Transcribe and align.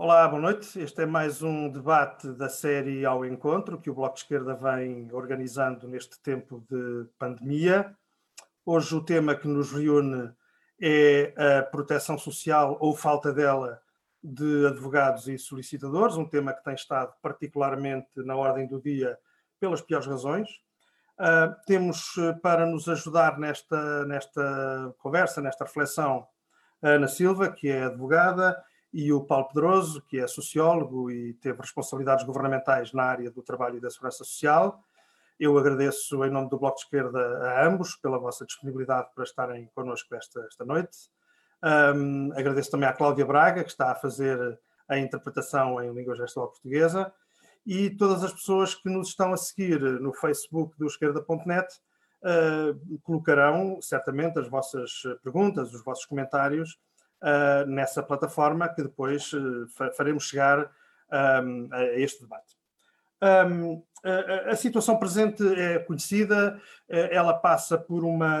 Olá, 0.00 0.28
boa 0.28 0.40
noite. 0.40 0.78
Este 0.80 1.02
é 1.02 1.06
mais 1.06 1.42
um 1.42 1.68
debate 1.68 2.30
da 2.30 2.48
série 2.48 3.04
Ao 3.04 3.24
Encontro 3.24 3.80
que 3.80 3.90
o 3.90 3.94
Bloco 3.94 4.14
de 4.14 4.20
Esquerda 4.20 4.54
vem 4.54 5.12
organizando 5.12 5.88
neste 5.88 6.22
tempo 6.22 6.64
de 6.70 7.04
pandemia. 7.18 7.92
Hoje 8.64 8.94
o 8.94 9.04
tema 9.04 9.34
que 9.34 9.48
nos 9.48 9.72
reúne 9.72 10.32
é 10.80 11.34
a 11.36 11.64
proteção 11.64 12.16
social 12.16 12.78
ou 12.80 12.94
falta 12.94 13.32
dela 13.32 13.82
de 14.22 14.68
advogados 14.68 15.26
e 15.26 15.36
solicitadores, 15.36 16.14
um 16.14 16.28
tema 16.28 16.54
que 16.54 16.62
tem 16.62 16.74
estado 16.74 17.12
particularmente 17.20 18.08
na 18.18 18.36
ordem 18.36 18.68
do 18.68 18.80
dia 18.80 19.18
pelas 19.58 19.82
piores 19.82 20.06
razões. 20.06 20.48
Uh, 21.18 21.52
temos 21.66 22.16
eh, 22.18 22.34
para 22.34 22.64
nos 22.64 22.88
ajudar 22.88 23.36
nesta, 23.36 24.04
nesta 24.04 24.94
conversa, 24.98 25.40
nesta 25.40 25.64
reflexão, 25.64 26.24
Ana 26.80 27.08
Silva, 27.08 27.50
que 27.50 27.68
é 27.68 27.82
advogada, 27.82 28.62
e 28.92 29.12
o 29.12 29.22
Paulo 29.22 29.48
Pedroso, 29.48 30.02
que 30.02 30.18
é 30.18 30.26
sociólogo 30.26 31.10
e 31.10 31.34
teve 31.34 31.60
responsabilidades 31.60 32.24
governamentais 32.24 32.92
na 32.92 33.04
área 33.04 33.30
do 33.30 33.42
trabalho 33.42 33.76
e 33.76 33.80
da 33.80 33.90
segurança 33.90 34.24
social. 34.24 34.82
Eu 35.38 35.56
agradeço, 35.56 36.24
em 36.24 36.30
nome 36.30 36.48
do 36.48 36.58
Bloco 36.58 36.78
de 36.78 36.84
Esquerda, 36.84 37.20
a 37.50 37.66
ambos 37.66 37.94
pela 37.96 38.18
vossa 38.18 38.44
disponibilidade 38.44 39.08
para 39.14 39.24
estarem 39.24 39.70
connosco 39.74 40.14
esta, 40.14 40.40
esta 40.40 40.64
noite. 40.64 40.96
Um, 41.62 42.32
agradeço 42.32 42.70
também 42.70 42.88
à 42.88 42.92
Cláudia 42.92 43.26
Braga, 43.26 43.62
que 43.62 43.70
está 43.70 43.92
a 43.92 43.94
fazer 43.94 44.58
a 44.88 44.98
interpretação 44.98 45.82
em 45.82 45.92
língua 45.92 46.16
gestual 46.16 46.48
portuguesa, 46.48 47.12
e 47.66 47.90
todas 47.90 48.24
as 48.24 48.32
pessoas 48.32 48.74
que 48.74 48.88
nos 48.88 49.08
estão 49.08 49.32
a 49.32 49.36
seguir 49.36 49.80
no 49.80 50.14
Facebook 50.14 50.76
do 50.78 50.86
esquerda.net 50.86 51.68
uh, 52.22 52.98
colocarão 53.02 53.80
certamente 53.82 54.38
as 54.38 54.48
vossas 54.48 54.90
perguntas, 55.22 55.74
os 55.74 55.84
vossos 55.84 56.06
comentários 56.06 56.78
uh, 57.22 57.66
nessa 57.66 58.02
plataforma 58.02 58.68
que 58.68 58.82
depois 58.82 59.32
uh, 59.32 59.66
faremos 59.96 60.24
chegar 60.24 60.70
um, 61.42 61.68
a 61.72 61.84
este 61.98 62.22
debate. 62.22 62.56
Um, 63.20 63.82
a, 64.04 64.52
a, 64.52 64.56
situação 64.56 64.98
presente 64.98 65.42
é 65.42 65.80
conhecida, 65.80 66.60
eh, 66.88 67.08
ela 67.12 67.34
passa 67.34 67.76
por 67.76 68.04
uma, 68.04 68.40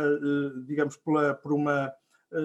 digamos, 0.68 0.96
por, 0.96 1.34
por 1.36 1.52
uma 1.52 1.92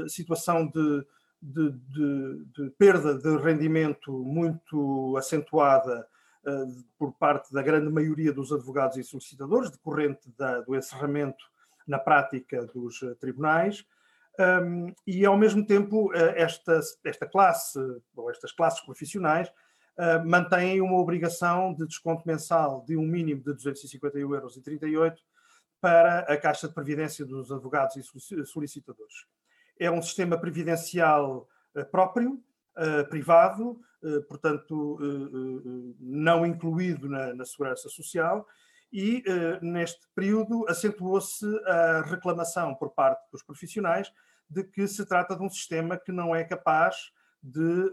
situação 0.07 0.65
de, 0.65 1.05
de, 1.39 1.71
de, 1.71 2.45
de, 2.45 2.69
perda 2.71 3.15
de 3.15 3.37
rendimento 3.37 4.11
muito 4.11 5.15
acentuada 5.15 6.07
por 6.97 7.13
parte 7.13 7.53
da 7.53 7.61
grande 7.61 7.91
maioria 7.91 8.33
dos 8.33 8.51
advogados 8.51 8.97
e 8.97 9.03
solicitadores, 9.03 9.69
decorrente 9.69 10.33
da, 10.35 10.61
do 10.61 10.75
encerramento 10.75 11.45
na 11.87 11.99
prática 11.99 12.65
dos 12.65 12.99
tribunais, 13.19 13.85
um, 14.39 14.93
e, 15.05 15.25
ao 15.25 15.37
mesmo 15.37 15.65
tempo, 15.65 16.11
eh, 16.13 16.41
esta, 16.41 16.79
esta 17.03 17.27
classe, 17.27 17.79
ou 18.15 18.31
estas 18.31 18.51
classes 18.51 18.83
profissionais, 18.83 19.47
uh, 19.49 20.27
mantêm 20.27 20.81
uma 20.81 20.97
obrigação 20.97 21.73
de 21.73 21.85
desconto 21.85 22.23
mensal 22.25 22.83
de 22.87 22.97
um 22.97 23.05
mínimo 23.05 23.43
de 23.43 23.53
251,38 23.53 24.91
euros 24.91 25.23
para 25.79 26.19
a 26.21 26.37
Caixa 26.37 26.67
de 26.67 26.73
Previdência 26.73 27.25
dos 27.25 27.51
advogados 27.51 27.95
e 27.95 28.45
solicitadores. 28.45 29.25
É 29.79 29.91
um 29.91 30.01
sistema 30.01 30.37
previdencial 30.37 31.47
uh, 31.75 31.85
próprio, 31.91 32.41
uh, 32.77 33.07
privado, 33.09 33.79
portanto, 34.27 34.99
não 35.97 36.45
incluído 36.45 37.07
na, 37.07 37.33
na 37.33 37.45
Segurança 37.45 37.87
Social, 37.87 38.45
e 38.93 39.23
neste 39.59 40.07
período 40.13 40.69
acentuou-se 40.69 41.45
a 41.65 42.01
reclamação 42.01 42.75
por 42.75 42.91
parte 42.91 43.27
dos 43.31 43.41
profissionais 43.41 44.13
de 44.47 44.63
que 44.63 44.87
se 44.87 45.03
trata 45.03 45.35
de 45.35 45.41
um 45.41 45.49
sistema 45.49 45.97
que 45.97 46.11
não 46.11 46.35
é 46.35 46.43
capaz 46.43 47.11
de 47.41 47.91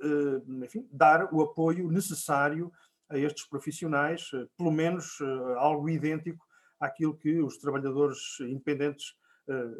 enfim, 0.63 0.87
dar 0.93 1.33
o 1.33 1.41
apoio 1.41 1.91
necessário 1.91 2.71
a 3.09 3.17
estes 3.17 3.47
profissionais, 3.47 4.31
pelo 4.59 4.71
menos 4.71 5.19
algo 5.57 5.89
idêntico 5.89 6.47
àquilo 6.79 7.17
que 7.17 7.41
os 7.41 7.57
trabalhadores 7.57 8.39
independentes 8.41 9.17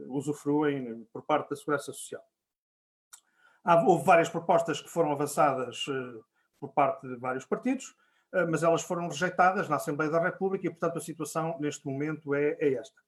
usufruem 0.09 1.07
por 1.13 1.23
parte 1.23 1.51
da 1.51 1.57
Segurança 1.57 1.93
Social. 1.93 2.25
Houve 3.87 4.05
várias 4.05 4.31
propostas 4.31 4.81
que 4.81 4.89
foram 4.89 5.13
avançadas 5.13 5.85
por 6.59 6.73
parte 6.73 7.07
de 7.07 7.17
vários 7.17 7.45
partidos, 7.45 7.85
eh, 7.89 8.10
mas 8.49 8.63
elas 8.63 8.83
foram 8.83 9.09
rejeitadas 9.09 9.69
na 9.69 9.77
Assembleia 9.77 10.11
da 10.11 10.23
República 10.23 10.67
e, 10.67 10.71
portanto, 10.71 10.99
a 10.99 11.01
situação 11.01 11.57
neste 11.59 11.87
momento 11.87 12.35
é, 12.35 12.57
é 12.61 12.75
esta. 12.75 13.01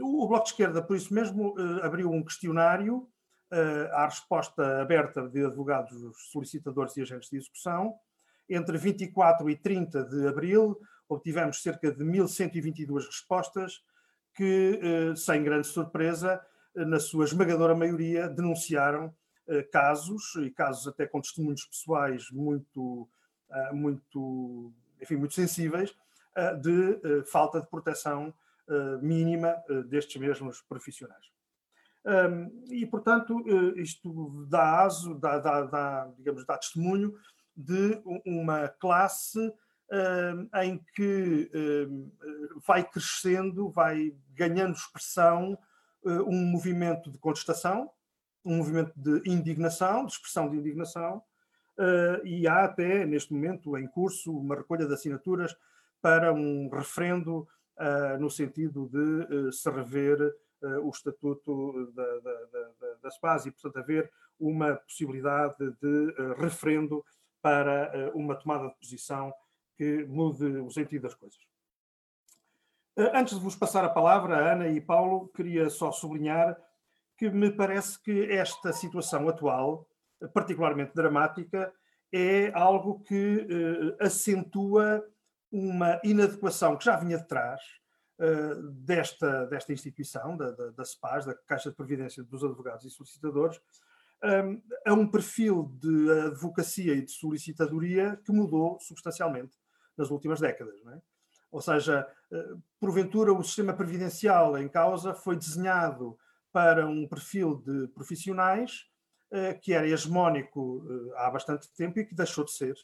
O 0.00 0.28
Bloco 0.28 0.44
de 0.44 0.50
Esquerda, 0.50 0.82
por 0.82 0.96
isso 0.96 1.12
mesmo, 1.12 1.54
uh, 1.58 1.82
abriu 1.82 2.10
um 2.10 2.22
questionário 2.22 3.08
uh, 3.50 3.94
à 3.94 4.04
resposta 4.04 4.80
aberta 4.80 5.26
de 5.26 5.44
advogados, 5.44 5.96
solicitadores 6.30 6.96
e 6.96 7.02
agentes 7.02 7.30
de 7.30 7.38
execução. 7.38 7.94
Entre 8.48 8.76
24 8.76 9.48
e 9.48 9.56
30 9.56 10.04
de 10.04 10.28
abril, 10.28 10.78
obtivemos 11.08 11.62
cerca 11.62 11.90
de 11.90 12.04
1.122 12.04 13.06
respostas 13.06 13.82
que, 14.34 14.80
sem 15.16 15.42
grande 15.42 15.66
surpresa, 15.66 16.40
na 16.74 17.00
sua 17.00 17.24
esmagadora 17.24 17.74
maioria, 17.74 18.28
denunciaram 18.28 19.12
casos, 19.72 20.36
e 20.36 20.50
casos 20.50 20.86
até 20.86 21.06
com 21.06 21.20
testemunhos 21.20 21.64
pessoais 21.64 22.30
muito 22.30 23.06
ah, 23.06 23.17
muito, 23.72 24.72
enfim, 25.00 25.16
muito 25.16 25.34
sensíveis 25.34 25.94
ah, 26.34 26.52
de 26.52 27.00
ah, 27.04 27.24
falta 27.24 27.60
de 27.60 27.66
proteção 27.66 28.32
mínima 29.00 29.56
destes 29.88 30.20
mesmos 30.20 30.60
profissionais. 30.60 31.24
e, 32.68 32.84
portanto, 32.84 33.42
isto 33.76 34.46
dá 34.46 34.82
aso, 34.82 35.14
dá, 35.14 35.38
dá, 35.38 35.62
dá, 35.62 36.12
digamos, 36.18 36.44
dá 36.44 36.58
testemunho 36.58 37.14
de 37.56 37.98
uma 38.26 38.68
classe 38.68 39.50
em 40.62 40.78
que 40.94 41.50
vai 42.66 42.84
crescendo, 42.84 43.70
vai 43.70 44.14
ganhando 44.34 44.76
expressão 44.76 45.58
um 46.04 46.44
movimento 46.44 47.10
de 47.10 47.16
contestação, 47.16 47.90
um 48.44 48.58
movimento 48.58 48.92
de 48.96 49.22
indignação, 49.30 50.04
de 50.04 50.12
expressão 50.12 50.50
de 50.50 50.58
indignação, 50.58 51.22
uh, 51.78 52.26
e 52.26 52.46
há 52.46 52.64
até, 52.64 53.06
neste 53.06 53.32
momento, 53.32 53.76
em 53.76 53.86
curso, 53.86 54.36
uma 54.36 54.56
recolha 54.56 54.86
de 54.86 54.92
assinaturas 54.92 55.56
para 56.00 56.32
um 56.32 56.68
referendo 56.68 57.48
uh, 57.76 58.18
no 58.18 58.30
sentido 58.30 58.88
de 58.88 59.34
uh, 59.34 59.52
se 59.52 59.70
rever 59.70 60.34
o 60.82 60.90
estatuto 60.90 61.92
da, 61.92 62.18
da, 62.18 62.32
da, 62.80 62.94
da 63.00 63.10
SPAS 63.12 63.46
e, 63.46 63.52
portanto, 63.52 63.76
haver 63.78 64.10
uma 64.40 64.74
possibilidade 64.74 65.54
de 65.80 66.14
referendo 66.36 67.04
para 67.40 68.10
uma 68.12 68.34
tomada 68.34 68.66
de 68.66 68.74
posição 68.74 69.32
que 69.76 70.04
mude 70.06 70.44
o 70.44 70.68
sentido 70.68 71.02
das 71.02 71.14
coisas. 71.14 71.38
Antes 72.96 73.36
de 73.36 73.44
vos 73.44 73.54
passar 73.54 73.84
a 73.84 73.88
palavra, 73.88 74.52
Ana 74.52 74.66
e 74.66 74.80
Paulo, 74.80 75.28
queria 75.28 75.70
só 75.70 75.92
sublinhar 75.92 76.60
que 77.16 77.30
me 77.30 77.52
parece 77.52 78.02
que 78.02 78.24
esta 78.24 78.72
situação 78.72 79.28
atual 79.28 79.86
particularmente 80.32 80.94
dramática, 80.94 81.72
é 82.12 82.50
algo 82.54 83.00
que 83.00 83.46
uh, 83.50 84.04
acentua 84.04 85.04
uma 85.50 86.00
inadequação 86.04 86.76
que 86.76 86.84
já 86.84 86.96
vinha 86.96 87.18
de 87.18 87.26
trás 87.26 87.60
uh, 88.18 88.62
desta, 88.72 89.46
desta 89.46 89.72
instituição, 89.72 90.36
da, 90.36 90.50
da, 90.50 90.70
da 90.70 90.84
CEPAS, 90.84 91.26
da 91.26 91.34
Caixa 91.34 91.70
de 91.70 91.76
Previdência 91.76 92.22
dos 92.22 92.42
Advogados 92.42 92.84
e 92.84 92.90
Solicitadores, 92.90 93.60
um, 94.24 94.62
a 94.84 94.94
um 94.94 95.06
perfil 95.06 95.70
de 95.80 96.10
advocacia 96.26 96.94
e 96.94 97.02
de 97.02 97.12
solicitadoria 97.12 98.20
que 98.24 98.32
mudou 98.32 98.78
substancialmente 98.80 99.56
nas 99.96 100.10
últimas 100.10 100.40
décadas. 100.40 100.74
É? 100.86 101.00
Ou 101.52 101.60
seja, 101.60 102.08
uh, 102.32 102.62
porventura 102.80 103.32
o 103.32 103.42
sistema 103.42 103.74
previdencial 103.74 104.58
em 104.58 104.68
causa 104.68 105.14
foi 105.14 105.36
desenhado 105.36 106.18
para 106.52 106.86
um 106.86 107.06
perfil 107.06 107.56
de 107.56 107.86
profissionais 107.88 108.86
eh, 108.86 108.87
que 109.62 109.72
era 109.72 109.86
hegemónico 109.86 110.84
eh, 110.88 111.14
há 111.16 111.30
bastante 111.30 111.68
tempo 111.74 111.98
e 111.98 112.04
que 112.04 112.14
deixou 112.14 112.44
de 112.44 112.52
ser, 112.52 112.74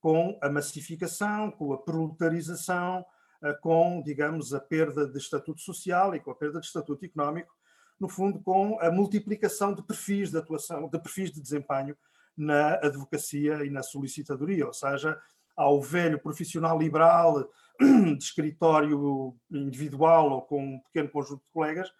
com 0.00 0.38
a 0.42 0.48
massificação, 0.48 1.50
com 1.50 1.72
a 1.72 1.78
proletarização, 1.78 3.04
eh, 3.42 3.54
com, 3.60 4.02
digamos, 4.02 4.52
a 4.52 4.60
perda 4.60 5.06
de 5.06 5.18
estatuto 5.18 5.60
social 5.60 6.14
e 6.14 6.20
com 6.20 6.30
a 6.30 6.34
perda 6.34 6.60
de 6.60 6.66
estatuto 6.66 7.04
económico, 7.04 7.54
no 7.98 8.08
fundo, 8.08 8.40
com 8.42 8.78
a 8.80 8.90
multiplicação 8.90 9.72
de 9.72 9.82
perfis 9.82 10.30
de 10.30 10.38
atuação, 10.38 10.88
de 10.88 10.98
perfis 10.98 11.30
de 11.30 11.40
desempenho 11.40 11.96
na 12.36 12.74
advocacia 12.74 13.64
e 13.64 13.70
na 13.70 13.82
solicitadoria, 13.82 14.66
ou 14.66 14.72
seja, 14.72 15.16
ao 15.56 15.80
velho 15.80 16.18
profissional 16.18 16.76
liberal 16.76 17.48
de 17.80 18.18
escritório 18.18 19.36
individual 19.50 20.30
ou 20.30 20.42
com 20.42 20.74
um 20.74 20.80
pequeno 20.80 21.08
conjunto 21.10 21.42
de 21.44 21.52
colegas, 21.52 21.92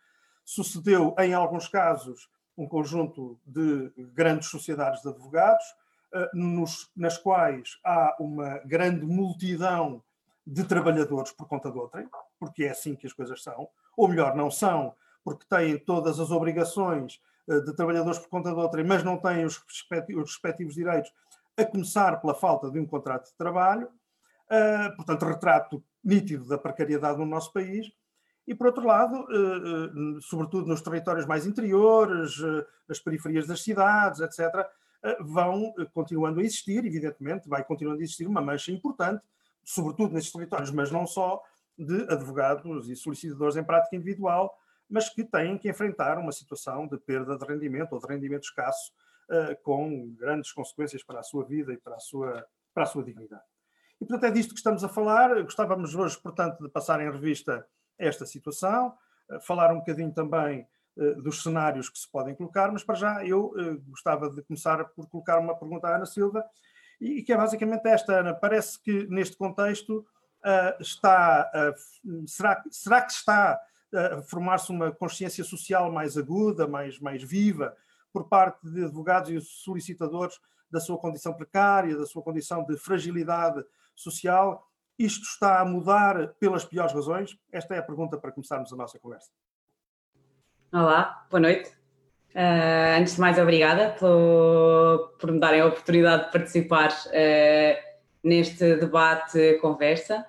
sucedeu, 0.44 1.14
em 1.18 1.32
alguns 1.32 1.68
casos, 1.68 2.28
um 2.56 2.66
conjunto 2.66 3.38
de 3.46 3.92
grandes 4.14 4.48
sociedades 4.48 5.02
de 5.02 5.08
advogados, 5.08 5.64
eh, 6.12 6.30
nos, 6.32 6.90
nas 6.96 7.18
quais 7.18 7.78
há 7.84 8.16
uma 8.20 8.58
grande 8.58 9.04
multidão 9.04 10.02
de 10.46 10.62
trabalhadores 10.64 11.32
por 11.32 11.48
conta 11.48 11.70
de 11.70 11.78
outrem, 11.78 12.08
porque 12.38 12.64
é 12.64 12.70
assim 12.70 12.94
que 12.94 13.06
as 13.06 13.12
coisas 13.12 13.42
são, 13.42 13.68
ou 13.96 14.08
melhor, 14.08 14.36
não 14.36 14.50
são, 14.50 14.94
porque 15.24 15.46
têm 15.48 15.78
todas 15.78 16.20
as 16.20 16.30
obrigações 16.30 17.20
eh, 17.48 17.60
de 17.60 17.74
trabalhadores 17.74 18.18
por 18.18 18.28
conta 18.28 18.50
de 18.50 18.58
outrem, 18.58 18.84
mas 18.84 19.02
não 19.02 19.16
têm 19.16 19.44
os 19.44 19.58
respectivos, 19.58 20.24
os 20.24 20.30
respectivos 20.32 20.74
direitos 20.74 21.12
a 21.56 21.64
começar 21.64 22.20
pela 22.20 22.34
falta 22.34 22.70
de 22.70 22.78
um 22.78 22.86
contrato 22.86 23.26
de 23.26 23.34
trabalho, 23.34 23.86
uh, 23.86 24.96
portanto, 24.96 25.24
retrato 25.24 25.84
nítido 26.02 26.46
da 26.46 26.58
precariedade 26.58 27.18
no 27.18 27.26
nosso 27.26 27.52
país, 27.52 27.92
e 28.46 28.54
por 28.54 28.66
outro 28.66 28.86
lado, 28.86 29.14
uh, 29.14 30.16
uh, 30.16 30.22
sobretudo 30.22 30.66
nos 30.66 30.82
territórios 30.82 31.26
mais 31.26 31.46
interiores, 31.46 32.36
nas 32.88 32.98
periferias 32.98 33.46
das 33.46 33.62
cidades, 33.62 34.20
etc., 34.20 34.66
vão 35.20 35.74
continuando 35.92 36.40
a 36.40 36.42
existir, 36.42 36.82
evidentemente, 36.82 37.46
vai 37.46 37.62
continuando 37.62 38.00
a 38.00 38.02
existir 38.02 38.26
uma 38.26 38.40
mancha 38.40 38.72
importante, 38.72 39.22
sobretudo 39.62 40.14
nesses 40.14 40.32
territórios, 40.32 40.70
mas 40.70 40.90
não 40.90 41.06
só, 41.06 41.42
de 41.76 42.10
advogados 42.10 42.88
e 42.88 42.96
solicitadores 42.96 43.56
em 43.56 43.62
prática 43.62 43.94
individual, 43.96 44.58
mas 44.88 45.10
que 45.10 45.22
têm 45.22 45.58
que 45.58 45.68
enfrentar 45.68 46.16
uma 46.16 46.32
situação 46.32 46.86
de 46.86 46.96
perda 46.96 47.36
de 47.36 47.44
rendimento 47.44 47.92
ou 47.92 47.98
de 47.98 48.06
rendimento 48.06 48.44
escasso, 48.44 48.92
com 49.62 50.14
grandes 50.18 50.52
consequências 50.52 51.02
para 51.02 51.20
a 51.20 51.22
sua 51.22 51.44
vida 51.44 51.70
e 51.74 51.76
para 51.76 51.96
a 51.96 51.98
sua, 51.98 52.42
para 52.72 52.84
a 52.84 52.86
sua 52.86 53.04
dignidade. 53.04 53.44
E, 54.00 54.06
portanto, 54.06 54.24
é 54.24 54.30
disto 54.30 54.50
que 54.50 54.58
estamos 54.58 54.82
a 54.84 54.88
falar. 54.88 55.42
Gostávamos 55.42 55.94
hoje, 55.94 56.18
portanto, 56.20 56.62
de 56.62 56.68
passar 56.68 57.00
em 57.00 57.10
revista 57.10 57.66
esta 57.98 58.26
situação, 58.26 58.94
uh, 59.30 59.40
falar 59.40 59.72
um 59.72 59.78
bocadinho 59.78 60.12
também 60.12 60.66
uh, 60.96 61.22
dos 61.22 61.42
cenários 61.42 61.88
que 61.88 61.98
se 61.98 62.10
podem 62.10 62.34
colocar, 62.34 62.70
mas 62.72 62.82
para 62.82 62.94
já 62.94 63.26
eu 63.26 63.52
gostava 63.86 64.30
de 64.30 64.42
começar 64.42 64.84
por 64.86 65.08
colocar 65.08 65.38
uma 65.38 65.56
pergunta 65.56 65.88
à 65.88 65.96
Ana 65.96 66.06
Silva, 66.06 66.44
e, 67.00 67.22
que 67.22 67.32
é 67.32 67.36
basicamente 67.36 67.86
esta, 67.86 68.20
Ana. 68.20 68.34
Parece 68.34 68.80
que 68.80 69.06
neste 69.08 69.36
contexto 69.36 70.06
está, 70.78 71.74
será, 72.26 72.62
será 72.70 73.02
que 73.02 73.12
está 73.12 73.60
formar-se 74.26 74.70
uma 74.70 74.92
consciência 74.92 75.42
social 75.42 75.90
mais 75.90 76.16
aguda, 76.16 76.68
mais, 76.68 77.00
mais 77.00 77.22
viva, 77.22 77.76
por 78.12 78.28
parte 78.28 78.60
de 78.62 78.84
advogados 78.84 79.30
e 79.30 79.40
solicitadores 79.40 80.38
da 80.70 80.80
sua 80.80 80.98
condição 80.98 81.34
precária, 81.34 81.96
da 81.96 82.06
sua 82.06 82.22
condição 82.22 82.64
de 82.64 82.76
fragilidade 82.76 83.64
social. 83.94 84.64
Isto 84.98 85.24
está 85.24 85.60
a 85.60 85.64
mudar 85.64 86.34
pelas 86.38 86.64
piores 86.64 86.92
razões? 86.92 87.36
Esta 87.50 87.74
é 87.74 87.78
a 87.78 87.82
pergunta 87.82 88.16
para 88.16 88.30
começarmos 88.30 88.72
a 88.72 88.76
nossa 88.76 88.98
conversa. 88.98 89.28
Olá, 90.72 91.26
boa 91.28 91.40
noite. 91.40 91.68
Uh, 92.32 92.98
antes 93.00 93.16
de 93.16 93.20
mais, 93.20 93.38
obrigada 93.38 93.90
por, 93.98 95.16
por 95.18 95.32
me 95.32 95.40
darem 95.40 95.60
a 95.60 95.66
oportunidade 95.66 96.26
de 96.26 96.32
participar 96.32 96.90
uh, 96.90 97.98
neste 98.22 98.76
debate, 98.76 99.58
conversa. 99.60 100.24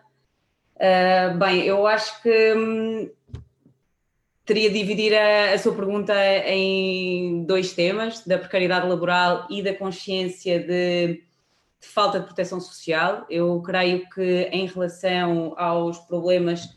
Uh, 0.75 1.37
bem, 1.37 1.63
eu 1.63 1.85
acho 1.85 2.21
que 2.23 2.53
hum, 2.53 3.09
teria 4.45 4.69
de 4.69 4.79
dividir 4.79 5.15
a, 5.15 5.53
a, 5.53 5.57
sua 5.59 5.75
pergunta 5.75 6.13
em 6.45 7.45
dois 7.45 7.73
temas, 7.73 8.25
da 8.25 8.39
precariedade 8.39 8.87
laboral 8.87 9.47
e 9.49 9.61
da 9.61 9.75
consciência 9.75 10.59
de, 10.59 11.23
falta 11.87 12.19
de 12.19 12.25
proteção 12.25 12.59
social. 12.59 13.25
Eu 13.29 13.61
creio 13.61 14.07
que 14.09 14.49
em 14.51 14.65
relação 14.67 15.53
aos 15.57 15.99
problemas 15.99 16.69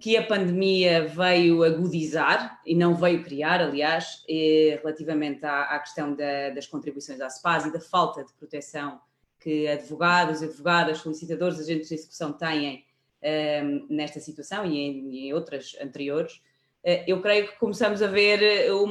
que 0.00 0.16
a 0.16 0.26
pandemia 0.26 1.06
veio 1.06 1.62
agudizar 1.62 2.58
e 2.64 2.74
não 2.74 2.94
veio 2.94 3.22
criar, 3.22 3.60
aliás, 3.60 4.24
relativamente 4.26 5.44
à, 5.44 5.62
à 5.64 5.78
questão 5.78 6.14
da, 6.14 6.50
das 6.50 6.66
contribuições 6.66 7.20
à 7.20 7.28
SPAS 7.28 7.66
e 7.66 7.72
da 7.72 7.80
falta 7.80 8.24
de 8.24 8.32
proteção 8.32 8.98
que 9.38 9.68
advogados, 9.68 10.42
advogadas, 10.42 10.98
solicitadores, 10.98 11.58
agentes 11.58 11.88
de 11.88 11.94
execução 11.94 12.32
têm 12.32 12.84
um, 13.22 13.26
ehm, 13.26 13.86
nesta 13.88 14.20
situação 14.20 14.64
e 14.66 14.78
em, 14.78 15.28
em 15.28 15.32
outras 15.32 15.76
anteriores, 15.80 16.40
eh, 16.84 17.04
eu 17.06 17.20
creio 17.20 17.48
que 17.48 17.58
começamos 17.58 18.02
a 18.02 18.06
ver 18.06 18.42
eh, 18.42 18.72
um, 18.72 18.88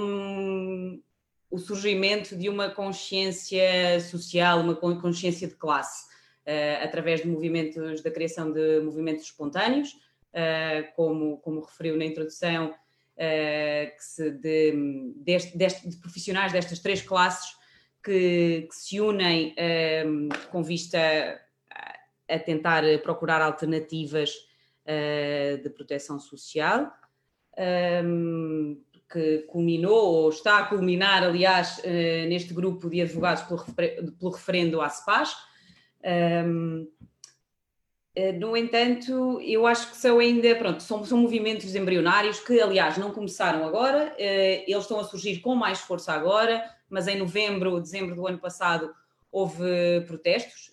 o 1.49 1.57
surgimento 1.57 2.35
de 2.35 2.47
uma 2.47 2.69
consciência 2.69 3.99
social, 4.01 4.59
uma 4.59 4.75
consciência 4.75 5.47
de 5.47 5.55
classe, 5.55 6.05
uh, 6.45 6.83
através 6.83 7.21
de 7.21 7.27
movimentos, 7.27 8.01
da 8.01 8.11
criação 8.11 8.51
de 8.51 8.81
movimentos 8.81 9.23
espontâneos, 9.23 9.93
uh, 9.93 10.95
como, 10.95 11.37
como 11.37 11.61
referiu 11.61 11.97
na 11.97 12.05
introdução, 12.05 12.69
uh, 12.69 14.31
de, 14.39 15.13
deste, 15.17 15.57
deste, 15.57 15.89
de 15.89 15.97
profissionais 15.97 16.51
destas 16.51 16.79
três 16.79 17.01
classes 17.01 17.57
que, 18.03 18.67
que 18.69 18.75
se 18.75 19.01
unem 19.01 19.53
com 20.51 20.63
vista 20.63 20.97
a, 22.29 22.39
tentar 22.39 22.83
procurar 23.03 23.41
alternativas 23.41 24.31
de 25.61 25.69
proteção 25.71 26.17
social. 26.17 26.89
Um, 27.59 28.81
que 29.11 29.39
culminou, 29.47 30.23
ou 30.23 30.29
está 30.29 30.59
a 30.59 30.65
culminar, 30.65 31.23
aliás, 31.23 31.79
uh, 31.79 32.27
neste 32.29 32.53
grupo 32.53 32.89
de 32.89 33.01
advogados 33.01 33.43
pelo, 33.43 33.59
refer 33.59 34.11
pelo 34.19 34.31
referendo 34.31 34.81
à. 34.81 34.89
Um, 36.45 36.87
eh, 38.15 38.31
no 38.33 38.55
entanto, 38.55 39.41
eu 39.41 39.67
acho 39.67 39.91
que 39.91 39.97
são 39.97 40.19
ainda, 40.19 40.55
pronto, 40.55 40.81
são, 40.81 41.03
são 41.03 41.17
movimentos 41.17 41.75
embrionários 41.75 42.39
que, 42.39 42.61
aliás, 42.61 42.97
não 42.97 43.11
começaram 43.11 43.67
agora, 43.67 44.13
uh, 44.13 44.63
eles 44.67 44.83
estão 44.83 44.99
a 44.99 45.03
surgir 45.03 45.39
com 45.39 45.55
mais 45.55 45.79
força 45.79 46.13
agora, 46.13 46.63
mas 46.89 47.07
em 47.07 47.17
novembro, 47.17 47.81
dezembro 47.81 48.15
do 48.15 48.27
ano 48.27 48.39
passado, 48.39 48.93
houve 49.31 50.01
protestos 50.07 50.71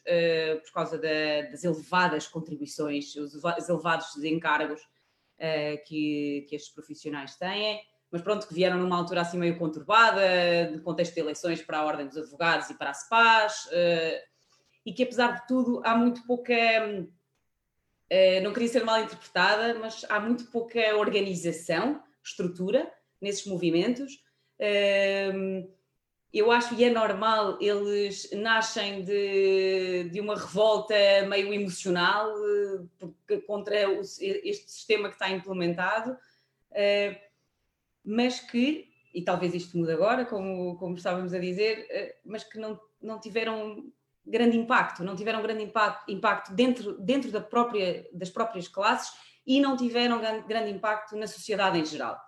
por 0.65 0.73
causa 0.73 0.97
da, 0.97 1.43
das 1.51 1.63
elevadas 1.63 2.27
contribuições, 2.27 3.15
os 3.15 3.69
elevados 3.69 4.15
desencargos 4.15 4.81
uh, 4.81 5.85
que, 5.85 6.47
que 6.49 6.57
estes 6.57 6.73
profissionais 6.73 7.37
têm, 7.37 7.81
mas 8.17 8.23
pronto, 8.23 8.49
que 8.49 8.55
vieram 8.55 8.79
numa 8.79 8.97
altura 8.97 9.21
assim 9.21 9.39
meio 9.39 9.59
conturbada, 9.59 10.71
de 10.73 10.81
contexto 10.81 11.13
de 11.13 11.21
eleições 11.21 11.61
para 11.61 11.79
a 11.79 11.85
Ordem 11.85 12.07
dos 12.07 12.17
Advogados 12.17 12.71
e 12.71 12.75
para 12.75 12.89
a 12.89 12.95
SPAS, 12.95 13.67
uh, 13.67 14.21
e 14.87 14.93
que 14.93 15.03
apesar 15.03 15.33
de 15.33 15.47
tudo 15.47 15.83
há 15.85 15.95
muito 15.95 16.27
pouca. 16.27 16.55
Uh, 18.13 18.41
não 18.43 18.53
queria 18.53 18.69
ser 18.69 18.85
mal 18.85 19.03
interpretada, 19.03 19.75
mas 19.81 20.05
há 20.09 20.19
muito 20.19 20.47
pouca 20.47 20.97
organização, 20.97 22.03
estrutura 22.25 22.91
nesses 23.21 23.45
movimentos. 23.47 24.15
Uh, 24.59 25.69
eu 26.33 26.51
acho 26.51 26.75
e 26.75 26.85
é 26.85 26.91
normal, 26.91 27.59
eles 27.61 28.31
nascem 28.33 29.03
de, 29.03 30.09
de 30.11 30.21
uma 30.21 30.35
revolta 30.35 30.95
meio 31.29 31.53
emocional 31.53 32.31
eh, 33.31 33.39
contra 33.47 33.75
este 34.01 34.71
sistema 34.71 35.09
que 35.09 35.15
está 35.15 35.31
implementado, 35.31 36.13
uh, 36.13 37.26
mas 38.07 38.41
que, 38.41 38.89
e 39.13 39.23
talvez 39.23 39.55
isto 39.55 39.77
mude 39.77 39.93
agora, 39.93 40.25
como, 40.25 40.77
como 40.77 40.95
estávamos 40.95 41.35
a 41.35 41.39
dizer, 41.39 41.87
uh, 41.91 42.31
mas 42.31 42.45
que 42.45 42.59
não, 42.59 42.79
não 43.03 43.21
tiveram 43.21 43.93
grande 44.25 44.57
impacto, 44.57 45.05
não 45.05 45.17
tiveram 45.17 45.43
grande 45.43 45.65
impacto, 45.65 46.11
impacto 46.11 46.55
dentro, 46.55 46.99
dentro 47.01 47.31
da 47.31 47.41
própria, 47.41 48.09
das 48.13 48.31
próprias 48.31 48.69
classes 48.69 49.13
e 49.47 49.61
não 49.61 49.77
tiveram 49.77 50.21
grande, 50.21 50.47
grande 50.47 50.71
impacto 50.71 51.17
na 51.17 51.27
sociedade 51.27 51.79
em 51.79 51.85
geral 51.85 52.19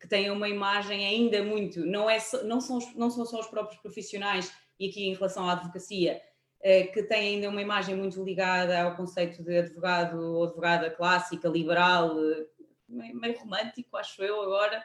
que 0.00 0.08
têm 0.08 0.30
uma 0.30 0.48
imagem 0.48 1.06
ainda 1.06 1.44
muito, 1.44 1.84
não, 1.84 2.08
é, 2.08 2.16
não, 2.44 2.58
são, 2.58 2.78
não 2.96 3.10
são 3.10 3.26
só 3.26 3.38
os 3.38 3.46
próprios 3.48 3.78
profissionais, 3.82 4.50
e 4.78 4.88
aqui 4.88 5.06
em 5.06 5.14
relação 5.14 5.46
à 5.46 5.52
advocacia, 5.52 6.20
eh, 6.62 6.84
que 6.84 7.02
têm 7.02 7.34
ainda 7.34 7.50
uma 7.50 7.60
imagem 7.60 7.94
muito 7.94 8.24
ligada 8.24 8.80
ao 8.80 8.96
conceito 8.96 9.42
de 9.42 9.58
advogado 9.58 10.18
ou 10.18 10.44
advogada 10.44 10.90
clássica, 10.90 11.48
liberal, 11.48 12.18
eh, 12.18 12.46
meio, 12.88 13.38
romântico, 13.38 13.94
acho 13.98 14.22
eu 14.22 14.40
agora, 14.40 14.76
eh, 14.76 14.82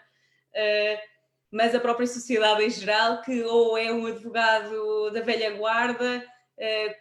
mas 1.51 1.74
a 1.74 1.79
própria 1.79 2.07
sociedade 2.07 2.63
em 2.63 2.69
geral, 2.69 3.21
que 3.21 3.43
ou 3.43 3.77
é 3.77 3.91
um 3.91 4.05
advogado 4.05 5.12
da 5.12 5.21
velha 5.21 5.51
guarda, 5.57 6.25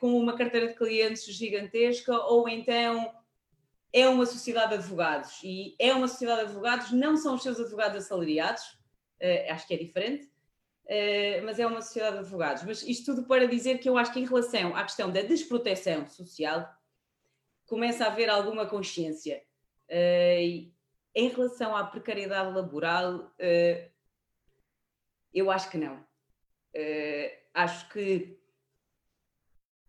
com 0.01 0.19
uma 0.19 0.37
carteira 0.37 0.69
de 0.69 0.75
clientes 0.75 1.25
gigantesca, 1.25 2.13
ou 2.13 2.49
então 2.49 3.13
é 3.93 4.09
uma 4.09 4.27
sociedade 4.27 4.71
de 4.71 4.75
advogados 4.75 5.41
e 5.45 5.77
é 5.79 5.95
uma 5.95 6.09
sociedade 6.09 6.41
de 6.41 6.47
advogados, 6.47 6.91
não 6.91 7.17
são 7.17 7.37
os 7.37 7.43
seus 7.45 7.61
advogados 7.61 7.97
assalariados, 7.97 8.63
uh, 9.21 9.53
acho 9.53 9.69
que 9.69 9.75
é 9.75 9.77
diferente, 9.77 10.29
mas 11.45 11.59
é 11.59 11.67
uma 11.67 11.81
sociedade 11.81 12.17
de 12.17 12.23
advogados. 12.23 12.65
Mas 12.65 12.83
isto 12.83 13.15
tudo 13.15 13.27
para 13.27 13.47
dizer 13.47 13.79
que 13.79 13.89
eu 13.89 13.97
acho 13.97 14.13
que 14.13 14.21
em 14.21 14.27
relação 14.27 14.77
à 14.77 14.83
questão 14.83 15.11
da 15.11 15.23
desproteção 15.23 16.07
social, 16.09 16.69
começa 17.67 18.05
a 18.05 18.09
haver 18.09 18.29
alguma 18.29 18.67
consciência. 18.67 19.43
Em 21.15 21.29
relação 21.29 21.77
à 21.77 21.85
precariedade 21.85 22.55
laboral, 22.55 23.33
eu 25.33 25.51
acho 25.51 25.71
que 25.71 25.79
não. 25.79 26.05
acho 27.55 27.89
que 27.91 28.39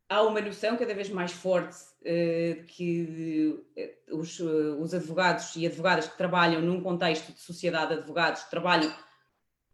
há 0.09 0.21
uma 0.21 0.41
noção 0.41 0.77
cada 0.77 0.93
vez 0.93 1.09
mais 1.09 1.31
forte 1.31 1.75
uh, 2.01 2.63
que 2.67 3.65
uh, 4.09 4.17
os, 4.17 4.39
uh, 4.39 4.79
os, 4.79 4.93
advogados 4.93 5.55
e 5.55 5.65
advogadas 5.65 6.07
que 6.07 6.17
trabalham 6.17 6.61
num 6.61 6.81
contexto 6.81 7.31
de 7.33 7.39
sociedade 7.39 7.93
de 7.93 7.99
advogados 7.99 8.43
trabalham 8.43 8.93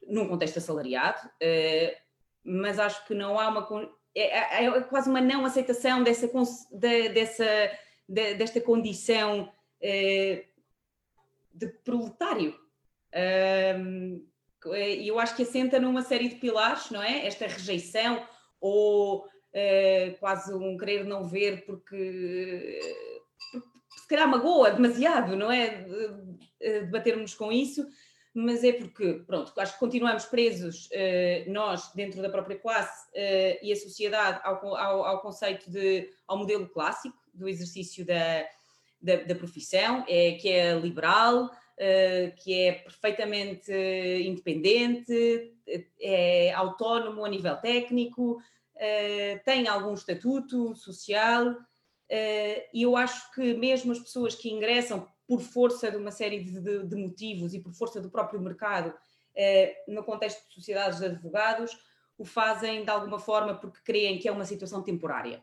num 0.08 0.28
contexto 0.28 0.58
assalariado, 0.58 1.30
mas 2.44 2.80
acho 2.80 3.06
que 3.06 3.14
não 3.14 3.40
há 3.40 3.48
uma. 3.50 3.92
É, 4.16 4.64
é, 4.64 4.66
é, 4.66 4.82
quase 4.82 5.10
uma 5.10 5.22
não 5.22 5.46
aceitação 5.46 6.04
dessa, 6.04 6.28
de, 6.72 7.10
dessa, 7.10 7.46
de, 8.10 8.34
desta 8.34 8.60
condição 8.60 9.50
de 11.54 11.68
proletário. 11.68 12.56
E 14.66 15.08
eu 15.08 15.20
acho 15.20 15.36
que 15.36 15.44
assenta 15.44 15.80
numa 15.80 16.02
série 16.02 16.30
de 16.30 16.36
pilares, 16.36 16.92
não 16.92 17.02
é? 17.02 17.26
Esta 17.26 17.48
rejeição 17.48 18.26
ou 18.60 19.26
uh, 19.26 20.18
quase 20.20 20.54
um 20.54 20.78
querer 20.78 21.04
não 21.04 21.28
ver 21.28 21.66
porque, 21.66 22.80
porque 23.52 23.68
se 24.02 24.08
calhar 24.08 24.28
magoa 24.28 24.72
demasiado, 24.72 25.36
não 25.36 25.52
é? 25.52 25.84
Debatermos 26.60 27.34
com 27.34 27.52
isso, 27.52 27.88
mas 28.34 28.64
é 28.64 28.72
porque, 28.72 29.24
pronto, 29.28 29.52
acho 29.60 29.74
que 29.74 29.80
continuamos 29.80 30.26
presos, 30.26 30.88
uh, 30.88 31.52
nós, 31.52 31.92
dentro 31.94 32.22
da 32.22 32.30
própria 32.30 32.58
classe 32.58 33.10
uh, 33.10 33.60
e 33.62 33.72
a 33.72 33.76
sociedade, 33.76 34.40
ao, 34.44 34.76
ao, 34.76 35.06
ao, 35.06 35.22
conceito 35.22 35.70
de, 35.70 36.10
ao 36.28 36.38
modelo 36.38 36.70
clássico 36.70 37.18
do 37.34 37.50
exercício 37.50 38.06
da, 38.06 38.46
da, 39.02 39.18
da 39.18 39.36
profissão, 39.36 40.06
é, 40.08 40.34
que 40.34 40.50
é 40.50 40.74
liberal, 40.76 41.46
uh, 41.46 42.36
que 42.38 42.54
é 42.54 42.74
perfeitamente 42.74 43.72
independente, 44.26 45.54
é 46.00 46.52
autónomo 46.54 47.26
a 47.26 47.30
nível 47.30 47.56
técnico, 47.58 48.42
tem 49.46 49.68
algum 49.68 49.94
estatuto 49.94 50.76
social, 50.76 51.56
e 52.74 52.82
eu 52.82 52.98
acho 52.98 53.32
que 53.32 53.54
mesmo 53.54 53.92
as 53.92 54.00
pessoas 54.00 54.34
que 54.34 54.50
ingressam 54.50 55.08
por 55.28 55.40
força 55.40 55.90
de 55.90 55.96
uma 55.96 56.12
série 56.12 56.44
de, 56.44 56.60
de, 56.60 56.86
de 56.86 56.96
motivos 56.96 57.54
e 57.54 57.60
por 57.60 57.72
força 57.74 58.02
do 58.02 58.10
próprio 58.10 58.42
mercado, 58.42 58.94
eh, 59.36 59.84
no 59.88 60.04
contexto 60.04 60.46
de 60.48 60.54
sociedades 60.54 61.00
de 61.00 61.06
advogados, 61.06 61.78
o 62.18 62.26
fazem 62.26 62.84
de 62.84 62.90
alguma 62.90 63.20
forma 63.20 63.56
porque 63.56 63.80
creem 63.84 64.20
que 64.20 64.28
é 64.28 64.32
uma 64.32 64.46
situação 64.46 64.84
temporária, 64.84 65.42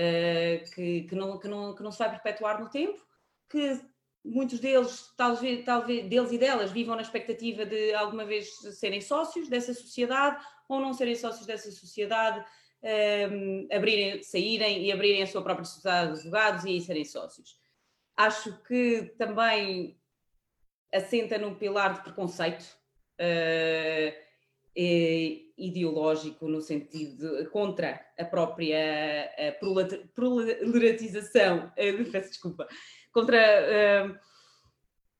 eh, 0.00 0.62
que, 0.72 1.02
que, 1.02 1.14
não, 1.16 1.36
que, 1.40 1.48
não, 1.48 1.74
que 1.74 1.82
não 1.82 1.90
se 1.90 1.98
vai 1.98 2.08
perpetuar 2.08 2.60
no 2.60 2.70
tempo, 2.70 3.04
que 3.50 3.80
muitos 4.24 4.60
deles, 4.60 5.12
talvez, 5.16 5.64
talvez 5.64 6.08
deles 6.08 6.30
e 6.30 6.38
delas, 6.38 6.70
vivam 6.70 6.94
na 6.94 7.02
expectativa 7.02 7.66
de 7.66 7.92
alguma 7.94 8.24
vez 8.24 8.48
serem 8.78 9.00
sócios 9.00 9.48
dessa 9.48 9.74
sociedade 9.74 10.40
ou 10.68 10.78
não 10.78 10.92
serem 10.92 11.16
sócios 11.16 11.46
dessa 11.46 11.72
sociedade, 11.72 12.38
um, 12.80 13.66
eh, 13.70 13.76
abrirem, 13.76 14.22
saírem 14.22 14.84
e 14.84 14.92
abrirem 14.92 15.24
a 15.24 15.26
sua 15.26 15.42
própria 15.42 15.64
sociedade 15.64 16.12
de 16.12 16.18
advogados 16.20 16.64
e 16.64 16.80
serem 16.80 17.04
sócios. 17.04 17.58
Acho 18.16 18.56
que 18.62 19.14
também 19.18 20.00
assenta 20.94 21.38
num 21.38 21.56
pilar 21.56 21.94
de 21.94 22.02
preconceito 22.02 22.62
uh, 23.20 24.27
ideológico 25.56 26.46
no 26.48 26.60
sentido 26.60 27.38
de, 27.38 27.46
contra 27.50 28.00
a 28.18 28.24
própria 28.24 29.28
uh, 29.36 30.08
proletização, 30.14 31.66
uh, 31.66 32.04
peço 32.12 32.28
desculpa, 32.28 32.68
contra, 33.12 33.38
uh, 33.38 34.18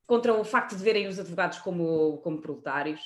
contra 0.06 0.32
o 0.34 0.44
facto 0.44 0.76
de 0.76 0.84
verem 0.84 1.08
os 1.08 1.18
advogados 1.18 1.58
como, 1.58 2.18
como 2.18 2.40
proletários, 2.40 3.00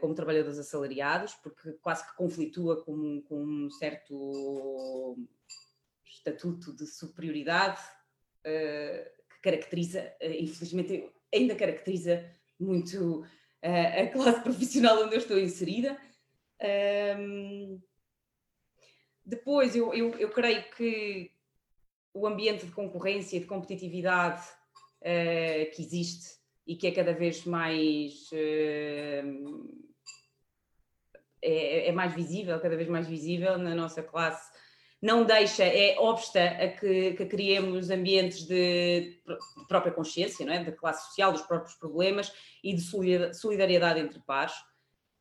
como 0.00 0.14
trabalhadores 0.14 0.58
assalariados, 0.58 1.34
porque 1.34 1.72
quase 1.82 2.06
que 2.06 2.16
conflitua 2.16 2.82
com, 2.84 3.20
com 3.22 3.42
um 3.42 3.70
certo 3.70 5.18
estatuto 6.06 6.72
de 6.72 6.86
superioridade 6.86 7.80
caracteriza, 9.42 10.12
eh, 10.20 10.40
infelizmente 10.40 11.10
ainda 11.32 11.54
caracteriza 11.54 12.24
muito 12.58 13.24
a 13.62 14.06
classe 14.08 14.40
profissional 14.44 15.02
onde 15.02 15.14
eu 15.14 15.18
estou 15.18 15.38
inserida. 15.38 15.98
depois, 19.24 19.74
eu, 19.74 19.92
eu, 19.94 20.10
eu, 20.18 20.30
creio 20.30 20.64
que 20.70 21.32
o 22.14 22.26
ambiente 22.26 22.66
de 22.66 22.72
concorrência 22.72 23.38
de 23.38 23.46
competitividade 23.46 24.46
uh, 25.00 25.70
que 25.74 25.82
existe 25.82 26.38
e 26.66 26.76
que 26.76 26.86
é 26.86 26.92
cada 26.92 27.12
vez 27.12 27.44
mais 27.44 28.30
uh, 28.32 29.88
é, 31.40 31.88
é, 31.88 31.92
mais 31.92 32.14
visível, 32.14 32.60
cada 32.60 32.76
vez 32.76 32.88
mais 32.88 33.06
visível 33.06 33.56
na 33.58 33.74
nossa 33.74 34.02
classe 34.02 34.50
não 35.00 35.24
deixa, 35.24 35.64
é 35.64 35.96
obsta 35.98 36.42
a 36.42 36.68
que, 36.68 37.12
que 37.12 37.26
criemos 37.26 37.88
ambientes 37.90 38.44
de 38.46 39.20
própria 39.68 39.92
consciência, 39.92 40.44
não 40.44 40.52
é? 40.52 40.64
da 40.64 40.72
classe 40.72 41.06
social, 41.06 41.32
dos 41.32 41.42
próprios 41.42 41.74
problemas 41.76 42.32
e 42.62 42.74
de 42.74 42.82
solidariedade 43.34 44.00
entre 44.00 44.18
pares. 44.20 44.54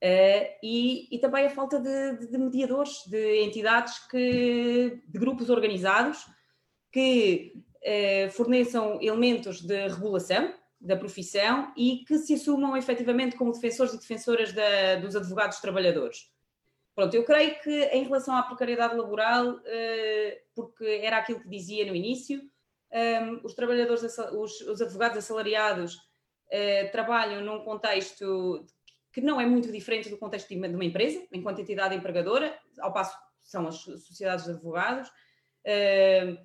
Uh, 0.04 0.46
e, 0.62 1.08
e, 1.16 1.20
também 1.20 1.46
a 1.48 1.50
falta 1.50 1.80
de, 1.80 2.28
de, 2.28 2.38
mediadores, 2.38 3.04
de 3.08 3.42
entidades, 3.42 3.98
que, 4.08 5.02
de 5.08 5.20
grupos 5.20 5.50
organizados 5.50 6.24
que 6.92 7.54
uh, 7.78 8.32
forneçam 8.32 9.00
elementos 9.02 9.62
de 9.62 9.88
regulação 9.88 10.54
da 10.80 10.96
profissão 10.96 11.74
e 11.76 12.04
que 12.08 12.18
se 12.20 12.36
assumam 12.36 12.78
efetivamente 12.78 13.36
como 13.36 13.52
defensores 13.52 13.94
e 13.94 13.98
defensoras 13.98 14.54
da, 14.54 14.98
dos 14.98 15.16
advogados 15.16 15.60
trabalhadores. 15.60 16.30
Pronto, 16.98 17.14
eu 17.14 17.24
creio 17.24 17.60
que 17.60 17.84
em 17.94 18.06
relação 18.06 18.36
à 18.36 18.42
precariedade 18.42 18.96
laboral, 18.96 19.60
eh, 19.66 20.42
porque 20.56 20.84
era 21.04 21.18
aquilo 21.18 21.40
que 21.40 21.48
dizia 21.48 21.86
no 21.86 21.96
início, 21.96 22.42
ehm, 22.90 23.40
os 23.44 23.54
trabalhadores, 23.54 24.02
os, 24.34 24.62
os 24.62 24.82
advogados 24.82 25.20
assalariados 25.20 26.00
eh, 26.50 26.86
trabalham 26.86 27.42
num 27.42 27.64
contexto 27.64 28.66
que 29.14 29.22
não 29.22 29.40
é 29.40 29.46
muito 29.46 29.72
diferente 29.72 30.10
do 30.10 30.18
contexto 30.18 30.50
de 30.50 30.56
uma 30.56 30.84
empresa, 30.84 31.24
enquanto 31.32 31.62
entidade 31.62 31.94
empregadora, 31.94 32.58
ao 32.80 32.92
passo 32.92 33.16
que 33.44 33.52
são 33.52 33.68
as 33.68 33.76
sociedades 33.76 34.46
de 34.46 34.52
advogados, 34.54 35.08
ehm, 35.66 36.36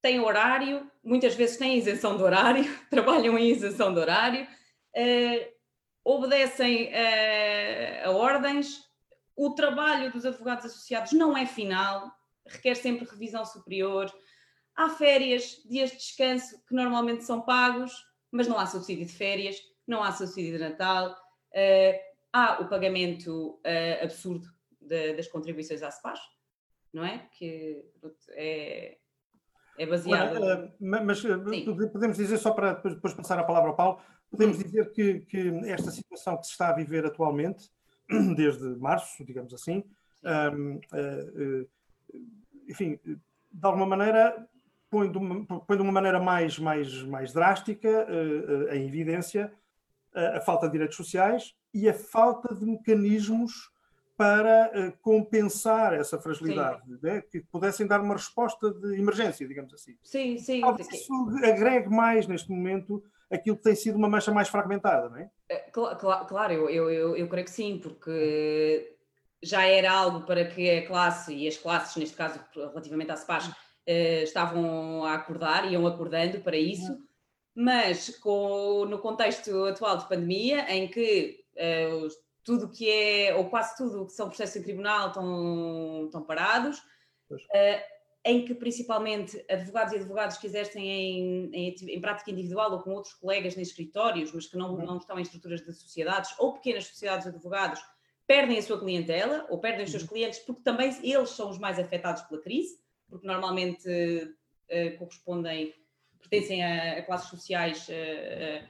têm 0.00 0.18
horário, 0.18 0.90
muitas 1.04 1.34
vezes 1.34 1.58
têm 1.58 1.76
isenção 1.76 2.16
de 2.16 2.22
horário, 2.22 2.64
trabalham 2.88 3.38
em 3.38 3.50
isenção 3.50 3.92
de 3.92 4.00
horário, 4.00 4.48
eh, 4.94 5.52
obedecem 6.02 6.90
a 8.02 8.10
ordens, 8.12 8.87
o 9.38 9.50
trabalho 9.54 10.10
dos 10.10 10.26
advogados 10.26 10.64
associados 10.64 11.12
não 11.12 11.36
é 11.36 11.46
final, 11.46 12.10
requer 12.44 12.74
sempre 12.74 13.06
revisão 13.08 13.44
superior. 13.44 14.12
Há 14.74 14.90
férias, 14.90 15.62
dias 15.64 15.92
de 15.92 15.96
descanso 15.96 16.60
que 16.66 16.74
normalmente 16.74 17.24
são 17.24 17.42
pagos, 17.42 17.92
mas 18.32 18.48
não 18.48 18.58
há 18.58 18.66
subsídio 18.66 19.06
de 19.06 19.12
férias, 19.12 19.56
não 19.86 20.02
há 20.02 20.10
subsídio 20.10 20.58
de 20.58 20.58
Natal, 20.58 21.12
uh, 21.12 21.98
há 22.32 22.60
o 22.60 22.68
pagamento 22.68 23.60
uh, 23.64 24.04
absurdo 24.04 24.48
de, 24.80 25.14
das 25.14 25.28
contribuições 25.28 25.84
à 25.84 25.90
SPAS, 25.92 26.18
não 26.92 27.04
é? 27.04 27.28
Que 27.32 27.84
é, 28.32 28.98
é 29.78 29.86
baseado. 29.86 30.36
uh, 30.36 30.72
mas 30.80 31.20
Sim. 31.20 31.64
podemos 31.92 32.16
dizer, 32.16 32.38
só 32.38 32.50
para 32.50 32.72
depois 32.72 33.14
passar 33.14 33.38
a 33.38 33.44
palavra 33.44 33.70
ao 33.70 33.76
Paulo, 33.76 34.00
podemos 34.28 34.58
dizer 34.58 34.90
que, 34.90 35.20
que 35.20 35.48
esta 35.66 35.92
situação 35.92 36.36
que 36.38 36.46
se 36.46 36.52
está 36.52 36.70
a 36.70 36.74
viver 36.74 37.06
atualmente 37.06 37.70
desde 38.36 38.64
março, 38.76 39.24
digamos 39.24 39.52
assim. 39.52 39.84
Um, 40.24 40.76
uh, 40.76 41.62
uh, 41.62 41.68
enfim, 42.68 42.98
de 43.04 43.18
alguma 43.62 43.86
maneira, 43.86 44.46
põe 44.90 45.10
de 45.10 45.18
uma, 45.18 45.44
põe 45.44 45.76
de 45.76 45.82
uma 45.82 45.92
maneira 45.92 46.20
mais, 46.20 46.58
mais, 46.58 47.02
mais 47.02 47.32
drástica 47.32 47.88
uh, 47.88 48.74
em 48.74 48.86
evidência 48.86 49.52
a 50.14 50.40
falta 50.40 50.66
de 50.66 50.72
direitos 50.72 50.96
sociais 50.96 51.54
e 51.72 51.88
a 51.88 51.94
falta 51.94 52.52
de 52.52 52.64
mecanismos 52.64 53.70
para 54.16 54.90
compensar 55.00 55.92
essa 55.92 56.18
fragilidade, 56.18 56.82
né? 57.00 57.20
que 57.20 57.40
pudessem 57.40 57.86
dar 57.86 58.00
uma 58.00 58.14
resposta 58.14 58.72
de 58.72 58.98
emergência, 58.98 59.46
digamos 59.46 59.72
assim. 59.72 59.96
Sim, 60.02 60.36
sim. 60.38 60.60
Talvez 60.60 60.90
isso 60.90 61.12
agregue 61.44 61.88
mais 61.88 62.26
neste 62.26 62.50
momento 62.50 63.04
aquilo 63.30 63.56
que 63.56 63.62
tem 63.62 63.74
sido 63.74 63.96
uma 63.96 64.08
mancha 64.08 64.32
mais 64.32 64.48
fragmentada, 64.48 65.08
não 65.08 65.18
é? 65.18 65.30
é 65.48 65.58
claro, 65.70 66.26
claro 66.26 66.52
eu, 66.52 66.90
eu, 66.90 67.16
eu, 67.16 67.28
creio 67.28 67.44
que 67.44 67.50
sim, 67.50 67.78
porque 67.78 68.96
já 69.42 69.64
era 69.64 69.92
algo 69.92 70.26
para 70.26 70.44
que 70.46 70.70
a 70.70 70.86
classe 70.86 71.34
e 71.34 71.46
as 71.46 71.56
classes, 71.56 71.96
neste 71.96 72.16
caso 72.16 72.40
relativamente 72.54 73.10
à 73.10 73.16
SPAS, 73.16 73.50
eh, 73.86 74.22
estavam 74.22 75.04
a 75.04 75.14
acordar, 75.14 75.70
iam 75.70 75.86
acordando 75.86 76.40
para 76.40 76.56
isso, 76.56 76.92
uhum. 76.92 77.06
mas 77.54 78.10
com, 78.18 78.84
no 78.84 78.98
contexto 78.98 79.64
atual 79.64 79.96
de 79.96 80.08
pandemia, 80.08 80.70
em 80.70 80.88
que 80.88 81.42
uh, 81.54 82.08
tudo 82.44 82.70
que 82.70 82.90
é, 82.90 83.34
ou 83.34 83.48
quase 83.48 83.76
tudo 83.76 84.06
que 84.06 84.12
são 84.12 84.28
processos 84.28 84.56
em 84.56 84.62
tribunal 84.62 85.08
estão, 85.08 86.04
estão 86.04 86.22
parados, 86.22 86.78
uh, 87.30 87.97
em 88.28 88.44
que 88.44 88.54
principalmente 88.54 89.42
advogados 89.48 89.94
e 89.94 89.96
advogados 89.96 90.36
que 90.36 90.46
exercem 90.46 90.86
em, 90.86 91.50
em, 91.54 91.74
em, 91.94 92.00
prática 92.00 92.30
individual 92.30 92.72
ou 92.72 92.82
com 92.82 92.90
outros 92.90 93.14
colegas 93.14 93.56
em 93.56 93.62
escritórios, 93.62 94.32
mas 94.32 94.46
que 94.46 94.56
não, 94.58 94.74
uhum. 94.74 94.84
não 94.84 94.98
estão 94.98 95.18
em 95.18 95.22
estruturas 95.22 95.62
de 95.62 95.72
sociedades 95.72 96.34
ou 96.38 96.52
pequenas 96.52 96.86
sociedades 96.86 97.24
de 97.24 97.30
advogados, 97.30 97.80
perdem 98.26 98.58
a 98.58 98.62
sua 98.62 98.78
clientela 98.78 99.46
ou 99.48 99.58
perdem 99.58 99.86
os 99.86 99.90
seus 99.90 100.02
uhum. 100.02 100.10
clientes 100.10 100.40
porque 100.40 100.60
também 100.62 100.94
eles 101.02 101.30
são 101.30 101.48
os 101.48 101.58
mais 101.58 101.78
afetados 101.78 102.20
pela 102.22 102.42
crise, 102.42 102.78
porque 103.08 103.26
normalmente 103.26 103.88
uh, 103.88 104.98
correspondem, 104.98 105.74
pertencem 106.18 106.62
a, 106.62 106.98
a 106.98 107.02
classes 107.02 107.30
sociais 107.30 107.88
uh, 107.88 108.62
uh, 108.62 108.68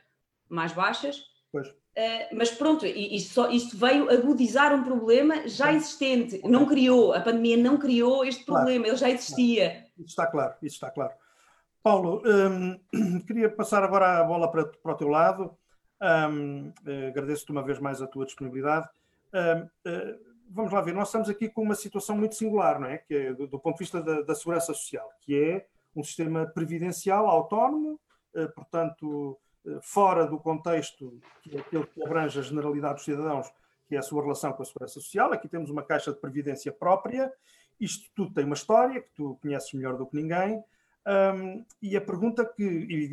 mais 0.48 0.72
baixas. 0.72 1.24
Uh, 1.54 2.36
mas 2.36 2.50
pronto, 2.50 2.86
isto, 2.86 3.34
só, 3.34 3.50
isto, 3.50 3.76
veio 3.76 4.10
agudizar 4.10 4.74
um 4.74 4.84
problema 4.84 5.48
já 5.48 5.72
existente. 5.72 6.40
Não 6.44 6.66
criou, 6.66 7.12
a 7.12 7.20
pandemia 7.20 7.56
não 7.56 7.78
criou 7.78 8.24
este 8.24 8.44
problema, 8.44 8.84
claro. 8.84 8.90
ele 8.90 8.96
já 8.96 9.10
existia. 9.10 9.70
Claro. 9.70 9.86
Isso 9.98 10.06
está 10.06 10.26
claro, 10.26 10.54
isso 10.62 10.74
está 10.74 10.90
claro. 10.90 11.12
Paulo, 11.82 12.22
um, 12.24 13.20
queria 13.26 13.50
passar 13.50 13.82
agora 13.82 14.20
a 14.20 14.24
bola 14.24 14.50
para, 14.50 14.66
para 14.66 14.92
o 14.92 14.96
teu 14.96 15.08
lado. 15.08 15.56
Um, 16.00 16.68
uh, 16.68 17.08
Agradeço-te 17.08 17.50
uma 17.50 17.62
vez 17.62 17.78
mais 17.78 18.00
a 18.00 18.06
tua 18.06 18.26
disponibilidade. 18.26 18.88
Um, 19.34 19.90
uh, 19.90 20.28
vamos 20.50 20.72
lá 20.72 20.80
ver, 20.80 20.94
nós 20.94 21.08
estamos 21.08 21.28
aqui 21.28 21.48
com 21.48 21.62
uma 21.62 21.74
situação 21.74 22.16
muito 22.16 22.34
singular, 22.34 22.80
não 22.80 22.88
é? 22.88 22.98
Que 22.98 23.14
é 23.14 23.34
do, 23.34 23.46
do 23.46 23.58
ponto 23.58 23.74
de 23.76 23.84
vista 23.84 24.02
da, 24.02 24.22
da, 24.22 24.34
segurança 24.34 24.72
social, 24.72 25.08
que 25.20 25.38
é 25.38 25.66
um 25.94 26.02
sistema 26.02 26.46
previdencial 26.46 27.26
autónomo, 27.26 28.00
eh, 28.34 28.46
portanto, 28.48 29.38
eh, 29.40 29.47
fora 29.82 30.26
do 30.26 30.38
contexto 30.38 31.20
que 31.42 31.56
é 31.56 31.60
aquele 31.60 31.86
que 31.86 32.02
abrange 32.02 32.38
a 32.38 32.42
generalidade 32.42 32.94
dos 32.94 33.04
cidadãos, 33.04 33.50
que 33.88 33.96
é 33.96 33.98
a 33.98 34.02
sua 34.02 34.22
relação 34.22 34.52
com 34.52 34.62
a 34.62 34.66
segurança 34.66 34.94
social. 34.94 35.32
Aqui 35.32 35.48
temos 35.48 35.70
uma 35.70 35.82
caixa 35.82 36.12
de 36.12 36.18
previdência 36.18 36.70
própria. 36.70 37.32
Isto 37.80 38.10
tudo 38.14 38.34
tem 38.34 38.44
uma 38.44 38.54
história 38.54 39.00
que 39.00 39.10
tu 39.14 39.38
conheces 39.40 39.72
melhor 39.72 39.96
do 39.96 40.06
que 40.06 40.16
ninguém. 40.16 40.62
Um, 41.06 41.64
e 41.80 41.96
a 41.96 42.00
pergunta 42.00 42.44
que, 42.44 42.62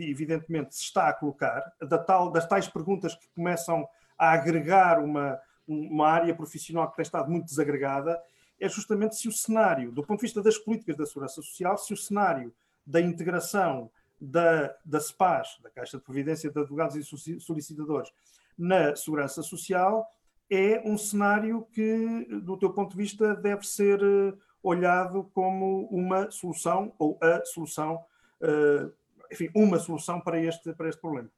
evidentemente, 0.09 0.75
se 0.75 0.83
está 0.83 1.07
a 1.07 1.13
colocar, 1.13 1.63
da 1.79 1.97
tal, 1.97 2.29
das 2.29 2.45
tais 2.45 2.67
perguntas 2.67 3.15
que 3.15 3.27
começam 3.29 3.87
a 4.17 4.31
agregar 4.31 4.99
uma, 4.99 5.39
uma 5.65 6.07
área 6.09 6.35
profissional 6.35 6.89
que 6.89 6.97
tem 6.97 7.03
estado 7.03 7.29
muito 7.31 7.45
desagregada, 7.45 8.21
é 8.59 8.67
justamente 8.67 9.15
se 9.15 9.27
o 9.27 9.31
cenário, 9.31 9.91
do 9.91 10.03
ponto 10.03 10.19
de 10.19 10.25
vista 10.25 10.41
das 10.41 10.57
políticas 10.57 10.97
da 10.97 11.05
segurança 11.05 11.35
social, 11.35 11.77
se 11.77 11.93
o 11.93 11.97
cenário 11.97 12.53
da 12.85 12.99
integração 12.99 13.89
da, 14.19 14.75
da 14.83 14.99
SPAS, 14.99 15.59
da 15.61 15.69
Caixa 15.69 15.97
de 15.97 16.03
Previdência 16.03 16.49
de 16.49 16.59
Advogados 16.59 16.95
e 16.95 17.39
Solicitadores, 17.39 18.11
na 18.57 18.95
segurança 18.95 19.43
social, 19.43 20.09
é 20.49 20.81
um 20.85 20.97
cenário 20.97 21.67
que, 21.71 22.25
do 22.43 22.57
teu 22.57 22.71
ponto 22.71 22.91
de 22.91 22.97
vista, 22.97 23.35
deve 23.35 23.65
ser 23.65 24.01
eh, 24.01 24.33
olhado 24.61 25.29
como 25.33 25.87
uma 25.89 26.29
solução 26.31 26.93
ou 26.97 27.19
a 27.21 27.43
solução, 27.45 28.03
uh, 28.41 28.91
enfim, 29.31 29.49
uma 29.55 29.77
solução 29.77 30.19
para 30.19 30.39
este, 30.39 30.73
para 30.73 30.89
este 30.89 30.99
problema. 30.99 31.29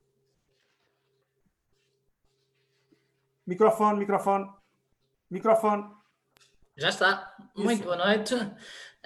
Microfone, 3.46 4.00
microfone, 4.00 4.50
microfone. 5.29 5.89
Já 6.77 6.89
está. 6.89 7.36
Muito 7.55 7.84
boa 7.84 7.98
noite. 7.98 8.36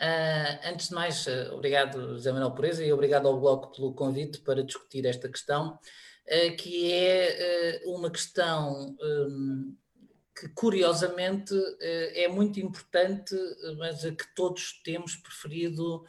Uh, 0.02 0.60
antes 0.68 0.90
de 0.90 0.96
mais, 0.96 1.28
uh, 1.28 1.54
obrigado, 1.54 2.14
José 2.14 2.32
Manuel 2.32 2.56
Pureza, 2.56 2.84
e 2.84 2.92
obrigado 2.92 3.28
ao 3.28 3.40
Bloco 3.40 3.72
pelo 3.72 3.94
convite 3.94 4.40
para 4.40 4.64
discutir 4.64 5.06
esta 5.06 5.30
questão, 5.30 5.78
uh, 6.26 6.58
que 6.58 6.92
é 6.92 7.84
uma 7.86 8.10
questão 8.10 8.98
um, 9.00 9.76
que 10.36 10.50
curiosamente 10.56 11.54
é 12.16 12.28
muito 12.28 12.60
importante, 12.60 13.36
mas 13.78 14.04
a 14.04 14.12
que 14.12 14.26
todos 14.34 14.82
temos 14.84 15.16
preferido 15.18 16.04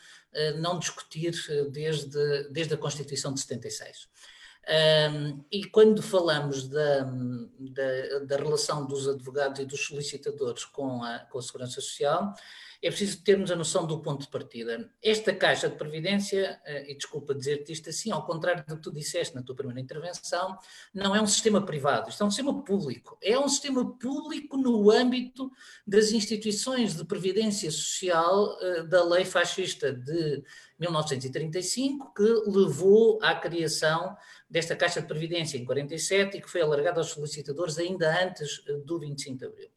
não 0.59 0.79
discutir 0.79 1.35
desde, 1.71 2.49
desde 2.49 2.73
a 2.73 2.79
Constituição 2.79 3.35
de 3.35 3.41
76. 3.41 4.09
Um, 4.65 5.45
e 5.51 5.65
quando 5.65 6.01
falamos 6.01 6.69
da, 6.69 7.03
da, 7.03 8.19
da, 8.25 8.37
relação 8.37 8.87
dos 8.87 9.09
advogados 9.09 9.59
e 9.59 9.67
dos 9.67 9.85
solicitadores 9.85 10.65
com 10.65 11.03
a, 11.03 11.19
com 11.19 11.39
a 11.39 11.43
Segurança 11.43 11.81
Social, 11.81 12.33
é 12.83 12.89
preciso 12.89 13.23
termos 13.23 13.49
a 13.53 13.57
noção 13.57 13.87
do 13.87 14.01
ponto 14.01 14.23
de 14.23 14.29
partida. 14.29 14.91
Esta 15.01 15.33
Caixa 15.33 15.69
de 15.69 15.77
Previdência, 15.77 16.61
eh, 16.65 16.91
e 16.91 16.97
desculpa 16.97 17.33
dizer-te 17.33 17.71
isto 17.71 17.89
assim, 17.89 18.11
ao 18.11 18.27
contrário 18.27 18.65
do 18.67 18.77
que 18.77 18.83
tu 18.83 18.93
disseste 18.93 19.37
na 19.37 19.43
tua 19.43 19.55
primeira 19.55 19.81
intervenção, 19.81 20.59
não 20.93 21.15
é 21.15 21.23
um 21.23 21.27
sistema 21.27 21.65
privado, 21.65 22.11
isto 22.11 22.25
é 22.25 22.27
um 22.27 22.31
sistema 22.31 22.65
público. 22.65 23.17
É 23.23 23.39
um 23.39 23.47
sistema 23.47 23.97
público 23.97 24.57
no 24.57 24.91
âmbito 24.91 25.49
das 25.87 26.11
instituições 26.11 26.97
de 26.97 27.05
previdência 27.05 27.71
social 27.71 28.59
eh, 28.61 28.83
da 28.83 29.05
lei 29.05 29.25
fascista 29.25 29.93
de 29.93 30.43
1935, 30.81 32.13
que 32.13 32.51
levou 32.51 33.21
à 33.23 33.37
criação 33.37 34.17
desta 34.51 34.75
Caixa 34.75 35.01
de 35.01 35.07
Previdência 35.07 35.57
em 35.57 35.65
47 35.65 36.37
e 36.37 36.41
que 36.41 36.51
foi 36.51 36.61
alargada 36.61 36.99
aos 36.99 37.11
solicitadores 37.11 37.79
ainda 37.79 38.25
antes 38.25 38.61
eh, 38.67 38.73
do 38.85 38.99
25 38.99 39.39
de 39.39 39.45
Abril. 39.45 39.71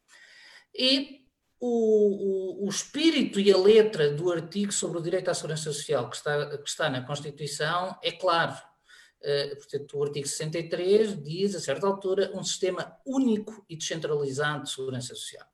E 0.74 1.25
o, 1.60 2.62
o, 2.62 2.66
o, 2.66 2.68
espírito 2.68 3.40
e 3.40 3.52
a 3.52 3.56
letra 3.56 4.12
do 4.12 4.30
artigo 4.30 4.72
sobre 4.72 4.98
o 4.98 5.02
direito 5.02 5.30
à 5.30 5.34
segurança 5.34 5.72
social 5.72 6.08
que 6.10 6.16
está, 6.16 6.58
que 6.58 6.68
está 6.68 6.90
na 6.90 7.02
Constituição 7.02 7.96
é 8.02 8.12
claro. 8.12 8.54
Uh, 9.22 9.56
portanto, 9.56 9.98
o 9.98 10.04
artigo 10.04 10.28
63 10.28 11.22
diz, 11.22 11.54
a 11.54 11.60
certa 11.60 11.86
altura, 11.86 12.30
um 12.34 12.44
sistema 12.44 12.96
único 13.06 13.64
e 13.68 13.76
descentralizado 13.76 14.64
de 14.64 14.70
segurança 14.70 15.14
social. 15.14 15.46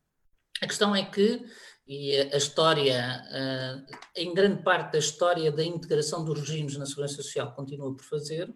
A 0.61 0.67
questão 0.67 0.95
é 0.95 1.05
que, 1.05 1.45
e 1.87 2.17
a 2.17 2.37
história, 2.37 3.23
uh, 3.31 3.97
em 4.17 4.35
grande 4.35 4.63
parte 4.63 4.93
da 4.93 4.99
história 4.99 5.51
da 5.51 5.65
integração 5.65 6.25
dos 6.25 6.41
regimes 6.41 6.77
na 6.77 6.87
segurança 6.87 7.17
social 7.17 7.55
continua 7.55 7.95
por 7.95 8.05
fazer, 8.05 8.53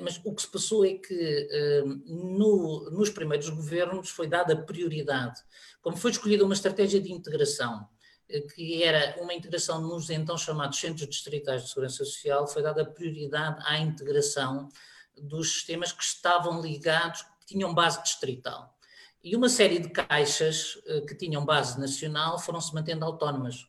mas 0.00 0.20
o 0.24 0.34
que 0.34 0.42
se 0.42 0.50
passou 0.50 0.84
é 0.84 0.94
que 0.94 1.48
uh, 1.84 1.86
no, 2.06 2.90
nos 2.90 3.10
primeiros 3.10 3.50
governos 3.50 4.08
foi 4.08 4.26
dada 4.26 4.56
prioridade 4.56 5.40
como 5.80 5.96
foi 5.96 6.10
escolhida 6.10 6.44
uma 6.44 6.54
estratégia 6.54 7.00
de 7.00 7.12
integração, 7.12 7.88
eh, 8.28 8.40
que 8.40 8.82
era 8.82 9.16
uma 9.22 9.32
integração 9.32 9.80
nos 9.80 10.10
então 10.10 10.36
chamados 10.36 10.78
centros 10.78 11.08
distritais 11.08 11.62
de 11.62 11.68
segurança 11.68 12.04
social, 12.04 12.46
foi 12.46 12.62
dada 12.62 12.84
prioridade 12.84 13.62
à 13.66 13.78
integração 13.78 14.68
dos 15.16 15.52
sistemas 15.52 15.92
que 15.92 16.02
estavam 16.02 16.60
ligados, 16.60 17.22
que 17.40 17.54
tinham 17.54 17.74
base 17.74 18.02
distrital. 18.02 18.76
E 19.22 19.34
uma 19.34 19.48
série 19.48 19.78
de 19.78 19.88
caixas 19.90 20.78
eh, 20.86 21.00
que 21.02 21.14
tinham 21.14 21.44
base 21.44 21.80
nacional 21.80 22.38
foram-se 22.38 22.74
mantendo 22.74 23.04
autónomas. 23.04 23.66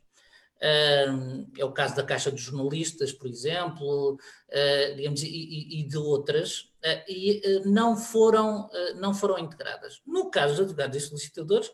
É 0.62 1.64
o 1.64 1.72
caso 1.72 1.96
da 1.96 2.02
Caixa 2.02 2.30
dos 2.30 2.42
Jornalistas, 2.42 3.12
por 3.12 3.26
exemplo, 3.26 4.18
eh, 4.50 4.92
digamos, 4.94 5.22
e, 5.22 5.86
de 5.88 5.96
outras, 5.96 6.70
e 7.08 7.62
não 7.64 7.96
foram, 7.96 8.68
não 8.96 9.14
foram 9.14 9.38
integradas. 9.38 10.02
No 10.06 10.30
caso 10.30 10.54
dos 10.54 10.64
advogados 10.64 10.96
e 10.96 11.00
solicitadores, 11.00 11.72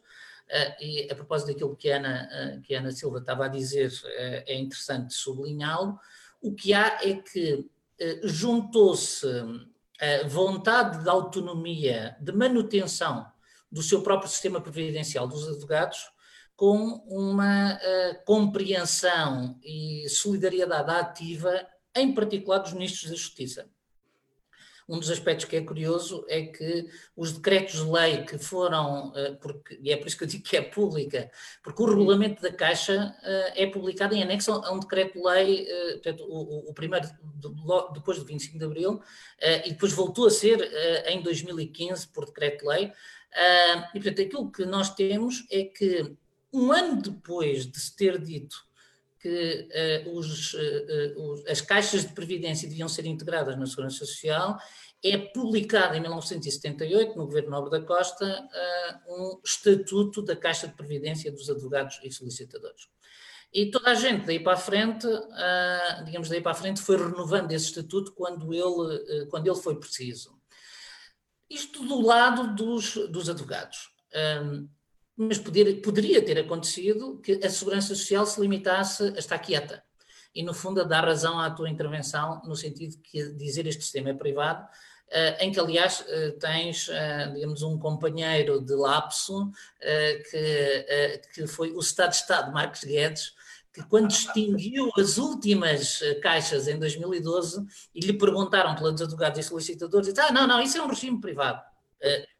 e 0.81 1.09
a 1.11 1.15
propósito 1.17 1.49
daquilo 1.49 1.75
que 1.75 1.91
a 1.91 1.97
Ana, 1.97 2.63
que 2.65 2.75
a 2.77 2.79
Ana 2.79 2.93
Silva 2.93 3.19
estava 3.19 3.47
a 3.47 3.49
dizer, 3.49 3.91
é 4.15 4.55
interessante 4.55 5.15
sublinhá-lo. 5.15 5.99
O 6.41 6.55
que 6.55 6.73
há 6.73 7.01
é 7.03 7.15
que 7.15 7.69
juntou-se 8.23 9.27
a 9.99 10.29
vontade 10.29 11.03
de 11.03 11.09
autonomia, 11.09 12.17
de 12.21 12.31
manutenção 12.31 13.27
do 13.73 13.83
seu 13.83 14.01
próprio 14.03 14.31
sistema 14.31 14.61
previdencial 14.61 15.27
dos 15.27 15.49
advogados, 15.49 16.09
com 16.57 17.05
uma 17.07 17.79
compreensão 18.25 19.59
e 19.63 20.09
solidariedade 20.09 20.91
ativa, 20.91 21.67
em 21.95 22.15
particular 22.15 22.59
dos 22.59 22.73
ministros 22.73 23.11
da 23.11 23.17
Justiça. 23.17 23.71
Um 24.89 25.01
dos 25.01 25.11
aspectos 25.11 25.47
que 25.47 25.57
é 25.57 25.63
curioso 25.63 26.25
é 26.29 26.43
que 26.43 26.89
os 27.17 27.33
decretos 27.33 27.85
de 27.85 27.91
lei 27.91 28.25
que 28.25 28.39
foram, 28.39 29.13
eh, 29.17 29.33
porque, 29.33 29.77
e 29.83 29.91
é 29.91 29.97
por 29.97 30.07
isso 30.07 30.17
que 30.17 30.23
eu 30.23 30.29
digo 30.29 30.45
que 30.45 30.57
é 30.57 30.63
pública, 30.63 31.29
porque 31.61 31.83
o 31.83 31.87
regulamento 31.87 32.41
da 32.41 32.53
Caixa 32.53 33.13
eh, 33.25 33.65
é 33.65 33.67
publicado 33.67 34.15
em 34.15 34.23
anexo 34.23 34.53
a 34.53 34.71
um 34.71 34.79
decreto-lei, 34.79 35.67
eh, 35.69 35.93
portanto, 35.95 36.25
o, 36.29 36.71
o 36.71 36.73
primeiro 36.73 37.09
depois 37.95 38.19
do 38.19 38.25
25 38.25 38.59
de 38.59 38.65
Abril, 38.65 39.03
e 39.65 39.71
depois 39.71 39.93
voltou 39.93 40.27
a 40.27 40.31
ser 40.31 40.59
em 41.07 41.21
2015 41.21 42.09
por 42.09 42.27
decreto-lei. 42.27 42.93
E, 43.95 44.01
portanto, 44.01 44.23
aquilo 44.23 44.51
que 44.51 44.65
nós 44.65 44.95
temos 44.95 45.47
é 45.51 45.65
que 45.65 46.17
um 46.57 46.73
ano 46.73 47.01
depois 47.01 47.67
de 47.67 47.79
se 47.79 47.95
ter 47.95 48.19
dito 48.19 48.57
que 49.21 49.69
uh, 50.07 50.17
os, 50.17 50.55
uh, 50.55 51.33
os, 51.33 51.47
as 51.47 51.61
caixas 51.61 52.07
de 52.07 52.13
previdência 52.15 52.69
deviam 52.69 52.89
ser 52.89 53.07
integradas 53.07 53.59
na 53.59 53.67
Segurança 53.67 53.99
Social, 53.99 54.57
é 55.05 55.19
publicado 55.19 55.95
em 55.95 56.01
1978, 56.01 57.17
no 57.17 57.27
governo 57.27 57.51
Nobre 57.51 57.71
da 57.71 57.85
Costa, 57.85 58.49
um 59.07 59.39
estatuto 59.45 60.23
da 60.23 60.35
Caixa 60.35 60.67
de 60.67 60.75
Previdência 60.75 61.31
dos 61.31 61.49
Advogados 61.51 62.01
e 62.03 62.11
Solicitadores. 62.11 62.89
E 63.53 63.71
toda 63.71 63.91
a 63.91 63.95
gente 63.95 64.27
daí 64.27 64.41
para 64.41 64.55
a 64.55 64.57
frente, 64.57 65.07
digamos, 66.07 66.29
daí 66.29 66.41
para 66.41 66.53
a 66.53 66.57
frente 66.57 66.81
foi 66.81 66.97
renovando 66.97 67.53
esse 67.53 67.67
estatuto 67.67 68.13
quando 68.15 68.53
ele, 68.53 69.27
quando 69.27 69.47
ele 69.47 69.57
foi 69.57 69.79
preciso. 69.79 70.35
Isto 71.49 71.87
do 71.87 72.01
lado 72.01 72.55
dos, 72.57 72.95
dos 73.09 73.29
advogados 73.29 73.91
mas 75.17 75.39
poder, 75.39 75.81
poderia 75.81 76.23
ter 76.23 76.39
acontecido 76.39 77.19
que 77.23 77.41
a 77.45 77.49
Segurança 77.49 77.95
Social 77.95 78.27
se 78.27 78.41
limitasse 78.41 79.03
a 79.03 79.19
estar 79.19 79.39
quieta. 79.39 79.83
E, 80.35 80.43
no 80.43 80.53
fundo, 80.53 80.83
a 80.83 80.85
dar 80.85 81.05
razão 81.05 81.41
à 81.41 81.51
tua 81.51 81.71
intervenção, 81.71 82.43
no 82.45 82.55
sentido 82.55 82.99
que 83.03 83.33
dizer 83.33 83.67
este 83.67 83.83
sistema 83.83 84.11
é 84.11 84.15
privado, 84.15 84.67
Uh, 85.07 85.39
em 85.39 85.53
que, 85.53 85.61
aliás, 85.61 86.01
uh, 86.01 86.37
tens, 86.41 86.89
uh, 86.89 87.33
digamos, 87.33 87.63
um 87.63 87.79
companheiro 87.79 88.61
de 88.61 88.75
lapso, 88.75 89.53
que, 90.31 91.21
que 91.33 91.47
foi 91.47 91.71
o 91.71 91.79
Estado-Estado 91.79 92.53
Marcos 92.53 92.83
Guedes, 92.83 93.33
que 93.73 93.85
quando 93.85 94.11
extinguiu 94.11 94.91
as 94.99 95.17
últimas 95.17 96.01
caixas 96.23 96.67
em 96.67 96.77
2012 96.77 97.65
e 97.95 98.01
lhe 98.01 98.15
perguntaram 98.15 98.75
pelos 98.75 99.01
advogados 99.01 99.39
e 99.39 99.43
solicitadores, 99.45 100.09
disse, 100.09 100.21
ah, 100.21 100.33
não, 100.33 100.47
não, 100.47 100.61
isso 100.61 100.77
é 100.77 100.83
um 100.83 100.89
regime 100.89 101.21
privado. 101.21 101.63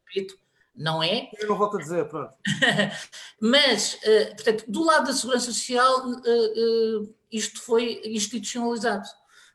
repito, 0.07 0.37
não 0.77 1.01
é? 1.01 1.29
Eu 1.39 1.49
não 1.49 1.57
volto 1.57 1.77
a 1.77 1.81
dizer, 1.81 2.07
pronto. 2.07 2.35
Mas, 3.41 3.97
eh, 4.03 4.25
portanto, 4.35 4.65
do 4.67 4.83
lado 4.83 5.07
da 5.07 5.13
segurança 5.13 5.47
social, 5.47 6.11
eh, 6.11 6.53
eh, 6.55 7.09
isto 7.31 7.59
foi 7.61 8.01
institucionalizado, 8.05 9.07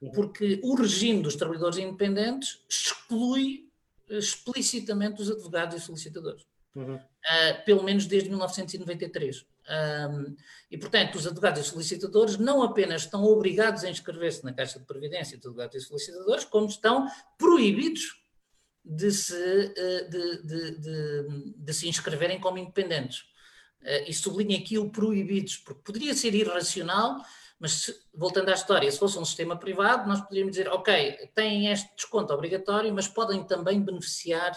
uhum. 0.02 0.10
porque 0.10 0.60
o 0.64 0.74
regime 0.74 1.22
dos 1.22 1.36
trabalhadores 1.36 1.78
independentes 1.78 2.64
exclui 2.68 3.68
explicitamente 4.10 5.22
os 5.22 5.30
advogados 5.30 5.76
e 5.76 5.80
solicitadores. 5.80 6.44
uhum. 6.74 6.96
uh, 6.96 7.64
pelo 7.64 7.82
menos 7.82 8.06
desde 8.06 8.28
1993. 8.28 9.46
Um, 9.62 10.34
e, 10.70 10.76
portanto, 10.76 11.14
os 11.14 11.26
advogados 11.26 11.60
e 11.60 11.70
solicitadores 11.70 12.36
não 12.36 12.62
apenas 12.62 13.02
estão 13.02 13.22
obrigados 13.24 13.84
a 13.84 13.90
inscrever-se 13.90 14.42
na 14.44 14.52
Caixa 14.52 14.80
de 14.80 14.86
Previdência 14.86 15.38
de 15.38 15.46
advogados 15.46 15.76
e 15.76 15.80
solicitadores, 15.80 16.44
como 16.44 16.66
estão 16.66 17.06
proibidos 17.38 18.21
de 18.84 19.10
se, 19.10 19.74
de, 20.08 20.42
de, 20.42 20.78
de, 20.78 21.54
de 21.56 21.74
se 21.74 21.88
inscreverem 21.88 22.40
como 22.40 22.58
independentes. 22.58 23.20
Uh, 23.82 24.08
e 24.08 24.14
sublinho 24.14 24.58
aqui 24.58 24.78
o 24.78 24.90
proibidos, 24.90 25.56
porque 25.56 25.82
poderia 25.82 26.14
ser 26.14 26.34
irracional 26.34 27.20
mas 27.62 27.74
se, 27.74 27.96
voltando 28.12 28.48
à 28.48 28.54
história, 28.54 28.90
se 28.90 28.98
fosse 28.98 29.16
um 29.16 29.24
sistema 29.24 29.56
privado, 29.56 30.08
nós 30.08 30.20
poderíamos 30.20 30.56
dizer, 30.56 30.68
ok, 30.68 31.30
têm 31.32 31.68
este 31.68 31.94
desconto 31.94 32.34
obrigatório, 32.34 32.92
mas 32.92 33.06
podem 33.06 33.44
também 33.44 33.80
beneficiar 33.80 34.52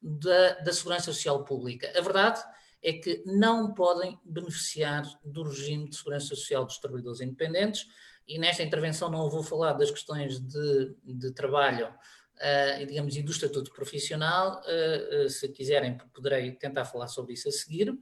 da, 0.00 0.54
da 0.54 0.72
segurança 0.72 1.12
social 1.12 1.44
pública. 1.44 1.92
A 1.94 2.00
verdade 2.00 2.42
é 2.82 2.94
que 2.94 3.22
não 3.26 3.74
podem 3.74 4.18
beneficiar 4.24 5.04
do 5.22 5.42
regime 5.42 5.90
de 5.90 5.96
segurança 5.96 6.28
social 6.28 6.64
dos 6.64 6.78
trabalhadores 6.78 7.20
independentes, 7.20 7.86
e 8.26 8.38
nesta 8.38 8.62
intervenção 8.62 9.10
não 9.10 9.28
vou 9.28 9.42
falar 9.42 9.74
das 9.74 9.90
questões 9.90 10.40
de, 10.40 10.96
de 11.04 11.32
trabalho 11.32 11.92
uh, 12.36 12.86
digamos, 12.86 13.16
e 13.16 13.22
do 13.22 13.30
estatuto 13.30 13.72
profissional, 13.72 14.60
uh, 14.60 15.26
uh, 15.26 15.30
se 15.30 15.48
quiserem 15.48 15.98
poderei 16.12 16.52
tentar 16.52 16.84
falar 16.84 17.08
sobre 17.08 17.34
isso 17.34 17.48
a 17.48 17.52
seguir, 17.52 17.96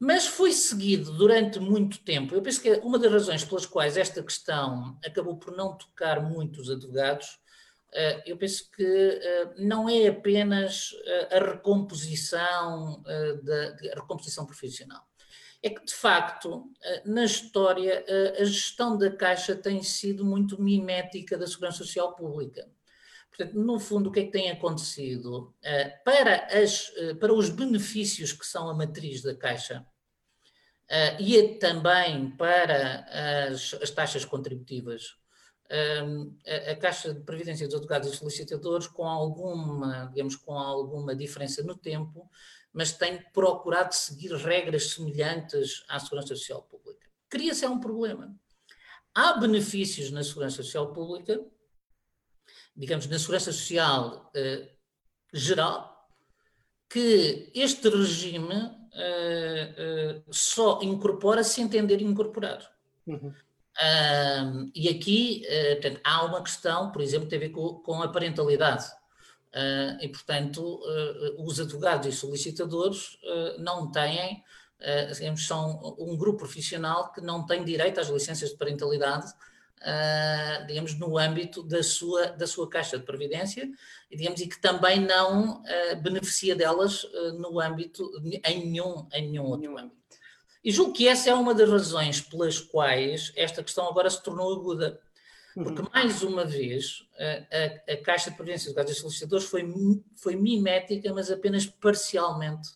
mas 0.00 0.26
foi 0.26 0.52
seguido 0.52 1.12
durante 1.12 1.58
muito 1.58 1.98
tempo. 2.04 2.34
Eu 2.34 2.42
penso 2.42 2.60
que 2.62 2.70
uma 2.84 2.98
das 2.98 3.10
razões 3.12 3.44
pelas 3.44 3.66
quais 3.66 3.96
esta 3.96 4.22
questão 4.22 4.96
acabou 5.04 5.36
por 5.36 5.56
não 5.56 5.76
tocar 5.76 6.20
muito 6.22 6.60
os 6.60 6.70
advogados, 6.70 7.40
eu 8.24 8.36
penso 8.36 8.70
que 8.70 9.20
não 9.56 9.88
é 9.88 10.06
apenas 10.06 10.90
a 11.32 11.40
recomposição, 11.40 13.02
da, 13.42 13.76
a 13.92 14.00
recomposição 14.00 14.46
profissional. 14.46 15.02
É 15.60 15.70
que, 15.70 15.84
de 15.84 15.94
facto, 15.94 16.70
na 17.04 17.24
história, 17.24 18.04
a 18.38 18.44
gestão 18.44 18.96
da 18.96 19.10
Caixa 19.10 19.56
tem 19.56 19.82
sido 19.82 20.24
muito 20.24 20.62
mimética 20.62 21.36
da 21.36 21.48
Segurança 21.48 21.78
Social 21.78 22.14
Pública. 22.14 22.70
Portanto, 23.38 23.56
no 23.56 23.78
fundo, 23.78 24.08
o 24.08 24.12
que 24.12 24.18
é 24.18 24.24
que 24.24 24.32
tem 24.32 24.50
acontecido? 24.50 25.54
Uh, 25.62 26.04
para, 26.04 26.46
as, 26.60 26.88
uh, 26.88 27.16
para 27.20 27.32
os 27.32 27.48
benefícios 27.48 28.32
que 28.32 28.44
são 28.44 28.68
a 28.68 28.74
matriz 28.74 29.22
da 29.22 29.32
Caixa 29.32 29.86
uh, 30.90 31.22
e 31.22 31.56
também 31.60 32.32
para 32.32 33.06
as, 33.48 33.74
as 33.74 33.90
taxas 33.92 34.24
contributivas, 34.24 35.14
a, 35.70 36.72
a, 36.72 36.76
Caixa 36.76 37.14
de 37.14 37.20
Previdência 37.20 37.68
dos 37.68 37.76
Advogados 37.76 38.12
e 38.12 38.16
Solicitadores, 38.16 38.88
com 38.88 39.06
alguma, 39.06 40.06
digamos, 40.06 40.34
com 40.34 40.58
alguma 40.58 41.14
diferença 41.14 41.62
no 41.62 41.76
tempo, 41.76 42.28
mas 42.72 42.90
tem 42.90 43.22
procurado 43.32 43.94
seguir 43.94 44.32
regras 44.32 44.90
semelhantes 44.90 45.84
à 45.88 46.00
Segurança 46.00 46.34
Social 46.34 46.62
Pública. 46.62 47.06
Cria-se 47.28 47.64
é 47.64 47.68
um 47.68 47.78
problema. 47.78 48.34
Há 49.14 49.34
benefícios 49.34 50.10
na 50.10 50.24
Segurança 50.24 50.56
Social 50.56 50.92
Pública 50.92 51.40
digamos, 52.78 53.08
na 53.08 53.18
segurança 53.18 53.52
social 53.52 54.30
uh, 54.36 54.68
geral, 55.32 56.08
que 56.88 57.50
este 57.54 57.88
regime 57.88 58.54
uh, 58.54 60.20
uh, 60.20 60.24
só 60.30 60.78
incorpora 60.80 61.42
se 61.42 61.60
entender 61.60 62.00
incorporar. 62.00 62.62
Uhum. 63.06 63.32
e 64.74 64.86
aqui 64.86 65.42
portanto, 65.80 66.00
há 66.04 66.24
uma 66.26 66.42
questão, 66.42 66.92
por 66.92 67.00
exemplo, 67.00 67.26
que 67.26 67.30
tem 67.30 67.38
a 67.38 67.48
ver 67.48 67.54
com, 67.54 67.76
com 67.76 68.02
a 68.02 68.08
parentalidade. 68.08 68.84
e, 70.02 70.08
portanto, 70.08 70.78
os 71.38 71.58
advogados 71.58 72.06
e 72.06 72.12
solicitadores 72.12 73.18
não 73.58 73.90
têm, 73.90 74.44
digamos, 75.14 75.46
são 75.46 75.96
um 75.98 76.18
grupo 76.18 76.40
profissional 76.40 77.10
que 77.12 77.22
não 77.22 77.46
tem 77.46 77.64
direito 77.64 77.98
às 77.98 78.08
licenças 78.08 78.50
de 78.50 78.58
parentalidade 78.58 79.32
uh, 79.82 80.66
digamos, 80.66 80.98
no 80.98 81.18
âmbito 81.18 81.62
da 81.62 81.82
sua, 81.82 82.26
da 82.26 82.46
sua 82.46 82.68
caixa 82.68 82.98
de 82.98 83.04
previdência, 83.04 83.68
e, 84.10 84.16
digamos, 84.16 84.40
e 84.40 84.48
que 84.48 84.60
também 84.60 85.00
não 85.00 85.62
uh, 85.62 86.02
beneficia 86.02 86.54
delas 86.54 87.04
uh, 87.04 87.32
no 87.38 87.60
âmbito, 87.60 88.10
em 88.44 88.66
nenhum, 88.66 89.06
em 89.12 89.30
nenhum 89.30 89.44
outro 89.44 89.60
nenhum. 89.60 89.78
âmbito. 89.78 89.98
E 90.64 90.72
julgo 90.72 90.92
que 90.92 91.06
essa 91.06 91.30
é 91.30 91.34
uma 91.34 91.54
das 91.54 91.70
razões 91.70 92.20
pelas 92.20 92.58
quais 92.58 93.32
esta 93.36 93.62
questão 93.62 93.88
agora 93.88 94.10
se 94.10 94.22
tornou 94.22 94.52
aguda. 94.52 95.00
Porque, 95.54 95.82
uhum. 95.82 95.88
mais 95.92 96.22
uma 96.22 96.44
vez, 96.44 97.04
a, 97.18 97.92
a, 97.92 97.94
a 97.94 97.96
Caixa 98.02 98.30
de 98.30 98.36
Previdência 98.36 98.72
dos 98.72 98.90
e 98.90 98.94
Solicitadores 98.94 99.46
foi, 99.46 99.64
foi 100.16 100.36
mimética, 100.36 101.12
mas 101.12 101.30
apenas 101.30 101.66
parcialmente, 101.66 102.68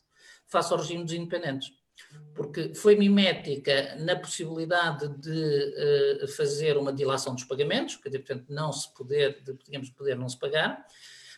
face 0.47 0.73
ao 0.73 0.79
regime 0.79 1.05
dos 1.05 1.13
independentes 1.13 1.73
porque 2.35 2.75
foi 2.75 2.97
mimética 2.97 3.97
na 3.99 4.17
possibilidade 4.17 5.09
de 5.19 6.25
uh, 6.25 6.29
fazer 6.29 6.77
uma 6.77 6.93
dilação 6.93 7.35
dos 7.35 7.45
pagamentos, 7.45 7.97
que 7.97 8.11
portanto 8.11 8.47
não 8.49 8.73
se 8.73 8.93
poder, 8.95 9.43
de, 9.43 9.55
digamos, 9.65 9.91
poder 9.91 10.17
não 10.17 10.29
se 10.29 10.39
pagar, 10.39 10.85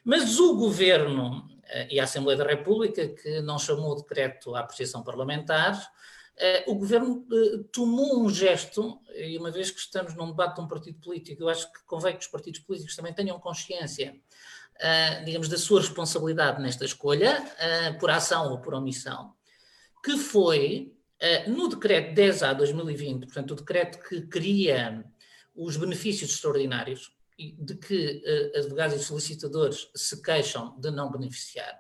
mas 0.04 0.38
o 0.38 0.57
Governo 0.57 1.48
uh, 1.48 1.87
e 1.90 1.98
a 1.98 2.04
Assembleia 2.04 2.38
da 2.38 2.46
República, 2.46 3.09
que 3.09 3.40
não 3.40 3.59
chamou 3.59 3.92
o 3.92 3.96
decreto 3.96 4.54
à 4.54 4.61
apreciação 4.61 5.02
parlamentar, 5.02 5.74
uh, 5.76 6.70
o 6.70 6.74
Governo 6.76 7.26
tomou 7.72 8.22
um 8.22 8.30
gesto, 8.30 9.00
e 9.14 9.37
uma 9.37 9.50
vez 9.50 9.70
que 9.70 9.80
estamos 9.80 10.14
num 10.14 10.26
debate 10.26 10.57
de 10.57 10.61
um 10.61 10.68
partido 10.68 10.98
político, 11.00 11.42
eu 11.42 11.48
acho 11.48 11.72
que 11.72 11.85
convém 11.87 12.14
que 12.14 12.22
os 12.22 12.28
partidos 12.28 12.61
políticos 12.61 12.94
também 12.94 13.12
tenham 13.12 13.38
consciência, 13.38 14.14
digamos, 15.24 15.48
da 15.48 15.57
sua 15.57 15.80
responsabilidade 15.80 16.61
nesta 16.61 16.85
escolha, 16.85 17.40
por 18.00 18.11
ação 18.11 18.50
ou 18.50 18.61
por 18.61 18.74
omissão, 18.74 19.33
que 20.04 20.18
foi 20.18 20.94
uh, 21.22 21.50
no 21.50 21.66
decreto 21.66 22.14
10A 22.14 22.54
2020, 22.54 23.24
portanto, 23.24 23.52
o 23.52 23.56
decreto 23.56 24.06
que 24.06 24.20
cria 24.26 25.02
os 25.56 25.78
benefícios 25.78 26.30
extraordinários 26.30 27.16
de 27.38 27.74
que 27.76 28.22
uh, 28.22 28.58
advogados 28.58 29.00
e 29.00 29.02
solicitadores 29.02 29.88
se 29.96 30.20
queixam 30.22 30.78
de 30.78 30.90
não 30.90 31.10
beneficiar. 31.10 31.72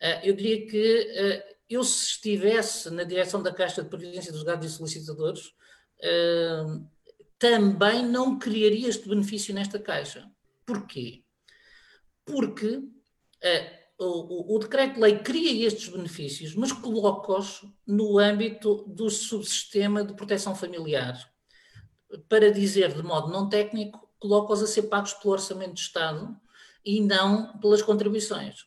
Uh, 0.00 0.22
eu 0.22 0.36
diria 0.36 0.66
que 0.68 1.42
eu, 1.68 1.82
se 1.82 2.06
estivesse 2.06 2.90
na 2.90 3.02
direção 3.02 3.42
da 3.42 3.52
Caixa 3.52 3.82
de 3.82 3.88
Previdência 3.88 4.30
dos 4.30 4.42
Advogados 4.42 4.70
e 4.70 4.76
Solicitadores, 4.76 5.54
também 7.38 8.04
não 8.04 8.38
criaria 8.38 8.88
este 8.88 9.08
benefício 9.08 9.54
nesta 9.54 9.78
Caixa. 9.78 10.30
Porquê? 10.66 11.24
Porque 12.26 12.82
o, 14.02 14.54
o, 14.54 14.58
decreto-lei 14.58 15.18
cria 15.18 15.66
estes 15.66 15.88
benefícios, 15.88 16.54
mas 16.54 16.72
coloca-os 16.72 17.64
no 17.86 18.18
âmbito 18.18 18.84
do 18.86 19.08
subsistema 19.08 20.04
de 20.04 20.14
proteção 20.14 20.54
familiar. 20.54 21.18
Para 22.28 22.52
dizer 22.52 22.92
de 22.92 23.02
modo 23.02 23.32
não 23.32 23.48
técnico, 23.48 24.08
coloca-os 24.18 24.62
a 24.62 24.66
ser 24.66 24.82
pagos 24.82 25.14
pelo 25.14 25.32
Orçamento 25.32 25.74
de 25.74 25.80
Estado 25.80 26.36
e 26.84 27.00
não 27.00 27.58
pelas 27.58 27.82
contribuições. 27.82 28.66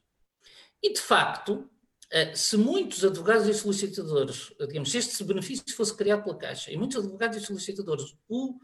E, 0.82 0.94
de 0.94 1.00
facto, 1.00 1.70
eh, 2.12 2.34
se 2.36 2.58
muitos 2.58 3.04
advogados 3.04 3.48
e 3.48 3.54
solicitadores, 3.54 4.54
digamos, 4.60 4.92
se 4.92 4.98
este 4.98 5.24
benefício 5.24 5.76
fosse 5.76 5.96
criado 5.96 6.24
pela 6.24 6.38
Caixa 6.38 6.72
e 6.72 6.78
muitos 6.78 6.98
advogados 6.98 7.38
e 7.38 7.46
solicitadores 7.46 8.16
o 8.30 8.60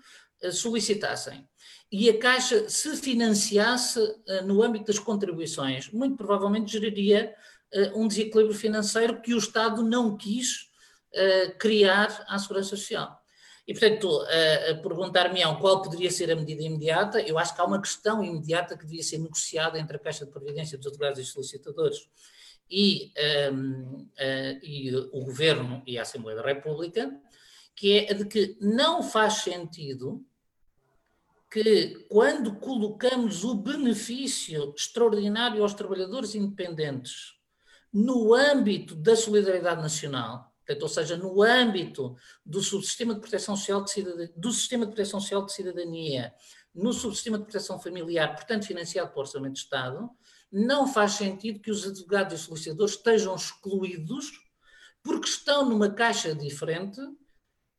solicitassem 0.51 1.47
e 1.91 2.09
a 2.09 2.17
Caixa 2.17 2.69
se 2.69 2.95
financiasse 2.95 3.99
uh, 3.99 4.45
no 4.45 4.63
âmbito 4.63 4.85
das 4.85 4.97
contribuições, 4.97 5.91
muito 5.91 6.15
provavelmente 6.15 6.71
geraria 6.71 7.35
uh, 7.73 7.99
um 8.01 8.07
desequilíbrio 8.07 8.57
financeiro 8.57 9.21
que 9.21 9.33
o 9.33 9.37
Estado 9.37 9.83
não 9.83 10.15
quis 10.17 10.71
criar 11.59 12.23
à 12.29 12.39
Segurança 12.39 12.69
Social. 12.69 13.21
E, 13.67 13.73
portanto, 13.73 14.25
perguntar-me 14.81 15.41
qual 15.59 15.81
poderia 15.81 16.09
ser 16.09 16.31
a 16.31 16.37
medida 16.37 16.63
imediata, 16.63 17.19
eu 17.19 17.37
acho 17.37 17.53
que 17.53 17.59
há 17.59 17.65
uma 17.65 17.81
questão 17.81 18.23
imediata 18.23 18.77
que 18.77 18.85
devia 18.85 19.03
ser 19.03 19.17
negociada 19.17 19.77
entre 19.77 19.97
a 19.97 19.99
Caixa 19.99 20.25
de 20.25 20.31
Previdência 20.31 20.77
dos 20.77 20.87
advogados 20.87 21.19
e 21.19 21.25
solicitadores 21.25 22.07
e, 22.69 23.11
um, 23.51 24.07
ehm, 24.17 24.59
e 24.63 24.95
o 24.95 25.25
Governo 25.25 25.83
e 25.85 25.99
a 25.99 26.03
Assembleia 26.03 26.41
da 26.41 26.47
República, 26.47 27.11
que 27.75 27.99
é 27.99 28.11
a 28.11 28.13
de 28.13 28.23
que 28.23 28.57
não 28.61 29.03
faz 29.03 29.33
sentido 29.39 30.25
que 31.51 32.05
quando 32.09 32.55
colocamos 32.55 33.43
o 33.43 33.53
benefício 33.53 34.73
extraordinário 34.75 35.61
aos 35.61 35.73
trabalhadores 35.73 36.33
independentes 36.33 37.33
no 37.93 38.33
âmbito 38.33 38.95
da 38.95 39.17
solidariedade 39.17 39.81
nacional, 39.81 40.49
ou 40.81 40.87
seja, 40.87 41.17
no 41.17 41.43
âmbito 41.43 42.15
do 42.45 42.61
subsistema 42.61 43.13
de 43.13 43.19
proteção 43.19 43.57
social 43.57 43.83
de 43.83 43.91
cidadania, 43.91 44.31
do 44.37 44.51
sistema 44.53 44.85
de 44.85 44.91
proteção 44.93 45.19
social 45.19 45.45
de 45.45 45.51
cidadania, 45.51 46.33
no 46.73 46.93
subsistema 46.93 47.37
de 47.37 47.43
proteção 47.43 47.77
familiar, 47.77 48.33
portanto 48.33 48.65
financiado 48.65 49.09
pelo 49.09 49.19
Orçamento 49.19 49.55
de 49.55 49.59
Estado, 49.59 50.09
não 50.49 50.87
faz 50.87 51.13
sentido 51.13 51.59
que 51.59 51.69
os 51.69 51.85
advogados 51.85 52.39
e 52.39 52.43
solicitadores 52.45 52.93
estejam 52.93 53.35
excluídos 53.35 54.31
porque 55.03 55.27
estão 55.27 55.67
numa 55.67 55.89
caixa 55.89 56.33
diferente 56.33 57.01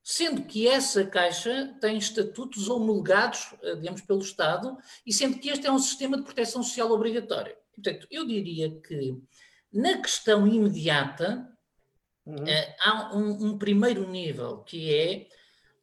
sendo 0.02 0.42
que 0.42 0.66
essa 0.66 1.04
caixa 1.04 1.76
tem 1.80 1.96
estatutos 1.96 2.68
homologados, 2.68 3.54
eh, 3.62 3.76
digamos, 3.76 4.00
pelo 4.00 4.20
Estado, 4.20 4.76
e 5.06 5.12
sendo 5.12 5.38
que 5.38 5.48
este 5.48 5.66
é 5.66 5.72
um 5.72 5.78
sistema 5.78 6.16
de 6.16 6.24
proteção 6.24 6.62
social 6.62 6.90
obrigatório. 6.90 7.54
Portanto, 7.74 8.06
eu 8.10 8.26
diria 8.26 8.70
que 8.80 9.16
Na 9.72 9.96
questão 10.02 10.46
imediata, 10.46 11.48
uhum. 12.26 12.34
uh, 12.34 12.74
há 12.84 13.16
um, 13.16 13.46
um 13.46 13.58
primeiro 13.58 14.06
nível 14.06 14.58
que 14.58 14.94
é 14.94 15.28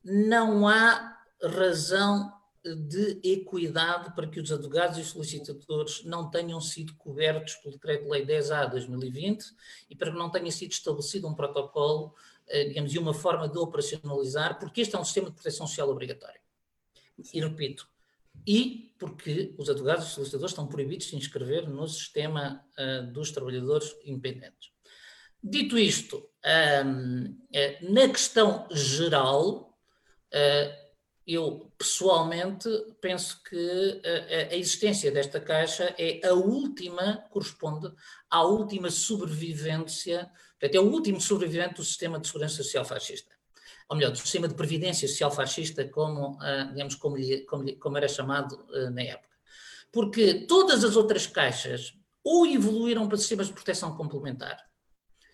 não 0.03 0.67
há 0.67 1.17
razão 1.43 2.31
de 2.63 3.19
equidade 3.23 4.13
para 4.13 4.27
que 4.27 4.39
os 4.39 4.51
advogados 4.51 4.97
e 4.97 5.03
solicitadores 5.03 6.03
não 6.03 6.29
tenham 6.29 6.59
sido 6.59 6.93
cobertos 6.95 7.55
pelo 7.55 7.73
Decreto-Lei 7.73 8.25
10A 8.25 8.69
2020 8.69 9.45
e 9.89 9.95
para 9.95 10.11
que 10.11 10.17
não 10.17 10.29
tenha 10.29 10.51
sido 10.51 10.71
estabelecido 10.71 11.27
um 11.27 11.33
protocolo, 11.33 12.13
eh, 12.38 12.38
digamos, 12.51 12.93
e 12.93 12.99
uma 12.99 13.13
forma 13.13 13.47
de 13.47 13.57
operacionalizar, 13.57 14.59
porque 14.59 14.81
este 14.81 14.95
é 14.95 14.99
um 14.99 15.05
sistema 15.05 15.29
de 15.29 15.35
proteção 15.35 15.67
social 15.67 15.89
obrigatório. 15.89 16.39
E 17.33 17.39
repito, 17.41 17.87
e 18.47 18.93
porque 18.97 19.53
os 19.57 19.69
advogados 19.69 20.07
e 20.07 20.11
solicitadores 20.11 20.51
estão 20.51 20.67
proibidos 20.67 21.05
de 21.05 21.11
se 21.11 21.17
inscrever 21.17 21.67
no 21.67 21.87
sistema 21.87 22.65
uh, 22.77 23.11
dos 23.11 23.31
trabalhadores 23.31 23.95
independentes. 24.03 24.71
Dito 25.41 25.77
isto, 25.77 26.29
um, 26.85 27.37
eh, 27.53 27.77
na 27.81 28.09
questão 28.09 28.67
geral, 28.71 29.77
uh, 30.33 30.89
eu 31.25 31.71
pessoalmente 31.77 32.67
penso 32.99 33.41
que 33.43 34.01
a, 34.03 34.53
a, 34.53 34.57
existência 34.57 35.11
desta 35.11 35.39
caixa 35.39 35.95
é 35.97 36.27
a 36.27 36.33
última, 36.33 37.23
corresponde 37.29 37.89
à 38.29 38.43
última 38.43 38.89
sobrevivência, 38.89 40.29
portanto, 40.59 40.75
é 40.75 40.79
o 40.79 40.91
último 40.91 41.21
sobrevivente 41.21 41.75
do 41.75 41.83
sistema 41.83 42.19
de 42.19 42.27
segurança 42.27 42.55
social 42.55 42.83
fascista. 42.83 43.33
Ou 43.89 43.97
melhor, 43.97 44.11
do 44.11 44.17
sistema 44.17 44.47
de 44.47 44.53
previdência 44.53 45.07
social 45.07 45.31
fascista, 45.31 45.83
como, 45.87 46.37
uh, 46.37 46.69
digamos, 46.69 46.95
como, 46.95 47.17
lhe, 47.17 47.41
como, 47.45 47.63
lhe, 47.63 47.75
como, 47.75 47.97
era 47.97 48.07
chamado 48.07 48.53
uh, 48.69 48.89
na 48.91 49.01
época. 49.01 49.29
Porque 49.91 50.45
todas 50.45 50.83
as 50.83 50.95
outras 50.95 51.25
caixas 51.25 51.93
ou 52.23 52.45
evoluíram 52.45 53.07
para 53.07 53.17
sistemas 53.17 53.47
de 53.47 53.53
proteção 53.53 53.95
complementar, 53.95 54.69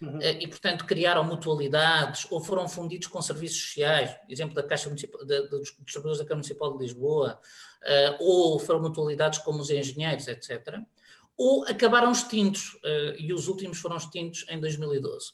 Uhum. 0.02 0.20
Eh, 0.22 0.44
e, 0.44 0.48
portanto, 0.48 0.86
criaram 0.86 1.24
mutualidades 1.24 2.28
ou 2.30 2.44
foram 2.44 2.68
fundidos 2.68 3.08
com 3.08 3.22
serviços 3.22 3.60
sociais, 3.60 4.16
exemplo 4.30 4.54
da 4.54 4.64
Caixa 4.64 4.90
Municipal, 4.90 5.26
dos 5.26 5.72
trabalhadores 5.72 6.18
da 6.18 6.26
Câmara 6.26 6.36
Municipal 6.36 6.78
de 6.78 6.84
Lisboa, 6.84 7.40
uh, 7.84 8.24
ou 8.24 8.60
foram 8.60 8.82
mutualidades 8.82 9.40
como 9.40 9.60
os 9.60 9.70
engenheiros, 9.70 10.28
etc. 10.28 10.80
Ou 11.38 11.66
acabaram 11.66 12.12
extintos, 12.12 12.76
uh, 12.76 13.16
e 13.18 13.34
os 13.34 13.48
últimos 13.48 13.80
foram 13.80 13.98
extintos 13.98 14.46
em 14.50 14.60
2012. 14.60 15.34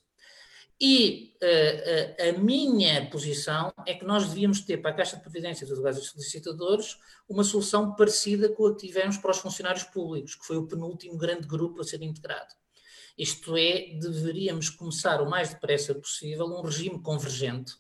E 0.84 1.36
uh, 1.44 2.30
a 2.30 2.40
minha 2.40 3.08
posição 3.12 3.72
é 3.86 3.94
que 3.94 4.04
nós 4.04 4.28
devíamos 4.28 4.62
ter 4.62 4.78
para 4.78 4.90
a 4.90 4.94
Caixa 4.96 5.16
de 5.16 5.22
Previdência 5.22 5.64
dos 5.64 5.74
Advogados 5.74 6.04
e 6.04 6.10
Solicitadores 6.10 6.98
uma 7.30 7.44
solução 7.44 7.96
parecida 7.96 8.50
com 8.50 8.66
a 8.66 8.76
que 8.76 8.88
tivemos 8.88 9.16
para 9.18 9.30
os 9.30 9.38
funcionários 9.38 9.84
públicos, 9.84 10.34
que 10.34 10.44
foi 10.44 10.58
o 10.58 10.66
penúltimo 10.66 11.16
grande 11.20 11.48
grupo 11.48 11.82
a 11.82 11.84
ser 11.84 12.02
integrado. 12.02 12.56
Isto 13.16 13.56
é, 13.58 13.94
deveríamos 14.02 14.72
começar 14.72 15.22
o 15.22 15.30
mais 15.30 15.50
depressa 15.50 15.94
possível 15.94 16.48
um 16.48 16.64
regime 16.64 17.00
convergente, 17.00 17.74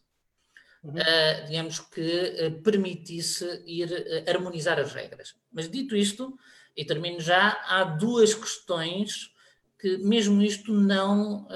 uhum. 0.84 0.92
uh, 0.92 1.48
digamos 1.48 1.80
que 1.80 2.02
uh, 2.48 2.62
permitisse 2.62 3.64
ir 3.66 3.90
harmonizar 4.30 4.80
as 4.80 4.94
regras. 4.94 5.34
Mas 5.52 5.68
dito 5.68 5.96
isto, 5.96 6.38
e 6.76 6.86
termino 6.86 7.20
já, 7.20 7.62
há 7.68 7.84
duas 7.84 8.34
questões 8.34 9.32
que 9.80 9.98
mesmo 9.98 10.42
isto 10.42 10.72
não, 10.72 11.48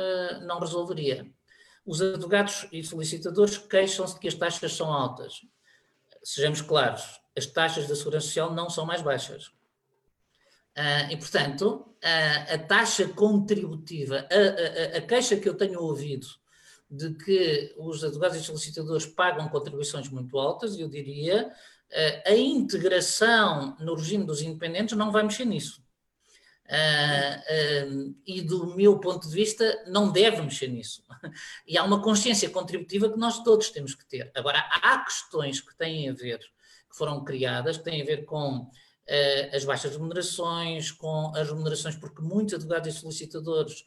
não 0.41 0.59
resolveria. 0.59 1.31
Os 1.85 2.01
advogados 2.01 2.67
e 2.71 2.83
solicitadores 2.83 3.57
queixam-se 3.57 4.15
de 4.15 4.19
que 4.19 4.27
as 4.27 4.33
taxas 4.33 4.73
são 4.73 4.91
altas. 4.91 5.41
Sejamos 6.23 6.59
claros, 6.61 7.21
as 7.37 7.45
taxas 7.45 7.87
da 7.87 7.95
Segurança 7.95 8.25
Social 8.25 8.51
não 8.51 8.69
são 8.69 8.85
mais 8.85 9.03
baixas. 9.03 9.51
Uh, 10.77 11.09
e, 11.09 11.15
portanto, 11.15 11.95
uh, 12.03 12.53
a 12.53 12.57
taxa 12.57 13.07
contributiva, 13.07 14.27
a, 14.29 14.95
a, 14.95 14.97
a, 14.97 15.01
queixa 15.01 15.37
que 15.37 15.47
eu 15.47 15.53
tenho 15.53 15.79
ouvido 15.79 16.27
de 16.91 17.13
que 17.13 17.73
os 17.77 18.03
advogados 18.03 18.37
e 18.37 18.43
solicitadores 18.43 19.05
pagam 19.05 19.47
contribuições 19.47 20.09
muito 20.09 20.37
altas, 20.37 20.77
eu 20.77 20.89
diria, 20.89 21.49
a 22.25 22.33
integração 22.33 23.75
no 23.79 23.95
regime 23.95 24.25
dos 24.25 24.41
independentes 24.41 24.97
não 24.97 25.11
vai 25.11 25.23
mexer 25.23 25.45
nisso. 25.45 25.83
e 28.25 28.41
do 28.41 28.75
meu 28.75 28.99
ponto 28.99 29.27
de 29.27 29.33
vista, 29.33 29.83
não 29.87 30.11
deve 30.11 30.41
mexer 30.41 30.67
nisso. 30.67 31.03
E 31.67 31.77
há 31.77 31.83
uma 31.83 32.01
consciência 32.01 32.49
contributiva 32.49 33.09
que 33.09 33.17
nós 33.17 33.43
todos 33.43 33.69
temos 33.69 33.95
que 33.95 34.05
ter. 34.07 34.31
Agora, 34.35 34.59
há 34.59 35.03
questões 35.03 35.61
que 35.61 35.75
têm 35.75 36.09
a 36.09 36.13
ver, 36.13 36.39
que 36.39 36.97
foram 36.97 37.23
criadas, 37.23 37.77
que 37.77 37.83
têm 37.83 38.01
a 38.01 38.05
ver 38.05 38.25
com 38.25 38.69
as 39.53 39.63
baixas 39.63 39.93
remunerações, 39.93 40.91
com 40.91 41.31
as 41.35 41.47
remunerações, 41.47 41.95
porque 41.95 42.21
muitos 42.21 42.55
advogados 42.55 42.95
e 42.95 42.99
solicitadores, 42.99 43.83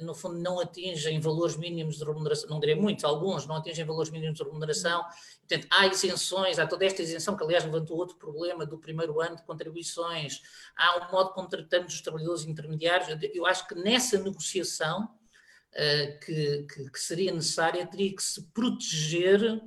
no 0.00 0.14
fundo, 0.14 0.38
não 0.38 0.58
atingem 0.58 1.20
valores 1.20 1.56
mínimos 1.56 1.96
de 1.96 2.04
remuneração, 2.04 2.50
não 2.50 2.58
direi 2.58 2.74
muitos, 2.74 3.04
alguns 3.04 3.46
não 3.46 3.56
atingem 3.56 3.84
valores 3.84 4.10
mínimos 4.10 4.38
de 4.38 4.44
remuneração, 4.44 5.04
portanto, 5.46 5.68
há 5.70 5.86
isenções, 5.86 6.58
há 6.58 6.66
toda 6.66 6.84
esta 6.84 7.02
isenção, 7.02 7.36
que 7.36 7.44
aliás 7.44 7.64
levantou 7.64 7.96
outro 7.96 8.16
problema 8.16 8.66
do 8.66 8.78
primeiro 8.78 9.20
ano 9.20 9.36
de 9.36 9.44
contribuições, 9.44 10.42
há 10.76 10.96
o 10.98 11.12
modo 11.12 11.32
como 11.32 11.48
tratamos 11.48 11.94
os 11.94 12.00
trabalhadores 12.00 12.44
intermediários, 12.44 13.08
eu 13.32 13.46
acho 13.46 13.68
que 13.68 13.76
nessa 13.76 14.18
negociação 14.18 15.04
uh, 15.04 16.20
que, 16.24 16.66
que, 16.72 16.90
que 16.90 17.00
seria 17.00 17.32
necessária, 17.32 17.86
teria 17.86 18.14
que 18.14 18.22
se 18.22 18.42
proteger 18.52 19.62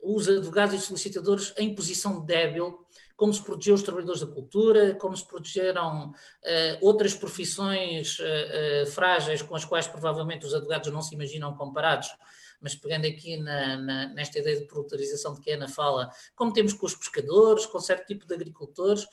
os 0.00 0.28
advogados 0.28 0.74
e 0.74 0.78
solicitadores 0.78 1.52
em 1.56 1.74
posição 1.74 2.24
débil 2.24 2.86
como 3.18 3.34
se 3.34 3.42
protegeu 3.42 3.74
os 3.74 3.82
trabalhadores 3.82 4.20
da 4.20 4.28
cultura, 4.28 4.94
como 4.94 5.16
se 5.16 5.26
protegeram 5.26 6.10
uh, 6.10 6.12
outras 6.80 7.14
profissões 7.14 8.16
uh, 8.20 8.86
frágeis 8.92 9.42
com 9.42 9.56
as 9.56 9.64
quais 9.64 9.88
provavelmente 9.88 10.46
os 10.46 10.54
advogados 10.54 10.92
não 10.92 11.02
se 11.02 11.16
imaginam 11.16 11.52
comparados, 11.56 12.08
mas 12.60 12.76
pegando 12.76 13.08
aqui 13.08 13.36
na, 13.36 13.76
na, 13.76 14.08
nesta 14.14 14.38
ideia 14.38 14.60
de 14.60 14.66
produtorização 14.66 15.34
de 15.34 15.40
que 15.40 15.50
a 15.50 15.56
Ana 15.56 15.66
fala, 15.66 16.08
como 16.36 16.52
temos 16.52 16.72
com 16.72 16.86
os 16.86 16.94
pescadores, 16.94 17.66
com 17.66 17.80
certo 17.80 18.06
tipo 18.06 18.24
de 18.24 18.34
agricultores, 18.34 19.04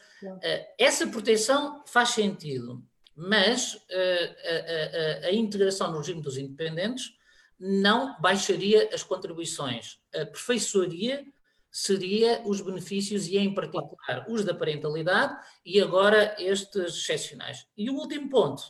essa 0.78 1.08
proteção 1.08 1.84
faz 1.88 2.10
sentido, 2.10 2.84
mas 3.16 3.76
a, 3.92 5.26
a, 5.26 5.28
a 5.30 5.34
integração 5.34 5.92
no 5.92 5.98
regime 5.98 6.22
dos 6.22 6.38
independentes 6.38 7.12
não 7.60 8.20
baixaria 8.22 8.90
as 8.94 9.02
contribuições, 9.02 10.00
aperfeiçoaria 10.14 11.26
seria 11.76 12.42
os 12.46 12.62
benefícios 12.62 13.28
e, 13.28 13.38
em 13.38 13.54
particular, 13.54 14.26
os 14.30 14.46
da 14.46 14.54
parentalidade 14.54 15.38
e 15.66 15.82
agora 15.82 16.34
estes 16.40 16.96
excepcionais. 16.96 17.68
E 17.76 17.90
o 17.90 17.96
último 17.96 18.30
ponto 18.30 18.64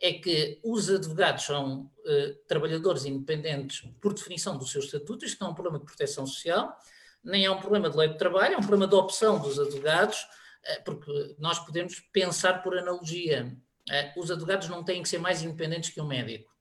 é 0.00 0.12
que 0.12 0.60
os 0.62 0.88
advogados 0.88 1.46
são 1.46 1.80
uh, 1.80 2.34
trabalhadores 2.46 3.06
independentes 3.06 3.90
por 4.00 4.14
definição 4.14 4.56
do 4.56 4.64
seu 4.64 4.80
estatuto, 4.80 5.24
isto 5.24 5.40
não 5.40 5.48
é 5.48 5.50
um 5.50 5.54
problema 5.54 5.80
de 5.80 5.84
proteção 5.84 6.24
social, 6.28 6.78
nem 7.24 7.44
é 7.44 7.50
um 7.50 7.58
problema 7.58 7.90
de 7.90 7.96
lei 7.96 8.06
do 8.06 8.16
trabalho, 8.16 8.54
é 8.54 8.56
um 8.56 8.60
problema 8.60 8.86
de 8.86 8.94
opção 8.94 9.40
dos 9.40 9.58
advogados, 9.58 10.20
uh, 10.20 10.84
porque 10.84 11.34
nós 11.40 11.58
podemos 11.58 11.98
pensar 12.12 12.62
por 12.62 12.78
analogia. 12.78 13.52
Uh, 13.90 14.20
os 14.20 14.30
advogados 14.30 14.68
não 14.68 14.84
têm 14.84 15.02
que 15.02 15.08
ser 15.08 15.18
mais 15.18 15.42
independentes 15.42 15.90
que 15.90 16.00
um 16.00 16.06
médico. 16.06 16.54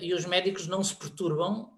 e 0.00 0.14
os 0.14 0.24
médicos 0.24 0.68
não 0.68 0.82
se 0.82 0.94
perturbam 0.94 1.76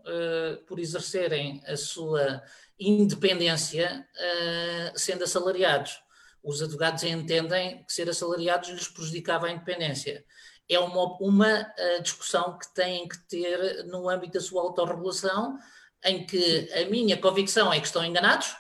por 0.66 0.79
exercerem 0.79 1.62
a 1.66 1.75
sua 1.75 2.42
independência 2.79 4.07
uh, 4.14 4.99
sendo 4.99 5.25
assalariados. 5.25 6.01
Os 6.43 6.62
advogados 6.62 7.03
entendem 7.03 7.85
que 7.85 7.93
ser 7.93 8.09
assalariados 8.09 8.69
lhes 8.71 8.88
prejudicava 8.88 9.47
a 9.47 9.51
independência. 9.51 10.25
É 10.69 10.79
uma, 10.79 11.17
uma 11.21 11.62
uh, 11.62 12.03
discussão 12.03 12.59
que 12.59 12.73
têm 12.75 13.09
que 13.09 13.19
ter 13.29 13.85
no 13.87 14.09
âmbito 14.09 14.35
da 14.35 14.41
sua 14.41 14.62
autorregulação, 14.62 15.59
em 16.05 16.25
que 16.25 16.71
a 16.73 16.88
minha 16.88 17.17
convicção 17.17 17.73
é 17.73 17.81
que 17.81 17.87
estão 17.87 18.05
enganados, 18.05 18.55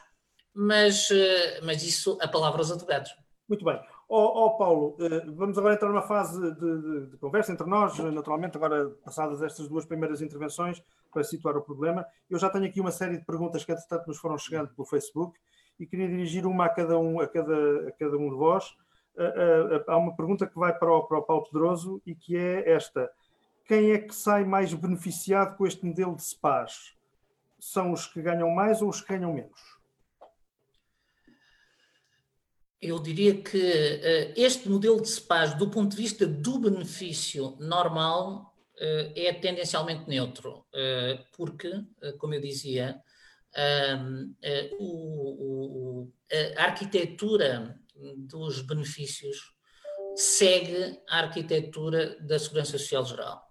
mas, 0.52 1.10
uh, 1.10 1.64
mas 1.64 1.82
isso 1.82 2.18
a 2.20 2.26
palavra 2.26 2.60
aos 2.60 2.72
advogados. 2.72 3.10
Muito 3.48 3.64
bem. 3.64 3.80
Ó 4.10 4.24
oh, 4.24 4.46
oh, 4.46 4.56
Paulo, 4.56 4.96
vamos 5.36 5.58
agora 5.58 5.74
entrar 5.74 5.88
numa 5.88 6.00
fase 6.00 6.40
de, 6.40 6.80
de, 6.80 7.06
de, 7.08 7.16
conversa 7.18 7.52
entre 7.52 7.66
nós, 7.66 7.98
naturalmente, 7.98 8.56
agora 8.56 8.88
passadas 9.04 9.42
estas 9.42 9.68
duas 9.68 9.84
primeiras 9.84 10.22
intervenções, 10.22 10.82
para 11.12 11.22
situar 11.22 11.56
o 11.56 11.62
problema. 11.62 12.06
Eu 12.28 12.38
já 12.38 12.48
tenho 12.48 12.64
aqui 12.64 12.80
uma 12.80 12.90
série 12.90 13.18
de 13.18 13.24
perguntas 13.24 13.64
que, 13.64 13.72
entretanto, 13.72 14.06
nos 14.06 14.18
foram 14.18 14.38
chegando 14.38 14.68
pelo 14.68 14.86
Facebook 14.86 15.38
e 15.78 15.86
queria 15.86 16.08
dirigir 16.08 16.46
uma 16.46 16.66
a 16.66 16.68
cada 16.68 16.98
um, 16.98 17.20
a 17.20 17.26
cada, 17.26 17.88
a 17.88 17.92
cada 17.92 18.16
um 18.16 18.30
de 18.30 18.36
vós. 18.36 18.74
Há 19.86 19.96
uma 19.96 20.16
pergunta 20.16 20.46
que 20.46 20.58
vai 20.58 20.72
para 20.72 20.90
o, 20.90 21.02
para 21.04 21.18
o 21.18 21.22
Paulo 21.22 21.44
Pedroso 21.44 22.00
e 22.06 22.14
que 22.14 22.36
é 22.36 22.70
esta: 22.70 23.10
quem 23.66 23.90
é 23.90 23.98
que 23.98 24.14
sai 24.14 24.44
mais 24.44 24.72
beneficiado 24.72 25.56
com 25.56 25.66
este 25.66 25.84
modelo 25.84 26.14
de 26.14 26.22
SPAs? 26.22 26.96
São 27.58 27.92
os 27.92 28.06
que 28.06 28.22
ganham 28.22 28.50
mais 28.50 28.80
ou 28.80 28.88
os 28.88 29.00
que 29.00 29.08
ganham 29.08 29.34
menos? 29.34 29.77
Eu 32.80 33.00
diria 33.00 33.34
que 33.42 33.58
uh, 33.58 34.32
este 34.36 34.68
modelo 34.68 35.00
de 35.02 35.08
SPAs, 35.08 35.54
do 35.54 35.68
ponto 35.68 35.96
de 35.96 36.02
vista 36.02 36.26
do 36.26 36.60
benefício 36.60 37.56
normal, 37.58 38.54
uh, 38.76 39.12
é 39.16 39.32
tendencialmente 39.32 40.08
neutro, 40.08 40.64
uh, 40.72 41.24
porque, 41.36 41.72
como 42.18 42.34
eu 42.34 42.40
dizia, 42.40 43.02
ehm, 43.54 44.34
o, 44.78 46.04
o, 46.04 46.12
a 46.56 46.64
arquitetura 46.64 47.80
dos 48.16 48.62
benefícios 48.62 49.52
segue 50.14 51.00
a 51.08 51.18
arquitetura 51.20 52.16
da 52.20 52.38
Segurança 52.38 52.72
Social 52.72 53.04
Geral. 53.04 53.48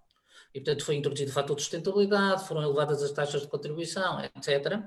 E, 0.54 0.60
portanto, 0.60 0.84
foi 0.84 0.94
introduzido 0.96 1.30
o 1.30 1.34
fator 1.34 1.56
de 1.56 1.62
sustentabilidade, 1.62 2.46
foram 2.46 2.62
elevadas 2.62 3.02
as 3.02 3.12
taxas 3.12 3.42
de 3.42 3.48
contribuição, 3.48 4.20
etc. 4.22 4.82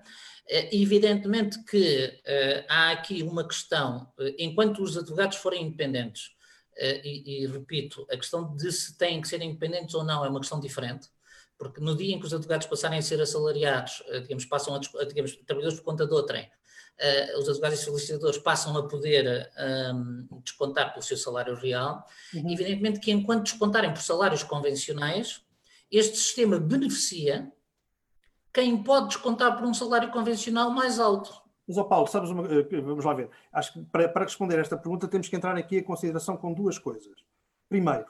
Eh, 0.51 0.67
evidentemente 0.73 1.63
que 1.63 2.07
uh, 2.07 2.65
há 2.67 2.91
aqui 2.91 3.23
uma 3.23 3.47
questão, 3.47 4.11
uh, 4.19 4.35
enquanto 4.37 4.83
os 4.83 4.97
advogados 4.97 5.37
forem 5.37 5.63
independentes, 5.63 6.25
uh, 6.73 6.99
e, 7.05 7.43
e, 7.43 7.47
repito, 7.47 8.05
a 8.11 8.17
questão 8.17 8.53
de 8.57 8.69
se 8.69 8.97
têm 8.97 9.21
que 9.21 9.29
ser 9.29 9.41
independentes 9.41 9.95
ou 9.95 10.03
não 10.03 10.25
é 10.25 10.29
uma 10.29 10.41
questão 10.41 10.59
diferente, 10.59 11.07
porque 11.57 11.79
no 11.79 11.95
dia 11.95 12.13
em 12.13 12.19
que 12.19 12.25
os 12.25 12.33
advogados 12.33 12.67
passarem 12.67 12.99
a 12.99 13.01
ser 13.01 13.21
assalariados, 13.21 14.03
digamos, 14.23 14.43
passam 14.43 14.75
a, 14.75 15.05
digamos, 15.05 15.37
trabalhadores 15.45 15.79
por 15.79 15.85
conta 15.85 16.05
de 16.05 16.13
outrem, 16.13 16.49
os 17.37 17.47
advogados 17.47 17.79
e 17.79 17.83
solicitadores 17.83 18.37
passam 18.39 18.75
a 18.75 18.87
poder 18.87 19.49
um, 19.93 20.41
descontar 20.43 20.91
pelo 20.91 21.03
seu 21.03 21.17
salário 21.17 21.55
real, 21.55 22.03
uhum. 22.33 22.51
evidentemente 22.51 22.99
que 22.99 23.11
enquanto 23.11 23.43
descontarem 23.43 23.93
por 23.93 24.01
salários 24.01 24.43
convencionais, 24.43 25.41
este 25.91 26.17
sistema 26.17 26.59
beneficia 26.59 27.51
quem 28.53 28.81
pode 28.81 29.07
descontar 29.07 29.57
por 29.57 29.65
um 29.65 29.73
salário 29.73 30.11
convencional 30.11 30.71
mais 30.71 30.99
alto. 30.99 31.41
Mas, 31.67 31.77
oh 31.77 31.85
Paulo, 31.85 32.07
sabes 32.07 32.29
uma, 32.29 32.45
eh, 32.47 32.81
vamos 32.81 33.05
lá 33.05 33.13
ver. 33.13 33.29
Acho 33.53 33.73
que 33.73 33.83
para, 33.85 34.09
para 34.09 34.25
responder 34.25 34.57
a 34.57 34.61
esta 34.61 34.77
pergunta 34.77 35.07
temos 35.07 35.29
que 35.29 35.35
entrar 35.35 35.55
aqui 35.55 35.77
em 35.77 35.83
consideração 35.83 36.35
com 36.35 36.53
duas 36.53 36.77
coisas. 36.77 37.15
Primeiro, 37.69 38.05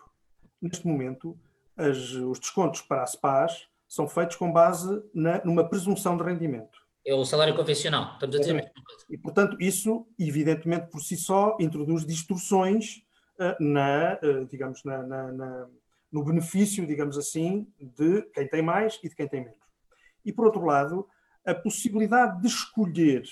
neste 0.62 0.88
momento, 0.88 1.38
as, 1.78 1.98
os 2.14 2.40
descontos 2.40 2.82
para 2.82 3.04
as 3.04 3.12
SPAs 3.12 3.68
são 3.88 4.08
feitos 4.08 4.36
com 4.36 4.52
base 4.52 5.04
na, 5.14 5.44
numa 5.44 5.68
presunção 5.68 6.18
de 6.18 6.24
rendimento. 6.24 6.80
É 7.06 7.14
o 7.14 7.26
salário 7.26 7.56
convencional, 7.56 8.14
estamos 8.14 8.36
a 8.36 8.40
dizer 8.40 8.52
a 8.52 8.56
mesma 8.56 8.72
coisa. 8.72 9.06
E, 9.10 9.18
portanto, 9.18 9.58
isso, 9.60 10.08
evidentemente, 10.20 10.88
por 10.88 11.02
si 11.02 11.18
só, 11.18 11.58
introduz 11.60 12.06
distorções 12.06 13.04
uh, 13.40 13.64
na, 13.64 14.20
uh, 14.24 14.46
digamos, 14.46 14.84
na, 14.84 15.02
na, 15.04 15.32
na, 15.32 15.68
no 16.12 16.24
benefício, 16.24 16.86
digamos 16.86 17.18
assim, 17.18 17.68
de 17.80 18.22
quem 18.34 18.48
tem 18.48 18.62
mais 18.62 19.00
e 19.04 19.10
de 19.10 19.16
quem 19.16 19.28
tem 19.28 19.42
menos. 19.42 19.61
E, 20.26 20.32
por 20.32 20.46
outro 20.46 20.66
lado, 20.66 21.08
a 21.46 21.54
possibilidade 21.54 22.42
de 22.42 22.48
escolher 22.48 23.24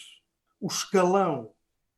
o 0.60 0.68
escalão 0.68 1.52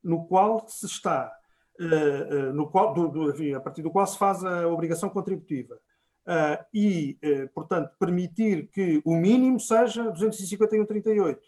no 0.03 0.25
qual 0.25 0.67
se 0.67 0.85
está, 0.85 1.31
uh, 1.79 2.49
uh, 2.49 2.53
no 2.53 2.69
qual, 2.69 2.93
do, 2.93 3.07
do, 3.07 3.29
enfim, 3.31 3.53
a 3.53 3.59
partir 3.59 3.81
do 3.81 3.91
qual 3.91 4.05
se 4.05 4.17
faz 4.17 4.43
a 4.43 4.67
obrigação 4.67 5.09
contributiva, 5.09 5.75
uh, 5.75 6.65
e, 6.73 7.17
portanto, 7.53 7.91
permitir 7.99 8.69
que 8.69 9.01
o 9.05 9.15
mínimo 9.15 9.59
seja 9.59 10.11
251,38 10.11 11.39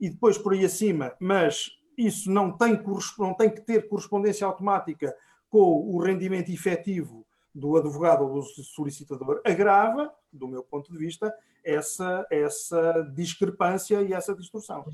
e 0.00 0.10
depois 0.10 0.38
por 0.38 0.52
aí 0.52 0.64
acima, 0.64 1.14
mas 1.20 1.70
isso 1.96 2.30
não 2.30 2.56
tem, 2.56 2.80
não 3.18 3.34
tem 3.34 3.50
que 3.50 3.60
ter 3.60 3.88
correspondência 3.88 4.46
automática 4.46 5.14
com 5.50 5.58
o 5.58 6.00
rendimento 6.00 6.50
efetivo 6.50 7.26
do 7.54 7.76
advogado 7.76 8.24
ou 8.24 8.34
do 8.34 8.62
solicitador, 8.62 9.40
agrava, 9.44 10.12
do 10.32 10.46
meu 10.46 10.62
ponto 10.62 10.92
de 10.92 10.98
vista, 10.98 11.34
essa, 11.64 12.26
essa 12.30 13.02
discrepância 13.14 14.02
e 14.02 14.12
essa 14.12 14.34
distorção. 14.34 14.84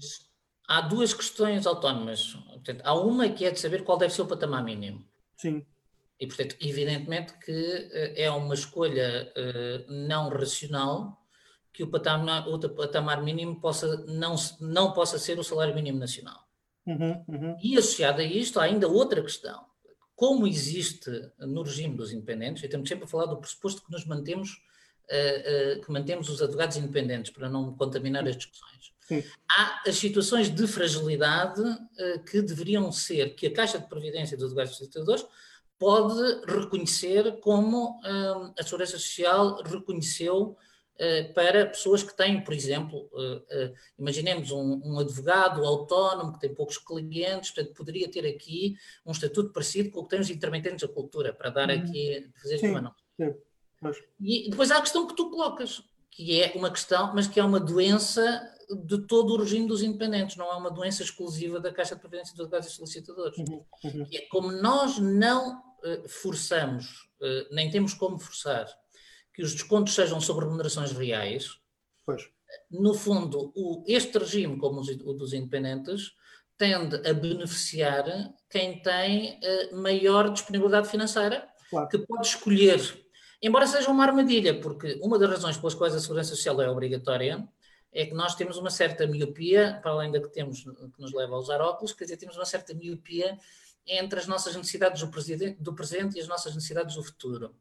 Há 0.66 0.80
duas 0.80 1.12
questões 1.12 1.66
autónomas. 1.66 2.34
Portanto, 2.34 2.80
há 2.84 2.94
uma 2.94 3.28
que 3.28 3.44
é 3.44 3.50
de 3.50 3.60
saber 3.60 3.84
qual 3.84 3.98
deve 3.98 4.14
ser 4.14 4.22
o 4.22 4.26
patamar 4.26 4.64
mínimo. 4.64 5.04
Sim. 5.36 5.64
E, 6.18 6.26
portanto, 6.26 6.56
evidentemente 6.60 7.34
que 7.38 7.52
eh, 7.92 8.24
é 8.24 8.30
uma 8.30 8.54
escolha 8.54 9.32
uh, 9.36 9.92
não 9.92 10.28
racional 10.28 11.20
que 11.72 11.82
o 11.82 11.88
patamar, 11.88 12.48
o 12.48 12.58
patamar 12.70 13.22
mínimo 13.22 13.60
possa, 13.60 14.04
não, 14.06 14.36
não 14.60 14.92
possa 14.92 15.18
ser 15.18 15.38
o 15.38 15.44
salário 15.44 15.74
mínimo 15.74 15.98
nacional. 15.98 16.46
Uhum, 16.86 17.24
uhum. 17.26 17.56
E 17.60 17.76
associado 17.76 18.20
a 18.20 18.24
isto, 18.24 18.60
há 18.60 18.64
ainda 18.64 18.86
outra 18.86 19.20
questão. 19.20 19.66
Como 20.14 20.46
existe 20.46 21.10
no 21.38 21.62
regime 21.62 21.96
dos 21.96 22.12
independentes, 22.12 22.62
e 22.62 22.68
temos 22.68 22.88
sempre 22.88 23.04
a 23.04 23.08
falar 23.08 23.26
do 23.26 23.36
pressuposto 23.36 23.84
que 23.84 23.90
nos 23.90 24.06
mantemos 24.06 24.60
uh, 25.10 25.78
uh, 25.78 25.84
que 25.84 25.90
mantemos 25.90 26.28
os 26.28 26.40
advogados 26.40 26.76
independentes 26.76 27.32
para 27.32 27.48
não 27.48 27.74
contaminar 27.74 28.26
as 28.26 28.36
discussões. 28.36 28.92
Sim. 29.00 29.22
Há 29.50 29.82
as 29.86 29.96
situações 29.96 30.48
de 30.48 30.66
fragilidade 30.66 31.60
uh, 31.60 32.24
que 32.24 32.40
deveriam 32.40 32.90
ser, 32.90 33.34
que 33.34 33.46
a 33.46 33.52
Caixa 33.52 33.78
de 33.78 33.88
Previdência 33.88 34.36
dos 34.36 34.46
Advogados 34.46 34.72
Facilitadores 34.72 35.26
pode 35.78 36.46
reconhecer 36.46 37.40
como 37.40 38.00
a 38.56 38.62
Segurança 38.62 38.92
Social 38.92 39.60
reconheceu 39.64 40.56
para 41.34 41.66
pessoas 41.66 42.02
que 42.02 42.16
têm, 42.16 42.42
por 42.42 42.54
exemplo, 42.54 43.10
imaginemos 43.98 44.50
um, 44.52 44.80
um, 44.84 44.98
advogado 44.98 45.64
autónomo 45.64 46.32
que 46.32 46.40
tem 46.40 46.54
poucos 46.54 46.78
clientes, 46.78 47.50
portanto, 47.50 47.74
poderia 47.74 48.08
ter 48.08 48.26
aqui 48.26 48.76
um 49.04 49.10
estatuto 49.10 49.52
parecido 49.52 49.90
com 49.90 50.00
o 50.00 50.02
que 50.04 50.10
tem 50.10 50.20
os 50.20 50.30
intermitentes 50.30 50.86
da 50.86 50.92
cultura, 50.92 51.32
para 51.32 51.50
dar 51.50 51.68
uhum. 51.68 51.76
aqui, 51.76 52.30
fazer 52.40 52.58
sim, 52.58 52.70
uma 52.70 52.94
sim. 53.20 53.34
Mas... 53.80 53.96
E 54.20 54.48
depois 54.50 54.70
há 54.70 54.78
a 54.78 54.82
questão 54.82 55.06
que 55.06 55.16
tu 55.16 55.30
colocas, 55.30 55.82
que 56.10 56.40
é 56.40 56.52
uma 56.54 56.70
questão, 56.70 57.12
mas 57.12 57.26
que 57.26 57.40
é 57.40 57.44
uma 57.44 57.60
doença 57.60 58.50
de 58.86 58.98
todo 59.06 59.34
o 59.34 59.36
regime 59.36 59.66
dos 59.66 59.82
independentes, 59.82 60.36
não 60.36 60.50
é 60.50 60.54
uma 60.54 60.70
doença 60.70 61.02
exclusiva 61.02 61.60
da 61.60 61.72
Caixa 61.72 61.94
de 61.94 62.00
Previdência 62.00 62.32
dos 62.32 62.40
Advogados 62.40 62.68
e 62.68 62.72
Solicitadores. 62.72 63.36
Uhum, 63.38 63.64
uhum. 63.84 64.06
É 64.12 64.20
como 64.30 64.52
nós 64.52 64.98
não 64.98 65.62
forçamos, 66.08 67.10
nem 67.50 67.70
temos 67.70 67.94
como 67.94 68.18
forçar, 68.18 68.66
que 69.34 69.42
os 69.42 69.52
descontos 69.52 69.94
sejam 69.94 70.20
sobre 70.20 70.44
remunerações 70.44 70.92
reais, 70.92 71.58
pois. 72.06 72.22
no 72.70 72.94
fundo, 72.94 73.52
o, 73.54 73.84
este 73.86 74.16
regime, 74.18 74.56
como 74.56 74.80
o 74.80 75.12
dos 75.12 75.32
independentes, 75.32 76.12
tende 76.56 76.96
a 77.06 77.12
beneficiar 77.12 78.06
quem 78.48 78.80
tem 78.80 79.40
uh, 79.40 79.76
maior 79.76 80.30
disponibilidade 80.30 80.88
financeira, 80.88 81.48
claro. 81.68 81.88
que 81.88 81.98
pode 81.98 82.28
escolher 82.28 83.04
Embora 83.44 83.66
seja 83.66 83.90
uma 83.90 84.04
armadilha, 84.04 84.58
porque 84.58 84.98
uma 85.02 85.18
das 85.18 85.28
razões 85.28 85.58
pelas 85.58 85.74
quais 85.74 85.94
a 85.94 86.00
segurança 86.00 86.30
social 86.30 86.62
é 86.62 86.70
obrigatória 86.70 87.46
é 87.92 88.06
que 88.06 88.14
nós 88.14 88.34
temos 88.34 88.56
uma 88.56 88.70
certa 88.70 89.06
miopia, 89.06 89.78
para 89.82 89.90
além 89.90 90.10
da 90.10 90.18
que 90.18 90.32
temos, 90.32 90.64
que 90.64 90.98
nos 90.98 91.12
leva 91.12 91.34
a 91.34 91.38
usar 91.38 91.60
óculos, 91.60 91.92
quer 91.92 92.04
dizer, 92.04 92.16
temos 92.16 92.36
uma 92.36 92.46
certa 92.46 92.72
miopia 92.72 93.38
entre 93.86 94.18
as 94.18 94.26
nossas 94.26 94.56
necessidades 94.56 95.02
do, 95.02 95.08
presente, 95.08 95.56
do 95.60 95.74
presente 95.74 96.16
e 96.16 96.22
as 96.22 96.26
nossas 96.26 96.54
necessidades 96.54 96.94
do 96.94 97.04
futuro. 97.04 97.54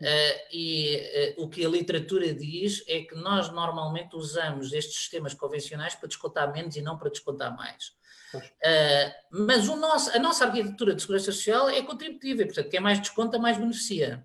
Uh, 0.00 0.40
e 0.50 1.34
uh, 1.36 1.44
o 1.44 1.48
que 1.48 1.64
a 1.64 1.68
literatura 1.68 2.32
diz 2.32 2.82
é 2.88 3.02
que 3.02 3.14
nós 3.14 3.50
normalmente 3.52 4.16
usamos 4.16 4.72
estes 4.72 4.96
sistemas 4.96 5.34
convencionais 5.34 5.94
para 5.94 6.08
descontar 6.08 6.50
menos 6.50 6.74
e 6.74 6.80
não 6.80 6.96
para 6.96 7.10
descontar 7.10 7.54
mais. 7.54 7.88
Uh, 8.34 9.12
mas 9.30 9.66
nosso, 9.66 10.10
a 10.16 10.18
nossa 10.18 10.46
arquitetura 10.46 10.94
de 10.94 11.02
segurança 11.02 11.30
social 11.32 11.68
é 11.68 11.82
contributiva, 11.82 12.44
portanto, 12.44 12.70
quem 12.70 12.80
mais 12.80 12.98
desconta, 12.98 13.38
mais 13.38 13.58
beneficia. 13.58 14.24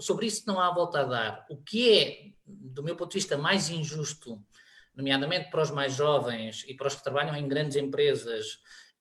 Sobre 0.00 0.26
isso 0.26 0.44
não 0.46 0.60
há 0.60 0.70
volta 0.70 1.00
a 1.00 1.04
dar. 1.04 1.46
O 1.48 1.56
que 1.56 1.98
é, 1.98 2.32
do 2.46 2.82
meu 2.82 2.96
ponto 2.96 3.10
de 3.10 3.18
vista, 3.18 3.38
mais 3.38 3.70
injusto, 3.70 4.42
nomeadamente 4.94 5.50
para 5.50 5.62
os 5.62 5.70
mais 5.70 5.94
jovens 5.94 6.64
e 6.68 6.74
para 6.74 6.88
os 6.88 6.94
que 6.94 7.02
trabalham 7.02 7.36
em 7.36 7.48
grandes 7.48 7.76
empresas, 7.76 8.58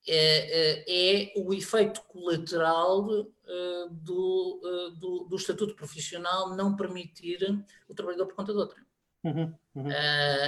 é, 0.07 0.83
é, 0.87 1.31
é 1.31 1.33
o 1.37 1.53
efeito 1.53 2.01
colateral 2.03 3.05
uh, 3.09 3.89
do, 3.91 4.61
uh, 4.63 4.91
do, 4.91 5.25
do, 5.29 5.35
estatuto 5.35 5.75
profissional 5.75 6.55
não 6.55 6.75
permitir 6.75 7.39
o 7.87 7.93
trabalhador 7.93 8.27
por 8.27 8.35
conta 8.35 8.51
de 8.51 8.59
outra. 8.59 8.83
Uhum, 9.23 9.55
uhum. 9.75 9.87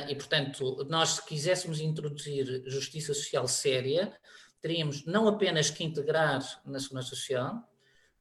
e, 0.10 0.16
portanto, 0.16 0.86
nós, 0.90 1.12
se 1.12 1.26
quiséssemos 1.26 1.80
introduzir 1.80 2.62
justiça 2.68 3.14
social 3.14 3.48
séria, 3.48 4.14
teríamos 4.62 5.06
não 5.06 5.30
apenas 5.30 5.70
que 5.70 5.84
integrar 5.84 6.42
na 6.66 6.78
segurança 6.78 7.10
social, 7.10 7.66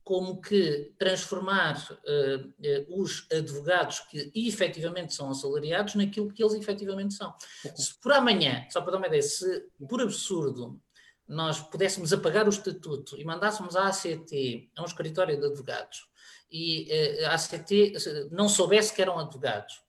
como 0.04 0.38
que 0.38 0.92
transformar 0.98 1.76
uh, 1.90 2.46
uh, 2.46 3.02
os 3.02 3.26
advogados 3.32 4.00
que 4.00 4.30
efetivamente 4.34 5.14
são 5.14 5.30
assalariados 5.30 5.94
naquilo 5.94 6.30
que 6.30 6.44
eles 6.44 6.54
efetivamente 6.54 7.14
são. 7.14 7.34
Se 7.74 7.98
por 7.98 8.12
amanhã, 8.12 8.66
só 8.68 8.82
para 8.82 8.92
dar 8.92 8.98
uma 8.98 9.06
ideia, 9.06 9.22
se 9.22 9.66
por 9.88 10.02
absurdo 10.02 10.78
nós 11.26 11.60
pudéssemos 11.60 12.12
apagar 12.12 12.46
o 12.46 12.50
estatuto 12.50 13.18
e 13.18 13.24
mandássemos 13.24 13.76
a 13.76 13.88
ACT 13.88 14.70
a 14.76 14.82
um 14.82 14.86
escritório 14.86 15.38
de 15.38 15.46
advogados 15.46 16.08
e 16.50 16.88
uh, 17.22 17.26
a 17.26 17.34
ACT 17.34 17.94
não 18.30 18.48
soubesse 18.48 18.94
que 18.94 19.02
eram 19.02 19.18
advogados, 19.18 19.82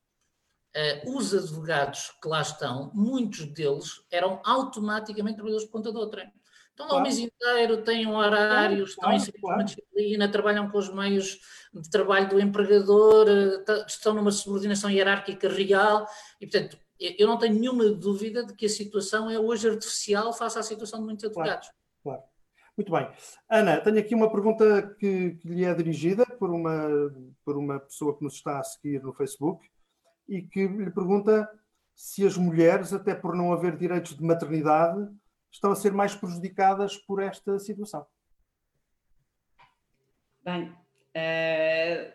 os 1.06 1.34
advogados 1.34 2.12
que 2.22 2.28
lá 2.28 2.42
estão, 2.42 2.92
muitos 2.94 3.46
deles 3.46 4.02
eram 4.12 4.42
automaticamente 4.44 5.36
trabalhadores 5.38 5.66
por 5.68 5.72
conta 5.72 5.90
de 5.90 5.98
outra. 5.98 6.30
Estão 6.76 6.90
lá 6.90 6.98
o 6.98 7.02
mês 7.02 7.18
inteiro, 7.18 7.84
têm 7.84 8.06
um 8.06 8.18
horário, 8.18 8.84
estão 8.84 9.14
em 9.14 9.32
claro. 9.40 9.60
uma 9.60 9.64
disciplina, 9.64 10.28
trabalham 10.28 10.70
com 10.70 10.78
os 10.78 10.94
meios 10.94 11.40
de 11.74 11.90
trabalho 11.90 12.28
do 12.28 12.38
empregador, 12.38 13.28
eh, 13.30 13.86
estão 13.88 14.14
numa 14.14 14.30
subordinação 14.30 14.90
hierárquica 14.90 15.48
real 15.48 16.06
e, 16.42 16.46
portanto, 16.46 16.78
eu 17.00 17.28
não 17.28 17.38
tenho 17.38 17.56
nenhuma 17.56 17.90
dúvida 17.90 18.46
de 18.46 18.54
que 18.54 18.66
a 18.66 18.70
situação 18.70 19.30
é 19.30 19.40
hoje 19.40 19.70
artificial 19.70 20.34
face 20.34 20.58
à 20.58 20.64
situação 20.64 21.00
de 21.00 21.06
muitos 21.06 21.26
advogados. 21.26 21.70
Claro, 22.04 22.20
claro. 22.20 22.36
Muito 22.78 22.92
bem. 22.92 23.10
Ana, 23.50 23.80
tenho 23.80 24.00
aqui 24.00 24.14
uma 24.14 24.30
pergunta 24.30 24.96
que, 25.00 25.36
que, 25.36 25.48
lhe 25.48 25.64
é 25.64 25.74
dirigida 25.74 26.26
por 26.26 26.50
uma, 26.50 26.90
por 27.46 27.58
uma 27.58 27.80
pessoa 27.80 28.18
que 28.18 28.24
nos 28.24 28.34
está 28.34 28.60
a 28.60 28.64
seguir 28.64 29.02
no 29.02 29.14
Facebook 29.14 29.66
e 30.28 30.42
que 30.42 30.68
lhe 30.68 30.92
pergunta 30.92 31.50
se 31.96 32.26
as 32.26 32.36
mulheres, 32.36 32.92
até 32.92 33.16
por 33.16 33.34
não 33.34 33.54
haver 33.54 33.78
direitos 33.78 34.18
de 34.18 34.24
maternidade, 34.24 35.10
estão 35.50 35.72
a 35.72 35.76
ser 35.76 35.94
mais 35.94 36.14
prejudicadas 36.14 36.98
por 36.98 37.22
esta 37.22 37.58
situação. 37.60 38.06
Bem, 40.44 40.70
uh, 40.70 42.14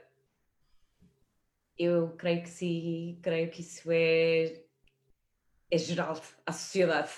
eu 1.78 2.10
creio 2.16 2.42
que 2.42 2.50
sim, 2.50 3.18
creio 3.22 3.50
que 3.50 3.62
isso 3.62 3.90
é, 3.90 4.62
é 5.70 5.78
geral 5.78 6.20
à 6.44 6.52
sociedade, 6.52 7.10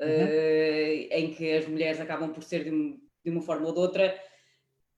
uhum. 0.00 0.06
uh, 0.06 1.08
em 1.10 1.34
que 1.34 1.52
as 1.52 1.66
mulheres 1.66 2.00
acabam 2.00 2.32
por 2.32 2.42
ser 2.42 2.64
de, 2.64 2.70
de 3.24 3.30
uma 3.30 3.42
forma 3.42 3.66
ou 3.66 3.72
de 3.72 3.80
outra 3.80 4.14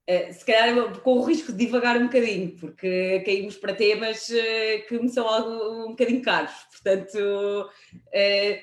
Uh, 0.03 0.33
se 0.33 0.45
calhar 0.45 1.01
com 1.01 1.19
o 1.19 1.23
risco 1.23 1.53
de 1.53 1.65
divagar 1.65 1.97
um 1.97 2.07
bocadinho, 2.07 2.57
porque 2.59 3.21
caímos 3.25 3.57
para 3.57 3.73
temas 3.73 4.29
uh, 4.31 4.89
que 4.89 4.99
me 4.99 5.09
são 5.09 5.29
algo 5.29 5.85
um 5.85 5.91
bocadinho 5.91 6.21
caros. 6.23 6.53
Portanto, 6.73 7.17
uh, 7.17 8.63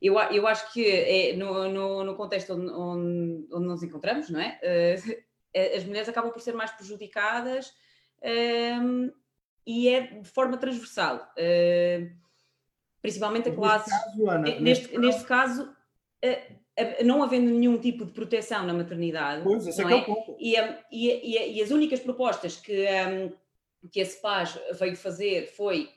eu, 0.00 0.18
eu 0.18 0.46
acho 0.46 0.72
que 0.72 0.86
é 0.86 1.36
no, 1.36 1.68
no, 1.68 2.04
no 2.04 2.16
contexto 2.16 2.54
onde, 2.54 2.70
onde, 2.72 3.46
onde, 3.52 3.66
nos 3.66 3.82
encontramos, 3.82 4.30
não 4.30 4.40
é? 4.40 4.58
as 5.74 5.84
mulheres 5.84 6.08
acabam 6.08 6.30
por 6.30 6.40
ser 6.40 6.54
mais 6.54 6.70
prejudicadas 6.70 7.72
e 9.66 9.88
é 9.88 10.00
de 10.02 10.28
forma 10.28 10.56
transversal. 10.56 11.28
Principalmente 13.00 13.48
a 13.48 13.54
classe. 13.54 13.90
Neste 13.90 14.04
caso, 14.04 14.30
Ana, 14.30 14.42
neste, 14.42 14.62
neste, 14.62 14.98
neste 14.98 15.24
caso 15.24 15.76
não 17.04 17.22
havendo 17.22 17.50
nenhum 17.50 17.78
tipo 17.78 18.04
de 18.04 18.12
proteção 18.12 18.64
na 18.64 18.72
maternidade. 18.72 19.42
Pois, 19.42 19.66
esse 19.66 19.82
é, 19.82 19.84
é? 19.84 19.92
é 19.92 19.94
o 19.96 20.04
ponto. 20.04 20.36
E, 20.38 20.54
e, 20.92 21.56
e, 21.56 21.62
as 21.62 21.70
únicas 21.70 22.00
propostas 22.00 22.56
que, 22.56 22.86
um, 22.86 23.32
que 23.90 24.00
a 24.00 24.06
CEPAS 24.06 24.58
veio 24.78 24.96
fazer 24.96 25.46
foi 25.48 25.90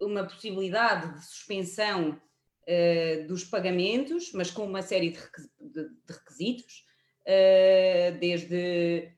uma 0.00 0.24
possibilidade 0.24 1.14
de 1.14 1.24
suspensão 1.24 2.10
uh, 2.10 3.26
dos 3.26 3.44
pagamentos, 3.44 4.32
mas 4.32 4.50
com 4.50 4.64
uma 4.64 4.82
série 4.82 5.10
de, 5.10 5.88
requisitos, 6.08 6.84
uh, 7.22 8.18
desde 8.18 9.12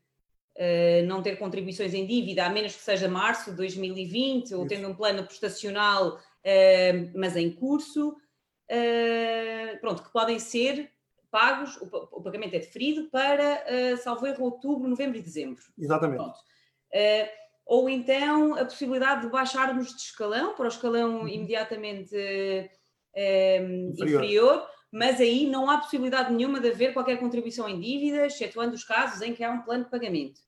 uh, 0.56 1.06
não 1.06 1.22
ter 1.22 1.36
contribuições 1.36 1.94
em 1.94 2.06
dívida, 2.06 2.44
a 2.44 2.50
menos 2.50 2.74
que 2.74 2.82
seja 2.82 3.08
março 3.08 3.50
de 3.50 3.56
2020, 3.56 4.46
Isso. 4.46 4.58
ou 4.58 4.66
tendo 4.66 4.88
um 4.88 4.94
plano 4.94 5.24
prestacional, 5.24 6.18
mas 7.14 7.36
em 7.36 7.50
curso, 7.50 8.16
pronto, 9.80 10.02
que 10.02 10.12
podem 10.12 10.38
ser 10.38 10.94
pagos, 11.34 11.76
o, 11.80 12.22
pagamento 12.22 12.54
é 12.54 12.60
deferido 12.60 13.10
para, 13.10 13.64
uh, 13.66 13.96
salvo 13.96 14.24
erro, 14.24 14.44
outubro, 14.44 14.88
novembro 14.88 15.18
e 15.18 15.20
dezembro. 15.20 15.64
Exatamente. 15.76 16.22
Uh, 16.22 17.28
ou 17.66 17.90
então 17.90 18.54
a 18.54 18.64
possibilidade 18.64 19.22
de 19.22 19.32
baixarmos 19.32 19.88
de 19.88 20.00
escalão 20.00 20.54
para 20.54 20.66
o 20.66 20.68
escalão 20.68 21.22
uhum. 21.22 21.28
imediatamente 21.28 22.14
inferior. 23.90 24.24
inferior. 24.24 24.68
mas 24.92 25.20
aí 25.20 25.46
não 25.46 25.68
há 25.68 25.78
possibilidade 25.78 26.32
nenhuma 26.32 26.60
de 26.60 26.70
haver 26.70 26.92
qualquer 26.92 27.18
contribuição 27.18 27.68
em 27.68 27.80
dívidas, 27.80 28.34
excetuando 28.34 28.74
os 28.74 28.84
casos 28.84 29.20
em 29.20 29.34
que 29.34 29.42
há 29.42 29.50
um 29.50 29.62
plano 29.62 29.84
de 29.84 29.90
pagamento. 29.90 30.40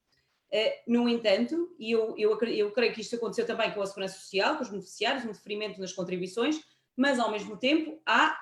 No 0.87 1.09
entanto, 1.09 1.75
e 1.79 1.91
eu, 1.93 2.15
eu, 2.17 2.39
eu 2.45 2.71
creio 2.71 2.93
que 2.93 3.01
isto 3.01 3.17
aconteceu 3.17 3.47
também 3.47 3.71
com 3.73 3.83
a 3.83 3.87
Segurança 3.87 4.19
Social, 4.19 4.57
com 4.57 4.63
os 4.63 4.71
beneficiários, 4.71 5.25
um 5.25 5.33
deferimento 5.33 5.81
nas 5.81 5.93
contribuições, 5.93 6.61
mas 6.97 7.19
ao 7.19 7.31
mesmo 7.31 7.57
tempo 7.57 8.01
há 8.07 8.39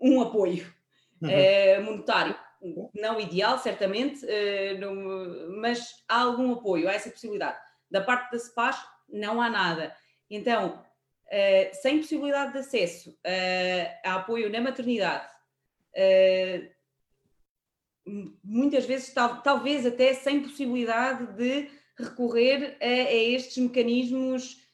um 0.00 0.20
apoio 0.20 0.72
uhum. 1.20 1.28
uh, 1.28 1.84
monetário. 1.84 2.36
Não 2.94 3.20
ideal, 3.20 3.58
certamente, 3.58 4.24
uh, 4.24 5.60
mas 5.60 6.04
há 6.08 6.22
algum 6.22 6.52
apoio, 6.52 6.88
há 6.88 6.92
essa 6.92 7.10
possibilidade. 7.10 7.58
Da 7.90 8.00
parte 8.00 8.32
da 8.32 8.38
CEPAS, 8.38 8.76
não 9.08 9.40
há 9.40 9.48
nada. 9.48 9.94
Então, 10.28 10.84
sem 11.74 11.98
possibilidade 11.98 12.52
de 12.52 12.58
acesso 12.58 13.16
a 14.04 14.16
apoio 14.16 14.50
na 14.50 14.60
maternidade, 14.60 15.28
muitas 18.42 18.86
vezes, 18.86 19.12
tal, 19.12 19.42
talvez 19.42 19.84
até 19.84 20.14
sem 20.14 20.42
possibilidade 20.42 21.32
de 21.34 21.68
recorrer 21.98 22.76
a, 22.80 22.84
a 22.84 23.14
estes 23.14 23.56
mecanismos 23.56 24.64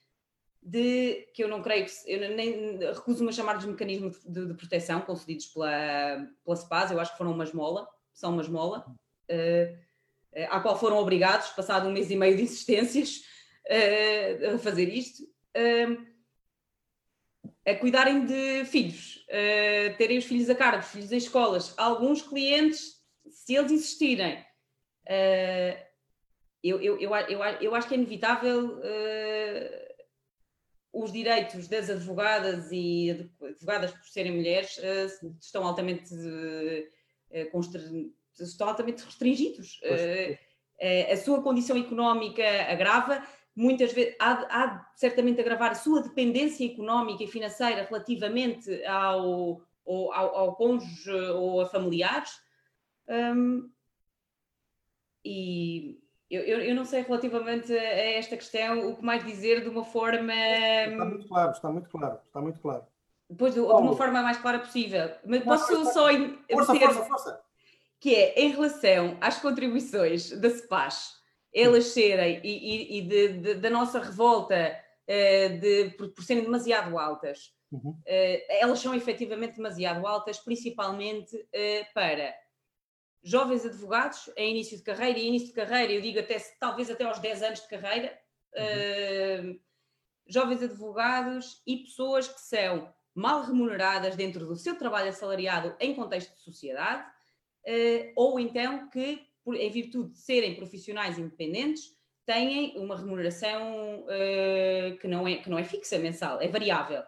de 0.62 1.28
que 1.35 1.43
eu 1.43 1.49
não 1.49 1.61
creio 1.61 1.87
que 1.87 1.93
eu 2.07 2.37
nem 2.37 2.78
recuso-me 2.78 3.30
a 3.30 3.33
chamar 3.33 3.59
de 3.59 3.66
mecanismo 3.66 4.11
de, 4.24 4.47
de, 4.47 4.55
proteção 4.55 5.01
concedidos 5.01 5.47
pela, 5.47 6.24
pela 6.45 6.57
SPAS, 6.57 6.93
eu 6.93 7.01
acho 7.01 7.11
que 7.11 7.18
foram 7.18 7.33
uma 7.33 7.43
esmola, 7.43 7.89
são 8.12 8.33
uma 8.33 8.43
esmola, 8.43 8.87
uh, 8.87 9.72
uh, 10.39 10.47
à 10.51 10.61
qual 10.61 10.78
foram 10.78 10.99
obrigados, 10.99 11.49
passado 11.49 11.89
um 11.89 11.93
mês 11.93 12.11
e 12.12 12.16
meio 12.16 12.37
de 12.37 12.45
insistências, 12.45 13.22
uh, 13.66 14.55
a 14.55 14.59
fazer 14.59 14.89
isto, 14.89 15.24
a 17.66 17.74
cuidarem 17.74 18.24
de 18.24 18.64
filhos, 18.64 19.24
terem 19.99 20.18
os 20.18 20.24
filhos 20.24 20.49
a 20.49 20.55
cargo, 20.55 20.83
os 20.83 20.91
filhos 20.91 21.12
em 21.12 21.16
escolas. 21.18 21.74
Alguns 21.76 22.22
clientes, 22.22 23.02
se 23.29 23.55
eles 23.55 23.73
insistirem, 23.73 24.45
eu, 26.62 26.81
eu, 26.81 26.99
eu, 27.01 27.14
eu, 27.14 27.43
eu 27.61 27.75
acho 27.75 27.89
que 27.89 27.95
é 27.95 27.97
inevitável 27.97 28.81
os 30.93 31.11
direitos 31.11 31.68
das 31.68 31.89
advogadas 31.89 32.70
e 32.70 33.31
advogadas 33.41 33.93
por 33.93 34.05
serem 34.05 34.33
mulheres 34.33 34.79
eh, 34.79 35.07
estão 35.41 35.64
altamente, 35.64 36.14
estão 38.39 38.68
altamente 38.68 39.03
restringidos. 39.03 39.81
A 41.11 41.16
sua 41.16 41.43
condição 41.43 41.79
económica 41.79 42.45
agrava, 42.68 43.27
muitas 43.57 43.93
vezes 43.93 44.14
há, 44.20 44.33
há 44.33 44.93
certamente 44.95 45.41
agravar 45.41 45.70
a 45.70 45.77
sua 45.77 46.03
dependência 46.03 46.66
económica 46.66 47.25
e 47.25 47.29
financeira 47.29 47.85
relativamente 47.85 48.85
ao, 48.85 49.62
ao, 49.87 50.12
ao, 50.12 50.37
ao 50.37 50.57
cônjuge 50.57 51.11
ou 51.11 51.61
a 51.62 51.66
familiares. 51.66 52.31
Um, 53.13 53.71
e 55.25 56.01
eu, 56.31 56.43
eu, 56.43 56.61
eu, 56.61 56.75
não 56.75 56.85
sei 56.87 57.03
relativamente 57.03 57.73
a 57.77 57.83
esta 58.17 58.37
questão 58.37 58.91
o 58.91 58.97
que 58.97 59.05
mais 59.05 59.23
dizer 59.23 59.63
de 59.63 59.69
uma 59.69 59.85
forma. 59.85 60.33
Está 60.33 61.05
muito 61.05 61.29
claro, 61.29 61.51
está 61.51 61.71
muito 61.71 61.91
claro, 61.91 62.19
está 62.27 62.41
muito 62.41 62.61
claro. 62.61 62.87
Depois, 63.29 63.55
de, 63.55 63.61
de 63.61 63.67
uma 63.67 63.97
forma 63.97 64.23
mais 64.23 64.39
clara 64.39 64.59
possível. 64.59 65.11
Mas 65.27 65.45
posso 65.45 65.67
força, 65.67 65.93
só. 65.93 66.09
Força, 66.51 66.75
força, 66.75 67.05
força. 67.05 67.41
Que 68.01 68.15
é 68.15 68.41
em 68.41 68.51
relação 68.51 69.17
às 69.21 69.39
contribuições 69.39 70.31
da 70.33 70.51
CEPAS, 70.51 71.23
elas 71.55 71.87
serem, 71.87 72.41
e, 72.43 72.49
e, 72.49 72.99
e 72.99 73.03
de, 73.03 73.29
de, 73.29 73.55
da 73.55 73.71
nossa 73.71 74.01
revolta 74.01 74.75
uh, 75.07 75.61
de, 75.61 75.91
por, 75.97 76.09
por, 76.09 76.25
serem 76.25 76.43
demasiado 76.43 76.99
altas, 76.99 77.53
uhum. 77.71 77.91
uh, 77.91 78.43
elas 78.49 78.81
são 78.81 78.95
efetivamente 78.95 79.57
demasiado 79.57 80.07
altas, 80.07 80.39
principalmente 80.39 81.37
uh, 81.37 81.95
para 81.95 82.35
jovens 83.23 83.64
advogados 83.64 84.31
em 84.37 84.51
início 84.51 84.77
de 84.77 84.83
carreira, 84.83 85.18
e 85.18 85.27
início 85.27 85.49
de 85.49 85.55
carreira, 85.55 85.93
eu 85.93 86.01
digo 86.01 86.18
até 86.18 86.39
talvez 86.59 86.91
até 86.91 87.05
aos 87.05 87.18
10 87.20 87.43
anos 87.43 87.61
de 87.61 87.68
carreira, 87.68 88.18
uhum. 88.55 89.53
uh, 89.53 89.61
jovens 90.27 90.62
advogados 90.62 91.62
e 91.66 91.79
pessoas 91.79 92.29
que 92.29 92.41
são 92.41 92.93
mal 93.14 93.43
remuneradas 93.43 94.16
dentro 94.16 94.47
do 94.47 94.57
seu 94.57 94.77
trabalho 94.77 95.11
assalariado 95.11 95.77
em 95.79 95.95
contexto 95.95 96.35
de 96.35 96.41
sociedade, 96.41 97.07
uh, 97.66 98.12
ou 98.16 98.41
então 98.41 98.89
que, 98.91 99.25
por, 99.45 99.55
em 99.55 99.70
virtude 99.70 100.11
de 100.11 100.18
serem 100.18 100.57
profissionais 100.57 101.18
independentes, 101.18 101.97
têm 102.27 102.77
uma 102.77 102.97
remuneração 102.97 104.01
uh, 104.01 104.99
que, 104.99 105.07
não 105.07 105.29
é, 105.29 105.37
que 105.37 105.49
não 105.49 105.59
é 105.59 105.64
fixa 105.64 105.99
mensal, 105.99 106.41
é 106.41 106.49
variável. 106.49 107.03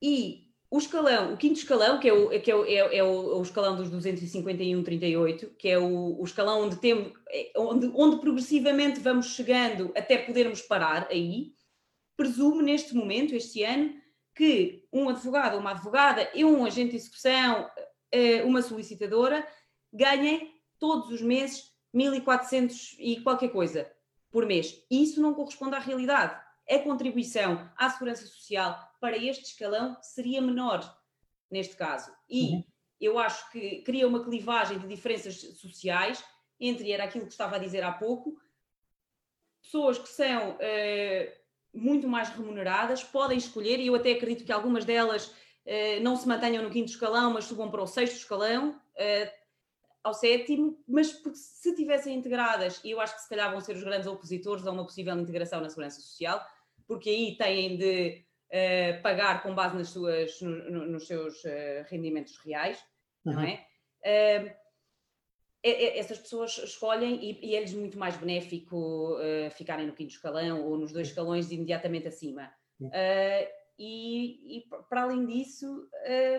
e 0.00 0.49
o 0.70 0.78
escalão, 0.78 1.34
o 1.34 1.36
quinto 1.36 1.58
escalão, 1.58 1.98
que 1.98 2.08
é 2.08 2.12
o, 2.12 2.28
que 2.40 2.50
é 2.50 2.54
o, 2.54 2.64
é, 2.64 2.96
é 2.98 3.02
o, 3.02 3.42
escalão 3.42 3.76
dos 3.76 3.90
251,38, 3.90 5.56
que 5.58 5.68
é 5.68 5.78
o, 5.78 6.20
o 6.20 6.24
escalão 6.24 6.62
onde, 6.62 6.76
temos, 6.76 7.12
é, 7.28 7.50
onde, 7.56 7.90
onde 7.94 8.20
progressivamente 8.20 9.00
vamos 9.00 9.34
chegando 9.34 9.92
até 9.96 10.16
podermos 10.16 10.62
parar 10.62 11.08
aí, 11.10 11.52
presume 12.16 12.62
neste 12.62 12.94
momento, 12.94 13.34
este 13.34 13.64
ano, 13.64 13.94
que 14.32 14.86
um 14.92 15.08
advogado, 15.08 15.58
uma 15.58 15.72
advogada 15.72 16.30
e 16.34 16.44
um 16.44 16.64
agente 16.64 16.90
de 16.90 16.96
execução, 16.96 17.68
eh, 18.12 18.42
uma 18.44 18.62
solicitadora, 18.62 19.46
ganhem 19.92 20.54
todos 20.78 21.10
os 21.10 21.20
meses 21.20 21.72
1.400 21.94 22.94
e 22.98 23.20
qualquer 23.20 23.48
coisa 23.50 23.90
por 24.30 24.46
mês. 24.46 24.84
Isso 24.90 25.20
não 25.20 25.34
corresponde 25.34 25.74
à 25.74 25.78
realidade. 25.78 26.40
A 26.70 26.78
contribuição 26.78 27.68
à 27.76 27.90
segurança 27.90 28.24
social 28.26 28.78
para 29.00 29.16
este 29.16 29.46
escalão 29.46 29.96
seria 30.00 30.40
menor, 30.40 30.80
neste 31.50 31.74
caso. 31.74 32.12
E 32.28 32.50
uhum. 32.50 32.64
eu 33.00 33.18
acho 33.18 33.50
que 33.50 33.82
cria 33.82 34.06
uma 34.06 34.22
clivagem 34.22 34.78
de 34.78 34.86
diferenças 34.86 35.34
sociais 35.58 36.22
entre, 36.60 36.92
era 36.92 37.04
aquilo 37.04 37.26
que 37.26 37.32
estava 37.32 37.56
a 37.56 37.58
dizer 37.58 37.82
há 37.82 37.90
pouco, 37.90 38.38
pessoas 39.62 39.98
que 39.98 40.08
são 40.08 40.52
uh, 40.52 41.32
muito 41.72 42.06
mais 42.06 42.28
remuneradas 42.28 43.02
podem 43.02 43.38
escolher, 43.38 43.80
e 43.80 43.86
eu 43.86 43.94
até 43.94 44.12
acredito 44.12 44.44
que 44.44 44.52
algumas 44.52 44.84
delas 44.84 45.26
uh, 45.28 46.02
não 46.02 46.16
se 46.16 46.28
mantenham 46.28 46.62
no 46.62 46.70
quinto 46.70 46.90
escalão, 46.90 47.32
mas 47.32 47.44
subam 47.44 47.70
para 47.70 47.82
o 47.82 47.86
sexto 47.86 48.16
escalão, 48.16 48.70
uh, 48.70 49.40
ao 50.02 50.14
sétimo, 50.14 50.82
mas 50.88 51.12
porque 51.12 51.38
se 51.38 51.74
tivessem 51.74 52.16
integradas, 52.16 52.80
e 52.84 52.90
eu 52.90 53.00
acho 53.00 53.14
que 53.14 53.22
se 53.22 53.28
calhar 53.28 53.50
vão 53.50 53.60
ser 53.60 53.76
os 53.76 53.82
grandes 53.82 54.06
opositores 54.06 54.66
a 54.66 54.72
uma 54.72 54.84
possível 54.84 55.18
integração 55.18 55.60
na 55.60 55.68
segurança 55.68 56.00
social, 56.00 56.44
porque 56.90 57.08
aí 57.08 57.36
têm 57.36 57.76
de 57.76 58.24
uh, 58.48 59.00
pagar 59.00 59.44
com 59.44 59.54
base 59.54 59.76
nas 59.76 59.90
suas, 59.90 60.40
no, 60.40 60.50
no, 60.50 60.86
nos 60.86 61.06
seus 61.06 61.44
uh, 61.44 61.86
rendimentos 61.88 62.36
reais, 62.38 62.84
uhum. 63.24 63.34
não 63.34 63.42
é? 63.42 63.64
Uh, 64.00 64.60
essas 65.62 66.18
pessoas 66.18 66.58
escolhem 66.58 67.22
e, 67.22 67.46
e 67.46 67.54
é-lhes 67.54 67.74
muito 67.74 67.96
mais 67.96 68.16
benéfico 68.16 69.14
uh, 69.14 69.50
ficarem 69.52 69.86
no 69.86 69.92
quinto 69.92 70.14
escalão 70.14 70.64
ou 70.64 70.76
nos 70.76 70.90
dois 70.90 71.06
escalões 71.06 71.52
imediatamente 71.52 72.08
acima. 72.08 72.50
E, 73.78 74.58
e, 74.58 74.64
para 74.88 75.02
além 75.02 75.26
disso, 75.26 75.88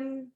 um, 0.01 0.29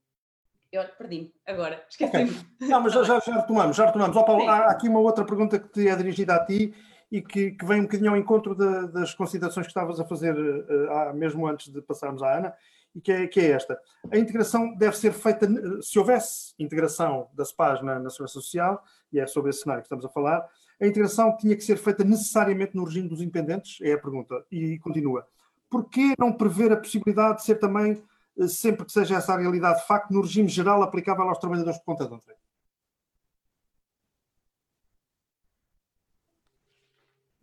eu 0.72 0.84
perdi-me 0.98 1.34
agora, 1.46 1.86
esqueci-me. 1.90 2.32
Okay. 2.32 2.68
Não, 2.70 2.80
mas 2.80 2.94
já, 2.94 3.04
já, 3.04 3.20
já, 3.20 3.42
retomamos, 3.42 3.76
já 3.76 3.86
retomamos. 3.88 4.16
Oh, 4.16 4.24
Paulo, 4.24 4.44
há 4.48 4.72
aqui 4.72 4.88
uma 4.88 5.00
outra 5.00 5.26
pergunta 5.26 5.60
que 5.60 5.68
te 5.68 5.90
é 5.90 5.96
dirigida 5.96 6.36
a 6.36 6.46
ti 6.46 6.74
e 7.12 7.22
que, 7.22 7.52
que 7.52 7.66
vem 7.66 7.82
um 7.82 7.84
bocadinho 7.84 8.12
ao 8.12 8.18
encontro 8.18 8.56
de, 8.56 8.92
das 8.92 9.14
considerações 9.14 9.66
que 9.66 9.72
estavas 9.72 10.00
a 10.00 10.06
fazer 10.06 10.36
uh, 10.36 11.14
mesmo 11.14 11.48
antes 11.48 11.72
de 11.72 11.82
passarmos 11.82 12.24
à 12.24 12.38
Ana 12.38 12.54
e 12.96 13.02
que 13.02 13.12
é, 13.12 13.28
que 13.28 13.40
é, 13.42 13.52
esta. 13.52 13.78
A 14.10 14.18
integração 14.18 14.74
deve 14.76 14.98
ser 14.98 15.12
feita, 15.12 15.48
se 15.82 16.00
houvesse 16.00 16.54
integração 16.58 17.28
da 17.34 17.44
SPAS 17.44 17.82
na, 17.82 18.00
na 18.00 18.10
Segurança 18.10 18.34
Social, 18.34 18.82
e 19.12 19.20
é 19.20 19.28
sobre 19.28 19.50
esse 19.50 19.62
cenário 19.62 19.82
que 19.82 19.88
estamos 19.88 20.06
a 20.06 20.10
falar, 20.10 20.48
a 20.82 20.88
integração 20.88 21.36
tinha 21.38 21.56
que 21.56 21.64
ser 21.64 21.78
feita 21.78 22.04
necessariamente 22.04 22.76
no 22.76 22.86
regime 22.86 23.08
dos 23.08 23.22
independentes? 23.22 23.80
É 23.82 23.94
a 23.94 23.98
pergunta. 23.98 24.46
E 24.52 24.80
continua. 24.80 25.28
Porquê 25.70 26.14
não 26.18 26.32
prever 26.32 26.72
a 26.72 26.78
possibilidade 26.78 27.38
de 27.38 27.44
ser 27.44 27.56
também, 27.56 28.02
eh, 28.38 28.48
sempre 28.48 28.86
que 28.86 28.92
seja 28.92 29.18
essa 29.18 29.34
a 29.34 29.38
realidade 29.38 29.80
de 29.82 29.88
facto, 29.88 30.12
no 30.12 30.22
regime 30.22 30.48
geral 30.48 30.82
aplicável 30.84 31.28
aos 31.28 31.38
trabalhadores 31.38 31.80
por 31.80 31.86
conta 31.86 32.06
de 32.06 32.14
outra? 32.14 32.36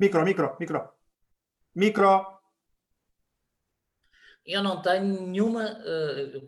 Micro, 0.03 0.25
micro, 0.25 0.57
micro. 0.59 0.81
Micro 1.75 2.33
eu 4.45 4.63
não 4.63 4.83
tenho 4.83 5.27
nenhuma, 5.27 5.65
eh, 5.85 6.41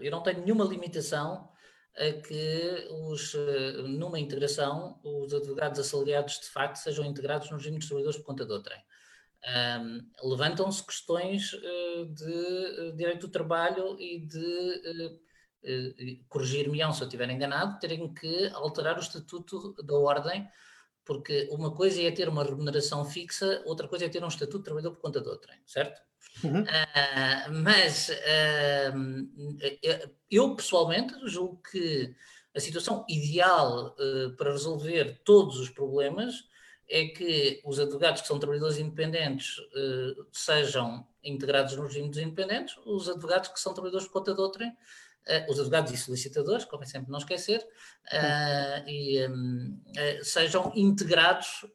eu 0.00 0.10
não 0.10 0.22
tenho 0.22 0.40
nenhuma 0.40 0.64
limitação 0.64 1.50
a 1.96 2.12
que 2.22 2.86
os, 3.08 3.34
eh, 3.34 3.82
numa 3.82 4.20
integração 4.20 5.00
os 5.02 5.34
advogados 5.34 5.80
assalariados 5.80 6.38
de 6.38 6.46
facto 6.46 6.76
sejam 6.76 7.04
integrados 7.04 7.50
no 7.50 7.56
regime 7.56 7.78
dos 7.78 7.88
trabalhadores 7.88 8.18
por 8.18 8.26
conta 8.26 8.46
de 8.46 8.52
outrem. 8.52 8.80
Um, 9.42 10.28
levantam-se 10.30 10.84
questões 10.84 11.54
uh, 11.54 12.06
de 12.14 12.92
direito 12.94 13.26
do 13.26 13.32
trabalho 13.32 13.98
e 13.98 14.20
de 14.20 15.18
corrigir-me-ão 16.28 16.92
se 16.92 17.02
eu 17.02 17.06
estiver 17.06 17.28
enganado, 17.30 17.78
terem 17.80 18.12
que 18.12 18.50
alterar 18.52 18.98
o 18.98 19.00
estatuto 19.00 19.74
da 19.82 19.94
ordem, 19.94 20.46
porque 21.04 21.48
uma 21.50 21.74
coisa 21.74 22.02
é 22.02 22.10
ter 22.10 22.28
uma 22.28 22.44
remuneração 22.44 23.04
fixa, 23.04 23.62
outra 23.64 23.88
coisa 23.88 24.04
é 24.04 24.08
ter 24.08 24.22
um 24.22 24.28
estatuto 24.28 24.58
de 24.58 24.64
trabalhador 24.64 24.92
por 24.92 25.00
conta 25.00 25.20
de 25.20 25.28
outrem, 25.28 25.58
certo? 25.66 26.00
Uhum. 26.44 26.62
Uh, 26.62 27.62
mas 27.62 28.08
uh, 28.08 30.12
eu 30.30 30.54
pessoalmente 30.54 31.14
julgo 31.24 31.60
que 31.70 32.14
a 32.54 32.60
situação 32.60 33.04
ideal 33.08 33.96
uh, 33.98 34.36
para 34.36 34.52
resolver 34.52 35.20
todos 35.24 35.58
os 35.58 35.70
problemas 35.70 36.48
é 36.88 37.06
que 37.06 37.60
os 37.64 37.78
advogados 37.78 38.22
que 38.22 38.28
são 38.28 38.38
trabalhadores 38.38 38.78
independentes 38.78 39.56
sejam 40.32 41.06
integrados 41.22 41.76
no 41.76 41.84
regime 41.84 42.08
dos 42.08 42.18
independentes, 42.18 42.76
os 42.84 43.08
advogados 43.08 43.50
que 43.50 43.60
são 43.60 43.72
trabalhadores 43.72 44.08
por 44.08 44.14
conta 44.14 44.34
de 44.34 44.40
outrem 44.40 44.76
os 45.48 45.58
advogados 45.58 45.92
e 45.92 45.96
solicitadores, 45.96 46.64
como 46.64 46.82
é 46.82 46.86
sempre 46.86 47.10
não 47.10 47.18
esquecer, 47.18 47.60
uh, 47.60 48.88
e, 48.88 49.26
um, 49.28 49.80
uh, 49.86 49.98
eh, 49.98 50.20
sejam 50.24 50.72
integrados 50.74 51.66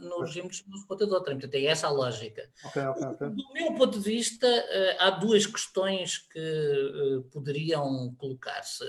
no 0.00 0.20
regime 0.20 0.48
de 0.48 0.86
conta 0.86 1.06
de 1.06 1.12
outra. 1.12 1.32
Portanto, 1.32 1.54
é 1.54 1.64
essa 1.64 1.86
a 1.86 1.90
lógica. 1.90 2.50
Okay, 2.66 2.86
okay, 2.86 3.06
okay. 3.06 3.28
Do 3.30 3.52
meu 3.52 3.74
ponto 3.74 3.98
de 3.98 4.04
vista, 4.04 4.46
há 4.98 5.10
duas 5.10 5.46
questões 5.46 6.18
que 6.18 7.24
poderiam 7.32 8.14
colocar-se. 8.16 8.84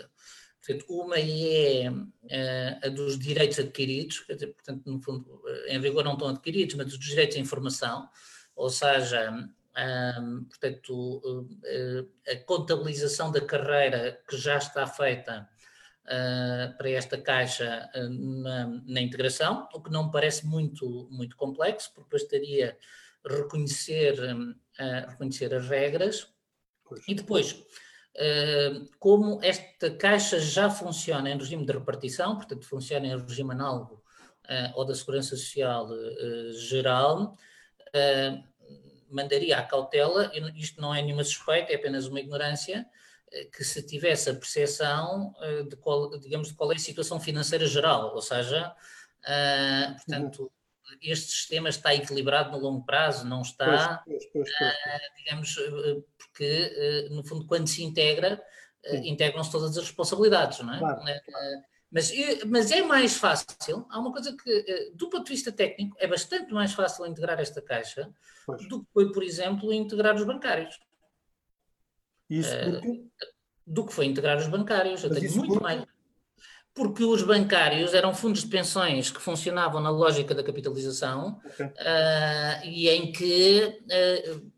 Portanto, 0.66 0.86
uma 0.90 1.16
é 1.20 1.88
a 2.82 2.90
dos 2.90 3.20
direitos 3.20 3.60
adquiridos, 3.60 4.22
quer 4.22 4.34
dizer, 4.34 4.48
portanto, 4.48 4.84
no 4.86 5.02
fundo, 5.02 5.42
em 5.68 5.80
rigor 5.80 6.04
não 6.04 6.14
estão 6.14 6.30
adquiridos, 6.30 6.76
mas 6.76 6.88
dos 6.88 7.00
direitos 7.00 7.38
à 7.38 7.40
informação, 7.40 8.10
ou 8.56 8.70
seja, 8.70 9.32
um, 9.76 10.44
portanto, 10.44 11.22
uh, 11.26 12.10
a 12.32 12.36
contabilização 12.46 13.32
da 13.32 13.42
carreira 13.42 14.22
que 14.28 14.38
já 14.38 14.58
está 14.58 14.86
feita 14.86 15.50
uh, 16.06 16.78
para 16.78 16.92
esta 16.92 17.18
caixa 17.18 17.90
uh, 17.96 18.10
na, 18.10 18.68
na, 18.86 19.02
integração, 19.02 19.68
o 19.74 19.82
que 19.82 19.92
não 19.92 20.06
me 20.06 20.12
parece 20.12 20.46
muito, 20.46 21.08
muito 21.10 21.36
complexo, 21.36 21.92
porque 21.96 22.18
bastaria 22.18 22.78
reconhecer, 23.26 24.16
reconhecer 25.08 25.56
as 25.56 25.66
regras 25.70 26.28
pois. 26.84 27.08
e 27.08 27.16
depois. 27.16 27.64
como 29.00 29.40
esta 29.42 29.90
caixa 29.92 30.42
já 30.42 30.70
funciona 30.70 31.30
em 31.30 31.38
regime 31.38 31.66
de 31.66 31.72
repartição, 31.72 32.36
portanto, 32.36 32.66
funciona 32.66 33.08
em 33.08 33.18
regime 33.18 33.54
análogo 33.54 34.04
ou 34.76 34.84
da 34.84 34.94
Segurança 34.94 35.38
Social 35.38 35.88
geral, 36.52 37.38
mandaria 39.14 39.58
à 39.58 39.64
cautela, 39.64 40.32
isto 40.56 40.82
não 40.82 40.94
é 40.94 41.02
nenhuma 41.02 41.24
suspeita, 41.24 41.72
é 41.72 41.76
apenas 41.76 42.08
uma 42.08 42.20
ignorância, 42.20 42.86
eh, 43.32 43.46
que 43.46 43.64
se 43.64 43.82
tivesse 43.86 44.30
a 44.30 44.34
percepção 44.34 45.34
eh, 45.42 45.64
de 45.64 45.76
qual, 45.76 46.18
digamos, 46.20 46.50
de 46.50 46.54
qual 46.54 46.72
é 46.72 46.76
a 46.76 46.80
situação 46.80 47.20
financeira 47.20 47.66
geral, 47.66 48.14
ou 48.14 48.22
seja, 48.22 48.74
uh, 49.24 49.96
portanto, 49.96 50.52
este 51.02 51.32
sistema 51.32 51.70
está 51.70 51.96
equilibrado 51.96 52.52
no 52.52 52.60
longo 52.60 52.86
prazo, 52.86 53.26
não 53.26 53.42
está, 53.42 54.04
pois, 54.06 54.26
pois, 54.32 54.50
pois, 54.58 54.72
uh, 54.72 55.16
digamos, 55.18 55.56
porque, 56.18 57.08
uh, 57.10 57.16
no 57.16 57.24
fundo, 57.24 57.46
quando 57.48 57.68
se 57.68 57.84
integra, 57.84 58.42
integram-se 59.04 59.52
todas 59.52 59.78
as 59.78 59.84
responsabilidades, 59.84 60.60
não 60.60 60.74
é? 60.74 60.80
Claro, 60.80 61.02
claro. 61.02 61.64
Mas, 61.94 62.12
mas 62.48 62.72
é 62.72 62.82
mais 62.82 63.16
fácil, 63.16 63.86
há 63.88 64.00
uma 64.00 64.12
coisa 64.12 64.36
que, 64.36 64.50
eh, 64.50 64.90
do 64.96 65.12
ponto 65.12 65.26
de 65.26 65.32
vista 65.32 65.52
técnico, 65.52 65.96
é 66.00 66.08
bastante 66.08 66.52
mais 66.52 66.74
fácil 66.74 67.06
integrar 67.06 67.40
esta 67.40 67.62
caixa 67.62 68.10
pois. 68.48 68.68
do 68.68 68.80
que 68.80 68.88
foi, 68.92 69.12
por 69.12 69.24
exemplo, 69.24 69.72
integrar 69.72 70.16
os 70.16 70.24
bancários. 70.24 70.80
Isso 72.28 72.52
eh, 72.52 72.72
porque? 72.72 73.04
Do 73.66 73.86
que 73.86 73.94
foi 73.94 74.06
integrar 74.08 74.38
os 74.40 74.48
bancários. 74.48 75.04
Eu 75.04 75.14
tenho 75.14 75.32
muito 75.36 75.48
porque? 75.50 75.64
mais. 75.64 75.86
Porque 76.74 77.04
os 77.04 77.22
bancários 77.22 77.94
eram 77.94 78.12
fundos 78.12 78.42
de 78.42 78.48
pensões 78.48 79.12
que 79.12 79.22
funcionavam 79.22 79.80
na 79.80 79.92
lógica 79.92 80.34
da 80.34 80.44
capitalização 80.44 81.40
okay. 81.46 81.68
uh, 81.68 82.66
e 82.66 82.90
em 82.90 83.12
que 83.12 83.80
uh, 83.84 84.52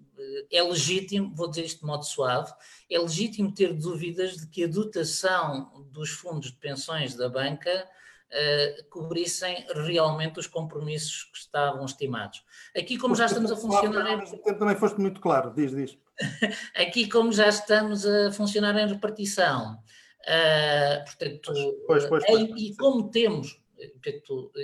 é 0.52 0.64
legítimo, 0.64 1.34
vou 1.36 1.50
dizer 1.50 1.66
isto 1.66 1.80
de 1.82 1.86
modo 1.86 2.04
suave, 2.04 2.52
é 2.90 3.00
legítimo 3.00 3.54
ter 3.54 3.74
dúvidas 3.74 4.38
de 4.38 4.48
que 4.48 4.64
a 4.64 4.68
dotação 4.68 5.86
dos 5.92 6.10
fundos 6.10 6.52
de 6.52 6.58
pensões 6.58 7.16
da 7.16 7.30
banca 7.30 7.88
uh, 8.32 8.90
cobrissem 8.90 9.66
realmente 9.74 10.40
os 10.40 10.48
compromissos 10.48 11.24
que 11.32 11.38
estavam 11.38 11.86
estimados. 11.86 12.44
Aqui, 12.78 12.98
como 12.98 13.16
já 13.16 13.26
estamos 13.26 13.52
a 13.52 13.56
funcionar. 13.56 14.24
Em... 14.24 14.58
Também 14.58 14.76
foste 14.76 15.00
muito 15.00 15.22
claro, 15.22 15.54
diz, 15.54 15.72
diz. 15.72 15.98
Aqui, 16.76 17.10
como 17.10 17.32
já 17.32 17.50
estamos 17.50 18.06
a 18.06 18.32
funcionar 18.32 18.78
em 18.78 18.88
repartição, 18.88 19.74
uh, 19.74 21.06
portanto, 21.06 21.54
pois, 21.88 22.06
pois, 22.06 22.26
pois, 22.26 22.50
e 22.56 22.76
como 22.78 23.10
temos 23.10 23.60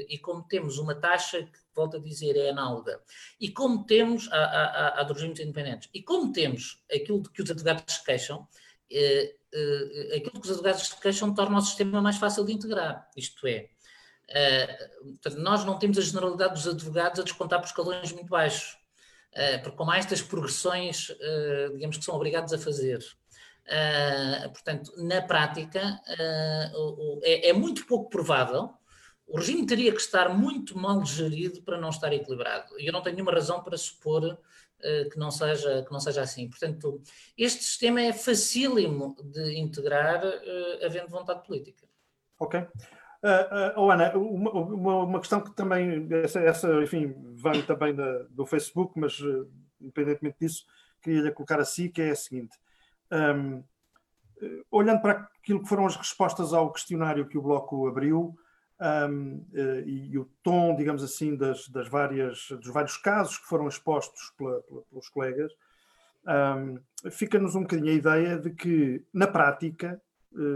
e 0.10 0.18
como 0.18 0.44
temos 0.44 0.78
uma 0.78 0.96
taxa 0.96 1.44
que, 1.44 1.60
volto 1.76 1.98
a 1.98 2.00
dizer, 2.00 2.36
é 2.36 2.50
análoga, 2.50 3.02
e 3.40 3.50
como 3.50 3.86
temos 3.86 4.30
a, 4.32 4.38
a, 4.38 5.02
a 5.02 5.04
dos 5.04 5.18
regimes 5.18 5.40
independentes, 5.40 5.90
e 5.94 6.02
como 6.02 6.32
temos 6.32 6.84
aquilo 6.94 7.22
de 7.22 7.30
que 7.30 7.42
os 7.42 7.52
advogados 7.52 7.96
se 7.96 8.04
queixam, 8.04 8.48
eh, 8.92 9.36
eh, 9.54 10.18
aquilo 10.18 10.42
que 10.42 10.48
os 10.48 10.52
advogados 10.52 10.88
se 10.88 11.00
queixam 11.00 11.34
torna 11.34 11.58
o 11.58 11.62
sistema 11.62 12.02
mais 12.02 12.18
fácil 12.18 12.46
de 12.46 12.54
integrar. 12.54 13.10
Isto 13.16 13.48
é, 13.48 13.70
eh, 14.34 14.90
nós 15.38 15.66
não 15.66 15.78
temos 15.78 15.98
a 15.98 16.02
generalidade 16.02 16.54
dos 16.54 16.68
advogados 16.68 17.20
a 17.20 17.24
descontar 17.24 17.60
por 17.60 17.68
escalões 17.68 18.12
muito 18.14 18.30
baixos, 18.30 18.78
eh, 19.34 19.58
porque 19.58 19.78
como 19.78 19.92
há 19.92 19.98
estas 19.98 20.22
progressões, 20.22 21.12
eh, 21.20 21.70
digamos 21.74 21.98
que 21.98 22.06
são 22.06 22.16
obrigados 22.16 22.54
a 22.54 22.58
fazer. 22.58 23.00
Uh, 23.62 24.50
portanto, 24.50 24.92
na 24.98 25.22
prática, 25.22 26.02
é, 27.22 27.50
é, 27.50 27.54
muito 27.54 27.86
pouco 27.86 28.10
provável 28.10 28.74
o 29.32 29.38
regime 29.38 29.66
teria 29.66 29.92
que 29.92 30.02
estar 30.02 30.30
muito 30.30 30.78
mal 30.78 31.04
gerido 31.06 31.62
para 31.64 31.80
não 31.80 31.90
estar 31.90 32.12
equilibrado. 32.12 32.78
E 32.78 32.86
eu 32.86 32.92
não 32.92 33.02
tenho 33.02 33.16
nenhuma 33.16 33.32
razão 33.32 33.64
para 33.64 33.78
supor 33.78 34.24
uh, 34.26 35.10
que, 35.10 35.18
não 35.18 35.32
seja, 35.32 35.84
que 35.84 35.92
não 35.92 36.02
seja 36.02 36.22
assim. 36.22 36.50
Portanto, 36.50 37.02
este 37.38 37.64
sistema 37.64 38.02
é 38.02 38.12
facílimo 38.12 39.16
de 39.24 39.58
integrar, 39.58 40.22
uh, 40.26 40.86
havendo 40.86 41.08
vontade 41.08 41.46
política. 41.48 41.88
Ok. 42.38 42.60
Uh, 42.60 43.90
Ana, 43.90 44.18
uma, 44.18 44.52
uma, 44.52 44.96
uma, 45.04 45.20
questão 45.20 45.40
que 45.40 45.56
também, 45.56 46.10
essa, 46.24 46.40
essa 46.42 46.84
enfim, 46.84 47.16
vem 47.36 47.62
também 47.62 47.96
da, 47.96 48.24
do 48.24 48.46
Facebook, 48.46 49.00
mas 49.00 49.18
independentemente 49.80 50.38
disso, 50.42 50.66
queria-lhe 51.02 51.32
colocar 51.32 51.60
assim, 51.60 51.90
que 51.90 52.02
é 52.02 52.10
a 52.10 52.16
seguinte. 52.16 52.58
Um, 53.12 53.64
olhando 54.72 55.02
para 55.02 55.30
aquilo 55.40 55.62
que 55.62 55.70
foram 55.70 55.86
as 55.86 55.96
respostas 55.96 56.52
ao 56.52 56.72
questionário 56.72 57.28
que 57.28 57.38
o 57.38 57.42
Bloco 57.42 57.88
abriu, 57.88 58.36
um, 58.82 59.46
eh, 59.54 59.84
e, 59.86 60.12
e, 60.12 60.18
o 60.18 60.26
tom, 60.42 60.76
digamos 60.76 61.04
assim, 61.04 61.36
das, 61.36 61.68
das, 61.70 61.88
várias, 61.88 62.48
dos 62.50 62.68
vários 62.68 62.98
casos 62.98 63.38
que 63.38 63.46
foram 63.46 63.68
expostos 63.68 64.34
pela, 64.36 64.60
pela, 64.62 64.82
pelos 64.82 65.08
colegas, 65.10 65.52
um, 66.26 66.80
fica-nos 67.12 67.56
um 67.56 67.62
bocadinho 67.62 67.92
a 67.92 67.96
ideia 67.96 68.38
de 68.38 68.50
que, 68.50 69.06
na 69.14 69.28
prática, 69.28 70.02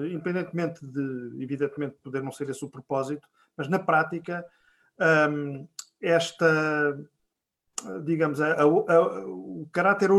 independentemente 0.09 0.85
de, 0.85 1.43
evidentemente, 1.43 1.97
poder 2.01 2.23
não 2.23 2.31
ser 2.31 2.49
esse 2.49 2.63
o 2.63 2.69
propósito, 2.69 3.27
mas 3.57 3.67
na 3.67 3.77
prática, 3.77 4.45
um, 5.29 5.67
esta, 6.01 6.97
digamos, 8.03 8.39
a, 8.41 8.53
a, 8.53 8.61
a, 8.63 9.25
o 9.27 9.67
caráter 9.71 10.09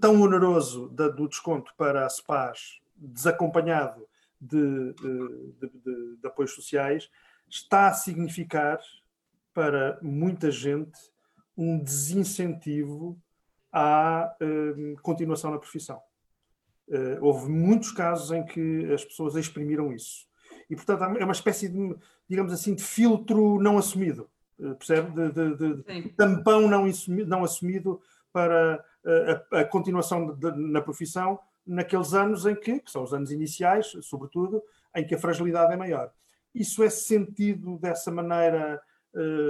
tão 0.00 0.20
oneroso 0.20 0.88
da, 0.88 1.08
do 1.08 1.28
desconto 1.28 1.72
para 1.76 2.04
a 2.04 2.08
SPAS, 2.08 2.80
desacompanhado 2.96 4.06
de, 4.40 4.92
de, 4.94 5.68
de, 5.84 6.16
de 6.16 6.26
apoios 6.26 6.54
sociais, 6.54 7.08
está 7.48 7.88
a 7.88 7.92
significar 7.92 8.78
para 9.52 9.98
muita 10.02 10.50
gente 10.50 10.98
um 11.56 11.78
desincentivo 11.78 13.16
à 13.72 14.34
uh, 14.40 15.00
continuação 15.02 15.50
na 15.50 15.58
profissão. 15.58 16.00
Uh, 16.88 17.18
houve 17.20 17.48
muitos 17.48 17.92
casos 17.92 18.30
em 18.32 18.44
que 18.44 18.92
as 18.92 19.04
pessoas 19.04 19.36
exprimiram 19.36 19.92
isso. 19.92 20.26
E, 20.68 20.74
portanto, 20.76 21.02
é 21.04 21.24
uma 21.24 21.32
espécie 21.32 21.68
de, 21.68 21.96
digamos 22.28 22.52
assim, 22.52 22.74
de 22.74 22.82
filtro 22.82 23.60
não 23.60 23.78
assumido, 23.78 24.28
uh, 24.58 24.74
percebe? 24.74 25.10
De, 25.12 25.56
de, 25.56 25.82
de 25.82 26.08
tampão 26.10 26.68
não, 26.68 26.84
não 27.26 27.44
assumido 27.44 28.00
para 28.32 28.84
a, 29.52 29.60
a 29.60 29.64
continuação 29.64 30.36
na 30.56 30.82
profissão 30.82 31.38
naqueles 31.66 32.12
anos 32.12 32.44
em 32.46 32.54
que, 32.54 32.80
que 32.80 32.90
são 32.90 33.02
os 33.04 33.14
anos 33.14 33.30
iniciais, 33.30 33.96
sobretudo, 34.02 34.62
em 34.94 35.06
que 35.06 35.14
a 35.14 35.18
fragilidade 35.18 35.72
é 35.72 35.76
maior. 35.76 36.12
Isso 36.54 36.82
é 36.82 36.90
sentido 36.90 37.78
dessa 37.78 38.10
maneira, 38.10 38.80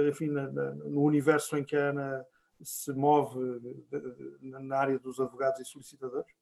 enfim, 0.09 0.27
na, 0.27 0.51
na, 0.51 0.71
no 0.71 1.03
universo 1.03 1.57
em 1.57 1.63
que 1.63 1.75
a 1.75 1.89
Ana 1.89 2.25
se 2.63 2.91
move 2.93 3.61
na 4.41 4.77
área 4.77 4.97
dos 4.97 5.19
advogados 5.19 5.59
e 5.59 5.65
solicitadores? 5.65 6.33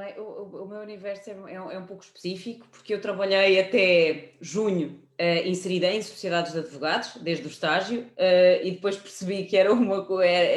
Bem, 0.00 0.18
o, 0.18 0.62
o, 0.62 0.66
meu 0.66 0.80
universo 0.80 1.28
é, 1.28 1.34
é, 1.34 1.54
é, 1.56 1.78
um 1.78 1.84
pouco 1.84 2.02
específico, 2.02 2.66
porque 2.70 2.94
eu 2.94 3.02
trabalhei 3.02 3.60
até 3.60 4.32
junho 4.40 4.98
uh, 5.20 5.46
inserida 5.46 5.88
em 5.88 6.00
sociedades 6.00 6.52
de 6.52 6.58
advogados, 6.58 7.16
desde 7.16 7.46
o 7.46 7.50
estágio, 7.50 8.02
uh, 8.02 8.64
e 8.64 8.70
depois 8.70 8.96
percebi 8.96 9.44
que 9.44 9.58
era, 9.58 9.70
uma, 9.70 10.06
era, 10.24 10.48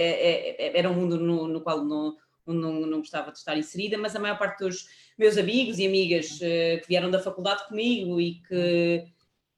era, 0.58 0.78
era 0.78 0.90
um 0.90 0.94
mundo 0.94 1.18
no, 1.18 1.48
no 1.50 1.60
qual 1.60 1.84
não, 1.84 2.16
não, 2.48 2.72
não 2.72 3.00
gostava 3.00 3.34
de 3.34 3.38
estar 3.38 3.58
inserida, 3.58 3.98
mas 3.98 4.16
a 4.16 4.20
maior 4.20 4.38
parte 4.38 4.60
dos 4.60 4.88
meus 5.18 5.38
amigos 5.38 5.78
e 5.78 5.86
amigas 5.86 6.38
uh, 6.38 6.80
que 6.82 6.88
vieram 6.88 7.12
da 7.12 7.20
faculdade 7.20 7.68
comigo 7.68 8.22
e 8.22 8.36
que 8.48 9.06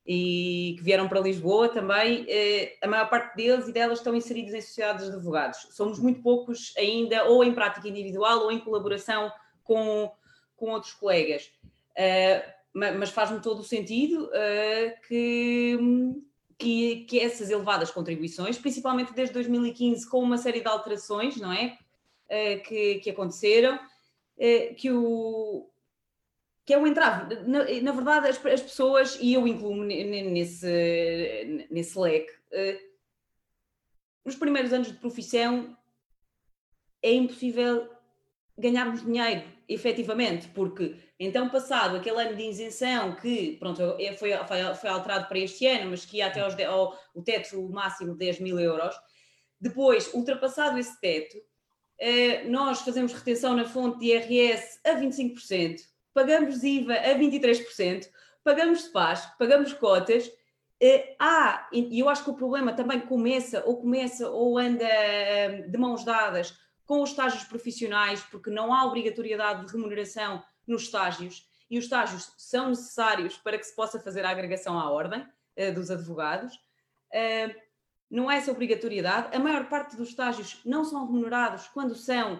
e 0.06 0.76
que 0.78 0.84
vieram 0.84 1.08
para 1.08 1.20
Lisboa 1.20 1.68
também, 1.68 2.26
eh, 2.30 2.78
a 2.82 2.88
maior 2.88 3.10
parte 3.10 3.36
deles 3.36 3.68
e 3.68 3.72
delas 3.72 3.98
estão 3.98 4.16
inseridos 4.16 4.54
em 4.54 4.62
sociedades 4.62 5.08
de 5.08 5.16
advogados. 5.16 5.68
Somos 5.72 5.98
muito 5.98 6.22
poucos 6.22 6.74
ainda, 6.78 7.24
ou 7.26 7.44
em 7.44 7.54
prática 7.54 7.88
individual, 7.88 8.44
ou 8.44 8.52
em 8.52 8.60
colaboração 8.60 9.32
com, 9.64 10.12
com 10.56 10.70
outros 10.70 10.94
colegas. 10.94 11.52
Eh, 11.96 12.54
mas 12.72 13.10
faz-me 13.10 13.40
todo 13.40 13.60
o 13.60 13.64
sentido 13.64 14.30
eh, 14.34 14.98
que, 15.08 15.80
que, 16.58 16.96
que, 17.06 17.20
essas 17.20 17.50
elevadas 17.50 17.90
contribuições, 17.90 18.60
principalmente 18.60 19.14
desde 19.14 19.34
2015, 19.34 20.08
com 20.08 20.20
uma 20.20 20.38
série 20.38 20.62
de 20.62 20.68
alterações, 20.68 21.38
não 21.38 21.52
é? 21.52 21.78
que, 22.68 22.96
que 22.96 23.10
aconteceram, 23.12 23.80
que 24.76 24.92
o, 24.92 25.70
que 26.66 26.74
é 26.74 26.78
um 26.78 26.88
entrave. 26.88 27.36
Na, 27.44 27.64
na 27.82 27.92
verdade, 27.92 28.28
as, 28.28 28.44
as, 28.46 28.62
pessoas, 28.62 29.18
e 29.22 29.34
eu 29.34 29.48
incluo-me 29.48 30.04
nesse, 30.04 31.68
nesse 31.70 31.98
leque, 31.98 32.32
uh, 32.32 32.96
nos 34.26 34.36
primeiros 34.36 34.74
anos 34.74 34.88
de 34.88 34.96
profissão 34.96 35.78
é 37.04 37.14
impossível 37.14 37.88
ganharmos 38.58 39.04
dinheiro, 39.04 39.44
efetivamente, 39.68 40.48
porque 40.48 40.96
então, 41.20 41.50
passado 41.50 41.96
aquele 41.96 42.22
ano 42.22 42.36
de 42.36 42.44
isenção, 42.44 43.16
que 43.16 43.56
pronto, 43.58 43.82
é, 44.00 44.14
foi, 44.14 44.32
foi, 44.46 44.76
foi 44.76 44.90
alterado 44.90 45.28
para 45.28 45.40
este 45.40 45.66
ano, 45.66 45.92
mas 45.92 46.06
que 46.06 46.18
ia 46.18 46.28
até 46.28 46.42
aos, 46.42 46.60
ao, 46.60 46.98
o 47.14 47.22
teto 47.22 47.62
máximo 47.70 48.14
de 48.14 48.20
10 48.20 48.40
mil 48.42 48.60
euros, 48.60 48.96
depois, 49.60 50.14
ultrapassado 50.14 50.78
esse 50.78 51.00
teto, 51.00 51.38
uh, 51.38 52.50
nós 52.50 52.82
fazemos 52.82 53.14
retenção 53.14 53.56
na 53.56 53.66
fonte 53.66 54.00
de 54.00 54.08
IRS 54.08 54.80
a 54.84 54.96
25%, 54.96 55.80
pagamos 56.16 56.64
IVA 56.64 56.94
a 56.94 57.14
23%, 57.14 58.10
pagamos 58.42 58.86
SPAS, 58.86 59.26
pagamos 59.38 59.74
cotas. 59.74 60.26
Uh, 60.82 61.16
há, 61.20 61.68
e 61.72 62.00
eu 62.00 62.08
acho 62.08 62.24
que 62.24 62.30
o 62.30 62.36
problema 62.36 62.74
também 62.74 63.02
começa, 63.02 63.64
ou 63.66 63.78
começa, 63.78 64.30
ou 64.30 64.58
anda 64.58 64.86
uh, 64.86 65.70
de 65.70 65.78
mãos 65.78 66.06
dadas 66.06 66.58
com 66.86 67.02
os 67.02 67.10
estágios 67.10 67.44
profissionais, 67.44 68.22
porque 68.24 68.50
não 68.50 68.74
há 68.74 68.86
obrigatoriedade 68.86 69.66
de 69.66 69.72
remuneração 69.72 70.42
nos 70.66 70.84
estágios, 70.84 71.50
e 71.70 71.78
os 71.78 71.86
estágios 71.86 72.32
são 72.38 72.70
necessários 72.70 73.38
para 73.38 73.58
que 73.58 73.66
se 73.66 73.76
possa 73.76 74.00
fazer 74.00 74.24
a 74.24 74.30
agregação 74.30 74.80
à 74.80 74.90
ordem 74.90 75.22
uh, 75.22 75.74
dos 75.74 75.92
advogados. 75.92 76.58
não 78.10 78.30
há 78.30 78.36
essa 78.36 78.52
obrigatoriedade. 78.52 79.36
A 79.36 79.40
maior 79.40 79.68
parte 79.68 79.98
dos 79.98 80.10
estágios 80.10 80.62
não 80.64 80.86
são 80.86 81.06
remunerados 81.06 81.68
quando 81.68 81.94
são 81.94 82.40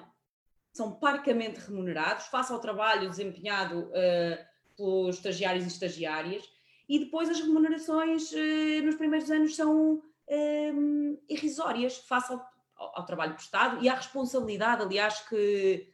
são 0.76 0.92
parcamente 0.92 1.62
remunerados, 1.62 2.26
face 2.26 2.52
ao 2.52 2.60
trabalho 2.60 3.10
desempenhado 3.10 3.84
uh, 3.92 4.46
pelos 4.76 5.16
estagiários 5.16 5.64
e 5.64 5.70
estagiárias, 5.70 6.44
e 6.90 7.00
depois 7.00 7.30
as 7.30 7.40
remunerações 7.40 8.30
uh, 8.34 8.84
nos 8.84 8.96
primeiros 8.96 9.32
anos 9.32 9.56
são 9.56 10.04
um, 10.28 11.18
irrisórias 11.30 12.00
face 12.00 12.34
ao, 12.34 12.46
ao, 12.76 13.00
ao, 13.00 13.06
trabalho 13.06 13.36
prestado 13.36 13.82
e 13.82 13.88
à 13.88 13.96
responsabilidade, 13.96 14.82
aliás, 14.82 15.22
que, 15.22 15.88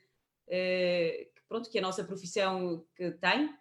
uh, 0.47 1.31
que, 1.31 1.41
pronto, 1.47 1.69
que 1.69 1.77
a 1.77 1.81
nossa 1.83 2.03
profissão 2.03 2.83
que 2.95 3.11
tem. 3.11 3.55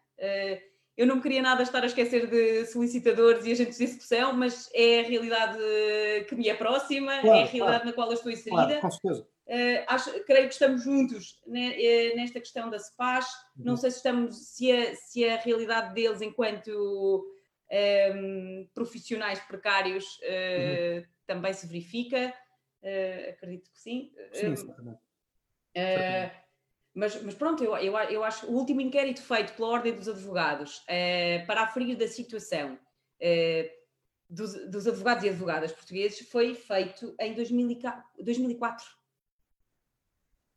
Eu 1.01 1.07
não 1.07 1.18
queria 1.18 1.40
nada 1.40 1.62
estar 1.62 1.82
a 1.82 1.86
esquecer 1.86 2.26
de 2.26 2.66
solicitadores 2.66 3.46
e 3.46 3.53
agentes 3.53 3.78
de 3.78 3.84
execução, 3.84 4.34
mas 4.34 4.68
é 4.74 5.01
a 5.01 5.03
realidade 5.05 5.59
que 6.28 6.34
me 6.34 6.48
é 6.48 6.55
próxima, 6.55 7.20
claro, 7.20 7.38
é 7.38 7.42
a 7.42 7.46
realidade 7.46 7.82
claro. 7.82 7.86
na 7.86 7.92
qual 7.92 8.09
eu 8.09 8.14
estou 8.14 8.30
inserida. 8.30 8.66
Claro, 8.66 8.80
com 8.80 8.90
certeza 8.90 9.26
Uh, 9.51 9.82
acho, 9.88 10.24
creio 10.26 10.46
que 10.46 10.53
estamos 10.53 10.84
juntos 10.84 11.42
uh, 11.44 11.53
nesta 12.14 12.38
questão 12.38 12.70
da 12.70 12.78
SPAS. 12.78 13.26
Uhum. 13.57 13.64
Não 13.64 13.76
sei 13.76 13.90
se 13.90 13.96
estamos, 13.96 14.36
se 14.36 14.70
a, 14.70 14.94
se 14.94 15.28
a 15.28 15.38
realidade 15.38 15.92
deles 15.92 16.22
enquanto 16.22 16.68
um, 16.68 17.34
ehm, 17.68 18.68
profissionais 18.72 19.40
precários 19.40 20.05
uh, 20.18 20.98
uhum. 20.98 21.05
também 21.26 21.53
se 21.53 21.66
verifica. 21.66 22.32
acredito 23.28 23.72
que 23.72 23.80
sim. 23.80 24.12
Sim, 24.32 24.53
exatamente. 24.53 25.01
Mas, 27.01 27.22
mas, 27.22 27.34
pronto, 27.34 27.64
eu, 27.64 27.74
eu, 27.78 27.96
eu, 27.96 28.22
acho 28.22 28.46
o 28.46 28.55
último 28.55 28.82
inquérito 28.82 29.22
feito 29.22 29.55
pela 29.55 29.68
Ordem 29.68 29.94
dos 29.94 30.07
Advogados 30.07 30.84
para 31.46 31.62
aferir 31.62 31.96
da 31.96 32.07
situação 32.07 32.78
dos, 34.28 34.53
dos, 34.70 34.86
advogados 34.86 35.24
e 35.24 35.30
advogadas 35.30 35.72
portugueses 35.72 36.20
foi 36.28 36.55
feito 36.55 37.14
em 37.18 37.34
2004. 37.34 38.86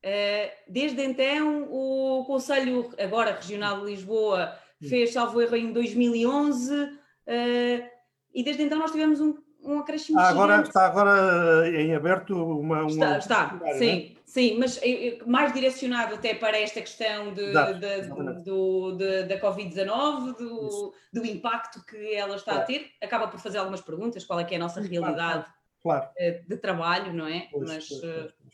Eh, 0.04 0.54
desde 0.68 1.02
então, 1.02 1.64
o 1.72 2.26
Conselho, 2.26 2.94
agora 3.00 3.36
Regional 3.36 3.80
de 3.80 3.86
Lisboa, 3.86 4.60
fez, 4.82 5.14
salvo 5.14 5.42
erro, 5.42 5.56
em 5.56 5.72
2011, 5.72 7.00
eh, 7.26 7.90
e 8.34 8.44
desde 8.44 8.64
então 8.64 8.78
nós 8.78 8.92
tivemos 8.92 9.22
um, 9.22 9.34
um 9.64 9.80
acréscimo 9.80 10.20
ah, 10.20 10.30
agora 10.30 10.62
Está 10.62 10.86
agora 10.86 11.70
em 11.70 11.96
aberto 11.96 12.36
uma... 12.36 12.82
uma 12.82 13.18
está, 13.18 13.18
está 13.18 13.60
sim, 13.78 14.10
né? 14.10 14.12
sim, 14.26 14.58
mas 14.58 14.80
mais 15.26 15.54
direcionado 15.54 16.16
até 16.16 16.34
para 16.34 16.58
esta 16.60 16.82
questão 16.82 17.34
de, 17.34 17.52
de, 17.52 18.44
do, 18.44 18.92
de, 18.98 19.24
da 19.24 19.40
Covid-19, 19.40 20.38
do, 20.38 20.94
do 21.14 21.26
impacto 21.26 21.84
que 21.86 22.14
ela 22.14 22.36
está 22.36 22.52
claro. 22.52 22.64
a 22.64 22.66
ter. 22.66 22.92
Acaba 23.02 23.28
por 23.28 23.40
fazer 23.40 23.58
algumas 23.58 23.82
perguntas, 23.82 24.26
qual 24.26 24.40
é 24.40 24.44
que 24.44 24.54
é 24.54 24.58
a 24.58 24.62
nossa 24.62 24.82
realidade 24.82 25.46
claro, 25.46 25.46
claro. 25.82 26.10
Eh, 26.18 26.44
de 26.48 26.58
trabalho, 26.58 27.14
não 27.14 27.28
é? 27.28 27.48
Pois, 27.52 27.70
mas... 27.70 27.90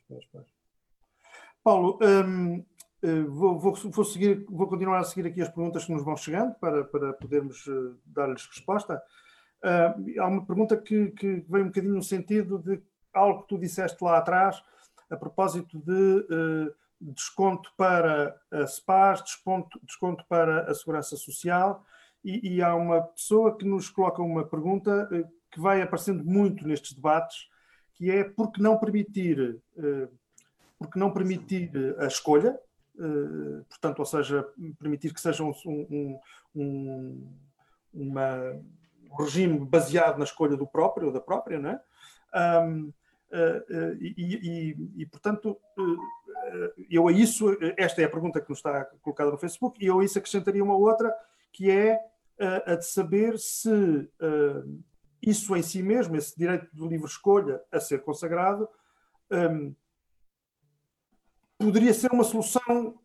Pois, 0.07 0.26
pois, 0.32 0.45
Paulo, 1.64 1.99
hum, 2.01 2.64
eh, 3.03 3.24
vou, 3.24 3.60
vou, 3.60 3.74
vou, 3.74 4.05
seguir, 4.05 4.45
vou 4.49 4.68
continuar 4.68 4.99
a 4.99 5.03
seguir 5.03 5.28
aqui 5.28 5.41
as 5.41 5.49
perguntas 5.49 5.86
que 5.86 5.91
nos 5.91 6.03
vão 6.03 6.16
chegando 6.16 6.53
para, 6.55 6.84
para 6.84 7.14
podermos 7.14 7.66
dar-lhes 8.05 8.45
resposta. 8.45 8.95
Uh, 8.95 9.28
há 10.20 10.28
uma 10.28 10.45
pergunta 10.45 10.78
que, 10.78 11.12
que 11.12 11.45
vem 11.49 11.64
um 11.64 11.68
bocadinho 11.68 11.95
no 11.95 12.03
sentido 12.03 12.60
de 12.60 12.82
algo 13.14 13.41
que 13.41 13.49
tu 13.49 13.57
disseste 13.57 14.03
lá 14.03 14.18
atrás, 14.18 14.62
a 15.10 15.18
propósito 15.18 15.80
de 15.80 15.91
uh, 15.91 16.76
desconto 17.01 17.72
para 17.76 18.39
a 18.51 18.68
SPAS, 18.68 19.24
desconto, 19.24 19.80
desconto 19.84 20.24
para 20.28 20.70
a 20.70 20.74
Segurança 20.74 21.16
Social, 21.18 21.84
e, 22.24 22.55
e, 22.55 22.62
há 22.62 22.76
uma 22.76 23.01
pessoa 23.01 23.57
que 23.57 23.66
nos 23.66 23.89
coloca 23.89 24.22
uma 24.22 24.43
pergunta 24.43 25.07
que 25.49 25.57
vai 25.57 25.82
aparecendo 25.82 26.22
muito 26.22 26.68
nestes 26.68 26.91
debates, 26.91 27.47
que 27.95 28.12
é 28.12 28.26
por 28.26 28.51
que 28.51 28.62
não 28.62 28.78
permitir 28.78 29.57
porque 30.80 30.97
não 30.97 31.12
permitir 31.12 31.72
a 31.99 32.07
escolha, 32.07 32.57
portanto, 33.70 33.99
ou 33.99 34.05
seja, 34.05 34.47
permitir 34.80 35.14
que 35.14 35.20
seja 35.20 35.43
um, 35.43 35.53
um, 35.66 36.20
um, 36.55 37.34
uma, 37.93 38.38
um 38.53 38.64
regime 39.18 39.60
baseado 39.60 40.18
na 40.18 40.26
escolha 40.26 40.57
do 40.57 40.68
próprio 40.68 41.07
ou 41.07 41.14
da 41.14 41.22
própria, 41.22 41.60
não 41.60 41.70
é? 41.72 41.82
Um, 42.66 42.93
Uh, 43.32 43.62
uh, 43.72 43.97
e, 44.01 44.16
e, 44.18 45.03
e, 45.03 45.05
portanto, 45.05 45.55
uh, 45.78 46.84
eu 46.89 47.07
a 47.07 47.12
isso, 47.12 47.55
esta 47.78 48.01
é 48.01 48.05
a 48.05 48.10
pergunta 48.10 48.41
que 48.41 48.49
nos 48.49 48.57
está 48.57 48.86
colocada 49.03 49.30
no 49.30 49.38
Facebook, 49.38 49.78
e 49.80 49.88
eu 49.88 49.99
a 49.99 50.03
isso 50.03 50.18
acrescentaria 50.18 50.64
uma 50.64 50.76
outra, 50.76 51.14
que 51.53 51.70
é 51.70 51.99
a 52.66 52.76
de 52.76 52.88
saber 52.88 53.38
se 53.38 53.70
isso 55.22 55.55
em 55.55 55.62
si 55.62 55.84
mesmo, 55.84 56.16
esse 56.16 56.36
direito 56.38 56.68
de 56.74 56.88
livre 56.88 57.05
escolha 57.05 57.62
a 57.70 57.80
ser 57.80 58.01
consagrado, 58.01 58.68
um, 59.30 59.76
poderia 61.57 61.93
ser 61.93 62.12
uma 62.14 62.24
solução, 62.24 62.97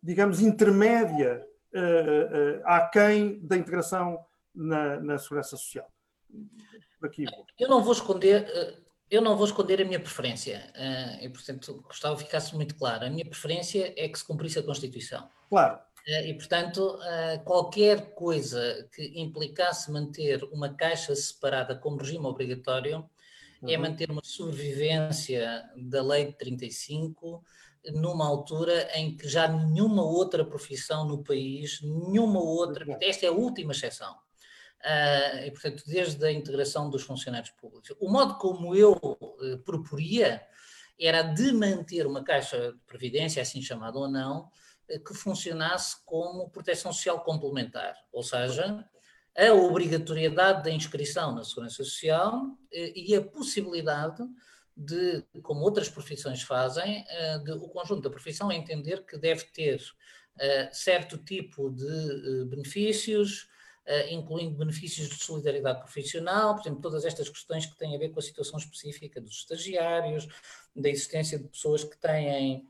digamos, 0.00 0.40
intermédia 0.40 1.44
uh, 1.74 2.62
aquém 2.64 3.40
da 3.40 3.56
integração 3.56 4.24
na, 4.58 5.00
na 5.00 5.18
segurança 5.18 5.56
social. 5.56 5.86
Aqui. 7.02 7.24
Eu 7.58 7.68
não 7.68 7.82
vou 7.82 7.92
esconder. 7.92 8.46
Eu 9.10 9.22
não 9.22 9.36
vou 9.36 9.46
esconder 9.46 9.80
a 9.80 9.84
minha 9.84 10.00
preferência 10.00 10.70
e, 11.22 11.28
portanto, 11.30 11.80
gostava 11.86 12.16
que 12.16 12.24
ficasse 12.24 12.54
muito 12.54 12.74
claro. 12.74 13.06
A 13.06 13.10
minha 13.10 13.24
preferência 13.24 13.94
é 13.96 14.06
que 14.06 14.18
se 14.18 14.24
cumprisse 14.24 14.58
a 14.58 14.62
Constituição. 14.62 15.26
Claro. 15.48 15.78
E, 16.06 16.34
portanto, 16.34 16.98
qualquer 17.44 18.14
coisa 18.14 18.86
que 18.92 19.18
implicasse 19.18 19.90
manter 19.90 20.44
uma 20.52 20.74
caixa 20.74 21.14
separada 21.16 21.74
como 21.74 21.96
regime 21.96 22.26
obrigatório 22.26 23.08
é 23.62 23.64
uhum. 23.64 23.70
é 23.70 23.76
manter 23.78 24.10
uma 24.10 24.22
sobrevivência 24.22 25.64
da 25.76 26.02
lei 26.02 26.26
de 26.26 26.32
35 26.32 27.42
numa 27.92 28.26
altura 28.26 28.90
em 28.94 29.16
que 29.16 29.28
já 29.28 29.48
nenhuma 29.48 30.02
outra 30.02 30.44
profissão 30.44 31.06
no 31.06 31.22
país, 31.22 31.80
nenhuma 31.82 32.40
outra, 32.40 32.84
esta 33.00 33.26
é 33.26 33.28
a 33.28 33.32
última 33.32 33.72
exceção. 33.72 34.14
Uh, 34.84 35.46
e, 35.46 35.50
portanto, 35.50 35.82
desde 35.86 36.24
a 36.24 36.30
integração 36.30 36.88
dos 36.88 37.02
funcionários 37.02 37.50
públicos. 37.50 37.92
O 37.98 38.08
modo 38.08 38.38
como 38.38 38.76
eu 38.76 38.92
uh, 38.92 39.58
proporia 39.64 40.40
era 40.98 41.22
de 41.22 41.52
manter 41.52 42.06
uma 42.06 42.22
caixa 42.22 42.72
de 42.72 42.78
previdência, 42.86 43.42
assim 43.42 43.60
chamada 43.60 43.98
ou 43.98 44.08
não, 44.08 44.48
uh, 44.88 45.04
que 45.04 45.14
funcionasse 45.14 45.96
como 46.04 46.48
proteção 46.50 46.92
social 46.92 47.24
complementar, 47.24 47.96
ou 48.12 48.22
seja, 48.22 48.88
a 49.38 49.52
obrigatoriedade 49.52 50.64
da 50.64 50.70
inscrição 50.70 51.32
na 51.32 51.44
Segurança 51.44 51.76
Social 51.76 52.44
eh, 52.72 52.92
e 52.96 53.14
a 53.14 53.22
possibilidade 53.22 54.24
de, 54.76 55.24
como 55.42 55.60
outras 55.60 55.88
profissões 55.88 56.42
fazem, 56.42 57.04
eh, 57.08 57.38
de 57.38 57.52
o 57.52 57.68
conjunto 57.68 58.02
da 58.02 58.10
profissão 58.10 58.50
entender 58.50 59.06
que 59.06 59.16
deve 59.16 59.44
ter 59.44 59.80
eh, 60.40 60.68
certo 60.72 61.16
tipo 61.18 61.70
de 61.70 62.46
benefícios, 62.46 63.48
incluindo 64.10 64.58
benefícios 64.58 65.08
de 65.08 65.16
solidariedade 65.22 65.80
profissional, 65.80 66.54
por 66.54 66.62
exemplo, 66.62 66.80
todas 66.82 67.04
estas 67.04 67.28
questões 67.28 67.66
que 67.66 67.76
têm 67.76 67.94
a 67.94 67.98
ver 67.98 68.10
com 68.10 68.20
a 68.20 68.22
situação 68.22 68.58
específica 68.58 69.20
dos 69.20 69.38
estagiários, 69.38 70.28
da 70.74 70.88
existência 70.88 71.38
de 71.38 71.48
pessoas 71.48 71.84
que 71.84 71.96
têm 71.96 72.68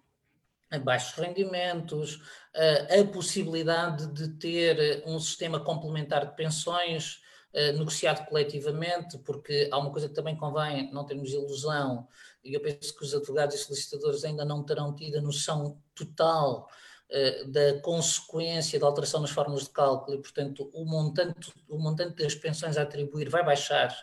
baixos 0.85 1.19
rendimentos, 1.19 2.21
a 2.55 3.05
possibilidade 3.13 4.07
de 4.13 4.29
ter 4.37 5.03
um 5.07 5.19
sistema 5.19 5.59
complementar 5.59 6.27
de 6.27 6.37
pensões 6.37 7.21
negociado 7.53 8.27
coletivamente, 8.27 9.19
porque 9.19 9.69
há 9.73 9.79
uma 9.79 9.91
coisa 9.91 10.09
que 10.09 10.15
também 10.15 10.37
convém 10.37 10.93
não 10.93 11.05
termos 11.07 11.33
ilusão, 11.33 12.07
e 12.45 12.55
eu 12.55 12.61
penso 12.61 12.95
que 12.95 13.03
os 13.03 13.15
advogados 13.15 13.57
e 13.57 13.59
solicitadores 13.59 14.23
ainda 14.25 14.45
não 14.45 14.63
terão 14.63 14.95
tido 14.95 15.19
a 15.19 15.23
noção 15.23 15.83
total 15.95 16.69
da 17.47 17.81
consequência 17.81 18.79
da 18.79 18.87
alteração 18.87 19.21
nas 19.21 19.31
fórmulas 19.31 19.65
de 19.65 19.71
cálculo 19.71 20.19
e, 20.19 20.21
portanto, 20.21 20.71
o 20.75 20.85
montante, 20.85 21.53
o 21.69 21.79
montante 21.79 22.23
das 22.23 22.35
pensões 22.35 22.77
a 22.77 22.83
atribuir 22.83 23.31
vai 23.31 23.43
baixar 23.43 23.97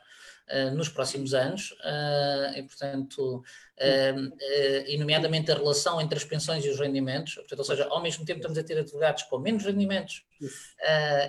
uh, 0.50 0.76
nos 0.76 0.90
próximos 0.90 1.34
anos, 1.34 1.72
uh, 1.72 2.58
e, 2.58 2.64
portanto, 2.64 3.38
uh, 3.38 4.86
e 4.88 4.98
nomeadamente 4.98 5.52
a 5.52 5.56
relação 5.56 6.00
entre 6.00 6.18
as 6.18 6.24
pensões 6.24 6.64
e 6.66 6.70
os 6.70 6.80
rendimentos, 6.80 7.36
portanto, 7.36 7.60
ou 7.60 7.66
seja, 7.66 7.88
ao 7.90 8.02
mesmo 8.02 8.26
tempo 8.26 8.40
estamos 8.40 8.58
a 8.58 8.64
ter 8.64 8.78
advogados 8.78 9.24
com 9.24 9.40
menos 9.40 9.64
rendimentos 9.64 10.24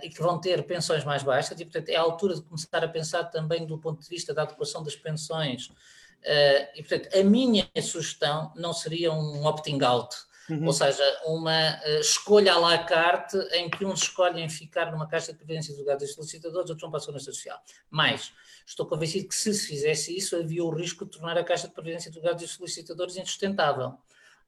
e 0.02 0.08
que 0.10 0.20
vão 0.20 0.40
ter 0.40 0.62
pensões 0.64 1.04
mais 1.04 1.22
baixas, 1.22 1.58
e, 1.60 1.64
portanto, 1.64 1.88
é 1.88 1.96
a 1.96 2.00
altura 2.00 2.34
de 2.34 2.42
começar 2.42 2.82
a 2.82 2.88
pensar 2.88 3.24
também 3.24 3.64
do 3.66 3.78
ponto 3.78 4.02
de 4.02 4.08
vista 4.08 4.34
da 4.34 4.42
adequação 4.42 4.82
das 4.82 4.96
pensões. 4.96 5.70
e, 6.74 6.82
portanto, 6.82 7.16
a 7.16 7.22
minha 7.22 7.68
sugestão 7.80 8.52
não 8.56 8.72
seria 8.72 9.12
um 9.12 9.46
opting 9.46 9.80
out, 9.82 10.14
Uhum. 10.48 10.66
Ou 10.66 10.72
seja, 10.72 11.02
uma 11.26 11.76
uh, 11.76 12.00
escolha 12.00 12.54
à 12.54 12.58
la 12.58 12.78
carte 12.78 13.36
em 13.52 13.68
que 13.68 13.84
uns 13.84 14.02
escolhem 14.02 14.48
ficar 14.48 14.92
numa 14.92 15.08
caixa 15.08 15.32
de 15.32 15.38
previdência 15.38 15.74
de 15.74 15.80
lugares 15.80 16.02
e 16.02 16.08
solicitadores, 16.08 16.70
outros 16.70 16.80
vão 16.80 16.90
para 16.90 16.98
a 16.98 17.00
segurança 17.00 17.32
social. 17.32 17.60
Mas 17.90 18.32
estou 18.64 18.86
convencido 18.86 19.28
que 19.28 19.34
se 19.34 19.52
se 19.52 19.66
fizesse 19.66 20.16
isso, 20.16 20.36
havia 20.36 20.64
o 20.64 20.70
risco 20.70 21.04
de 21.04 21.10
tornar 21.10 21.36
a 21.36 21.44
caixa 21.44 21.66
de 21.66 21.74
previdência 21.74 22.10
de 22.10 22.16
lugares 22.16 22.42
e 22.42 22.48
solicitadores 22.48 23.16
insustentável. 23.16 23.98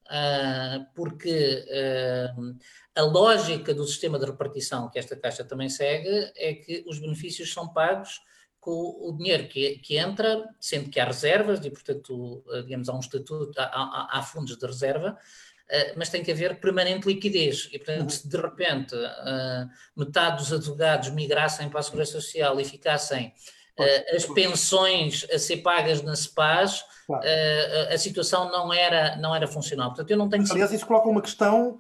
Uh, 0.07 0.87
porque 0.95 1.67
uh, 1.69 2.57
a 2.95 3.03
lógica 3.03 3.75
do 3.75 3.87
sistema 3.87 4.19
de 4.19 4.25
repartição 4.25 4.89
que 4.89 4.99
esta 4.99 5.15
caixa 5.15 5.45
também 5.45 5.69
segue 5.69 6.33
é 6.35 6.55
que 6.55 6.83
os 6.87 6.99
benefícios 6.99 7.53
são 7.53 7.69
pagos 7.69 8.23
com 8.59 8.97
o 9.01 9.13
dinheiro 9.17 9.49
que, 9.49 9.79
que 9.79 9.97
entra, 9.97 10.49
sendo 10.59 10.91
que 10.91 10.99
há 10.99 11.05
reservas, 11.05 11.65
e 11.65 11.71
portanto, 11.71 12.45
digamos, 12.65 12.89
há 12.89 12.95
um 12.95 13.01
estatuto, 13.01 13.59
há, 13.59 13.65
há, 13.65 14.19
há 14.19 14.23
fundos 14.23 14.57
de 14.57 14.67
reserva, 14.67 15.17
eh, 15.17 15.58
mas 15.97 16.09
tem 16.09 16.23
que 16.23 16.31
haver 16.31 16.61
permanente 16.61 17.07
liquidez. 17.07 17.69
E, 17.73 17.79
portanto, 17.79 18.11
se 18.11 18.29
de 18.29 18.37
repente 18.37 18.95
eh, 18.95 19.67
metade 19.97 20.39
dos 20.39 20.53
advogados 20.53 21.11
migrassem 21.11 21.69
para 21.69 21.81
a 21.81 21.83
Segurança 21.83 22.13
Social 22.13 22.59
e 22.59 22.65
ficassem 22.65 23.33
uh, 23.79 24.17
as 24.17 24.25
pensões 24.27 25.27
a 25.33 25.39
ser 25.39 25.59
pagas 25.59 26.03
na 26.03 26.17
SEPAS, 26.17 26.85
claro. 27.07 27.23
uh, 27.23 27.95
a 27.95 27.99
situação 27.99 28.51
não 28.51 28.73
era, 28.73 29.17
não 29.17 29.35
era 29.35 29.47
funcional. 29.47 29.89
Portanto, 29.91 30.11
eu 30.11 30.17
não 30.17 30.29
tenho... 30.29 30.45
Aliás, 30.51 30.73
isso 30.73 30.87
coloca 30.87 31.09
uma 31.09 31.21
questão, 31.23 31.79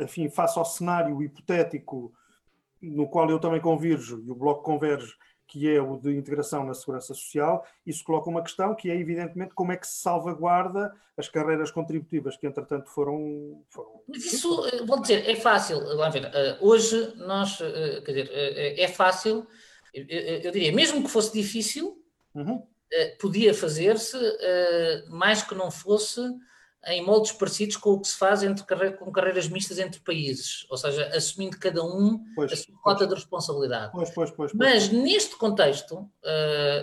enfim, 0.00 0.30
face 0.30 0.58
ao 0.58 0.64
cenário 0.64 1.22
hipotético 1.22 2.12
no 2.80 3.08
qual 3.08 3.28
eu 3.30 3.38
também 3.38 3.60
converjo 3.60 4.22
e 4.26 4.30
o 4.30 4.34
Bloco 4.34 4.62
converge, 4.62 5.14
que 5.46 5.70
é 5.70 5.80
o 5.80 5.96
de 5.96 6.16
integração 6.16 6.64
na 6.64 6.74
segurança 6.74 7.08
social, 7.08 7.66
isso 7.86 8.02
coloca 8.02 8.30
uma 8.30 8.42
questão 8.42 8.74
que 8.74 8.90
é, 8.90 8.96
evidentemente, 8.96 9.54
como 9.54 9.72
é 9.72 9.76
que 9.76 9.86
se 9.86 10.00
salvaguarda 10.00 10.92
as 11.16 11.28
carreiras 11.28 11.70
contributivas 11.70 12.36
que, 12.36 12.46
entretanto, 12.46 12.90
foram. 12.90 13.62
foram... 13.68 14.02
Mas 14.08 14.24
isso, 14.24 14.66
eh, 14.66 14.84
vou 14.84 15.00
dizer, 15.00 15.28
é 15.28 15.36
fácil. 15.36 15.80
Vamos 15.80 16.12
ver, 16.12 16.24
eh, 16.24 16.58
hoje 16.60 17.14
nós, 17.16 17.60
eh, 17.60 18.00
quer 18.04 18.12
dizer, 18.12 18.30
é 18.80 18.88
fácil, 18.88 19.46
eu 19.92 20.50
diria, 20.50 20.72
mesmo 20.72 21.02
que 21.02 21.10
fosse 21.10 21.32
difícil, 21.32 22.02
uhum. 22.34 22.66
podia 23.20 23.54
fazer-se, 23.54 24.16
mais 25.08 25.42
que 25.42 25.54
não 25.54 25.70
fosse 25.70 26.20
em 26.86 27.04
moldes 27.04 27.32
parecidos 27.32 27.76
com 27.76 27.90
o 27.90 28.00
que 28.00 28.08
se 28.08 28.16
faz 28.16 28.42
entre 28.42 28.64
com 28.92 29.10
carreiras 29.10 29.48
mistas 29.48 29.78
entre 29.78 30.00
países, 30.00 30.66
ou 30.70 30.76
seja, 30.76 31.06
assumindo 31.14 31.58
cada 31.58 31.82
um 31.84 32.22
pois, 32.34 32.52
a 32.52 32.56
sua 32.56 32.74
cota 32.82 33.06
de 33.06 33.14
responsabilidade. 33.14 33.92
Pois, 33.92 34.10
pois, 34.30 34.52
Mas 34.52 34.88
neste 34.88 35.36
contexto, 35.36 35.96
uh, 35.96 36.10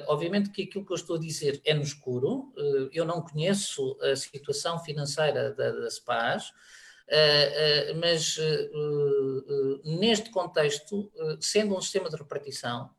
obviamente 0.08 0.50
que 0.50 0.64
aquilo 0.64 0.86
que 0.86 0.92
eu 0.92 0.96
estou 0.96 1.16
a 1.16 1.20
dizer 1.20 1.62
é 1.66 1.74
no 1.74 1.82
escuro, 1.82 2.52
uh, 2.58 2.90
eu 2.92 3.06
não 3.06 3.22
conheço 3.22 3.98
a 4.02 4.16
situação 4.16 4.80
financeira 4.80 5.54
da, 5.54 5.72
da 5.72 5.90
SPAS, 5.90 6.50
uh, 6.50 8.00
mas 8.00 8.38
neste 9.84 10.30
contexto, 10.30 11.12
sendo 11.40 11.76
um 11.76 11.82
sistema 11.82 12.10
de 12.10 12.16
repartição, 12.16 12.90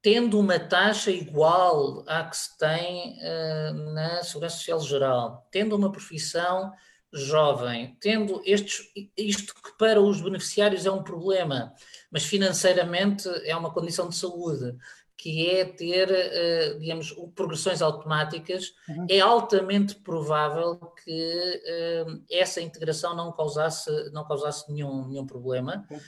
tendo 0.00 0.38
uma 0.38 0.58
taxa 0.58 1.10
igual 1.10 2.04
à 2.06 2.24
que 2.24 2.36
se 2.36 2.56
tem 2.56 3.18
uh, 3.18 3.92
na 3.92 4.22
Segurança 4.22 4.56
Social 4.56 4.80
Geral, 4.80 5.46
tendo 5.50 5.74
uma 5.74 5.90
profissão 5.90 6.72
jovem, 7.12 7.96
tendo 8.00 8.40
estes, 8.44 8.86
isto 9.16 9.54
que 9.54 9.76
para 9.78 10.00
os 10.00 10.20
beneficiários 10.20 10.84
é 10.86 10.90
um 10.90 11.02
problema, 11.02 11.72
mas 12.10 12.24
financeiramente 12.24 13.28
é 13.44 13.56
uma 13.56 13.72
condição 13.72 14.08
de 14.08 14.14
saúde, 14.14 14.76
que 15.16 15.50
é 15.50 15.64
ter, 15.64 16.08
uh, 16.08 16.78
digamos, 16.78 17.12
progressões 17.34 17.82
automáticas, 17.82 18.72
uhum. 18.88 19.06
é 19.10 19.18
altamente 19.18 19.96
provável 19.96 20.76
que 21.02 21.62
uh, 22.06 22.22
essa 22.30 22.60
integração 22.60 23.16
não 23.16 23.32
causasse, 23.32 23.90
não 24.12 24.24
causasse 24.24 24.70
nenhum, 24.72 25.08
nenhum 25.08 25.26
problema. 25.26 25.84
Uhum. 25.90 25.98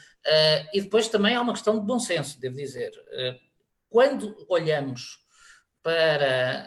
e 0.73 0.81
depois 0.83 1.09
também 1.09 1.35
há 1.35 1.41
uma 1.41 1.55
questão 1.55 1.81
de 1.81 1.85
bom 1.85 1.99
senso, 1.99 2.39
devo 2.39 2.55
dizer 2.55 2.93
quando 3.91 4.35
olhamos 4.49 5.19
para 5.83 6.67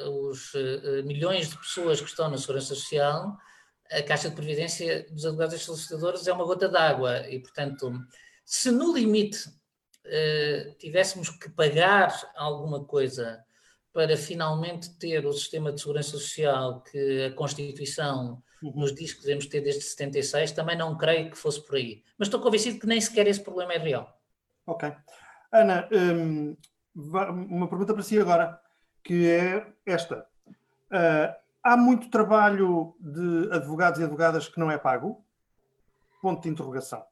uh, 0.00 0.28
os 0.28 0.54
uh, 0.54 1.04
milhões 1.04 1.50
de 1.50 1.58
pessoas 1.58 2.00
que 2.00 2.08
estão 2.08 2.30
na 2.30 2.38
Segurança 2.38 2.74
Social, 2.74 3.36
a 3.90 4.02
Caixa 4.02 4.30
de 4.30 4.34
Previdência 4.34 5.06
dos 5.10 5.26
Advogados 5.26 5.54
e 5.54 5.58
Solicitadores 5.58 6.26
é 6.26 6.32
uma 6.32 6.44
gota 6.44 6.68
d'água 6.68 7.28
e, 7.28 7.38
portanto, 7.40 7.92
se 8.44 8.70
no 8.70 8.94
limite 8.94 9.46
uh, 9.48 10.74
tivéssemos 10.78 11.28
que 11.28 11.50
pagar 11.50 12.32
alguma 12.34 12.84
coisa 12.84 13.44
para 13.92 14.16
finalmente 14.16 14.98
ter 14.98 15.24
o 15.26 15.32
sistema 15.32 15.70
de 15.70 15.80
segurança 15.80 16.10
social 16.10 16.82
que 16.82 17.26
a 17.26 17.32
Constituição 17.34 18.42
uhum. 18.62 18.72
nos 18.74 18.94
diz 18.94 19.12
que 19.12 19.20
devemos 19.20 19.46
ter 19.46 19.60
desde 19.60 19.82
76, 19.82 20.52
também 20.52 20.76
não 20.76 20.96
creio 20.96 21.30
que 21.30 21.38
fosse 21.38 21.64
por 21.64 21.76
aí. 21.76 22.02
Mas 22.18 22.28
estou 22.28 22.40
convencido 22.40 22.80
que 22.80 22.86
nem 22.86 23.00
sequer 23.00 23.26
esse 23.26 23.40
problema 23.40 23.74
é 23.74 23.78
real. 23.78 24.20
Ok. 24.66 24.90
Ana, 25.54 25.88
um, 25.92 26.56
uma 26.96 27.68
pergunta 27.68 27.94
para 27.94 28.02
si 28.02 28.18
agora, 28.18 28.60
que 29.04 29.30
é 29.30 29.72
esta. 29.86 30.26
Uh, 30.90 31.32
há 31.62 31.76
muito 31.76 32.10
trabalho 32.10 32.96
de 32.98 33.48
advogados 33.52 34.00
e 34.00 34.02
advogadas 34.02 34.48
que 34.48 34.58
não 34.58 34.68
é 34.68 34.76
pago? 34.76 35.24
Ponto 36.20 36.42
de 36.42 36.48
interrogação. 36.48 37.06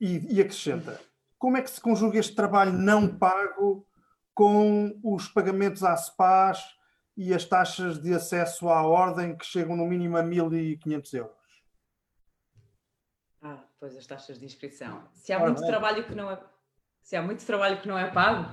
E, 0.00 0.36
e 0.36 0.40
acrescenta. 0.40 0.98
como 1.38 1.58
é 1.58 1.62
que 1.62 1.70
se 1.70 1.80
conjuga 1.80 2.18
este 2.18 2.34
trabalho 2.34 2.72
não 2.72 3.06
pago 3.06 3.86
com 4.32 4.98
os 5.04 5.28
pagamentos 5.28 5.84
à 5.84 5.94
SPAS 5.94 6.64
e 7.14 7.34
as 7.34 7.44
taxas 7.44 8.00
de 8.00 8.14
acesso 8.14 8.70
à 8.70 8.82
ordem 8.82 9.36
que 9.36 9.44
chegam 9.44 9.76
no 9.76 9.84
mínimo 9.84 10.16
a 10.16 10.22
1.500 10.22 11.14
euros? 11.14 11.36
Ah, 13.42 13.62
pois 13.78 13.94
as 13.94 14.06
taxas 14.06 14.38
de 14.38 14.46
inscrição. 14.46 15.06
Se 15.12 15.30
há 15.32 15.36
Ora, 15.36 15.50
muito 15.50 15.66
trabalho 15.66 16.06
que 16.06 16.14
não 16.14 16.30
é 16.30 16.36
se 17.02 17.16
há 17.16 17.22
muito 17.22 17.44
trabalho 17.44 17.80
que 17.80 17.88
não 17.88 17.98
é 17.98 18.10
pago, 18.10 18.48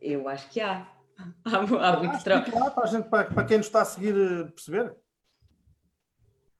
eu 0.00 0.28
acho 0.28 0.48
que 0.50 0.60
há. 0.60 0.90
Há, 1.44 1.58
há 1.58 1.96
muito 1.96 2.24
trabalho. 2.24 2.72
Para, 2.72 2.86
gente, 2.86 3.08
para, 3.08 3.24
para 3.26 3.44
quem 3.44 3.58
nos 3.58 3.66
está 3.66 3.82
a 3.82 3.84
seguir 3.84 4.16
eh, 4.16 4.44
perceber. 4.50 4.96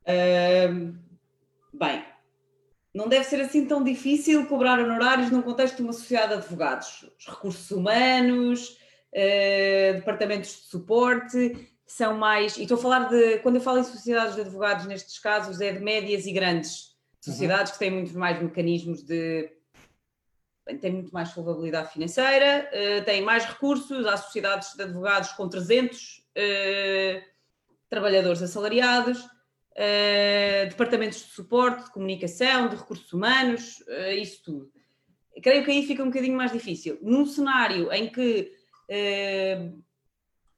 Uh, 0.07 0.95
bem, 1.72 2.05
não 2.95 3.09
deve 3.09 3.25
ser 3.25 3.41
assim 3.41 3.66
tão 3.66 3.83
difícil 3.83 4.47
cobrar 4.47 4.79
honorários 4.79 5.29
num 5.29 5.43
contexto 5.43 5.79
de 5.79 5.83
uma 5.83 5.93
sociedade 5.93 6.29
de 6.29 6.35
advogados. 6.35 7.11
Os 7.18 7.27
recursos 7.27 7.68
humanos, 7.72 8.79
uh, 9.12 9.95
departamentos 9.95 10.51
de 10.51 10.68
suporte, 10.68 11.75
são 11.85 12.16
mais. 12.16 12.57
E 12.57 12.62
estou 12.62 12.79
a 12.79 12.81
falar 12.81 13.09
de. 13.09 13.39
Quando 13.39 13.57
eu 13.57 13.61
falo 13.61 13.79
em 13.79 13.85
sociedades 13.85 14.37
de 14.37 14.43
advogados, 14.43 14.87
nestes 14.87 15.18
casos, 15.18 15.61
é 15.61 15.72
de 15.72 15.81
médias 15.81 16.27
e 16.27 16.33
grandes 16.33 16.95
uhum. 17.27 17.33
sociedades 17.33 17.72
uhum. 17.72 17.72
que 17.72 17.79
têm 17.79 17.91
muito 17.91 18.16
mais 18.16 18.41
mecanismos 18.41 19.03
de. 19.03 19.51
Têm 20.81 20.93
muito 20.93 21.12
mais 21.12 21.29
solvabilidade 21.31 21.93
financeira, 21.93 22.71
uh, 22.73 23.05
têm 23.05 23.23
mais 23.23 23.45
recursos. 23.45 24.07
Há 24.07 24.17
sociedades 24.17 24.75
de 24.75 24.83
advogados 24.83 25.33
com 25.33 25.49
300 25.49 26.19
uh, 26.19 27.23
trabalhadores 27.89 28.43
assalariados 28.43 29.21
uh, 29.23 30.69
departamentos 30.69 31.19
de 31.19 31.33
suporte, 31.33 31.85
de 31.85 31.91
comunicação, 31.93 32.69
de 32.69 32.77
recursos 32.77 33.12
humanos, 33.12 33.85
isso 34.19 34.43
tudo. 34.45 34.73
Creio 35.43 35.65
que 35.65 35.71
aí 35.71 35.87
fica 35.87 36.03
um 36.03 36.07
bocadinho 36.07 36.37
mais 36.37 36.53
difícil. 36.53 36.99
Num 37.03 37.27
cenário 37.27 37.93
em 37.93 38.09
que 38.09 38.53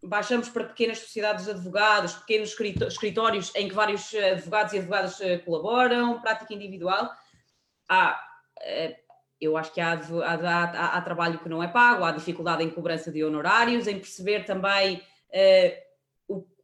baixamos 0.03 0.51
para 0.51 0.65
pequenas 0.65 0.99
sociedades 0.99 1.47
de 1.47 1.51
advogados, 1.51 2.13
pequenos 2.15 2.55
escritórios 2.87 3.53
em 3.55 3.69
que 3.69 3.75
vários 3.75 4.15
advogados 4.15 4.75
e 4.75 4.79
advogadas 4.79 5.19
colaboram, 5.47 6.21
prática 6.21 6.53
individual, 6.53 7.11
há, 7.89 8.23
eu 9.41 9.57
acho 9.57 9.73
que 9.73 9.81
há, 9.81 9.93
há, 9.93 10.35
há, 10.35 10.97
há, 10.97 11.01
trabalho 11.03 11.39
que 11.39 11.49
não 11.49 11.63
é 11.63 11.69
pago, 11.69 12.05
há 12.05 12.13
dificuldade 12.13 12.63
em 12.63 12.71
cobrança 12.71 13.11
de 13.11 13.23
honorários, 13.23 13.87
em 13.87 13.99
perceber 13.99 14.45
também 14.45 15.03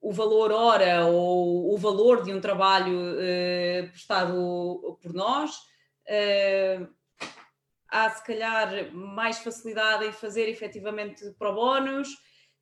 o 0.03 0.13
valor 0.13 0.51
hora 0.51 1.07
ou 1.07 1.73
o 1.73 1.79
valor 1.79 2.25
de 2.25 2.35
um 2.35 2.41
trabalho 2.41 3.13
uh, 3.13 3.89
prestado 3.91 4.99
por 5.01 5.15
nós. 5.15 5.53
Uh, 6.09 6.89
há, 7.89 8.11
se 8.11 8.25
calhar, 8.25 8.93
mais 8.93 9.39
facilidade 9.39 10.05
em 10.05 10.13
fazer 10.13 10.49
efetivamente 10.49 11.31
pro 11.39 11.55
bónus. 11.55 12.09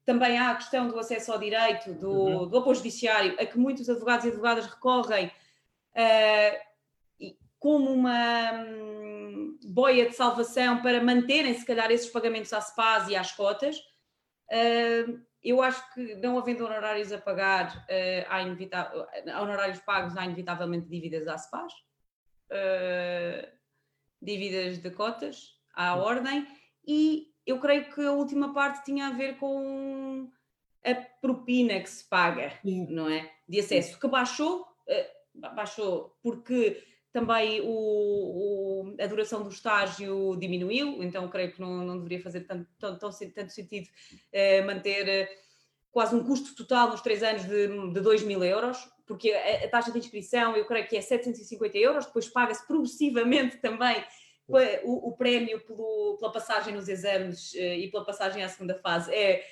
Também 0.05 0.37
há 0.37 0.51
a 0.51 0.57
questão 0.57 0.87
do 0.87 0.99
acesso 0.99 1.33
ao 1.33 1.39
direito, 1.39 1.95
do, 1.95 2.11
uhum. 2.11 2.49
do 2.49 2.59
apoio 2.59 2.77
judiciário, 2.77 3.35
a 3.41 3.47
que 3.47 3.59
muitos 3.59 3.89
advogados 3.89 4.27
e 4.27 4.29
advogadas 4.29 4.67
recorrem 4.67 5.27
uh, 5.27 6.71
como 7.59 7.91
uma 7.91 8.53
um, 8.53 8.99
boia 9.65 10.09
de 10.09 10.15
salvação 10.15 10.81
para 10.83 11.03
manterem, 11.03 11.55
se 11.55 11.67
calhar, 11.67 11.91
esses 11.91 12.11
pagamentos 12.11 12.53
à 12.53 12.61
SPAS 12.61 13.09
e 13.09 13.17
às 13.17 13.33
cotas. 13.33 13.77
Uh, 14.51 15.21
eu 15.43 15.63
acho 15.63 15.95
que 15.95 16.17
não 16.17 16.39
havendo 16.39 16.65
honorários 16.65 17.13
a 17.13 17.19
pagar, 17.19 17.77
uh, 17.77 18.27
há 18.29 18.43
inevitável, 18.43 19.07
honorários 19.41 19.81
pagos, 19.81 20.17
há 20.17 20.25
inevitavelmente 20.25 20.89
dívidas 20.89 21.27
à 21.29 21.39
SPAS, 21.39 21.73
uh, 22.51 23.49
dívidas 24.21 24.79
de 24.79 24.91
cotas 24.91 25.59
à 25.75 25.97
ordem, 25.97 26.47
e 26.87 27.29
eu 27.47 27.59
creio 27.59 27.93
que 27.93 28.05
a 28.05 28.13
última 28.13 28.53
parte 28.53 28.85
tinha 28.85 29.09
a 29.09 29.13
ver 29.13 29.39
com 29.39 30.31
a 30.85 30.95
propina 31.21 31.81
que 31.81 31.89
se 31.89 32.09
paga, 32.09 32.53
Sim. 32.63 32.87
não 32.91 33.09
é? 33.09 33.31
De 33.49 33.61
acesso, 33.61 33.99
que 33.99 34.09
baixou, 34.09 34.67
baixou 35.55 36.17
porque 36.23 36.83
também 37.13 37.61
o, 37.63 37.67
o, 37.67 38.97
a 39.01 39.07
duração 39.07 39.43
do 39.43 39.49
estágio 39.49 40.37
diminuiu, 40.37 41.03
então 41.03 41.29
creio 41.29 41.53
que 41.53 41.61
não, 41.61 41.85
não 41.85 41.97
deveria 41.97 42.23
fazer 42.23 42.43
tanto, 42.43 42.69
tanto, 42.79 43.11
tanto 43.35 43.53
sentido 43.53 43.89
eh, 44.33 44.63
manter 44.63 45.09
eh, 45.09 45.29
quase 45.91 46.15
um 46.15 46.25
custo 46.25 46.55
total 46.55 46.91
nos 46.91 47.01
três 47.01 47.23
anos 47.23 47.45
de, 47.45 47.69
de 47.93 48.01
2 48.01 48.23
mil 48.23 48.45
euros, 48.45 48.79
porque 49.07 49.33
a, 49.33 49.65
a, 49.65 49.69
taxa 49.69 49.91
de 49.91 49.99
inscrição 49.99 50.57
eu 50.57 50.65
creio 50.65 50.87
que 50.87 50.97
é 50.97 51.01
750 51.01 51.79
euros, 51.79 52.07
depois 52.07 52.29
paga-se 52.29 52.65
progressivamente 52.67 53.57
também 53.59 54.05
o, 54.85 55.09
o 55.09 55.17
prémio 55.17 55.61
pelo, 55.61 56.17
pela 56.19 56.33
passagem 56.33 56.75
nos 56.75 56.89
exames 56.89 57.55
eh, 57.55 57.79
e 57.79 57.91
pela 57.91 58.05
passagem 58.05 58.43
à 58.43 58.49
segunda 58.49 58.75
fase 58.75 59.13
é 59.13 59.45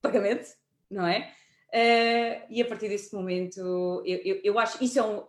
pagamento, 0.00 0.48
não 0.90 1.06
é? 1.06 1.32
Uh, 1.72 2.44
e 2.50 2.60
a 2.60 2.66
partir 2.66 2.88
desse 2.88 3.14
momento, 3.14 3.58
eu, 4.04 4.20
eu, 4.24 4.40
eu 4.44 4.58
acho 4.58 4.82
isso 4.84 4.98
é 4.98 5.02
um, 5.02 5.24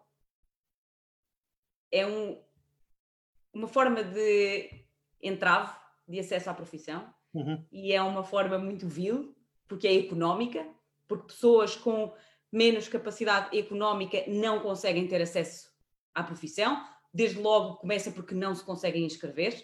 é 1.94 2.08
um, 2.08 2.42
uma 3.54 3.68
forma 3.68 4.04
de 4.04 4.84
entrave 5.22 5.72
de 6.08 6.20
acesso 6.20 6.50
à 6.50 6.54
profissão 6.54 7.14
uhum. 7.32 7.64
e 7.72 7.94
é 7.94 8.02
uma 8.02 8.24
forma 8.24 8.58
muito 8.58 8.88
vil, 8.88 9.38
porque 9.68 9.88
é 9.88 9.96
económica, 9.96 10.68
porque 11.08 11.28
pessoas 11.28 11.76
com 11.76 12.12
menos 12.52 12.88
capacidade 12.88 13.58
económica 13.58 14.24
não 14.28 14.60
conseguem 14.60 15.08
ter 15.08 15.22
acesso 15.22 15.72
à 16.16 16.24
profissão. 16.24 16.84
Desde 17.14 17.40
logo 17.40 17.76
começa 17.76 18.12
porque 18.12 18.34
não 18.34 18.56
se 18.56 18.64
conseguem 18.64 19.06
inscrever, 19.06 19.64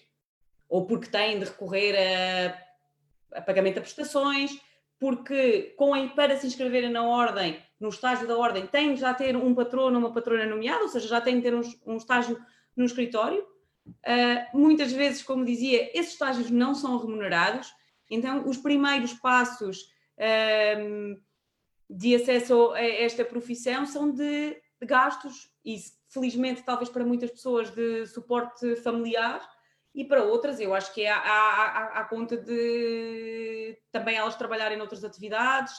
ou 0.67 0.85
porque 0.85 1.09
têm 1.09 1.39
de 1.39 1.45
recorrer 1.45 1.95
a, 1.97 3.39
a 3.39 3.41
pagamento 3.41 3.75
de 3.75 3.81
prestações, 3.81 4.51
porque 4.99 5.73
com 5.77 5.93
a, 5.93 6.07
para 6.09 6.37
se 6.37 6.45
inscreverem 6.45 6.91
na 6.91 7.03
ordem 7.03 7.57
no 7.79 7.89
estágio 7.89 8.27
da 8.27 8.37
ordem 8.37 8.67
tem 8.67 8.97
já 8.97 9.13
ter 9.13 9.35
um 9.37 9.55
patrono 9.55 9.97
ou 9.97 10.05
uma 10.05 10.13
patrona 10.13 10.45
nomeada, 10.45 10.83
ou 10.83 10.89
seja, 10.89 11.07
já 11.07 11.21
tem 11.21 11.37
de 11.37 11.43
ter 11.43 11.55
um, 11.55 11.61
um 11.85 11.95
estágio 11.95 12.37
no 12.75 12.85
escritório. 12.85 13.41
Uh, 13.87 14.57
muitas 14.57 14.91
vezes, 14.91 15.23
como 15.23 15.45
dizia, 15.45 15.89
esses 15.97 16.13
estágios 16.13 16.51
não 16.51 16.75
são 16.75 16.97
remunerados, 16.97 17.73
então 18.09 18.47
os 18.47 18.57
primeiros 18.57 19.13
passos 19.13 19.83
uh, 20.17 21.19
de 21.89 22.15
acesso 22.15 22.71
a 22.71 22.81
esta 22.81 23.23
profissão 23.23 23.85
são 23.85 24.11
de, 24.11 24.51
de 24.79 24.85
gastos 24.85 25.49
e, 25.65 25.77
felizmente, 26.09 26.63
talvez 26.63 26.89
para 26.89 27.05
muitas 27.05 27.31
pessoas, 27.31 27.71
de 27.71 28.05
suporte 28.07 28.75
familiar 28.77 29.41
e 29.93 30.05
para 30.05 30.23
outras, 30.23 30.59
eu 30.59 30.73
acho 30.73 30.93
que 30.93 31.01
é 31.03 31.11
à, 31.11 32.05
conta 32.09 32.37
de 32.37 33.77
também 33.91 34.15
elas 34.15 34.35
trabalharem 34.35 34.77
noutras 34.77 35.03
atividades, 35.03 35.73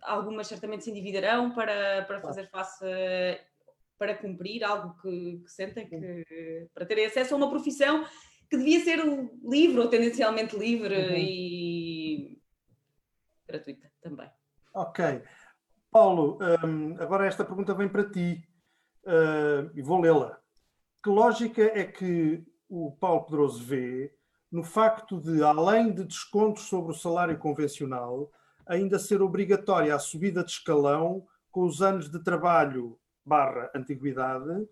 algumas 0.00 0.46
certamente 0.46 0.84
se 0.84 0.90
endividarão 0.90 1.52
para, 1.52 2.04
para 2.04 2.20
fazer 2.20 2.48
face, 2.48 2.84
para 3.98 4.16
cumprir 4.16 4.62
algo 4.62 4.96
que, 5.02 5.42
que 5.44 5.50
sentem, 5.50 5.88
que, 5.88 6.68
para 6.72 6.86
terem 6.86 7.06
acesso 7.06 7.34
a 7.34 7.36
uma 7.36 7.50
profissão 7.50 8.06
que 8.48 8.56
devia 8.56 8.80
ser 8.80 8.98
livre 9.42 9.80
ou 9.80 9.88
tendencialmente 9.88 10.56
livre 10.56 10.94
uhum. 10.94 11.16
e 11.16 12.40
gratuita 13.46 13.90
também. 14.00 14.30
Ok. 14.72 15.22
Paulo, 15.90 16.38
um, 16.64 16.94
agora 17.00 17.26
esta 17.26 17.44
pergunta 17.44 17.74
vem 17.74 17.88
para 17.88 18.08
ti 18.08 18.46
uh, 19.04 19.70
e 19.74 19.82
vou 19.82 20.00
lê-la. 20.00 20.40
Que 21.02 21.10
lógica 21.10 21.62
é 21.62 21.84
que 21.84 22.44
o 22.68 22.92
Paulo 22.92 23.24
Pedroso 23.24 23.62
vê 23.62 24.12
no 24.50 24.62
facto 24.62 25.20
de, 25.20 25.42
além 25.42 25.92
de 25.92 26.04
descontos 26.04 26.64
sobre 26.64 26.92
o 26.92 26.94
salário 26.94 27.38
convencional, 27.38 28.30
ainda 28.66 28.98
ser 28.98 29.22
obrigatória 29.22 29.94
a 29.94 29.98
subida 29.98 30.42
de 30.42 30.50
escalão 30.50 31.26
com 31.50 31.64
os 31.64 31.82
anos 31.82 32.10
de 32.10 32.22
trabalho 32.22 32.98
barra 33.24 33.70
antiguidade, 33.74 34.66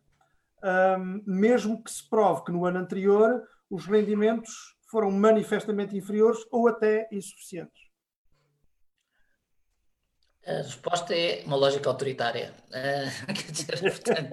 um, 0.99 1.23
mesmo 1.27 1.83
que 1.83 1.91
se 1.91 2.09
prove 2.09 2.45
que 2.45 2.53
no 2.53 2.65
ano 2.65 2.79
anterior 2.79 3.47
os 3.69 3.87
rendimentos 3.87 4.77
foram 4.91 5.11
manifestamente 5.11 5.97
inferiores 5.97 6.41
ou 6.51 6.69
até 6.69 7.09
insuficientes. 7.13 7.87
A 10.47 10.59
resposta 10.59 11.13
é 11.13 11.43
uma 11.45 11.57
lógica 11.57 11.91
autoritária. 11.91 12.55
Uh, 12.69 13.27
quer 13.35 13.51
dizer, 13.51 13.91
portanto... 13.91 14.31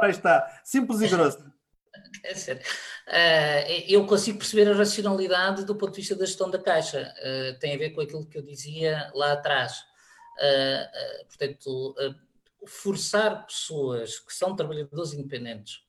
Aí 0.00 0.10
está, 0.10 0.60
simples 0.64 1.02
e 1.02 1.08
grosso. 1.08 1.57
Quer 2.22 2.32
dizer, 2.32 2.62
uh, 3.06 3.70
eu 3.88 4.06
consigo 4.06 4.38
perceber 4.38 4.70
a 4.70 4.74
racionalidade 4.74 5.64
do 5.64 5.76
ponto 5.76 5.92
de 5.92 6.00
vista 6.00 6.14
da 6.14 6.26
gestão 6.26 6.50
da 6.50 6.58
Caixa. 6.58 7.14
Uh, 7.18 7.58
tem 7.58 7.74
a 7.74 7.78
ver 7.78 7.90
com 7.90 8.00
aquilo 8.00 8.26
que 8.26 8.38
eu 8.38 8.42
dizia 8.42 9.10
lá 9.14 9.32
atrás. 9.32 9.84
Uh, 10.38 11.26
portanto, 11.26 11.94
forçar 12.66 13.46
pessoas 13.46 14.18
que 14.18 14.32
são 14.32 14.54
trabalhadores 14.54 15.12
independentes, 15.12 15.80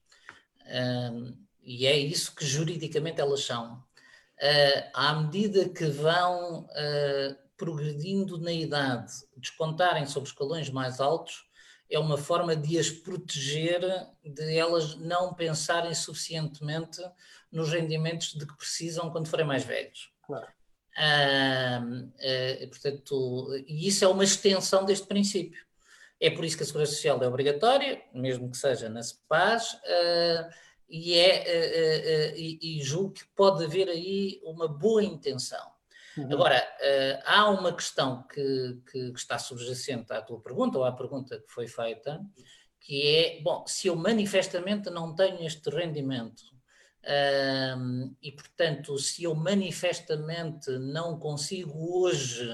e 1.62 1.86
é 1.86 1.96
isso 1.96 2.34
que 2.34 2.46
juridicamente 2.46 3.20
elas 3.20 3.44
são, 3.44 3.82
à 4.94 5.14
medida 5.14 5.68
que 5.68 5.84
vão 5.86 6.68
progredindo 7.56 8.38
na 8.38 8.52
idade, 8.52 9.12
descontarem 9.36 10.06
sobre 10.06 10.30
escalões 10.30 10.70
mais 10.70 11.00
altos, 11.00 11.44
é 11.90 11.98
uma 11.98 12.16
forma 12.16 12.54
de 12.54 12.78
as 12.78 12.90
proteger, 12.90 13.80
de 14.24 14.56
elas 14.56 14.94
não 14.96 15.34
pensarem 15.34 15.94
suficientemente 15.94 17.00
nos 17.50 17.70
rendimentos 17.70 18.32
de 18.34 18.46
que 18.46 18.56
precisam 18.56 19.10
quando 19.10 19.28
forem 19.28 19.46
mais 19.46 19.64
velhos. 19.64 20.10
Claro. 20.22 20.46
Ah, 20.96 21.82
ah, 21.82 22.66
portanto, 22.68 23.64
e 23.66 23.88
isso 23.88 24.04
é 24.04 24.08
uma 24.08 24.24
extensão 24.24 24.84
deste 24.84 25.06
princípio. 25.06 25.64
É 26.20 26.28
por 26.28 26.44
isso 26.44 26.56
que 26.56 26.62
a 26.62 26.66
Segurança 26.66 26.92
Social 26.92 27.20
é 27.22 27.26
obrigatória, 27.26 28.02
mesmo 28.12 28.50
que 28.50 28.58
seja 28.58 28.90
na 28.90 29.02
CEPAS, 29.02 29.72
uh, 29.72 30.50
e, 30.86 31.14
é, 31.14 32.34
uh, 32.34 32.36
e, 32.36 32.58
e, 32.78 32.82
julgo 32.82 33.14
que 33.14 33.24
pode 33.34 33.64
haver 33.64 33.88
aí 33.88 34.38
uma 34.44 34.68
boa 34.68 35.02
intenção. 35.02 35.69
Uhum. 36.16 36.32
Agora, 36.32 36.62
há 37.24 37.48
uma 37.50 37.72
questão 37.72 38.24
que, 38.24 38.80
que, 38.90 39.12
que, 39.12 39.18
está 39.18 39.38
subjacente 39.38 40.12
à 40.12 40.20
tua 40.20 40.40
pergunta, 40.40 40.78
ou 40.78 40.84
à 40.84 40.92
pergunta 40.92 41.38
que 41.38 41.52
foi 41.52 41.68
feita, 41.68 42.20
que 42.80 43.16
é, 43.16 43.42
bom, 43.42 43.64
se 43.66 43.88
eu 43.88 43.96
manifestamente 43.96 44.90
não 44.90 45.14
tenho 45.14 45.44
este 45.46 45.70
rendimento, 45.70 46.42
e 48.20 48.32
portanto, 48.32 48.98
se 48.98 49.24
eu 49.24 49.34
manifestamente 49.34 50.70
não 50.78 51.18
consigo 51.18 52.02
hoje 52.02 52.48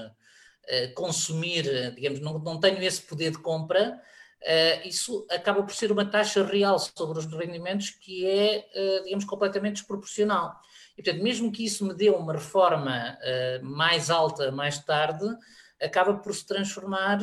eh, 0.69 0.87
consumir, 0.87 1.93
digamos, 1.95 2.19
não, 2.19 2.37
não 2.39 2.59
tenho 2.59 2.83
esse 2.83 3.01
poder 3.01 3.31
de 3.31 3.37
compra, 3.37 4.01
uh, 4.41 4.87
isso 4.87 5.25
acaba 5.31 5.63
por 5.63 5.73
ser 5.73 5.93
uma 5.93 6.03
taxa 6.03 6.43
real 6.43 6.77
sobre 6.77 7.19
os 7.19 7.25
rendimentos 7.25 7.91
que 7.91 8.27
é, 8.27 8.67
uh, 8.75 9.03
digamos, 9.05 9.23
completamente 9.23 9.75
desproporcional. 9.75 10.59
E, 10.97 11.03
portanto, 11.03 11.23
mesmo 11.23 11.51
que 11.51 11.63
isso 11.63 11.85
me 11.85 11.93
dê 11.93 12.09
uma 12.09 12.33
reforma 12.33 13.17
mais 13.61 14.09
alta 14.09 14.51
mais 14.51 14.79
tarde, 14.79 15.25
acaba 15.79 16.15
por 16.15 16.33
se 16.33 16.43
transformar 16.45 17.19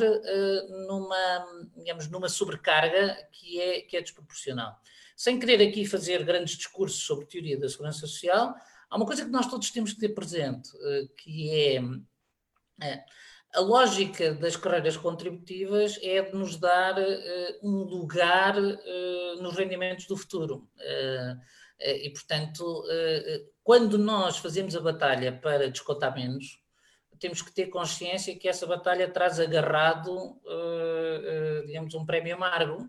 numa, 0.87 1.45
digamos, 1.75 2.07
numa 2.09 2.29
sobrecarga 2.29 3.17
que 3.33 3.59
é, 3.59 3.81
que 3.81 3.97
é 3.97 4.01
desproporcional. 4.01 4.79
Sem 5.15 5.37
querer 5.37 5.61
aqui 5.67 5.85
fazer 5.85 6.23
grandes 6.23 6.55
discursos 6.55 7.03
sobre 7.03 7.25
teoria 7.25 7.59
da 7.59 7.67
segurança 7.67 7.99
social, 7.99 8.55
há 8.89 8.95
uma 8.95 9.05
coisa 9.05 9.25
que 9.25 9.31
nós 9.31 9.47
todos 9.47 9.69
temos 9.71 9.91
que 9.91 9.99
ter 9.99 10.09
presente, 10.09 10.69
que 11.17 11.51
é, 11.51 11.81
é 12.81 13.03
a 13.55 13.61
lógica 13.61 14.33
das 14.33 14.57
carreiras 14.57 14.97
contributivas 14.97 15.97
é 16.01 16.21
de 16.21 16.35
nos 16.35 16.57
dar 16.57 16.97
uh, 16.97 17.57
um 17.63 17.83
lugar 17.83 18.57
uh, 18.57 19.41
nos 19.41 19.55
rendimentos 19.55 20.05
do 20.07 20.17
futuro. 20.17 20.67
Uh, 20.77 21.39
e, 21.79 22.09
portanto, 22.09 22.83
quando 23.63 23.97
nós 23.97 24.37
fazemos 24.37 24.75
a 24.75 24.81
batalha 24.81 25.31
para 25.31 25.69
descontar 25.69 26.13
menos, 26.13 26.61
temos 27.19 27.41
que 27.41 27.51
ter 27.51 27.67
consciência 27.67 28.37
que 28.37 28.47
essa 28.47 28.65
batalha 28.65 29.09
traz 29.09 29.39
agarrado, 29.39 30.39
digamos, 31.65 31.93
um 31.93 32.05
prémio 32.05 32.35
amargo, 32.35 32.87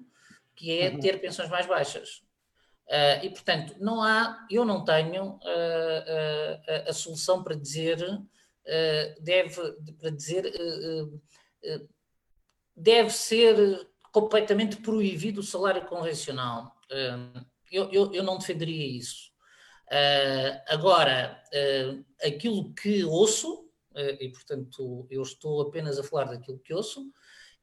que 0.55 0.79
é 0.79 0.91
uhum. 0.91 1.01
ter 1.01 1.21
pensões 1.21 1.49
mais 1.49 1.67
baixas. 1.67 2.23
e, 3.23 3.31
portanto, 3.31 3.75
não 3.81 4.03
há, 4.03 4.47
eu 4.51 4.65
não 4.65 4.85
tenho 4.85 5.39
a 6.89 6.93
solução 6.93 7.43
para 7.43 7.55
dizer 7.57 7.99
eh, 8.67 9.15
deve, 9.21 9.73
para 10.01 10.11
dizer, 10.11 10.45
eh, 10.47 11.07
eh, 11.63 11.81
deve 12.75 13.11
ser 13.11 13.89
completamente 14.11 14.79
proibido 14.79 15.41
o 15.41 15.45
salário 15.45 15.87
convencional. 15.87 16.75
Eu, 17.71 17.91
eu, 17.91 18.13
eu 18.13 18.23
não 18.23 18.39
defenderia 18.39 18.87
isso. 18.99 19.31
agora, 20.69 21.43
aquilo 22.25 22.73
que 22.75 23.05
ouço, 23.05 23.69
e 24.21 24.29
portanto 24.31 25.07
eu 25.11 25.23
estou 25.23 25.63
apenas 25.63 25.99
a 25.99 26.05
falar 26.05 26.25
daquilo 26.25 26.59
que 26.59 26.75
ouço, 26.75 27.11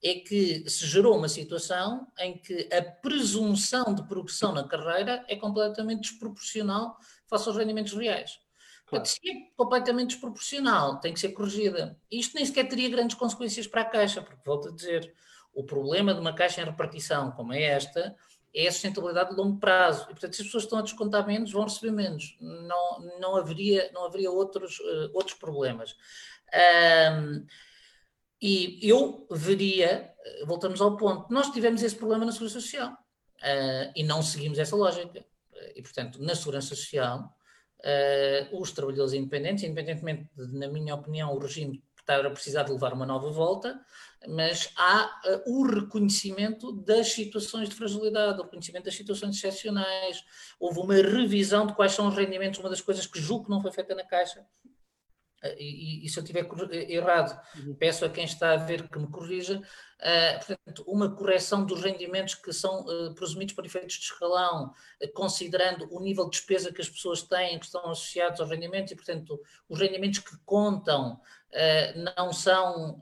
é 0.03 0.15
que 0.15 0.69
se 0.69 0.85
gerou 0.85 1.17
uma 1.17 1.29
situação 1.29 2.05
em 2.19 2.37
que 2.37 2.67
a 2.73 2.81
presunção 2.81 3.95
de 3.95 4.05
progressão 4.05 4.51
na 4.51 4.67
carreira 4.67 5.23
é 5.29 5.35
completamente 5.35 6.09
desproporcional 6.09 6.97
face 7.29 7.47
aos 7.47 7.57
rendimentos 7.57 7.93
reais. 7.93 8.37
Claro. 8.85 9.05
Se 9.05 9.17
é 9.23 9.33
completamente 9.55 10.09
desproporcional, 10.09 10.99
tem 10.99 11.13
que 11.13 11.19
ser 11.21 11.29
corrigida. 11.29 11.97
Isto 12.11 12.35
nem 12.35 12.45
sequer 12.45 12.67
teria 12.67 12.89
grandes 12.89 13.15
consequências 13.15 13.65
para 13.65 13.81
a 13.81 13.85
Caixa, 13.85 14.21
porque, 14.21 14.41
volto 14.45 14.67
a 14.67 14.71
dizer, 14.71 15.13
o 15.53 15.63
problema 15.63 16.13
de 16.13 16.19
uma 16.19 16.33
Caixa 16.33 16.61
em 16.61 16.65
repartição 16.65 17.31
como 17.31 17.53
é 17.53 17.61
esta 17.61 18.13
é 18.53 18.67
a 18.67 18.71
sustentabilidade 18.71 19.31
de 19.31 19.35
longo 19.35 19.59
prazo. 19.59 20.03
E, 20.03 20.07
portanto, 20.07 20.35
se 20.35 20.41
as 20.41 20.47
pessoas 20.47 20.63
estão 20.63 20.79
a 20.79 20.83
descontar 20.83 21.25
menos, 21.25 21.51
vão 21.51 21.63
receber 21.63 21.91
menos. 21.91 22.37
Não, 22.39 22.99
não 23.19 23.35
haveria, 23.35 23.89
não 23.93 24.05
haveria 24.05 24.29
outros, 24.29 24.79
uh, 24.79 25.09
outros 25.13 25.35
problemas. 25.35 25.95
Um, 26.53 27.45
e 28.41 28.77
eu 28.81 29.25
veria, 29.31 30.13
eh, 30.23 30.45
voltamos 30.45 30.81
ao 30.81 30.97
ponto, 30.97 31.33
nós 31.33 31.49
tivemos 31.49 31.81
esse 31.81 31.95
problema 31.95 32.25
na 32.25 32.31
Segurança 32.33 32.59
Social 32.59 32.91
uh, 32.91 33.91
e 33.95 34.03
não 34.03 34.21
seguimos 34.21 34.59
essa 34.59 34.75
lógica. 34.75 35.25
E, 35.75 35.81
portanto, 35.81 36.21
na 36.21 36.35
Segurança 36.35 36.75
Social, 36.75 37.33
uh, 37.79 38.59
os 38.59 38.71
trabalhadores 38.71 39.13
independentes, 39.13 39.63
independentemente 39.63 40.29
de, 40.35 40.57
na 40.57 40.67
minha 40.67 40.93
opinião, 40.93 41.33
o 41.33 41.39
regime 41.39 41.81
estar 42.03 42.25
a 42.25 42.29
precisar 42.29 42.63
de 42.63 42.71
levar 42.71 42.93
uma 42.93 43.05
nova 43.05 43.31
volta, 43.31 43.79
mas 44.27 44.69
há 44.77 45.19
uh, 45.25 45.53
o 45.53 45.65
reconhecimento 45.65 46.71
das 46.71 47.11
situações 47.13 47.69
de 47.69 47.75
fragilidade, 47.75 48.39
o 48.39 48.43
reconhecimento 48.43 48.85
das 48.85 48.95
situações 48.95 49.35
excepcionais. 49.35 50.23
Houve 50.59 50.79
uma 50.79 50.93
revisão 50.95 51.65
de 51.65 51.73
quais 51.73 51.93
são 51.93 52.07
os 52.07 52.15
rendimentos, 52.15 52.59
uma 52.59 52.69
das 52.69 52.81
coisas 52.81 53.07
que 53.07 53.19
julgo 53.19 53.45
que 53.45 53.49
não 53.49 53.61
foi 53.61 53.71
feita 53.71 53.95
na 53.95 54.03
Caixa, 54.03 54.45
e, 55.57 56.05
e, 56.05 56.09
se 56.09 56.17
eu 56.17 56.23
estiver 56.23 56.47
errado, 56.89 57.39
uhum. 57.57 57.75
peço 57.75 58.05
a 58.05 58.09
quem 58.09 58.23
está 58.23 58.53
a 58.53 58.57
ver 58.57 58.87
que 58.87 58.97
me 58.97 59.07
corrija, 59.07 59.57
uh, 59.59 60.45
portanto, 60.45 60.83
uma 60.87 61.13
correção 61.13 61.65
dos 61.65 61.81
rendimentos 61.81 62.35
que 62.35 62.53
são 62.53 62.81
uh, 62.81 63.13
presumidos 63.13 63.53
por 63.53 63.65
efeitos 63.65 63.95
de 63.95 64.05
escalão, 64.05 64.71
uh, 65.01 65.13
considerando 65.13 65.87
o 65.91 65.99
nível 65.99 66.25
de 66.25 66.31
despesa 66.31 66.71
que 66.71 66.81
as 66.81 66.89
pessoas 66.89 67.23
têm, 67.23 67.59
que 67.59 67.65
estão 67.65 67.81
associados 67.89 68.39
aos 68.39 68.49
rendimentos, 68.49 68.91
e, 68.91 68.95
portanto, 68.95 69.39
os 69.67 69.79
rendimentos 69.79 70.19
que 70.19 70.37
contam 70.45 71.19
não 72.17 72.33
são, 72.33 72.99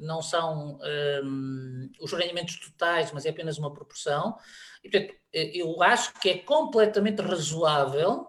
não 0.00 0.20
são 0.20 0.80
um, 1.22 1.88
os 2.00 2.12
rendimentos 2.12 2.58
totais, 2.58 3.12
mas 3.12 3.24
é 3.24 3.30
apenas 3.30 3.56
uma 3.56 3.72
proporção. 3.72 4.36
E, 4.82 4.90
portanto, 4.90 5.14
eu 5.32 5.80
acho 5.80 6.12
que 6.18 6.28
é 6.28 6.38
completamente 6.38 7.22
razoável 7.22 8.26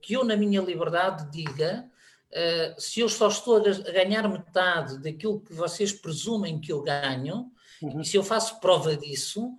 que 0.00 0.14
eu, 0.14 0.24
na 0.24 0.34
minha 0.34 0.62
liberdade, 0.62 1.30
diga 1.30 1.91
Uh, 2.32 2.80
se 2.80 3.00
eu 3.00 3.08
só 3.08 3.28
estou 3.28 3.56
a 3.56 3.92
ganhar 3.92 4.26
metade 4.28 4.98
daquilo 4.98 5.40
que 5.40 5.52
vocês 5.52 5.92
presumem 5.92 6.60
que 6.60 6.72
eu 6.72 6.82
ganho, 6.82 7.52
uhum. 7.82 8.00
e 8.00 8.04
se 8.04 8.16
eu 8.16 8.24
faço 8.24 8.58
prova 8.58 8.96
disso, 8.96 9.54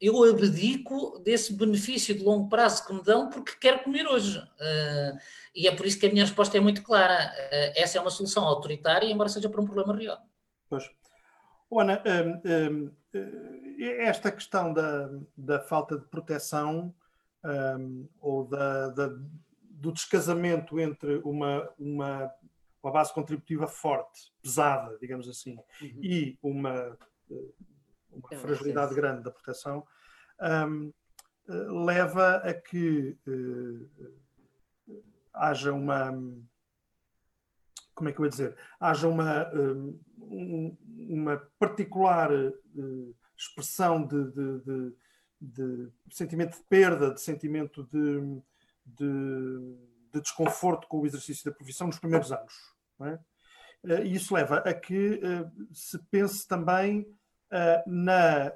eu 0.00 0.22
abdico 0.24 1.18
desse 1.20 1.52
benefício 1.52 2.14
de 2.14 2.22
longo 2.22 2.48
prazo 2.48 2.86
que 2.86 2.92
me 2.92 3.02
dão 3.02 3.30
porque 3.30 3.52
quero 3.60 3.82
comer 3.82 4.06
hoje. 4.06 4.38
Uh, 4.38 5.18
e 5.54 5.66
é 5.66 5.74
por 5.74 5.86
isso 5.86 5.98
que 5.98 6.06
a 6.06 6.10
minha 6.10 6.24
resposta 6.24 6.56
é 6.56 6.60
muito 6.60 6.82
clara. 6.82 7.32
Uh, 7.32 7.72
essa 7.74 7.98
é 7.98 8.00
uma 8.00 8.10
solução 8.10 8.44
autoritária, 8.44 9.10
embora 9.10 9.28
seja 9.28 9.48
para 9.48 9.60
um 9.60 9.66
problema 9.66 9.96
real. 9.96 10.18
Pois. 10.68 10.88
Ana, 11.70 12.02
um, 12.06 12.50
um, 12.72 12.90
esta 14.00 14.30
questão 14.30 14.72
da, 14.72 15.10
da 15.36 15.60
falta 15.60 15.98
de 15.98 16.04
proteção 16.06 16.94
um, 17.44 18.08
ou 18.20 18.44
da, 18.44 18.88
da 18.88 19.10
do 19.78 19.92
descasamento 19.92 20.78
entre 20.80 21.18
uma, 21.24 21.68
uma, 21.78 22.30
uma 22.82 22.92
base 22.92 23.12
contributiva 23.14 23.66
forte, 23.66 24.32
pesada, 24.42 24.98
digamos 25.00 25.28
assim, 25.28 25.56
uhum. 25.80 26.00
e 26.02 26.38
uma, 26.42 26.98
eh, 27.30 27.52
uma 28.10 28.28
fragilidade 28.40 28.94
grande 28.94 29.22
da 29.22 29.30
proteção, 29.30 29.86
um, 30.40 30.92
eh, 31.48 31.52
leva 31.84 32.36
a 32.36 32.52
que 32.52 33.16
uh, 33.26 35.00
haja 35.32 35.72
uma. 35.72 36.12
Como 37.94 38.08
é 38.08 38.12
que 38.12 38.20
eu 38.20 38.24
ia 38.24 38.30
dizer? 38.30 38.56
Haja 38.78 39.08
uma, 39.08 39.48
um, 39.54 40.76
uma 41.08 41.36
particular 41.58 42.30
uh, 42.32 43.16
expressão 43.36 44.06
de, 44.06 44.30
de, 44.30 44.60
de, 44.60 44.94
de, 45.40 45.92
sentimento 46.10 46.56
de 46.56 46.64
perda, 46.64 47.12
de 47.12 47.20
sentimento 47.20 47.84
de, 47.84 48.40
de, 48.96 49.76
de 50.12 50.20
desconforto 50.20 50.86
com 50.88 51.00
o 51.00 51.06
exercício 51.06 51.44
da 51.44 51.56
profissão 51.56 51.86
nos 51.86 51.98
primeiros 51.98 52.32
anos. 52.32 52.54
É? 53.00 53.18
Eh, 53.84 54.04
e 54.04 54.14
isso 54.14 54.34
leva 54.34 54.58
a 54.58 54.74
que 54.74 55.20
eh, 55.22 55.50
se 55.72 55.98
pense 56.10 56.46
também 56.46 57.06
eh, 57.50 57.82
na, 57.86 58.52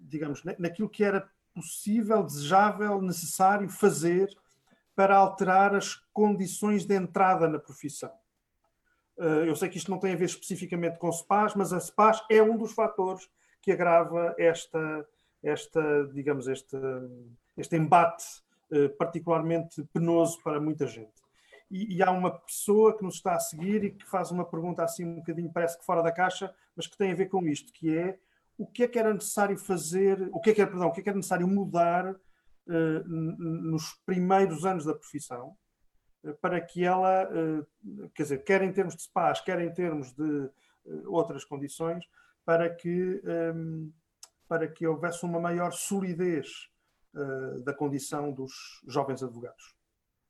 digamos, 0.00 0.42
naquilo 0.58 0.88
que 0.88 1.04
era 1.04 1.28
possível, 1.54 2.22
desejável, 2.22 3.02
necessário 3.02 3.68
fazer 3.68 4.28
para 4.94 5.16
alterar 5.16 5.74
as 5.74 5.94
condições 6.12 6.84
de 6.84 6.94
entrada 6.94 7.48
na 7.48 7.58
profissão. 7.58 8.12
Eu 9.16 9.54
sei 9.56 9.68
que 9.68 9.76
isto 9.76 9.90
não 9.90 9.98
tem 9.98 10.12
a 10.12 10.16
ver 10.16 10.26
especificamente 10.26 10.98
com 10.98 11.10
SPAS, 11.10 11.54
mas 11.56 11.72
a 11.72 11.80
SPAS 11.80 12.24
é 12.30 12.40
um 12.40 12.56
dos 12.56 12.72
fatores 12.72 13.28
que 13.60 13.72
agrava 13.72 14.34
esta, 14.38 15.06
esta 15.42 16.06
digamos, 16.14 16.46
este, 16.46 16.76
este 17.56 17.76
embate 17.76 18.24
particularmente 18.98 19.82
penoso 19.92 20.42
para 20.42 20.60
muita 20.60 20.86
gente. 20.86 21.12
E, 21.70 21.96
e, 21.96 22.02
há 22.02 22.10
uma 22.10 22.30
pessoa 22.30 22.96
que 22.96 23.04
nos 23.04 23.16
está 23.16 23.34
a 23.34 23.40
seguir 23.40 23.84
e 23.84 23.90
que 23.90 24.08
faz 24.08 24.30
uma 24.30 24.44
pergunta 24.44 24.82
assim 24.82 25.04
um 25.04 25.16
bocadinho, 25.16 25.52
parece 25.52 25.78
que 25.78 25.84
fora 25.84 26.02
da 26.02 26.10
caixa, 26.10 26.54
mas 26.74 26.86
que 26.86 26.96
tem 26.96 27.12
a 27.12 27.14
ver 27.14 27.26
com 27.26 27.46
isto, 27.46 27.72
que 27.72 27.94
é 27.94 28.18
o 28.58 28.66
que 28.66 28.82
é 28.82 28.88
que 28.88 28.98
era 28.98 29.14
necessário 29.14 29.56
fazer, 29.56 30.28
o 30.32 30.40
que 30.40 30.50
é 30.50 30.54
que 30.54 30.60
era, 30.60 30.70
perdão, 30.70 30.88
o 30.88 30.92
que 30.92 31.00
é 31.00 31.02
que 31.02 31.08
era 31.08 31.16
necessário 31.16 31.46
mudar 31.46 32.10
uh, 32.10 33.08
nos 33.08 33.92
primeiros 34.04 34.66
anos 34.66 34.84
da 34.84 34.94
profissão 34.94 35.56
uh, 36.24 36.34
para 36.40 36.60
que 36.60 36.84
ela, 36.84 37.28
uh, 37.30 38.10
quer 38.14 38.22
dizer, 38.24 38.38
quer 38.44 38.62
em 38.62 38.72
termos 38.72 38.96
de 38.96 39.02
SPAs, 39.02 39.40
quer 39.40 39.60
em 39.60 39.72
termos 39.72 40.12
de 40.12 40.50
outras 41.06 41.44
condições, 41.44 42.04
para 42.44 42.74
que, 42.74 43.22
um, 43.54 43.92
para 44.48 44.66
que 44.66 44.86
houvesse 44.86 45.22
uma 45.24 45.38
maior 45.38 45.70
solidez 45.70 46.70
da 47.62 47.72
condição 47.72 48.32
dos 48.32 48.82
jovens 48.86 49.22
advogados. 49.22 49.74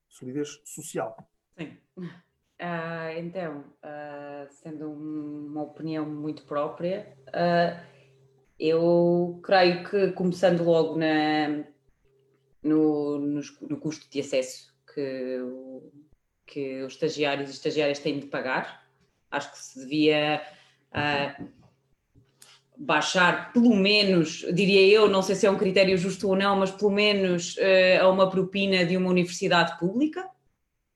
Solidez 0.09 0.61
social. 0.64 1.16
Sim. 1.57 1.76
Uh, 2.61 3.16
então, 3.16 3.61
uh, 3.84 4.51
sendo 4.51 4.91
uma 4.91 5.62
opinião 5.62 6.05
muito 6.05 6.43
própria, 6.45 7.16
uh, 7.28 7.80
eu 8.59 9.41
creio 9.45 9.89
que 9.89 10.11
começando 10.12 10.64
logo 10.64 10.99
na, 10.99 11.64
no, 12.62 13.18
no, 13.18 13.76
custo 13.78 14.11
de 14.11 14.20
acesso 14.20 14.74
que, 14.93 15.39
que 16.47 16.82
os 16.82 16.95
estagiários 16.95 17.51
e 17.51 17.53
estagiárias 17.53 18.01
têm 18.01 18.18
de 18.18 18.26
pagar, 18.26 18.89
acho 19.30 19.53
que 19.53 19.59
se 19.59 19.78
devia 19.78 20.43
baixar 22.78 23.52
pelo 23.52 23.74
menos, 23.74 24.44
diria 24.52 24.86
eu, 24.86 25.08
não 25.08 25.20
sei 25.20 25.34
se 25.34 25.46
é 25.46 25.50
um 25.50 25.58
critério 25.58 25.98
justo 25.98 26.28
ou 26.28 26.36
não, 26.36 26.56
mas 26.56 26.70
pelo 26.70 26.90
menos 26.90 27.56
a 28.00 28.08
uma 28.08 28.30
propina 28.30 28.84
de 28.84 28.96
uma 28.96 29.10
universidade 29.10 29.78
pública. 29.78 30.24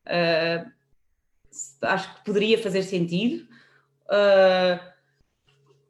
Uh, 0.07 0.71
acho 1.83 2.15
que 2.15 2.25
poderia 2.25 2.59
fazer 2.63 2.83
sentido. 2.83 3.47
Uh, 4.05 4.93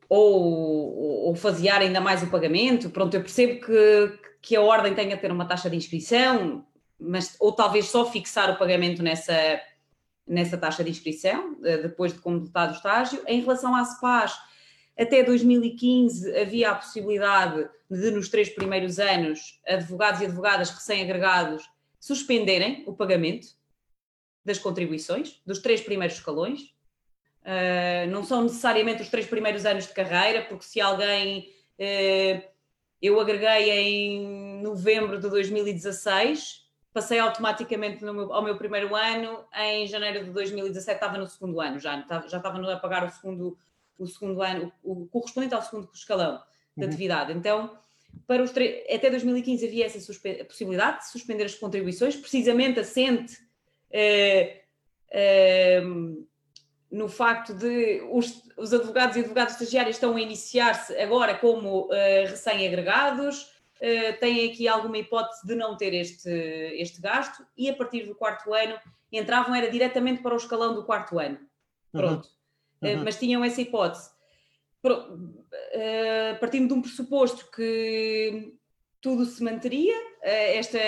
ou, 0.09 1.27
ou 1.29 1.35
fasear 1.35 1.81
ainda 1.81 2.01
mais 2.01 2.23
o 2.23 2.27
pagamento. 2.27 2.91
Pronto, 2.91 3.15
eu 3.15 3.23
percebo 3.23 3.65
que, 3.65 4.19
que 4.43 4.57
a 4.57 4.61
ordem 4.61 4.95
tenha 4.95 5.17
que 5.17 5.23
ter 5.23 5.33
uma 5.33 5.47
taxa 5.47 5.71
de 5.71 5.77
inscrição, 5.77 6.67
mas, 7.01 7.35
ou 7.41 7.51
talvez 7.51 7.87
só 7.87 8.05
fixar 8.05 8.51
o 8.51 8.59
pagamento 8.59 9.03
nessa, 9.03 9.35
nessa 10.27 10.59
taxa 10.59 10.85
de 10.85 10.91
inscrição, 10.91 11.57
depois 11.61 12.13
de 12.13 12.19
completado 12.19 12.75
o 12.75 12.77
estágio. 12.77 13.23
Em 13.27 13.41
relação 13.41 13.75
à 13.75 13.83
SPAS, 13.87 14.39
até 14.99 15.23
2015 15.23 16.37
havia 16.37 16.71
a 16.71 16.75
possibilidade 16.75 17.69
de, 17.91 18.11
nos 18.11 18.29
três 18.29 18.49
primeiros 18.49 18.99
anos, 18.99 19.61
advogados 19.67 20.21
e 20.21 20.27
advogadas 20.27 20.71
recém-agregados 20.71 21.69
suspenderem 21.99 22.85
o 22.87 22.93
pagamento 22.93 23.49
das 24.45 24.59
contribuições, 24.59 25.41
dos 25.47 25.61
três 25.61 25.81
primeiros 25.81 26.17
escalões. 26.17 26.75
Uh, 27.43 28.09
não 28.11 28.25
são 28.25 28.43
necessariamente 28.43 29.03
os 29.03 29.09
três 29.09 29.27
primeiros 29.27 29.65
anos 29.65 29.87
de 29.87 29.95
carreira, 29.95 30.43
porque 30.43 30.65
se 30.65 30.81
alguém. 30.81 31.53
Uh, 31.79 32.53
eu 33.01 33.19
agreguei 33.19 33.71
em 33.71 34.63
novembro 34.63 35.19
de 35.19 35.29
2016, 35.29 36.63
passei 36.93 37.19
automaticamente 37.19 38.05
meu, 38.05 38.33
ao 38.33 38.45
meu 38.45 38.57
primeiro 38.57 38.95
ano, 38.95 39.45
em 39.57 39.89
janeiro 39.89 40.25
de 40.25 40.31
2017 40.31 40.95
estava 40.95 41.19
no 41.19 41.27
segundo 41.27 41.61
ano, 41.61 41.81
já, 41.81 42.01
já 42.29 42.37
estava 42.37 42.73
a 42.73 42.77
pagar 42.77 43.05
o 43.05 43.11
segundo, 43.11 43.59
o 44.03 44.07
segundo 44.07 44.43
ano, 44.43 44.73
o, 44.83 45.03
o 45.03 45.09
correspondente 45.09 45.55
ao 45.55 45.63
segundo 45.63 45.89
escalão 45.95 46.43
de 46.77 46.85
uhum. 46.85 46.89
atividade. 46.89 47.33
Então, 47.33 47.77
para 48.27 48.43
os 48.43 48.51
até 48.51 49.11
2015 49.11 49.67
havia 49.67 49.87
essa 49.87 49.99
possibilidade 50.45 50.99
de 50.99 51.11
suspender 51.11 51.45
as 51.45 51.55
contribuições, 51.55 52.17
precisamente 52.17 52.81
assente 52.81 53.39
é, 53.91 54.63
é, 55.11 55.83
no 56.91 57.09
facto 57.09 57.55
de 57.55 58.03
os, 58.11 58.43
os, 58.57 58.73
advogados 58.73 59.17
e 59.17 59.21
advogados 59.21 59.55
estagiários 59.55 59.97
estão 59.97 60.15
a 60.17 60.21
iniciar-se 60.21 60.95
agora 60.99 61.35
como 61.35 61.87
uh, 61.87 61.91
recém-agregados, 62.27 63.51
têm 64.21 64.49
aqui 64.49 64.69
alguma 64.69 64.97
hipótese 64.97 65.45
de 65.45 65.57
não 65.57 65.77
ter 65.77 65.93
este, 65.93 66.31
este 66.31 67.01
gasto 67.01 67.45
e 67.57 67.69
a 67.69 67.75
partir 67.75 68.07
do 68.07 68.15
quarto 68.15 68.55
ano 68.55 68.79
entravam 69.11 69.53
era 69.57 69.69
diretamente 69.69 70.23
para 70.23 70.35
o 70.35 70.37
escalão 70.37 70.73
do 70.73 70.85
quarto 70.85 71.19
ano. 71.19 71.39
Uhum. 71.93 72.01
Pronto. 72.01 72.25
Uhum. 72.27 72.42
Uh, 72.83 73.05
mas 73.05 73.19
tinham 73.19 73.45
essa 73.45 73.61
hipótese. 73.61 74.11
partindo 76.41 76.69
de 76.69 76.75
um 76.75 76.83
pressuposto 76.83 77.51
que 77.51 78.59
tudo 79.03 79.27
se 79.27 79.43
manteria, 79.43 79.95
eh, 80.23 80.57
esta 80.57 80.79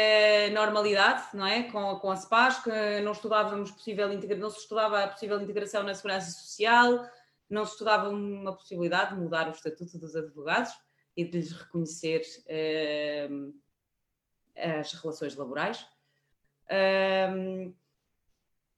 normalidade, 0.52 1.24
não 1.34 1.44
é? 1.44 1.64
Com, 1.64 1.98
com 1.98 2.12
a 2.12 2.16
SPAS, 2.16 2.62
que 2.62 3.00
não 3.00 3.10
estudávamos 3.10 3.72
possível 3.72 4.08
não 4.38 4.50
se 4.50 4.60
estudava 4.60 5.02
a 5.02 5.08
possível 5.08 5.40
integração 5.42 5.82
na 5.82 5.94
segurança 5.94 6.30
social, 6.30 7.04
não 7.50 7.66
se 7.66 7.72
estudava 7.72 8.08
uma 8.08 8.54
possibilidade 8.54 9.14
de 9.14 9.20
mudar 9.20 9.48
o 9.48 9.50
estatuto 9.50 9.98
dos 9.98 10.14
advogados 10.14 10.72
e 11.16 11.24
de 11.24 11.38
lhes 11.38 11.50
reconhecer 11.50 12.22
uh, 12.46 13.54
as 14.56 14.92
relações 14.92 15.34
laborais. 15.34 15.84
Uh, 16.66 17.74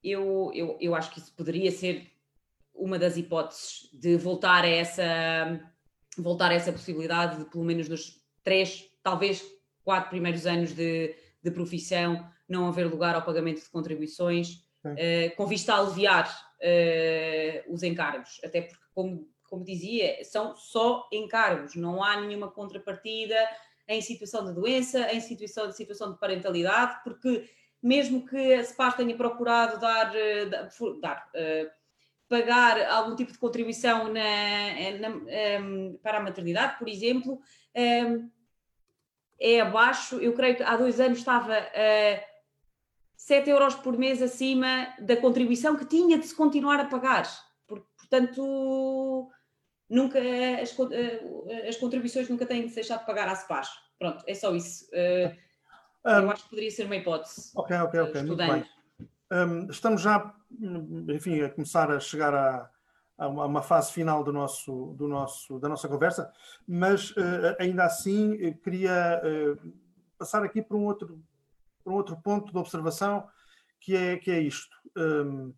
eu, 0.02 0.50
eu, 0.54 0.78
eu 0.80 0.94
acho 0.94 1.10
que 1.10 1.18
isso 1.18 1.34
poderia 1.34 1.70
ser 1.70 2.10
uma 2.76 2.98
das 2.98 3.16
hipóteses 3.16 3.88
de 3.92 4.16
voltar 4.16 4.64
a 4.64 4.68
essa 4.68 5.60
voltar 6.18 6.50
a 6.50 6.54
essa 6.54 6.72
possibilidade 6.72 7.38
de 7.38 7.44
pelo 7.50 7.64
menos 7.64 7.88
nos 7.88 8.22
três 8.42 8.84
talvez 9.02 9.44
quatro 9.84 10.10
primeiros 10.10 10.46
anos 10.46 10.72
de, 10.72 11.14
de 11.42 11.50
profissão 11.50 12.26
não 12.48 12.68
haver 12.68 12.86
lugar 12.86 13.14
ao 13.14 13.22
pagamento 13.22 13.62
de 13.62 13.68
contribuições, 13.68 14.62
uh, 14.84 15.34
com 15.36 15.46
vista 15.46 15.74
a 15.74 15.80
aliviar 15.80 16.28
uh, 16.60 17.72
os 17.72 17.82
encargos, 17.82 18.40
até 18.44 18.62
porque, 18.62 18.84
como, 18.94 19.28
como 19.44 19.64
dizia, 19.64 20.22
são 20.24 20.56
só 20.56 21.08
encargos, 21.12 21.74
não 21.74 22.02
há 22.02 22.20
nenhuma 22.20 22.50
contrapartida 22.50 23.36
em 23.88 24.00
situação 24.00 24.44
de 24.44 24.52
doença, 24.52 25.12
em 25.12 25.20
situação 25.20 25.68
de, 25.68 25.76
situação 25.76 26.12
de 26.12 26.18
parentalidade, 26.18 27.00
porque 27.04 27.48
mesmo 27.82 28.26
que 28.26 28.54
a 28.54 28.64
SPAS 28.64 28.94
tenha 28.96 29.16
procurado 29.16 29.78
dar, 29.78 30.14
eh, 30.16 30.46
dar, 30.46 30.68
dar 31.00 31.30
uh, 31.34 31.70
pagar 32.28 32.80
algum 32.90 33.14
tipo 33.14 33.32
de 33.32 33.38
contribuição 33.38 34.12
na, 34.12 34.98
na, 35.00 35.08
um, 35.60 35.98
para 36.02 36.18
a 36.18 36.22
maternidade, 36.22 36.78
por 36.78 36.88
exemplo, 36.88 37.40
um, 37.74 38.30
é 39.38 39.60
abaixo, 39.60 40.16
eu 40.16 40.32
creio 40.32 40.56
que 40.56 40.62
há 40.62 40.76
dois 40.76 40.98
anos 40.98 41.18
estava 41.18 41.54
a 41.54 42.24
7 43.16 43.50
euros 43.50 43.74
por 43.74 43.96
mês 43.98 44.22
acima 44.22 44.94
da 45.00 45.16
contribuição 45.16 45.76
que 45.76 45.84
tinha 45.84 46.18
de 46.18 46.26
se 46.26 46.34
continuar 46.34 46.80
a 46.80 46.86
pagar. 46.86 47.26
Portanto, 47.66 49.28
nunca 49.88 50.18
as, 50.18 50.74
eh, 50.92 51.68
as 51.68 51.76
contribuições 51.76 52.28
nunca 52.28 52.46
têm 52.46 52.62
de 52.62 52.68
se 52.68 52.76
deixar 52.76 52.98
de 52.98 53.06
pagar 53.06 53.28
à 53.28 53.34
SPAS. 53.34 53.68
Pronto, 53.98 54.24
é 54.26 54.34
só 54.34 54.54
isso. 54.54 54.88
Eh, 54.92 55.36
eu 56.04 56.30
acho 56.30 56.44
que 56.44 56.50
poderia 56.50 56.70
ser 56.70 56.86
uma 56.86 56.96
hipótese. 56.96 57.50
Ok, 57.56 57.76
ok, 57.76 58.00
ok. 58.00 58.22
Muito 58.22 58.36
bem. 58.36 58.64
Um, 59.30 59.68
estamos 59.68 60.02
já, 60.02 60.32
enfim, 61.08 61.40
a 61.40 61.50
começar 61.50 61.90
a 61.90 61.98
chegar 61.98 62.32
a, 62.32 62.70
a 63.18 63.28
uma 63.28 63.62
fase 63.62 63.92
final 63.92 64.22
do 64.22 64.32
nosso, 64.32 64.94
do 64.96 65.08
nosso, 65.08 65.58
da 65.58 65.68
nossa 65.68 65.88
conversa, 65.88 66.30
mas 66.66 67.10
uh, 67.12 67.56
ainda 67.58 67.84
assim 67.84 68.52
queria 68.62 69.20
uh, 69.24 69.72
passar 70.16 70.44
aqui 70.44 70.62
para 70.62 70.76
um, 70.76 70.84
outro, 70.84 71.20
para 71.82 71.92
um 71.92 71.96
outro 71.96 72.16
ponto 72.22 72.52
de 72.52 72.58
observação 72.58 73.26
que 73.80 73.96
é, 73.96 74.16
que 74.16 74.30
é 74.30 74.38
isto. 74.40 74.76
Um, 74.96 75.52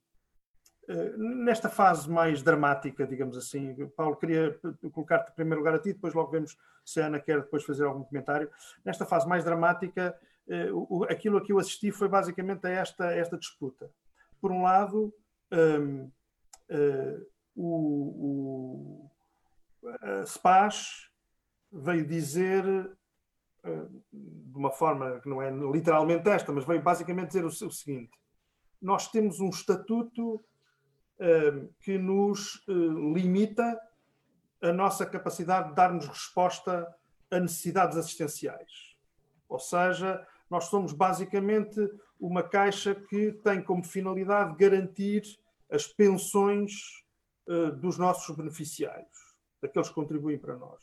uh, 0.88 1.18
nesta 1.18 1.68
fase 1.68 2.08
mais 2.08 2.42
dramática, 2.42 3.06
digamos 3.06 3.36
assim, 3.36 3.74
Paulo, 3.96 4.16
queria 4.16 4.58
colocar-te 4.92 5.30
em 5.30 5.34
primeiro 5.34 5.60
lugar 5.60 5.74
a 5.74 5.78
ti, 5.78 5.92
depois 5.92 6.14
logo 6.14 6.30
vemos 6.30 6.56
se 6.86 7.02
a 7.02 7.06
Ana 7.06 7.20
quer 7.20 7.40
depois 7.42 7.64
fazer 7.64 7.84
algum 7.84 8.02
comentário. 8.02 8.50
Nesta 8.82 9.04
fase 9.04 9.28
mais 9.28 9.44
dramática, 9.44 10.18
aquilo 11.08 11.38
a 11.38 11.44
que 11.44 11.52
eu 11.52 11.58
assisti 11.58 11.90
foi 11.90 12.08
basicamente 12.08 12.66
a 12.66 12.70
esta, 12.70 13.12
esta 13.12 13.36
disputa. 13.36 13.90
Por 14.40 14.50
um 14.50 14.62
lado, 14.62 15.12
um, 15.52 16.10
o, 17.54 19.04
o 19.04 19.10
a 20.02 20.26
SPAS 20.26 21.08
veio 21.72 22.06
dizer, 22.06 22.64
eh, 23.64 23.86
de 24.12 24.56
uma 24.56 24.70
forma 24.70 25.20
que 25.20 25.28
não 25.28 25.40
é 25.40 25.50
literalmente 25.50 26.28
esta, 26.28 26.52
mas 26.52 26.64
veio 26.64 26.82
basicamente 26.82 27.28
dizer 27.28 27.44
o, 27.44 27.48
o 27.48 27.70
seguinte: 27.70 28.12
nós 28.80 29.10
temos 29.10 29.40
um 29.40 29.48
estatuto 29.48 30.42
eh, 31.18 31.68
que 31.80 31.98
nos 31.98 32.64
eh, 32.68 32.72
limita 32.72 33.78
a 34.60 34.72
nossa 34.72 35.06
capacidade 35.06 35.70
de 35.70 35.74
dar-nos 35.74 36.06
resposta 36.06 36.92
a 37.30 37.38
necessidades 37.38 37.96
assistenciais. 37.96 38.96
Ou 39.48 39.58
seja, 39.58 40.26
nós 40.50 40.64
somos 40.64 40.92
basicamente 40.92 41.80
uma 42.18 42.42
caixa 42.42 42.94
que 42.94 43.32
tem 43.44 43.62
como 43.62 43.84
finalidade 43.84 44.56
garantir 44.56 45.22
as 45.70 45.86
pensões 45.86 46.72
eh, 47.48 47.70
dos 47.70 47.96
nossos 47.96 48.36
beneficiários, 48.36 49.08
daqueles 49.62 49.88
que 49.88 49.94
contribuem 49.94 50.38
para 50.38 50.56
nós. 50.56 50.82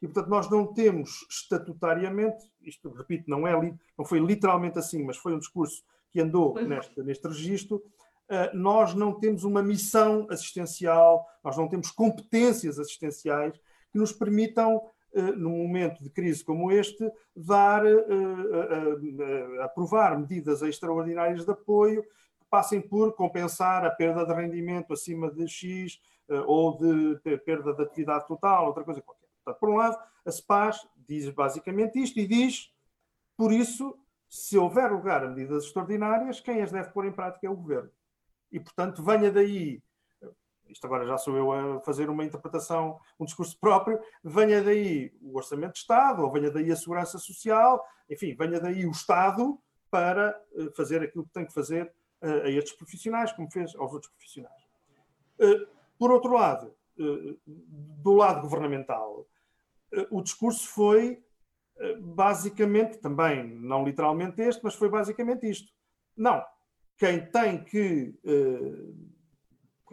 E, 0.00 0.06
portanto, 0.06 0.28
nós 0.28 0.50
não 0.50 0.72
temos 0.72 1.26
estatutariamente, 1.28 2.44
isto, 2.62 2.88
repito, 2.90 3.28
não, 3.28 3.46
é, 3.46 3.52
não 3.98 4.04
foi 4.04 4.20
literalmente 4.20 4.78
assim, 4.78 5.02
mas 5.02 5.16
foi 5.16 5.34
um 5.34 5.38
discurso 5.38 5.82
que 6.12 6.20
andou 6.20 6.54
neste, 6.54 7.02
neste 7.02 7.26
registro, 7.26 7.76
uh, 7.76 8.56
nós 8.56 8.94
não 8.94 9.18
temos 9.18 9.42
uma 9.42 9.62
missão 9.62 10.26
assistencial, 10.30 11.26
nós 11.42 11.56
não 11.56 11.68
temos 11.68 11.90
competências 11.90 12.78
assistenciais 12.78 13.58
que 13.92 13.98
nos 13.98 14.12
permitam, 14.12 14.80
num 15.36 15.50
momento 15.50 16.02
de 16.02 16.10
crise 16.10 16.44
como 16.44 16.72
este, 16.72 17.10
dar, 17.34 17.82
aprovar 19.62 20.18
medidas 20.18 20.62
extraordinárias 20.62 21.44
de 21.44 21.52
apoio 21.52 22.02
que 22.02 22.46
passem 22.50 22.80
por 22.80 23.14
compensar 23.14 23.84
a 23.84 23.90
perda 23.90 24.26
de 24.26 24.32
rendimento 24.34 24.92
acima 24.92 25.30
de 25.30 25.46
X 25.46 26.00
ou 26.46 26.76
de 26.76 27.38
perda 27.38 27.72
de 27.72 27.82
atividade 27.82 28.26
total, 28.26 28.66
outra 28.66 28.82
coisa 28.82 29.00
qualquer. 29.00 29.28
Portanto, 29.44 29.60
por 29.60 29.68
um 29.68 29.76
lado, 29.76 29.98
a 30.24 30.30
SPAS 30.30 30.88
diz 31.06 31.28
basicamente 31.28 32.02
isto 32.02 32.18
e 32.18 32.26
diz, 32.26 32.72
por 33.36 33.52
isso, 33.52 33.96
se 34.26 34.56
houver 34.56 34.90
lugar 34.90 35.22
a 35.22 35.28
medidas 35.28 35.64
extraordinárias, 35.64 36.40
quem 36.40 36.62
as 36.62 36.72
deve 36.72 36.90
pôr 36.90 37.04
em 37.04 37.12
prática 37.12 37.46
é 37.46 37.50
o 37.50 37.56
governo. 37.56 37.90
E, 38.50 38.58
portanto, 38.58 39.02
venha 39.02 39.30
daí, 39.30 39.82
isto 40.74 40.84
agora 40.86 41.06
já 41.06 41.16
sou 41.16 41.36
eu 41.36 41.52
a 41.52 41.80
fazer 41.80 42.10
uma 42.10 42.24
interpretação, 42.24 42.98
um 43.18 43.24
discurso 43.24 43.56
próprio, 43.58 44.00
venha 44.22 44.62
daí 44.62 45.12
o 45.22 45.36
Orçamento 45.36 45.74
de 45.74 45.78
Estado, 45.78 46.22
ou 46.22 46.30
venha 46.32 46.50
daí 46.50 46.70
a 46.70 46.76
Segurança 46.76 47.16
Social, 47.16 47.82
enfim, 48.10 48.34
venha 48.34 48.60
daí 48.60 48.84
o 48.84 48.90
Estado 48.90 49.58
para 49.88 50.36
eh, 50.56 50.70
fazer 50.76 51.02
aquilo 51.02 51.24
que 51.24 51.32
tem 51.32 51.46
que 51.46 51.54
fazer 51.54 51.92
eh, 52.20 52.42
a 52.42 52.50
estes 52.50 52.72
profissionais, 52.72 53.32
como 53.32 53.50
fez 53.50 53.74
aos 53.76 53.92
outros 53.92 54.10
profissionais. 54.10 54.62
Eh, 55.38 55.66
por 55.96 56.10
outro 56.10 56.32
lado, 56.32 56.74
do 56.96 58.14
lado 58.14 58.42
governamental, 58.42 59.26
o 60.10 60.22
discurso 60.22 60.68
foi 60.68 61.20
basicamente, 62.00 62.98
também 62.98 63.44
não 63.44 63.84
literalmente 63.84 64.40
este, 64.42 64.62
mas 64.62 64.76
foi 64.76 64.88
basicamente 64.88 65.48
isto. 65.48 65.72
Não, 66.16 66.44
quem 66.96 67.26
tem 67.26 67.64
que 67.64 68.16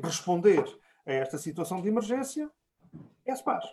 responder 0.01 0.63
a 1.05 1.13
esta 1.13 1.37
situação 1.37 1.81
de 1.81 1.87
emergência 1.87 2.49
é 3.25 3.31
a 3.31 3.35
SPAS. 3.35 3.71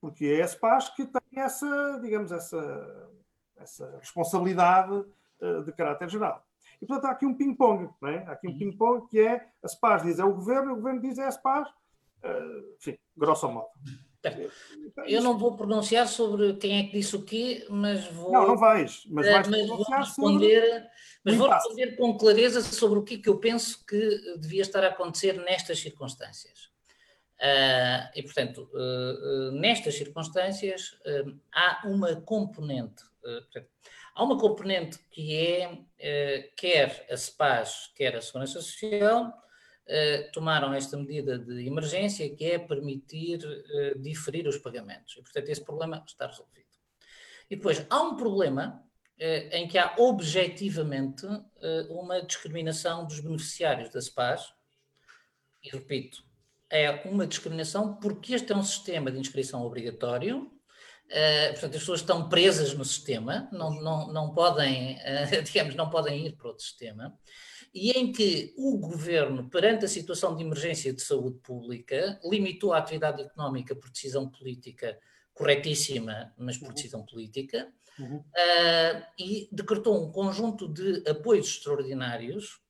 Porque 0.00 0.26
é 0.26 0.42
a 0.42 0.48
SPAS 0.48 0.88
que 0.90 1.04
tem 1.04 1.42
essa, 1.42 1.98
digamos, 2.00 2.32
essa, 2.32 3.10
essa 3.56 3.98
responsabilidade 3.98 5.04
de 5.64 5.72
caráter 5.72 6.08
geral. 6.08 6.44
E, 6.80 6.86
portanto, 6.86 7.06
há 7.06 7.10
aqui 7.12 7.26
um 7.26 7.34
ping-pong, 7.34 7.90
é? 8.04 8.18
Há 8.26 8.32
aqui 8.32 8.48
um 8.48 8.52
uhum. 8.52 8.58
ping-pong 8.58 9.08
que 9.08 9.20
é 9.20 9.46
a 9.62 9.68
SPAS 9.68 10.02
diz 10.02 10.18
é 10.18 10.24
o 10.24 10.34
governo, 10.34 10.72
o 10.72 10.76
governo 10.76 11.00
diz 11.00 11.18
é 11.18 11.26
a 11.26 11.30
SPAS, 11.30 11.68
uh, 11.68 12.76
enfim, 12.78 12.98
grosso 13.16 13.48
modo. 13.48 13.68
Eu 15.06 15.22
não 15.22 15.38
vou 15.38 15.56
pronunciar 15.56 16.06
sobre 16.06 16.54
quem 16.54 16.78
é 16.78 16.82
que 16.84 16.92
disse 16.92 17.16
o 17.16 17.22
quê, 17.22 17.66
mas 17.70 18.06
vou. 18.08 18.32
Não, 18.32 18.48
não 18.48 18.56
vais, 18.56 19.02
mas 19.06 19.26
vais 19.26 19.48
mas 19.48 19.66
vou 19.66 19.82
responder, 19.82 20.86
mas 21.24 21.34
vou 21.36 21.48
responder 21.48 21.96
com 21.96 22.16
clareza 22.18 22.60
sobre 22.60 22.98
o 22.98 23.02
que, 23.02 23.14
é 23.14 23.18
que 23.18 23.28
eu 23.28 23.38
penso 23.38 23.84
que 23.86 24.36
devia 24.38 24.62
estar 24.62 24.84
a 24.84 24.88
acontecer 24.88 25.34
nestas 25.42 25.78
circunstâncias. 25.78 26.70
Uh, 27.40 28.04
e, 28.14 28.22
portanto, 28.22 28.70
uh, 28.74 29.48
uh, 29.48 29.52
nestas 29.52 29.94
circunstâncias, 29.94 30.98
há 31.52 31.88
uma 31.88 32.20
componente. 32.20 33.02
Portanto, 33.22 33.68
há 34.14 34.24
uma 34.24 34.38
componente 34.38 34.98
que 35.10 35.34
é, 35.34 36.50
quer 36.56 37.06
a 37.10 37.16
SPAS, 37.16 37.90
quer 37.94 38.16
a 38.16 38.20
Segurança 38.20 38.60
Social, 38.60 39.26
eh, 39.28 39.49
tomaram 40.32 40.72
esta 40.72 40.96
medida 40.96 41.38
de 41.38 41.66
emergência, 41.66 42.28
que 42.34 42.44
é 42.44 42.58
permitir 42.58 43.40
uh, 43.44 43.98
diferir 43.98 44.46
os 44.46 44.58
pagamentos. 44.58 45.16
E, 45.16 45.22
portanto, 45.22 45.48
esse 45.48 45.64
problema 45.64 46.02
está 46.06 46.26
resolvido. 46.26 46.66
E 47.50 47.56
depois, 47.56 47.84
há 47.90 48.00
um 48.00 48.16
problema 48.16 48.82
uh, 49.18 49.56
em 49.56 49.66
que 49.66 49.78
há 49.78 49.94
objetivamente 49.98 51.26
uma 51.90 52.22
discriminação 52.22 53.06
dos 53.06 53.20
beneficiários 53.20 53.90
da 53.90 54.00
SPAS, 54.00 54.52
e 55.62 55.68
repito, 55.68 56.22
é 56.70 56.90
uma 57.08 57.26
discriminação 57.26 57.96
porque 57.96 58.34
este 58.34 58.52
é 58.52 58.56
um 58.56 58.62
sistema 58.62 59.10
de 59.10 59.18
inscrição 59.18 59.62
obrigatório, 59.62 60.50
portanto, 61.50 61.74
as 61.74 61.80
pessoas 61.80 62.00
estão 62.00 62.28
presas 62.28 62.72
no 62.72 62.84
sistema, 62.84 63.48
não, 63.52 63.70
não, 63.82 64.12
não 64.12 64.32
podem, 64.32 64.98
digamos, 65.44 65.74
não 65.74 65.90
podem 65.90 66.26
ir 66.26 66.36
para 66.36 66.48
outro 66.48 66.64
sistema 66.64 67.18
e 67.72 67.92
em 67.92 68.12
que 68.12 68.52
o 68.56 68.76
governo, 68.78 69.48
perante 69.48 69.84
a 69.84 69.88
situação 69.88 70.34
de 70.34 70.42
emergência 70.42 70.92
de 70.92 71.00
saúde 71.00 71.38
pública, 71.38 72.20
limitou 72.24 72.72
a 72.72 72.78
atividade 72.78 73.22
económica 73.22 73.74
por 73.76 73.90
decisão 73.90 74.28
política 74.28 74.98
corretíssima, 75.32 76.34
mas 76.36 76.58
por 76.58 76.68
uhum. 76.68 76.74
decisão 76.74 77.06
política, 77.06 77.72
uhum. 77.98 78.16
uh, 78.16 79.06
e 79.18 79.48
decretou 79.52 80.04
um 80.04 80.10
conjunto 80.10 80.68
de 80.68 81.08
apoios 81.08 81.46
extraordinários 81.46 82.60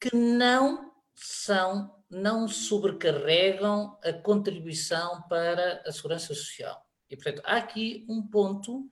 que 0.00 0.14
não 0.14 0.92
são, 1.16 1.96
não 2.08 2.46
sobrecarregam 2.46 3.98
a 4.04 4.12
contribuição 4.12 5.22
para 5.28 5.82
a 5.84 5.90
segurança 5.90 6.32
social. 6.32 6.80
E, 7.10 7.16
portanto, 7.16 7.42
há 7.44 7.56
aqui 7.56 8.06
um 8.08 8.22
ponto 8.22 8.88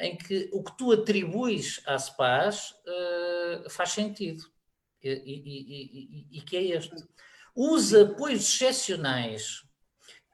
em 0.00 0.16
que 0.16 0.48
o 0.52 0.62
que 0.62 0.76
tu 0.76 0.90
atribuis 0.92 1.82
à 1.86 1.98
SPAS 1.98 2.70
uh, 2.70 3.68
faz 3.68 3.90
sentido 3.90 4.55
e, 5.12 5.42
e, 5.44 6.28
e, 6.32 6.38
e, 6.38 6.40
que 6.42 6.56
é 6.56 6.62
este. 6.76 6.94
Os 7.54 7.94
apoios 7.94 8.42
excepcionais 8.42 9.64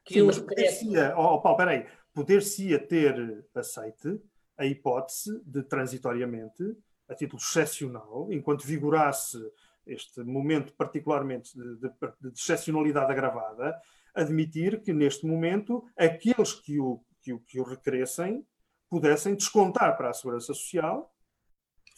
que 0.05 0.15
Sim, 0.15 0.23
mas 0.23 0.39
poder-se-ia, 0.39 1.15
oh, 1.17 1.41
Paulo, 1.41 1.57
peraí, 1.57 1.87
poder-se-ia 2.13 2.79
ter 2.79 3.47
aceite 3.55 4.21
a 4.57 4.67
hipótese 4.67 5.41
de 5.45 5.63
transitoriamente, 5.63 6.63
a 7.09 7.15
título 7.15 7.41
excepcional, 7.41 8.29
enquanto 8.31 8.67
vigorasse 8.67 9.39
este 9.87 10.23
momento 10.23 10.73
particularmente 10.75 11.57
de, 11.57 11.77
de, 11.77 11.91
de 12.21 12.29
excepcionalidade 12.29 13.13
agravada, 13.13 13.81
admitir 14.15 14.81
que 14.81 14.93
neste 14.93 15.27
momento 15.27 15.85
aqueles 15.97 16.53
que 16.53 16.79
o, 16.79 17.03
que 17.21 17.33
o, 17.33 17.41
que 17.41 17.61
o 17.61 17.65
requeressem 17.65 18.47
pudessem 18.89 19.35
descontar 19.35 19.97
para 19.97 20.11
a 20.11 20.13
Segurança 20.13 20.53
Social 20.55 21.12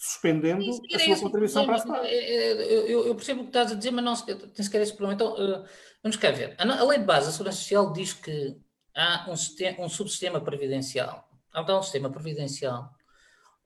suspendendo 0.05 0.63
a 0.71 0.99
sua 0.99 1.21
contribuição 1.21 1.65
para 1.65 1.75
a 1.75 1.79
Estado. 1.79 2.07
Eu, 2.07 3.07
eu, 3.07 3.15
percebo 3.15 3.41
o 3.41 3.45
que 3.45 3.49
estás 3.49 3.73
a 3.73 3.75
dizer, 3.75 3.91
mas 3.91 4.05
não 4.05 4.15
tem 4.15 4.63
sequer 4.63 4.83
esse 4.83 4.93
problema. 4.93 5.15
Então, 5.15 5.33
uh, 5.33 5.65
vamos 6.03 6.19
cá 6.19 6.31
ver. 6.31 6.55
A, 6.59 6.63
a, 6.63 6.85
lei 6.85 6.99
de 6.99 7.07
base 7.07 7.27
da 7.27 7.33
Segurança 7.33 7.59
Social 7.59 7.91
diz 7.91 8.13
que 8.13 8.55
há 8.95 9.25
um, 9.31 9.35
sistema, 9.35 9.81
um 9.81 9.89
subsistema 9.89 10.43
previdencial. 10.43 11.27
Há 11.51 11.63
então 11.63 11.79
um 11.79 11.83
sistema 11.83 12.11
previdencial 12.11 12.95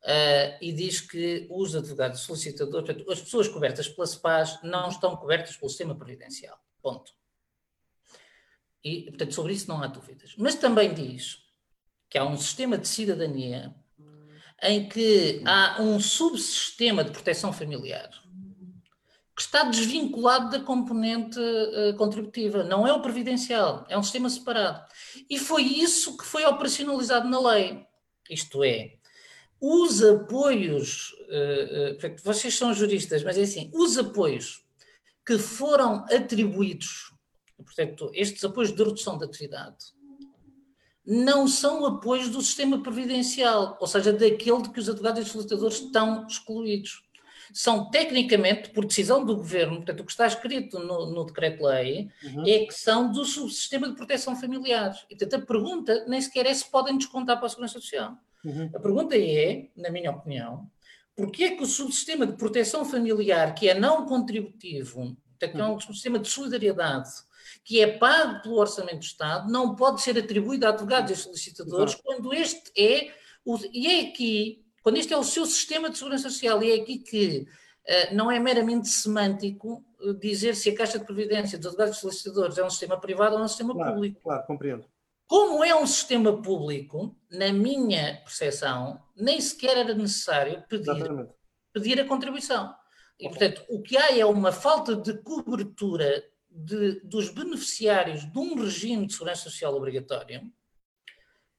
uh, 0.04 0.58
e 0.60 0.72
diz 0.72 1.00
que 1.00 1.48
os 1.50 1.74
advogados 1.74 2.20
solicitadores, 2.20 2.86
portanto, 2.86 3.10
as 3.10 3.20
pessoas 3.20 3.48
cobertas 3.48 3.88
pela 3.88 4.06
SPAS 4.06 4.62
não 4.62 4.88
estão 4.90 5.16
cobertas 5.16 5.56
pelo 5.56 5.68
sistema 5.68 5.96
previdencial. 5.96 6.56
Ponto. 6.80 7.10
E, 8.84 9.06
portanto, 9.08 9.34
sobre 9.34 9.54
isso 9.54 9.66
não 9.66 9.82
há 9.82 9.88
dúvidas. 9.88 10.36
Mas 10.38 10.54
também 10.54 10.94
diz 10.94 11.38
que 12.08 12.16
há 12.16 12.24
um 12.24 12.36
sistema 12.36 12.78
de 12.78 12.86
cidadania 12.86 13.74
em 14.62 14.88
que 14.88 15.42
há 15.44 15.80
um 15.80 16.00
subsistema 16.00 17.04
de 17.04 17.10
proteção 17.10 17.52
familiar 17.52 18.10
que 19.38 19.42
está 19.42 19.62
desvinculado 19.62 20.50
da 20.50 20.58
componente 20.58 21.38
uh, 21.38 21.96
contributiva. 21.96 22.64
Não 22.64 22.84
é 22.84 22.92
o 22.92 23.00
previdencial, 23.00 23.86
é 23.88 23.96
um 23.96 24.02
sistema 24.02 24.28
separado. 24.28 24.84
E 25.30 25.38
foi 25.38 25.62
isso 25.62 26.16
que 26.16 26.24
foi 26.24 26.44
operacionalizado 26.44 27.28
na 27.28 27.38
lei. 27.52 27.86
Isto 28.28 28.64
é, 28.64 28.94
os 29.60 30.02
apoios, 30.02 31.12
uh, 31.28 32.04
uh, 32.04 32.16
vocês 32.24 32.56
são 32.56 32.74
juristas, 32.74 33.22
mas 33.22 33.38
é 33.38 33.42
assim, 33.42 33.70
os 33.72 33.96
apoios 33.96 34.64
que 35.24 35.38
foram 35.38 36.04
atribuídos, 36.10 37.12
portanto, 37.58 38.10
estes 38.14 38.42
apoios 38.42 38.72
de 38.72 38.82
redução 38.82 39.16
de 39.18 39.24
atividade, 39.24 39.76
não 41.10 41.48
são 41.48 41.86
apoios 41.86 42.28
do 42.28 42.42
sistema 42.42 42.82
previdencial, 42.82 43.78
ou 43.80 43.86
seja, 43.86 44.12
daquele 44.12 44.60
de 44.60 44.68
que 44.68 44.78
os 44.78 44.90
advogados 44.90 45.26
e 45.26 45.30
solicitadores 45.30 45.80
estão 45.80 46.26
excluídos. 46.26 47.02
São 47.50 47.90
tecnicamente, 47.90 48.68
por 48.68 48.84
decisão 48.84 49.24
do 49.24 49.34
governo, 49.34 49.76
portanto, 49.76 50.00
o 50.00 50.04
que 50.04 50.10
está 50.10 50.26
escrito 50.26 50.78
no, 50.78 51.06
no 51.06 51.24
decreto-lei 51.24 52.10
uhum. 52.22 52.44
é 52.46 52.58
que 52.66 52.74
são 52.74 53.10
do 53.10 53.24
subsistema 53.24 53.88
de 53.88 53.96
proteção 53.96 54.36
familiar. 54.36 54.94
E, 55.08 55.16
portanto, 55.16 55.42
a 55.42 55.46
pergunta 55.46 56.04
nem 56.06 56.20
sequer 56.20 56.44
é 56.44 56.52
se 56.52 56.70
podem 56.70 56.98
descontar 56.98 57.38
para 57.38 57.46
a 57.46 57.48
Segurança 57.48 57.80
Social. 57.80 58.14
Uhum. 58.44 58.70
A 58.74 58.78
pergunta 58.78 59.16
é, 59.16 59.70
na 59.74 59.88
minha 59.88 60.10
opinião, 60.10 60.70
porquê 61.16 61.44
é 61.44 61.56
que 61.56 61.62
o 61.62 61.66
subsistema 61.66 62.26
de 62.26 62.34
proteção 62.34 62.84
familiar, 62.84 63.54
que 63.54 63.66
é 63.66 63.72
não 63.72 64.04
contributivo, 64.04 65.16
portanto, 65.38 65.58
é 65.58 65.64
um 65.64 65.72
uhum. 65.72 65.80
subsistema 65.80 66.18
de 66.18 66.28
solidariedade, 66.28 67.08
que 67.68 67.82
é 67.82 67.98
pago 67.98 68.40
pelo 68.40 68.56
Orçamento 68.56 69.00
do 69.00 69.02
Estado, 69.02 69.52
não 69.52 69.76
pode 69.76 70.00
ser 70.00 70.18
atribuído 70.18 70.64
a 70.64 70.70
advogados 70.70 71.10
e 71.10 71.16
solicitadores 71.16 71.92
Exato. 71.92 72.02
quando 72.02 72.32
este 72.32 72.72
é, 72.74 73.12
o, 73.44 73.58
e 73.70 73.86
é 73.86 74.08
aqui, 74.08 74.64
quando 74.82 74.96
este 74.96 75.12
é 75.12 75.18
o 75.18 75.22
seu 75.22 75.44
sistema 75.44 75.90
de 75.90 75.98
segurança 75.98 76.30
social, 76.30 76.62
e 76.62 76.70
é 76.70 76.80
aqui 76.80 76.98
que 76.98 77.46
uh, 77.86 78.14
não 78.14 78.30
é 78.30 78.38
meramente 78.38 78.88
semântico 78.88 79.84
uh, 80.00 80.14
dizer 80.14 80.56
se 80.56 80.70
a 80.70 80.74
Caixa 80.74 80.98
de 80.98 81.04
Previdência 81.04 81.58
dos 81.58 81.66
advogados 81.66 81.98
e 81.98 82.00
solicitadores 82.00 82.56
é 82.56 82.64
um 82.64 82.70
sistema 82.70 82.98
privado 82.98 83.34
ou 83.34 83.42
é 83.42 83.44
um 83.44 83.48
sistema 83.48 83.74
claro, 83.74 83.92
público. 83.92 84.20
Claro, 84.22 84.46
compreendo. 84.46 84.86
Como 85.26 85.62
é 85.62 85.76
um 85.76 85.86
sistema 85.86 86.40
público, 86.40 87.14
na 87.30 87.52
minha 87.52 88.22
percepção, 88.24 88.98
nem 89.14 89.38
sequer 89.42 89.76
era 89.76 89.92
necessário 89.92 90.64
pedir, 90.70 91.28
pedir 91.74 92.00
a 92.00 92.06
contribuição. 92.06 92.74
E, 93.20 93.28
portanto, 93.28 93.62
o 93.68 93.82
que 93.82 93.98
há 93.98 94.16
é 94.16 94.24
uma 94.24 94.52
falta 94.52 94.96
de 94.96 95.18
cobertura 95.18 96.24
de, 96.50 97.00
dos 97.00 97.28
beneficiários 97.30 98.24
de 98.30 98.38
um 98.38 98.54
regime 98.54 99.06
de 99.06 99.12
segurança 99.12 99.44
social 99.44 99.74
obrigatório 99.74 100.50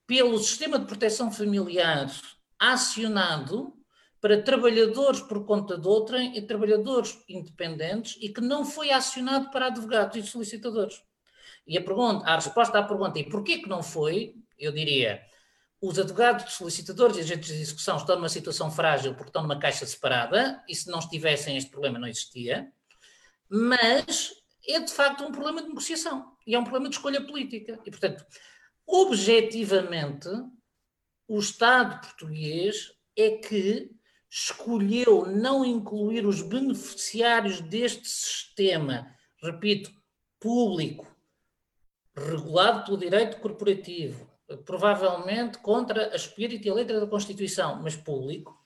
pelo 0.06 0.40
sistema 0.40 0.80
de 0.80 0.86
proteção 0.86 1.32
familiar 1.32 2.12
acionado 2.58 3.74
para 4.20 4.42
trabalhadores 4.42 5.22
por 5.22 5.46
conta 5.46 5.78
de 5.78 5.88
outrem 5.88 6.38
e 6.38 6.42
trabalhadores 6.42 7.18
independentes 7.30 8.18
e 8.20 8.30
que 8.30 8.42
não 8.42 8.66
foi 8.66 8.92
acionado 8.92 9.50
para 9.52 9.68
advogados 9.68 10.18
e 10.18 10.24
solicitadores. 10.24 11.02
E 11.66 11.78
a, 11.78 11.84
pergunta, 11.84 12.26
a 12.26 12.36
resposta 12.36 12.80
à 12.80 12.84
pergunta, 12.84 13.20
e 13.20 13.30
porquê 13.30 13.60
que 13.60 13.70
não 13.70 13.84
foi, 13.84 14.36
eu 14.58 14.72
diria, 14.72 15.22
os 15.82 15.98
advogados, 15.98 16.54
solicitadores 16.54 17.16
e 17.16 17.22
agentes 17.22 17.56
de 17.56 17.62
execução 17.62 17.96
estão 17.96 18.16
numa 18.16 18.28
situação 18.28 18.70
frágil 18.70 19.14
porque 19.14 19.30
estão 19.30 19.44
numa 19.44 19.60
caixa 19.60 19.86
separada, 19.86 20.62
e 20.68 20.76
se 20.76 20.90
não 20.90 21.00
estivessem 21.00 21.56
este 21.56 21.70
problema 21.70 22.00
não 22.00 22.08
existia, 22.08 22.70
mas 23.48 24.34
é 24.70 24.80
de 24.80 24.92
facto 24.92 25.24
um 25.24 25.32
problema 25.32 25.62
de 25.62 25.68
negociação 25.68 26.36
e 26.46 26.56
é 26.56 26.60
um 26.60 26.64
problema 26.64 26.90
de 26.90 26.96
escolha 26.96 27.26
política. 27.26 27.80
E, 27.86 27.92
portanto, 27.92 28.26
objetivamente, 28.88 30.30
o 31.28 31.40
Estado 31.40 32.02
português 32.02 32.92
é 33.18 33.32
que 33.32 33.92
escolheu 34.30 35.26
não 35.26 35.66
incluir 35.66 36.26
os 36.26 36.42
beneficiários 36.42 37.62
deste 37.62 38.08
sistema, 38.08 39.16
repito, 39.42 39.92
público, 40.40 41.08
regulado 42.16 42.86
pelo 42.86 42.98
direito 42.98 43.40
corporativo, 43.40 44.30
provavelmente 44.66 45.58
contra 45.60 46.12
a 46.12 46.16
espírito 46.16 46.68
e 46.68 46.72
a 46.72 46.74
letra 46.74 47.00
da 47.00 47.08
Constituição, 47.08 47.82
mas 47.82 47.96
público, 47.96 48.59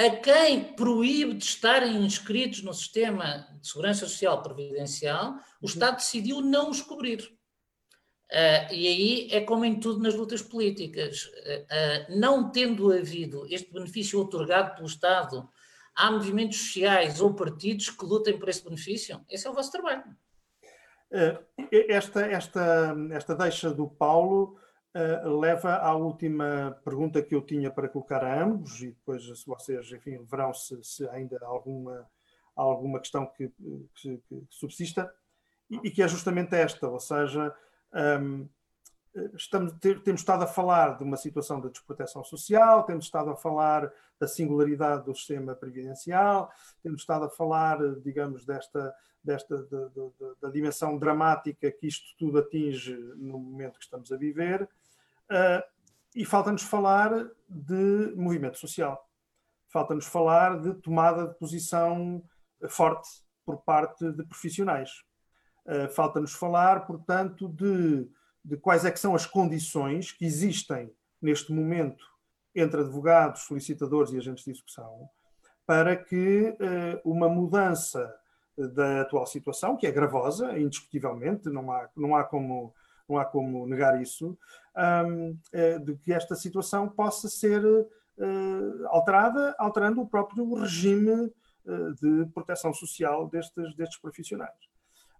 a 0.00 0.16
quem 0.16 0.64
proíbe 0.64 1.34
de 1.34 1.44
estarem 1.44 2.02
inscritos 2.06 2.62
no 2.62 2.72
sistema 2.72 3.46
de 3.60 3.68
segurança 3.68 4.06
social 4.06 4.42
previdencial, 4.42 5.34
o 5.60 5.66
Estado 5.66 5.96
decidiu 5.96 6.40
não 6.40 6.70
os 6.70 6.80
cobrir. 6.80 7.20
Uh, 8.30 8.72
e 8.72 8.86
aí 8.86 9.28
é 9.30 9.42
como 9.42 9.62
em 9.62 9.78
tudo 9.78 10.00
nas 10.00 10.14
lutas 10.14 10.40
políticas. 10.40 11.24
Uh, 11.26 12.14
uh, 12.14 12.18
não 12.18 12.50
tendo 12.50 12.90
havido 12.90 13.46
este 13.50 13.70
benefício 13.70 14.18
otorgado 14.18 14.74
pelo 14.74 14.86
Estado, 14.86 15.46
há 15.94 16.10
movimentos 16.10 16.56
sociais 16.56 17.20
ou 17.20 17.34
partidos 17.34 17.90
que 17.90 18.04
lutem 18.06 18.38
por 18.38 18.48
esse 18.48 18.64
benefício? 18.64 19.20
Esse 19.28 19.46
é 19.46 19.50
o 19.50 19.54
vosso 19.54 19.70
trabalho. 19.70 20.04
Esta, 21.70 22.22
esta, 22.22 22.96
esta 23.12 23.34
deixa 23.34 23.70
do 23.70 23.86
Paulo 23.86 24.56
leva 25.24 25.76
à 25.76 25.94
última 25.94 26.78
pergunta 26.84 27.22
que 27.22 27.34
eu 27.34 27.42
tinha 27.42 27.70
para 27.70 27.88
colocar 27.88 28.24
a 28.24 28.42
ambos, 28.42 28.82
e 28.82 28.88
depois, 28.88 29.24
se 29.24 29.46
vocês, 29.46 29.90
enfim, 29.92 30.22
verão 30.24 30.52
se, 30.52 30.82
se 30.82 31.08
ainda 31.10 31.38
há 31.42 31.46
alguma, 31.46 32.08
alguma 32.56 32.98
questão 32.98 33.26
que, 33.26 33.52
que, 33.94 34.18
que 34.28 34.46
subsista, 34.48 35.12
e, 35.70 35.76
e 35.84 35.90
que 35.90 36.02
é 36.02 36.08
justamente 36.08 36.54
esta, 36.56 36.88
ou 36.88 36.98
seja, 36.98 37.54
um, 38.20 38.48
estamos, 39.34 39.72
temos 40.04 40.20
estado 40.20 40.44
a 40.44 40.46
falar 40.46 40.96
de 40.98 41.04
uma 41.04 41.16
situação 41.16 41.60
de 41.60 41.70
desproteção 41.70 42.24
social, 42.24 42.84
temos 42.84 43.04
estado 43.04 43.30
a 43.30 43.36
falar 43.36 43.92
da 44.18 44.26
singularidade 44.26 45.04
do 45.04 45.14
sistema 45.14 45.54
previdencial, 45.54 46.50
temos 46.82 47.02
estado 47.02 47.24
a 47.24 47.30
falar, 47.30 47.78
digamos, 48.02 48.44
desta, 48.44 48.94
desta 49.22 49.56
de, 49.56 49.88
de, 49.88 50.10
de, 50.18 50.40
da 50.40 50.50
dimensão 50.50 50.98
dramática 50.98 51.70
que 51.70 51.86
isto 51.86 52.06
tudo 52.18 52.38
atinge 52.38 52.94
no 53.16 53.38
momento 53.38 53.78
que 53.78 53.84
estamos 53.84 54.10
a 54.12 54.16
viver, 54.16 54.68
uh, 55.30 55.62
e 56.14 56.24
falta-nos 56.24 56.62
falar 56.62 57.12
de 57.48 58.12
movimento 58.16 58.58
social. 58.58 59.08
Falta-nos 59.68 60.06
falar 60.06 60.60
de 60.60 60.74
tomada 60.74 61.28
de 61.28 61.34
posição 61.34 62.22
forte 62.68 63.08
por 63.44 63.58
parte 63.62 64.10
de 64.12 64.24
profissionais. 64.24 64.90
Eh, 65.66 65.88
falta-nos 65.88 66.32
falar, 66.32 66.86
portanto, 66.86 67.48
de, 67.48 68.08
de 68.44 68.56
quais 68.56 68.84
é 68.84 68.94
são 68.96 69.14
as 69.14 69.26
condições 69.26 70.10
que 70.10 70.24
existem 70.24 70.92
neste 71.22 71.52
momento 71.52 72.04
entre 72.54 72.80
advogados, 72.80 73.42
solicitadores 73.42 74.12
e 74.12 74.18
agentes 74.18 74.44
de 74.44 74.50
execução 74.50 75.08
para 75.64 75.94
que 75.94 76.48
uh, 76.48 77.08
uma 77.08 77.28
mudança 77.28 78.12
da 78.58 79.02
atual 79.02 79.24
situação, 79.24 79.76
que 79.76 79.86
é 79.86 79.92
gravosa, 79.92 80.58
indiscutivelmente, 80.58 81.48
não 81.48 81.70
há, 81.70 81.88
não 81.96 82.16
há, 82.16 82.24
como, 82.24 82.74
não 83.10 83.18
há 83.18 83.24
como 83.24 83.66
negar 83.66 84.00
isso, 84.00 84.38
uh, 84.76 85.80
de 85.84 85.96
que 85.96 86.12
esta 86.12 86.34
situação 86.34 86.88
possa 86.88 87.28
ser 87.28 87.64
uh, 87.64 88.86
alterada, 88.88 89.54
alterando 89.58 90.00
o 90.00 90.06
próprio 90.06 90.54
regime 90.54 91.32
de 92.00 92.26
proteção 92.32 92.72
social 92.72 93.28
destes, 93.28 93.76
destes 93.76 94.00
profissionais. 94.00 94.70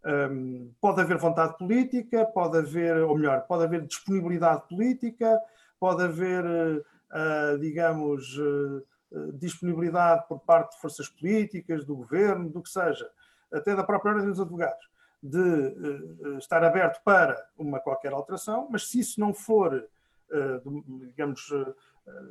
Um, 0.04 0.72
pode 0.80 1.00
haver 1.00 1.18
vontade 1.18 1.56
política, 1.58 2.24
pode 2.24 2.56
haver, 2.56 2.96
ou 3.02 3.16
melhor, 3.16 3.42
pode 3.46 3.64
haver 3.64 3.86
disponibilidade 3.86 4.66
política, 4.66 5.38
pode 5.78 6.02
haver, 6.02 6.44
uh, 6.44 7.58
digamos, 7.58 8.38
uh, 8.38 8.82
disponibilidade 9.34 10.26
por 10.26 10.40
parte 10.40 10.74
de 10.74 10.80
forças 10.80 11.08
políticas, 11.08 11.84
do 11.84 11.96
governo, 11.96 12.48
do 12.48 12.62
que 12.62 12.70
seja, 12.70 13.10
até 13.52 13.76
da 13.76 13.84
própria 13.84 14.12
Ordem 14.12 14.28
dos 14.28 14.40
Advogados, 14.40 14.89
de 15.22 15.38
uh, 15.38 16.38
estar 16.38 16.62
aberto 16.64 17.02
para 17.02 17.48
uma 17.56 17.80
qualquer 17.80 18.12
alteração, 18.12 18.68
mas 18.70 18.88
se 18.88 19.00
isso 19.00 19.20
não 19.20 19.34
for, 19.34 19.86
digamos, 21.08 21.52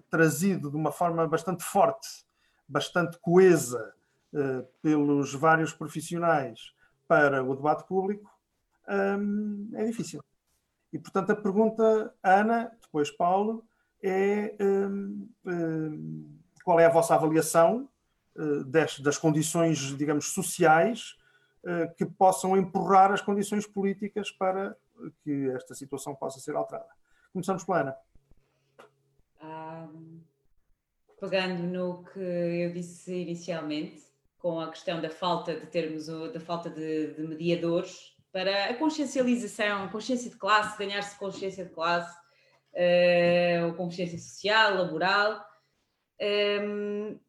trazido 0.09 0.71
de 0.71 0.77
uma 0.77 0.91
forma 0.91 1.27
bastante 1.27 1.63
forte, 1.63 2.07
bastante 2.67 3.19
coesa 3.19 3.93
pelos 4.81 5.33
vários 5.33 5.73
profissionais 5.73 6.73
para 7.07 7.43
o 7.43 7.55
debate 7.55 7.85
público 7.85 8.31
hum, 8.89 9.69
é 9.73 9.85
difícil. 9.85 10.23
E, 10.91 10.97
portanto, 10.97 11.31
a 11.31 11.35
pergunta, 11.35 12.13
Ana, 12.23 12.71
depois 12.81 13.11
Paulo, 13.11 13.63
é 14.01 14.55
hum, 14.59 15.29
hum, 15.45 16.39
qual 16.63 16.79
é 16.79 16.85
a 16.85 16.89
vossa 16.89 17.13
avaliação 17.13 17.87
uh, 18.35 18.63
das, 18.63 18.99
das, 18.99 19.17
condições, 19.17 19.77
digamos, 19.97 20.33
sociais 20.33 21.15
uh, 21.17 21.18
que 21.97 22.05
possam 22.05 22.55
empurrar 22.55 23.11
as 23.11 23.21
condições 23.21 23.67
políticas 23.67 24.31
para 24.31 24.75
que 25.23 25.49
esta 25.51 25.73
situação 25.73 26.15
possa 26.15 26.39
ser 26.39 26.55
alterada. 26.55 26.89
Começamos 27.31 27.63
pela 27.63 27.81
Ana. 27.81 27.97
Pegando 31.19 31.63
no 31.63 32.03
que 32.05 32.19
eu 32.19 32.71
disse 32.73 33.13
inicialmente, 33.13 34.03
com 34.37 34.59
a 34.59 34.69
questão 34.69 35.01
da 35.01 35.09
falta 35.09 35.53
de 35.53 35.67
termos, 35.67 36.07
da 36.07 36.39
falta 36.39 36.69
de, 36.69 37.13
de 37.13 37.21
mediadores 37.23 38.15
para 38.31 38.65
a 38.65 38.73
consciencialização, 38.75 39.89
consciência 39.89 40.29
de 40.29 40.37
classe, 40.37 40.77
ganhar-se 40.77 41.17
consciência 41.17 41.65
de 41.65 41.71
classe, 41.71 42.17
uh, 42.73 43.73
consciência 43.75 44.17
social, 44.17 44.75
laboral. 44.75 45.45
Um, 46.21 47.19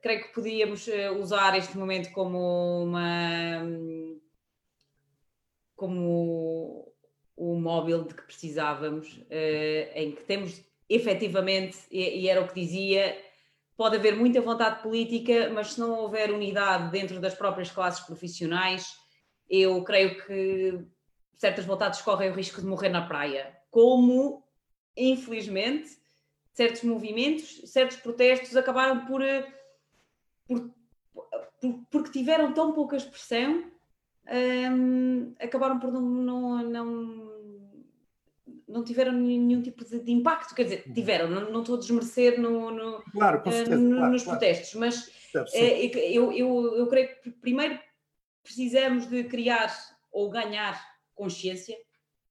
creio 0.00 0.22
que 0.24 0.34
podíamos 0.34 0.86
eh, 0.88 1.10
usar 1.10 1.56
este 1.56 1.76
momento 1.76 2.10
como 2.12 2.84
uma 2.84 3.62
como 5.74 6.92
o 7.36 7.54
móvel 7.54 8.04
de 8.04 8.14
que 8.14 8.22
precisávamos, 8.22 9.12
uh, 9.12 9.90
em 9.94 10.10
que 10.12 10.24
temos 10.24 10.60
efetivamente, 10.88 11.78
e 11.90 12.28
era 12.28 12.40
o 12.40 12.48
que 12.48 12.60
dizia, 12.60 13.16
pode 13.76 13.96
haver 13.96 14.16
muita 14.16 14.40
vontade 14.40 14.82
política, 14.82 15.48
mas 15.52 15.74
se 15.74 15.80
não 15.80 16.00
houver 16.00 16.32
unidade 16.32 16.90
dentro 16.90 17.20
das 17.20 17.34
próprias 17.34 17.70
classes 17.70 18.00
profissionais, 18.00 18.96
eu 19.48 19.84
creio 19.84 20.20
que 20.26 20.84
certas 21.36 21.64
vontades 21.64 22.00
correm 22.02 22.30
o 22.30 22.34
risco 22.34 22.60
de 22.60 22.66
morrer 22.66 22.88
na 22.88 23.06
praia. 23.06 23.56
Como, 23.70 24.42
infelizmente, 24.96 25.90
certos 26.58 26.82
movimentos, 26.82 27.62
certos 27.66 27.98
protestos 27.98 28.56
acabaram 28.56 29.06
por, 29.06 29.22
por, 30.44 30.74
por 31.14 31.86
porque 31.88 32.10
tiveram 32.10 32.52
tão 32.52 32.72
pouca 32.72 32.96
expressão, 32.96 33.70
um, 34.72 35.34
acabaram 35.38 35.78
por 35.78 35.92
não, 35.92 36.64
não, 36.64 36.64
não 36.64 37.28
não 38.66 38.84
tiveram 38.84 39.12
nenhum 39.12 39.62
tipo 39.62 39.84
de, 39.84 40.12
impacto, 40.12 40.54
quer 40.54 40.64
dizer, 40.64 40.92
tiveram, 40.92 41.30
não, 41.30 41.50
não 41.50 41.60
estou 41.60 41.76
a 41.76 41.78
desmerecer 41.78 42.38
no, 42.38 42.70
no, 42.70 43.02
claro, 43.12 43.40
uh, 43.46 43.52
certeza, 43.52 43.80
no, 43.80 43.96
claro, 43.96 44.12
nos 44.12 44.22
claro. 44.24 44.38
protestos, 44.38 44.74
mas 44.74 45.10
é, 45.54 45.86
eu, 46.12 46.32
eu, 46.32 46.76
eu 46.76 46.86
creio 46.88 47.08
que 47.22 47.30
primeiro 47.30 47.78
precisamos 48.42 49.06
de 49.06 49.24
criar 49.24 49.72
ou 50.10 50.28
ganhar 50.28 50.78
consciência 51.14 51.78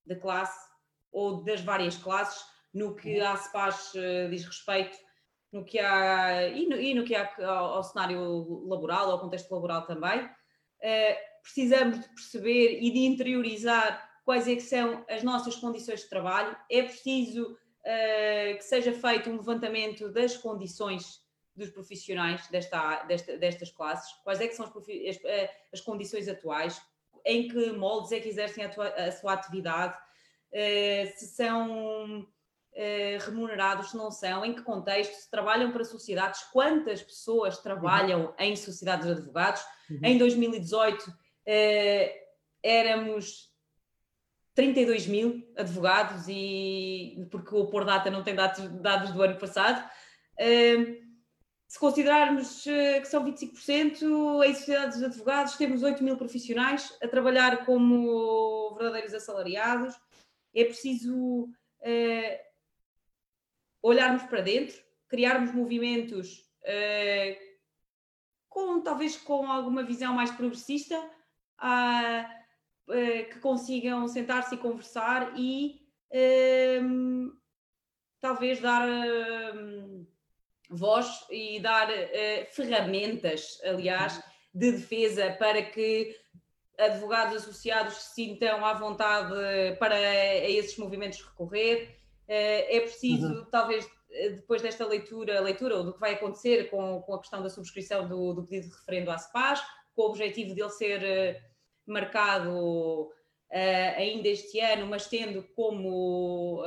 da 0.05 0.15
classe 0.15 0.69
ou 1.11 1.43
das 1.43 1.61
várias 1.61 1.97
classes 1.97 2.56
no 2.77 2.95
que 2.95 3.19
a 3.19 3.33
ASPAS 3.33 3.93
uh, 3.95 4.29
diz 4.29 4.45
respeito, 4.45 4.97
no 5.51 5.63
que 5.63 5.79
há, 5.79 6.47
e 6.49 6.67
no, 6.67 6.75
e 6.75 6.93
no 6.93 7.03
que 7.03 7.15
há 7.15 7.29
ao, 7.39 7.75
ao, 7.75 7.83
cenário 7.83 8.65
laboral, 8.67 9.11
ao 9.11 9.19
contexto 9.19 9.51
laboral 9.51 9.85
também. 9.85 10.23
Uh, 10.25 11.15
precisamos 11.41 11.99
de 12.01 12.09
perceber 12.09 12.79
e 12.81 12.91
de 12.91 12.99
interiorizar 12.99 14.07
quais 14.23 14.47
é 14.47 14.55
que 14.55 14.61
são 14.61 15.05
as 15.09 15.23
nossas 15.23 15.55
condições 15.55 16.01
de 16.01 16.09
trabalho. 16.09 16.55
É 16.69 16.83
preciso 16.83 17.53
uh, 17.53 18.57
que 18.57 18.63
seja 18.63 18.91
feito 18.91 19.29
um 19.29 19.37
levantamento 19.37 20.11
das 20.11 20.35
condições 20.37 21.25
dos 21.55 21.69
profissionais 21.71 22.47
desta, 22.49 23.03
desta, 23.03 23.37
destas 23.37 23.71
classes, 23.71 24.11
quais 24.23 24.39
é 24.39 24.47
que 24.47 24.53
são 24.53 24.65
as, 24.65 24.71
as, 24.75 25.25
eh, 25.25 25.51
as, 25.73 25.81
condições 25.81 26.27
atuais, 26.27 26.79
em 27.25 27.47
que 27.47 27.71
moldes 27.71 28.11
é 28.11 28.19
que 28.19 28.29
exercem 28.29 28.63
a, 28.63 28.69
tua, 28.69 28.89
a 28.89 29.11
sua 29.11 29.33
atividade, 29.33 29.97
uh, 29.97 31.17
se 31.17 31.25
são 31.29 32.27
uh, 32.77 33.25
remunerados, 33.25 33.91
se 33.91 33.97
não 33.97 34.11
são, 34.11 34.45
em 34.45 34.53
que 34.53 34.61
contexto, 34.61 35.13
se 35.13 35.29
trabalham 35.29 35.71
para 35.71 35.83
sociedades, 35.83 36.43
quantas 36.53 37.01
pessoas 37.01 37.57
trabalham 37.57 38.27
uhum. 38.27 38.33
em 38.39 38.55
sociedades 38.55 39.07
de 39.07 39.11
advogados. 39.13 39.61
Uhum. 39.89 39.99
Em 40.03 40.17
2018 40.17 41.01
uh, 41.01 41.13
éramos 42.61 43.51
32 44.53 45.07
mil 45.07 45.43
advogados, 45.57 46.27
e 46.27 47.27
porque 47.31 47.55
o 47.55 47.67
Por 47.67 47.83
Data 47.83 48.09
não 48.09 48.23
tem 48.23 48.35
dados, 48.35 48.67
dados 48.81 49.11
do 49.11 49.21
ano 49.21 49.37
passado. 49.37 49.83
Uh, 50.39 51.07
se 51.67 51.77
considerarmos 51.77 52.63
que 52.63 53.05
são 53.05 53.25
25%, 53.25 54.41
em 54.45 54.55
sociedades 54.55 54.99
de 54.99 55.05
advogados 55.05 55.57
temos 55.57 55.83
8 55.83 56.01
mil 56.01 56.15
profissionais 56.15 56.97
a 57.03 57.09
trabalhar 57.09 57.65
como 57.65 58.73
verdadeiros 58.75 59.13
assalariados. 59.13 59.93
É 60.55 60.63
preciso 60.63 61.49
olharmos 63.87 64.23
para 64.23 64.41
dentro, 64.41 64.77
criarmos 65.07 65.53
movimentos 65.53 66.39
uh, 66.63 67.47
com 68.49 68.81
talvez 68.81 69.15
com 69.15 69.49
alguma 69.49 69.83
visão 69.83 70.13
mais 70.13 70.31
progressista, 70.31 70.97
uh, 71.59 72.37
que 73.29 73.39
consigam 73.39 74.07
sentar-se 74.07 74.55
e 74.55 74.57
conversar 74.57 75.33
e 75.37 75.81
talvez 78.21 78.61
dar 78.61 78.87
voz 80.69 81.25
e 81.29 81.59
dar 81.59 81.89
ferramentas, 82.53 83.59
aliás, 83.65 84.23
de 84.53 84.71
defesa 84.71 85.35
para 85.37 85.61
que 85.63 86.15
advogados 86.77 87.43
associados 87.43 87.93
se 87.95 88.15
sintam 88.15 88.63
à 88.63 88.73
vontade 88.73 89.35
para 89.79 89.95
a 89.95 90.49
esses 90.49 90.77
movimentos 90.77 91.21
recorrer. 91.21 91.96
Eh, 92.27 92.77
é 92.77 92.79
preciso, 92.81 93.27
uhum. 93.27 93.45
talvez, 93.45 93.87
eh, 94.11 94.31
depois 94.31 94.61
desta 94.61 94.85
leitura, 94.85 95.39
leitura 95.39 95.77
ou 95.77 95.83
do 95.83 95.93
que 95.93 95.99
vai 95.99 96.13
acontecer 96.13 96.69
com, 96.69 97.01
com 97.01 97.15
a 97.15 97.19
questão 97.19 97.41
da 97.41 97.49
subscrição 97.49 98.07
do, 98.07 98.33
do 98.33 98.43
pedido 98.43 98.69
de 98.69 98.75
referendo 98.75 99.11
à 99.11 99.17
CEPAS, 99.17 99.61
com 99.95 100.03
o 100.03 100.09
objetivo 100.09 100.53
de 100.53 100.61
ele 100.61 100.69
ser 100.69 101.03
eh, 101.03 101.41
marcado 101.85 103.11
ainda 103.95 104.27
este 104.27 104.59
ano, 104.59 104.85
mas 104.87 105.07
tendo 105.07 105.41
como 105.55 106.65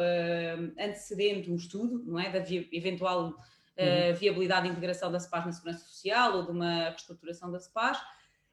antecedente 0.78 1.50
um 1.50 1.56
estudo, 1.56 2.02
não 2.06 2.18
é, 2.18 2.30
da 2.30 2.38
eventual 2.72 3.28
uh, 3.28 3.32
uhum. 3.32 4.14
viabilidade 4.14 4.66
e 4.66 4.70
integração 4.70 5.12
da 5.12 5.20
CEPAS 5.20 5.44
na 5.44 5.52
segurança 5.52 5.84
social 5.84 6.38
ou 6.38 6.46
de 6.46 6.52
uma 6.52 6.88
reestruturação 6.88 7.52
da 7.52 7.60
CEPAS. 7.60 8.00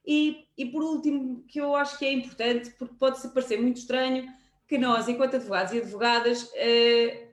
E, 0.05 0.45
e 0.57 0.65
por 0.65 0.83
último, 0.83 1.45
que 1.47 1.57
eu 1.57 1.73
acho 1.73 1.97
que 1.97 2.05
é 2.05 2.11
importante, 2.11 2.69
porque 2.71 2.95
pode 2.95 3.25
parecer 3.29 3.61
muito 3.61 3.77
estranho, 3.77 4.27
que 4.67 4.77
nós, 4.77 5.07
enquanto 5.07 5.35
advogados 5.35 5.73
e 5.73 5.77
advogadas, 5.77 6.51
eh, 6.55 7.29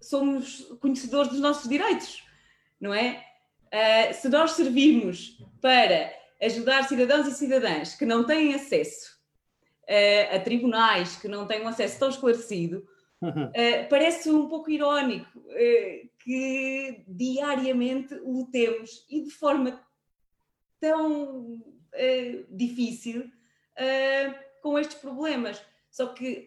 somos 0.00 0.60
conhecedores 0.80 1.30
dos 1.30 1.40
nossos 1.40 1.68
direitos, 1.68 2.22
não 2.78 2.92
é? 2.92 3.24
Eh, 3.70 4.12
se 4.12 4.28
nós 4.28 4.52
servimos 4.52 5.42
para 5.60 6.12
ajudar 6.40 6.86
cidadãos 6.86 7.26
e 7.26 7.32
cidadãs 7.32 7.94
que 7.94 8.04
não 8.04 8.24
têm 8.24 8.54
acesso 8.54 9.18
eh, 9.86 10.36
a 10.36 10.40
tribunais, 10.40 11.16
que 11.16 11.28
não 11.28 11.46
têm 11.46 11.62
um 11.62 11.68
acesso 11.68 11.98
tão 11.98 12.10
esclarecido, 12.10 12.86
uhum. 13.22 13.50
parece 13.88 14.30
um 14.30 14.48
pouco 14.48 14.70
irónico 14.70 15.42
que 16.18 17.04
diariamente 17.06 18.14
lutemos 18.14 19.04
e 19.10 19.22
de 19.22 19.30
forma 19.30 19.82
tão 20.78 21.62
difícil 22.48 23.30
com 24.62 24.78
estes 24.78 24.96
problemas. 24.96 25.60
Só 25.90 26.08
que, 26.08 26.46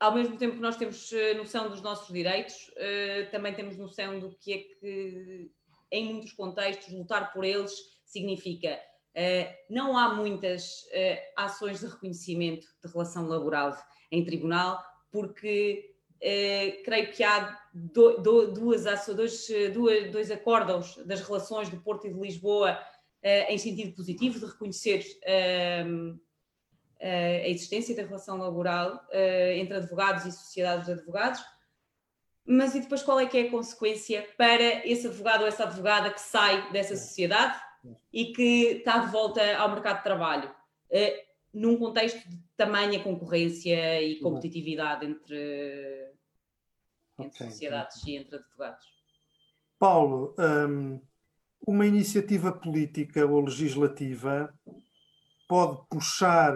ao 0.00 0.14
mesmo 0.14 0.36
tempo 0.36 0.54
que 0.54 0.62
nós 0.62 0.76
temos 0.76 1.12
eh, 1.12 1.34
noção 1.34 1.68
dos 1.68 1.82
nossos 1.82 2.12
direitos, 2.12 2.54
uh, 2.68 3.30
também 3.30 3.54
temos 3.54 3.76
noção 3.76 4.18
do 4.18 4.30
que 4.30 4.52
é 4.52 4.58
que, 4.58 5.50
em 5.90 6.12
muitos 6.12 6.32
contextos, 6.32 6.92
lutar 6.92 7.32
por 7.32 7.44
eles 7.44 7.72
significa. 8.04 8.80
não 9.68 9.96
há 9.98 10.14
muitas 10.14 10.86
ações 11.36 11.80
de 11.80 11.86
reconhecimento 11.86 12.66
de 12.82 12.92
relação 12.92 13.26
laboral 13.26 13.76
em 14.10 14.24
tribunal, 14.24 14.82
porque 15.10 15.94
creio 16.84 17.12
que 17.12 17.24
há 17.24 17.58
duas, 17.74 18.84
dois, 19.14 19.48
dois 20.12 20.30
acórdãos 20.30 20.96
das 21.06 21.20
relações 21.20 21.68
do 21.68 21.80
Porto 21.80 22.06
e 22.06 22.12
de 22.12 22.20
Lisboa 22.20 22.78
em 23.22 23.58
sentido 23.58 23.94
positivo, 23.94 24.38
de 24.38 24.46
reconhecer 24.46 25.04
a 27.00 27.48
existência 27.48 27.94
da 27.94 28.02
relação 28.02 28.38
laboral 28.38 28.96
uh, 29.12 29.52
entre 29.56 29.76
advogados 29.76 30.26
e 30.26 30.32
sociedades 30.32 30.86
de 30.86 30.92
advogados, 30.92 31.40
mas 32.44 32.74
e 32.74 32.80
depois 32.80 33.02
qual 33.02 33.20
é 33.20 33.26
que 33.26 33.38
é 33.38 33.42
a 33.42 33.50
consequência 33.50 34.26
para 34.36 34.86
esse 34.86 35.06
advogado 35.06 35.42
ou 35.42 35.46
essa 35.46 35.64
advogada 35.64 36.10
que 36.10 36.20
sai 36.20 36.72
dessa 36.72 36.96
sociedade 36.96 37.60
e 38.12 38.32
que 38.32 38.78
está 38.78 38.98
de 38.98 39.12
volta 39.12 39.56
ao 39.56 39.70
mercado 39.70 39.98
de 39.98 40.02
trabalho, 40.02 40.54
num 41.52 41.76
contexto 41.76 42.26
de 42.28 42.38
tamanha 42.56 43.02
concorrência 43.02 44.02
e 44.02 44.18
competitividade 44.20 45.04
entre, 45.04 46.10
entre 47.18 47.36
okay, 47.36 47.50
sociedades 47.50 48.02
okay. 48.02 48.14
e 48.14 48.16
entre 48.16 48.36
advogados? 48.36 48.86
Paulo, 49.78 50.34
um, 50.38 51.00
uma 51.66 51.86
iniciativa 51.86 52.50
política 52.50 53.26
ou 53.26 53.40
legislativa 53.40 54.52
pode 55.46 55.86
puxar 55.88 56.54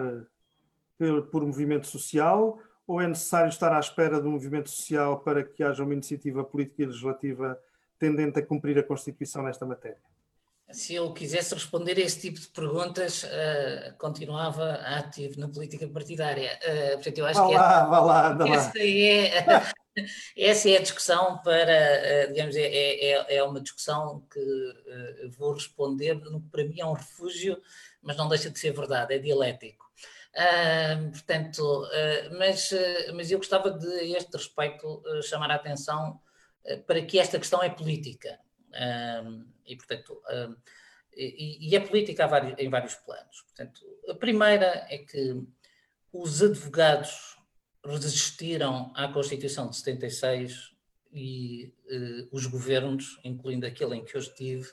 por, 1.03 1.23
por 1.23 1.45
movimento 1.45 1.87
social 1.87 2.57
ou 2.87 3.01
é 3.01 3.07
necessário 3.07 3.49
estar 3.49 3.73
à 3.73 3.79
espera 3.79 4.21
do 4.21 4.29
movimento 4.29 4.69
social 4.69 5.19
para 5.19 5.43
que 5.43 5.63
haja 5.63 5.83
uma 5.83 5.93
iniciativa 5.93 6.43
política 6.43 6.83
e 6.83 6.85
legislativa 6.85 7.59
tendente 7.99 8.39
a 8.39 8.45
cumprir 8.45 8.77
a 8.77 8.83
Constituição 8.83 9.43
nesta 9.43 9.65
matéria? 9.65 9.97
Se 10.71 10.95
eu 10.95 11.13
quisesse 11.13 11.53
responder 11.53 11.97
a 11.97 12.01
esse 12.01 12.19
tipo 12.19 12.39
de 12.39 12.47
perguntas, 12.47 13.23
uh, 13.23 13.97
continuava 13.97 14.73
ativo 14.73 15.39
na 15.39 15.47
política 15.47 15.87
partidária. 15.87 16.57
Uh, 16.63 16.93
portanto, 16.95 17.17
eu 17.17 17.25
acho 17.25 17.39
vá 17.39 17.47
que 17.47 17.55
lá, 17.55 17.75
essa, 17.75 17.85
vá 17.85 17.99
lá, 17.99 18.37
essa 18.47 18.79
é 18.79 19.73
essa 20.37 20.69
é 20.69 20.77
a 20.77 20.81
discussão 20.81 21.37
para, 21.43 21.71
eh, 21.71 22.27
digamos, 22.27 22.55
é, 22.55 22.61
é, 22.61 23.11
é, 23.11 23.35
é 23.35 23.43
uma 23.43 23.61
discussão 23.61 24.25
que 24.33 25.29
vou 25.37 25.53
responder 25.53 26.15
no 26.15 26.41
que 26.41 26.49
para 26.49 26.65
mim 26.65 26.79
é 26.79 26.85
um 26.85 26.93
refúgio, 26.93 27.61
mas 28.01 28.17
não 28.17 28.27
deixa 28.27 28.49
de 28.49 28.57
ser 28.57 28.71
verdade, 28.71 29.13
é 29.13 29.19
dialético. 29.19 29.82
Portanto, 31.11 31.83
uh, 31.83 32.37
mas, 32.37 32.71
uh, 32.71 33.13
mas 33.13 33.31
eu 33.31 33.37
gostava 33.37 33.71
de, 33.71 33.87
a 33.87 34.17
este 34.17 34.35
respeito, 34.35 35.03
chamar 35.23 35.51
a 35.51 35.55
atenção 35.55 36.19
para 36.87 37.01
que 37.01 37.19
esta 37.19 37.37
questão 37.37 37.61
é 37.61 37.69
política. 37.69 38.39
e, 39.65 39.75
portanto, 39.75 40.21
e, 41.15 41.69
e, 41.69 41.75
é 41.75 41.79
política 41.79 42.25
vários, 42.25 42.57
em 42.57 42.69
vários 42.69 42.95
planos. 42.95 43.41
Portanto, 43.41 43.81
a 44.09 44.15
primeira 44.15 44.87
é 44.89 44.97
que 44.97 45.43
os 46.11 46.41
advogados 46.41 47.37
resistiram 47.83 48.93
à 48.95 49.09
Constituição 49.09 49.69
de 49.69 49.75
76 49.75 50.71
e 51.11 51.73
os 52.31 52.45
governos, 52.47 53.19
incluindo 53.25 53.67
aquele 53.67 53.97
em 53.97 54.05
que 54.05 54.15
eu 54.15 54.21
estive, 54.21 54.67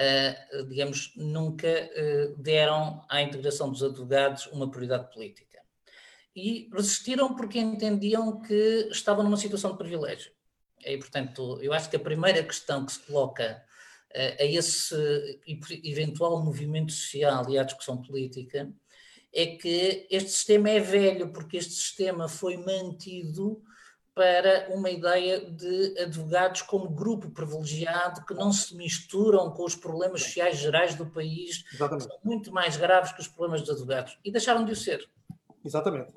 uh, 0.00 0.66
digamos, 0.66 1.12
nunca 1.16 1.68
uh, 1.68 2.42
deram 2.42 3.04
à 3.08 3.22
integração 3.22 3.70
dos 3.70 3.82
advogados 3.82 4.46
uma 4.46 4.70
prioridade 4.70 5.12
política. 5.12 5.60
E 6.34 6.68
resistiram 6.72 7.34
porque 7.34 7.58
entendiam 7.58 8.40
que 8.40 8.88
estavam 8.90 9.24
numa 9.24 9.36
situação 9.36 9.72
de 9.72 9.78
privilégio. 9.78 10.32
E, 10.84 10.96
portanto, 10.96 11.58
eu 11.60 11.72
acho 11.72 11.90
que 11.90 11.96
a 11.96 12.00
primeira 12.00 12.42
questão 12.42 12.86
que 12.86 12.92
se 12.92 13.00
coloca 13.00 13.62
a 14.14 14.44
esse 14.44 14.94
eventual 15.84 16.42
movimento 16.42 16.90
social 16.90 17.48
e 17.50 17.58
à 17.58 17.62
discussão 17.62 18.00
política 18.00 18.72
é 19.32 19.46
que 19.46 20.06
este 20.10 20.30
sistema 20.30 20.70
é 20.70 20.80
velho, 20.80 21.32
porque 21.32 21.56
este 21.56 21.74
sistema 21.74 22.28
foi 22.28 22.56
mantido 22.56 23.62
para 24.14 24.68
uma 24.70 24.90
ideia 24.90 25.40
de 25.40 25.98
advogados 25.98 26.62
como 26.62 26.90
grupo 26.90 27.30
privilegiado 27.30 28.24
que 28.26 28.34
não 28.34 28.52
se 28.52 28.76
misturam 28.76 29.50
com 29.50 29.64
os 29.64 29.76
problemas 29.76 30.22
sociais 30.22 30.58
gerais 30.58 30.94
do 30.94 31.06
país, 31.06 31.64
Exatamente. 31.72 32.06
que 32.06 32.12
são 32.12 32.20
muito 32.24 32.52
mais 32.52 32.76
graves 32.76 33.12
que 33.12 33.20
os 33.20 33.28
problemas 33.28 33.60
dos 33.60 33.70
advogados, 33.70 34.18
e 34.24 34.30
deixaram 34.30 34.64
de 34.64 34.72
o 34.72 34.76
ser. 34.76 35.08
Exatamente. 35.64 36.12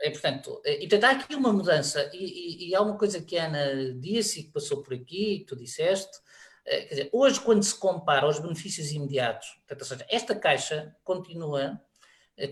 É, 0.00 0.10
portanto, 0.10 0.60
e, 0.64 0.80
portanto, 0.80 1.04
há 1.04 1.10
aqui 1.12 1.34
uma 1.34 1.52
mudança, 1.52 2.10
e, 2.12 2.18
e, 2.18 2.68
e, 2.68 2.74
há 2.74 2.82
uma 2.82 2.98
coisa 2.98 3.22
que 3.22 3.38
a 3.38 3.46
Ana 3.46 3.94
disse 3.94 4.40
e 4.40 4.44
que 4.44 4.52
passou 4.52 4.82
por 4.82 4.92
aqui, 4.92 5.38
que 5.38 5.46
tu 5.46 5.56
disseste, 5.56 6.18
é, 6.66 6.80
quer 6.82 6.94
dizer, 6.94 7.10
hoje 7.12 7.40
quando 7.40 7.62
se 7.62 7.78
compara 7.78 8.28
os 8.28 8.38
benefícios 8.38 8.90
imediatos, 8.90 9.48
portanto, 9.66 9.84
seja, 9.86 10.06
esta 10.10 10.34
caixa 10.34 10.94
continua 11.04 11.62
é 11.62 11.85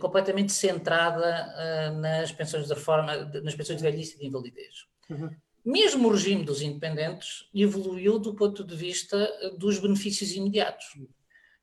completamente 0.01 0.53
centrada 0.53 1.49
uh, 1.49 1.99
nas 1.99 2.33
pensões 2.33 2.67
de 2.67 2.75
reforma, 2.75 3.17
nas 3.43 3.55
pensões 3.55 3.79
de 3.79 3.83
velhice 3.83 4.17
e 4.17 4.19
de 4.19 4.27
invalidez. 4.27 4.87
Uhum. 5.11 5.31
Mesmo 5.65 6.09
o 6.09 6.13
regime 6.13 6.45
dos 6.45 6.63
independentes 6.63 7.49
evoluiu 7.55 8.19
do 8.19 8.35
ponto 8.35 8.63
de 8.63 8.77
vista 8.77 9.31
dos 9.59 9.79
benefícios 9.79 10.33
imediatos. 10.33 10.87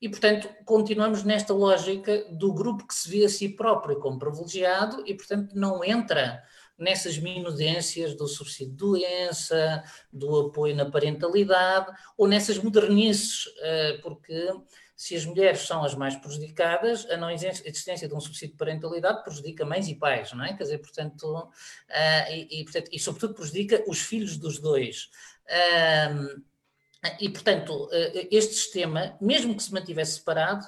E, 0.02 0.10
portanto, 0.10 0.50
continuamos 0.66 1.24
nesta 1.24 1.54
lógica 1.54 2.26
do 2.32 2.52
grupo 2.52 2.88
que 2.88 2.96
se 2.96 3.08
vê 3.08 3.24
a 3.24 3.30
si 3.30 3.50
próprio 3.50 4.00
como 4.00 4.18
privilegiado 4.18 5.04
e, 5.06 5.14
portanto, 5.14 5.54
não 5.54 5.84
entra 5.84 6.42
nessas 6.82 7.20
minudências 7.20 8.16
do 8.16 8.28
subsídio 8.28 8.72
de 8.72 8.78
doença, 8.78 9.84
do 10.12 10.48
apoio 10.48 10.76
na 10.76 10.90
parentalidade 10.90 11.96
ou 12.18 12.28
nessas 12.28 12.58
modernices, 12.58 13.44
eh, 13.62 14.00
porque 14.02 14.52
se 15.02 15.16
as 15.16 15.26
mulheres 15.26 15.62
são 15.62 15.84
as 15.84 15.96
mais 15.96 16.16
prejudicadas, 16.16 17.10
a 17.10 17.18
não 17.18 17.32
existência 17.32 18.08
de 18.08 18.14
um 18.14 18.20
subsídio 18.20 18.52
de 18.52 18.58
parentalidade 18.60 19.24
prejudica 19.24 19.66
mães 19.66 19.88
e 19.88 19.96
pais, 19.96 20.32
não 20.32 20.46
é? 20.46 20.54
Quer 20.54 20.62
dizer, 20.62 20.78
portanto, 20.78 21.24
uh, 21.26 22.32
e, 22.32 22.62
e, 22.62 22.64
portanto, 22.64 22.88
e 22.92 23.00
sobretudo 23.00 23.34
prejudica 23.34 23.84
os 23.88 24.00
filhos 24.00 24.38
dos 24.38 24.60
dois. 24.60 25.10
Uh, 25.48 26.44
e, 27.20 27.30
portanto, 27.30 27.86
uh, 27.86 28.28
este 28.30 28.54
sistema, 28.54 29.18
mesmo 29.20 29.58
que 29.58 29.64
se 29.64 29.74
mantivesse 29.74 30.20
separado, 30.20 30.68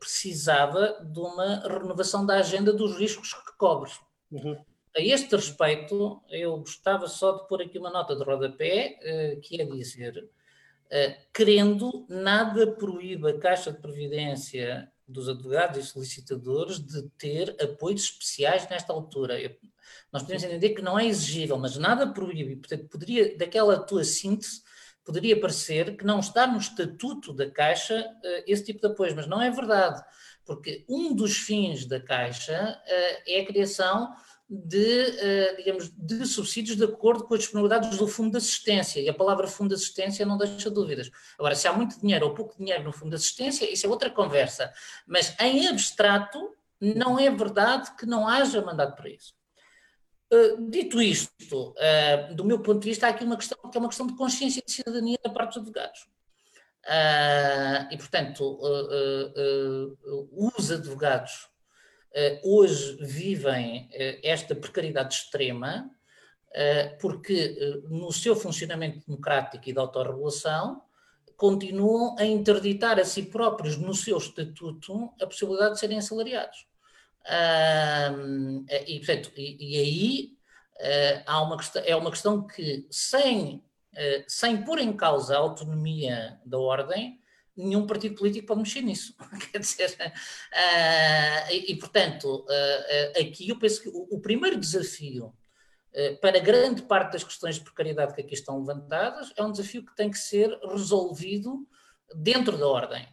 precisava 0.00 1.04
de 1.04 1.18
uma 1.18 1.68
renovação 1.68 2.24
da 2.24 2.36
agenda 2.36 2.72
dos 2.72 2.96
riscos 2.96 3.34
que 3.34 3.56
cobre. 3.58 3.90
Uhum. 4.30 4.56
A 4.96 5.02
este 5.02 5.36
respeito, 5.36 6.22
eu 6.30 6.56
gostava 6.56 7.06
só 7.08 7.32
de 7.32 7.46
pôr 7.46 7.60
aqui 7.60 7.78
uma 7.78 7.90
nota 7.90 8.16
de 8.16 8.24
rodapé, 8.24 8.98
que 9.42 9.60
é 9.60 9.66
dizer 9.66 10.30
querendo, 11.32 12.06
nada 12.08 12.66
proíbe 12.72 13.30
a 13.30 13.38
Caixa 13.38 13.72
de 13.72 13.80
Previdência 13.80 14.90
dos 15.06 15.28
advogados 15.28 15.78
e 15.78 15.82
solicitadores 15.86 16.78
de 16.78 17.02
ter 17.18 17.54
apoios 17.62 18.04
especiais 18.04 18.68
nesta 18.68 18.92
altura. 18.92 19.40
Eu, 19.40 19.50
nós 20.12 20.22
podemos 20.22 20.44
entender 20.44 20.70
que 20.70 20.82
não 20.82 20.98
é 20.98 21.06
exigível, 21.06 21.58
mas 21.58 21.76
nada 21.76 22.06
proíbe. 22.06 22.56
Portanto, 22.56 22.88
poderia, 22.88 23.36
daquela 23.36 23.78
tua 23.78 24.04
síntese, 24.04 24.62
poderia 25.04 25.38
parecer 25.38 25.96
que 25.96 26.06
não 26.06 26.20
está 26.20 26.46
no 26.46 26.58
estatuto 26.58 27.32
da 27.32 27.50
Caixa 27.50 28.00
uh, 28.00 28.44
esse 28.46 28.64
tipo 28.64 28.80
de 28.80 28.86
apoios, 28.86 29.14
mas 29.14 29.26
não 29.26 29.40
é 29.40 29.50
verdade, 29.50 30.02
porque 30.46 30.84
um 30.88 31.14
dos 31.14 31.36
fins 31.36 31.84
da 31.84 32.00
Caixa 32.00 32.80
uh, 32.82 33.22
é 33.26 33.40
a 33.40 33.46
criação 33.46 34.14
de, 34.48 34.76
uh, 34.76 35.56
digamos, 35.56 35.90
de 35.90 36.26
subsídios 36.26 36.76
de 36.76 36.84
acordo 36.84 37.24
com 37.24 37.34
as 37.34 37.40
disponibilidades 37.40 37.96
do 37.96 38.06
fundo 38.06 38.32
de 38.32 38.36
assistência. 38.38 39.00
E 39.00 39.08
a 39.08 39.14
palavra 39.14 39.46
fundo 39.46 39.68
de 39.68 39.74
assistência 39.74 40.26
não 40.26 40.36
deixa 40.36 40.70
dúvidas. 40.70 41.10
Agora, 41.38 41.54
se 41.54 41.66
há 41.66 41.72
muito 41.72 41.98
dinheiro 41.98 42.26
ou 42.26 42.34
pouco 42.34 42.56
dinheiro 42.58 42.84
no 42.84 42.92
fundo 42.92 43.10
de 43.10 43.16
assistência, 43.16 43.70
isso 43.70 43.86
é 43.86 43.88
outra 43.88 44.10
conversa. 44.10 44.72
Mas, 45.06 45.34
em 45.40 45.66
abstrato, 45.66 46.54
não 46.80 47.18
é 47.18 47.30
verdade 47.30 47.94
que 47.96 48.04
não 48.04 48.28
haja 48.28 48.60
mandado 48.60 48.94
para 48.94 49.08
isso. 49.08 49.34
Uh, 50.32 50.70
dito 50.70 51.00
isto, 51.00 51.70
uh, 51.70 52.34
do 52.34 52.44
meu 52.44 52.60
ponto 52.60 52.80
de 52.80 52.88
vista, 52.88 53.06
há 53.06 53.10
aqui 53.10 53.24
uma 53.24 53.36
questão 53.36 53.58
que 53.70 53.76
é 53.76 53.80
uma 53.80 53.88
questão 53.88 54.06
de 54.06 54.16
consciência 54.16 54.62
de 54.64 54.72
cidadania 54.72 55.18
da 55.22 55.30
parte 55.30 55.54
dos 55.54 55.58
advogados. 55.58 56.06
e, 57.90 57.96
portanto, 57.96 58.58
os 60.32 60.70
advogados 60.70 61.32
eh, 61.32 61.53
hoje 62.44 62.96
vivem 63.00 63.88
eh, 63.92 64.20
esta 64.22 64.54
precariedade 64.54 65.14
extrema, 65.14 65.90
eh, 66.52 66.96
porque 67.00 67.82
no 67.88 68.12
seu 68.12 68.36
funcionamento 68.36 69.04
democrático 69.04 69.68
e 69.68 69.72
de 69.72 69.78
autorregulação 69.78 70.82
continuam 71.36 72.14
a 72.16 72.24
interditar 72.24 73.00
a 73.00 73.04
si 73.04 73.24
próprios, 73.24 73.76
no 73.76 73.92
seu 73.92 74.18
estatuto, 74.18 75.12
a 75.20 75.26
possibilidade 75.26 75.74
de 75.74 75.80
serem 75.80 75.98
assalariados. 75.98 76.68
e, 78.86 78.98
portanto, 78.98 79.32
e, 79.36 79.56
e 79.58 79.80
aí 79.80 80.38
há 81.26 81.42
uma 81.42 81.56
questão, 81.56 81.82
é 81.84 81.96
uma 81.96 82.10
questão 82.12 82.46
que, 82.46 82.86
sem, 82.88 83.64
sem 84.28 84.62
pôr 84.62 84.78
em 84.78 84.92
causa 84.92 85.34
a 85.34 85.40
autonomia 85.40 86.38
da 86.46 86.56
ordem, 86.56 87.18
nenhum 87.56 87.86
partido 87.86 88.16
político 88.16 88.48
pode 88.48 88.60
mexer 88.60 88.82
nisso. 88.82 89.14
Quer 89.52 89.58
dizer, 89.58 89.90
uh, 89.90 91.52
e, 91.52 91.72
e, 91.72 91.76
portanto, 91.76 92.44
uh, 92.44 93.20
aqui 93.20 93.48
eu 93.48 93.58
penso 93.58 93.82
que 93.82 93.88
o, 93.88 94.08
o 94.10 94.20
primeiro 94.20 94.58
desafio 94.58 95.26
uh, 95.26 96.20
para 96.20 96.40
grande 96.40 96.82
parte 96.82 97.12
das 97.12 97.24
questões 97.24 97.56
de 97.56 97.62
precariedade 97.62 98.14
que 98.14 98.20
aqui 98.20 98.34
estão 98.34 98.58
levantadas 98.58 99.32
é 99.36 99.42
um 99.42 99.52
desafio 99.52 99.84
que 99.84 99.94
tem 99.94 100.10
que 100.10 100.18
ser 100.18 100.50
resolvido 100.68 101.66
dentro 102.14 102.58
da 102.58 102.68
ordem. 102.68 103.08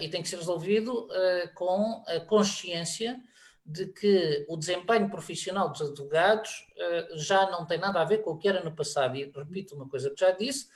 e 0.00 0.08
tem 0.08 0.20
que 0.20 0.28
ser 0.28 0.36
resolvido 0.36 1.08
com 1.54 2.04
a 2.06 2.20
consciência 2.20 3.18
de 3.64 3.86
que 3.86 4.44
o 4.48 4.56
desempenho 4.56 5.08
profissional 5.08 5.70
dos 5.70 5.80
advogados 5.80 6.66
já 7.14 7.48
não 7.50 7.64
tem 7.64 7.78
nada 7.78 8.02
a 8.02 8.04
ver 8.04 8.18
com 8.18 8.32
o 8.32 8.38
que 8.38 8.48
era 8.48 8.62
no 8.62 8.74
passado. 8.74 9.16
E 9.16 9.30
repito 9.34 9.74
uma 9.74 9.88
coisa 9.88 10.10
que 10.10 10.20
já 10.20 10.32
disse 10.32 10.66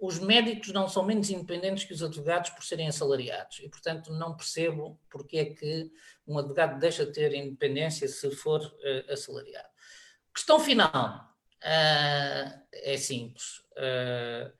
os 0.00 0.18
médicos 0.18 0.72
não 0.72 0.88
são 0.88 1.04
menos 1.04 1.30
independentes 1.30 1.84
que 1.84 1.92
os 1.92 2.02
advogados 2.02 2.50
por 2.50 2.64
serem 2.64 2.88
assalariados 2.88 3.60
e, 3.60 3.68
portanto, 3.68 4.12
não 4.12 4.36
percebo 4.36 5.00
porque 5.08 5.38
é 5.38 5.44
que 5.46 5.90
um 6.26 6.38
advogado 6.38 6.78
deixa 6.78 7.06
de 7.06 7.12
ter 7.12 7.32
independência 7.34 8.08
se 8.08 8.30
for 8.32 8.60
uh, 8.60 9.12
assalariado. 9.12 9.68
Questão 10.34 10.58
final 10.58 11.32
uh, 11.62 12.62
é 12.72 12.96
simples. 12.96 13.60
Uh, 13.76 14.52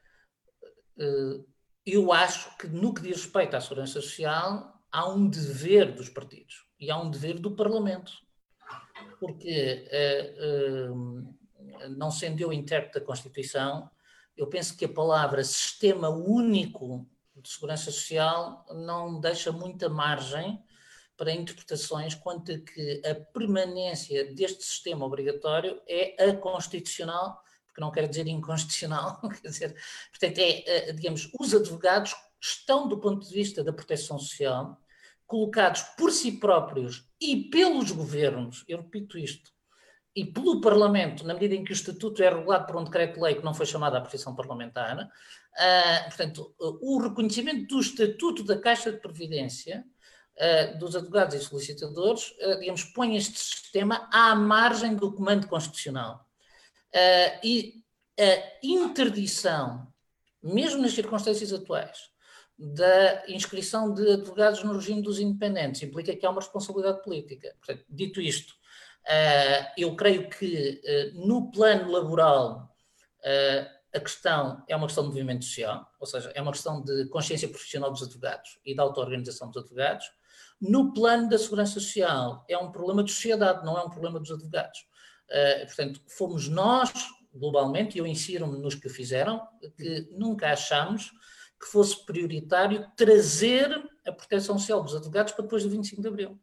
eu 1.85 2.13
acho 2.13 2.57
que, 2.57 2.69
no 2.69 2.95
que 2.95 3.03
diz 3.03 3.23
respeito 3.23 3.57
à 3.57 3.61
segurança 3.61 4.01
social, 4.01 4.81
há 4.91 5.09
um 5.09 5.29
dever 5.29 5.93
dos 5.93 6.09
partidos 6.09 6.65
e 6.79 6.91
há 6.91 6.97
um 6.97 7.11
dever 7.11 7.39
do 7.39 7.55
Parlamento, 7.57 8.13
porque, 9.19 9.89
não 11.97 12.11
sendo 12.11 12.41
eu 12.41 12.53
intérprete 12.53 13.01
da 13.01 13.05
Constituição, 13.05 13.91
eu 14.37 14.47
penso 14.47 14.77
que 14.77 14.85
a 14.85 14.89
palavra 14.89 15.45
sistema 15.45 16.09
único 16.09 17.07
de 17.37 17.49
segurança 17.49 17.91
social 17.91 18.65
não 18.71 19.21
deixa 19.21 19.53
muita 19.53 19.89
margem 19.89 20.63
para 21.17 21.33
interpretações 21.33 22.15
quanto 22.15 22.53
a 22.53 22.59
que 22.59 23.03
a 23.07 23.15
permanência 23.15 24.33
deste 24.35 24.65
sistema 24.65 25.05
obrigatório 25.05 25.81
é 25.87 26.31
aconstitucional, 26.31 27.41
porque 27.67 27.81
não 27.81 27.93
quer 27.93 28.09
dizer 28.09 28.27
inconstitucional, 28.27 29.21
quer 29.43 29.49
dizer, 29.49 29.77
portanto, 30.11 30.39
é, 30.39 30.65
eh, 30.67 30.93
digamos, 30.93 31.31
os 31.39 31.55
advogados 31.55 32.15
estão, 32.41 32.89
do 32.89 32.99
ponto 32.99 33.27
de 33.27 33.33
vista 33.33 33.63
da 33.63 33.73
proteção 33.73 34.19
social, 34.19 34.81
colocados 35.27 35.83
por 35.97 36.11
si 36.11 36.33
próprios 36.33 37.09
e 37.21 37.49
pelos 37.49 37.91
governos, 37.91 38.65
eu 38.69 38.79
repito 38.79 39.17
isto, 39.17 39.54
e 40.17 40.25
pelo 40.25 40.61
Parlamento, 40.61 41.27
na 41.27 41.35
medida 41.35 41.55
em 41.55 41.65
que 41.65 41.73
o 41.73 41.75
Estatuto 41.75 42.23
é 42.23 42.29
regulado 42.29 42.67
por 42.67 42.77
um 42.77 42.85
decreto-lei 42.85 43.35
que 43.35 43.45
não 43.45 43.53
foi 43.53 43.67
chamado 43.67 43.97
à 43.97 44.01
posição 44.01 44.35
parlamentar, 44.35 44.97
uh, 45.07 46.05
portanto, 46.05 46.55
o 46.59 47.01
reconhecimento 47.01 47.67
do 47.75 47.81
Estatuto 47.81 48.45
da 48.45 48.59
Caixa 48.59 48.93
de 48.93 49.01
Previdência 49.01 49.85
uh, 50.37 50.79
dos 50.79 50.95
advogados 50.95 51.35
e 51.35 51.41
solicitadores, 51.41 52.31
uh, 52.41 52.61
digamos, 52.61 52.85
põe 52.85 53.17
este 53.17 53.39
sistema 53.39 54.09
à 54.13 54.37
margem 54.37 54.95
do 54.95 55.13
comando 55.13 55.49
constitucional. 55.49 56.25
e 57.43 57.83
a 58.17 58.65
interdição, 58.65 59.89
mesmo 60.41 60.81
nas 60.81 60.93
circunstâncias 60.93 61.53
atuais, 61.53 62.15
da 62.57 63.25
inscrição 63.27 63.93
de 63.93 64.13
advogados 64.13 64.63
no 64.63 64.75
regime 64.75 65.03
dos 65.03 65.19
independentes 65.19 65.83
implica 65.83 66.15
que 66.15 66.25
há 66.25 66.31
uma 66.31 66.41
responsabilidade 66.41 67.03
política. 67.03 67.53
Portanto, 67.59 67.85
dito 67.89 68.21
isto, 68.21 68.55
eu 69.77 69.95
creio 69.97 70.29
que 70.31 70.81
uh, 70.85 71.27
no 71.27 71.51
plano 71.51 71.91
laboral 71.91 72.75
uh, 73.21 73.75
a 73.95 74.01
questão 74.01 74.63
é 74.69 74.75
uma 74.75 74.87
questão 74.87 75.05
de 75.05 75.11
movimento 75.11 75.45
social, 75.45 75.89
ou 76.01 76.07
seja, 76.07 76.33
é 76.35 76.43
uma 76.43 76.53
questão 76.53 76.83
de 76.83 77.07
consciência 77.07 77.49
profissional 77.49 77.91
dos 77.91 78.03
advogados 78.03 78.59
e 78.65 78.75
da 78.75 78.83
auto-organização 78.83 79.51
dos 79.51 79.63
advogados. 79.63 80.07
No 80.61 80.93
plano 80.93 81.29
da 81.29 81.39
segurança 81.39 81.75
social, 81.75 82.45
é 82.49 82.59
um 82.59 82.73
problema 82.73 83.05
de 83.05 83.13
sociedade, 83.13 83.65
não 83.65 83.79
é 83.79 83.85
um 83.85 83.91
problema 83.91 84.19
dos 84.19 84.33
advogados. 84.33 84.85
portanto, 85.67 86.01
fomos 86.09 86.49
nós, 86.49 86.93
globalmente, 87.33 87.97
e 87.97 88.01
eu 88.01 88.07
insiro-me 88.07 88.59
nos 88.59 88.75
que 88.75 88.89
fizeram, 88.89 89.47
que 89.77 90.09
nunca 90.11 90.51
achámos 90.51 91.13
que 91.61 91.67
fosse 91.71 92.05
prioritário 92.05 92.91
trazer 92.97 93.71
a 94.07 94.13
proteção 94.13 94.59
social 94.59 94.83
dos 94.83 94.95
advogados 94.95 95.33
para 95.33 95.45
depois 95.45 95.63
do 95.63 95.71
25 95.71 96.03
de 96.03 96.09
Abril. 96.09 96.41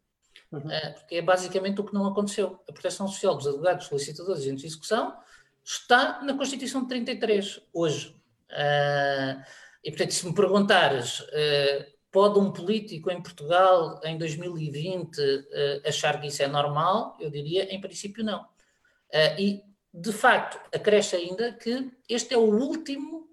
Uhum. 0.52 0.60
Uh, 0.60 0.94
porque 0.96 1.16
é 1.16 1.22
basicamente 1.22 1.80
o 1.80 1.84
que 1.84 1.94
não 1.94 2.06
aconteceu. 2.06 2.60
A 2.68 2.74
proteção 2.74 3.08
social 3.08 3.36
dos 3.36 3.48
advogados, 3.48 3.88
solicitadores 3.88 4.42
e 4.42 4.48
agentes 4.48 4.62
de 4.62 4.68
execução 4.68 5.16
está 5.64 6.22
na 6.24 6.34
Constituição 6.36 6.82
de 6.82 6.90
33, 6.90 7.62
hoje. 7.74 8.10
Uh, 8.52 9.42
e, 9.84 9.90
portanto, 9.90 10.12
se 10.12 10.28
me 10.28 10.36
perguntares, 10.36 11.22
uh, 11.22 11.86
pode 12.12 12.38
um 12.38 12.52
político 12.52 13.10
em 13.10 13.22
Portugal, 13.22 14.02
em 14.04 14.18
2020, 14.18 15.18
achar 15.86 16.20
que 16.20 16.28
isso 16.28 16.44
é 16.44 16.48
normal? 16.48 17.16
Eu 17.22 17.30
diria, 17.30 17.74
em 17.74 17.80
princípio, 17.80 18.22
não. 18.22 18.46
e, 19.40 19.62
de 19.94 20.12
facto, 20.12 20.60
acresce 20.76 21.16
ainda 21.16 21.54
que 21.54 21.90
este 22.10 22.34
é 22.34 22.38
o 22.38 22.54
último 22.54 23.30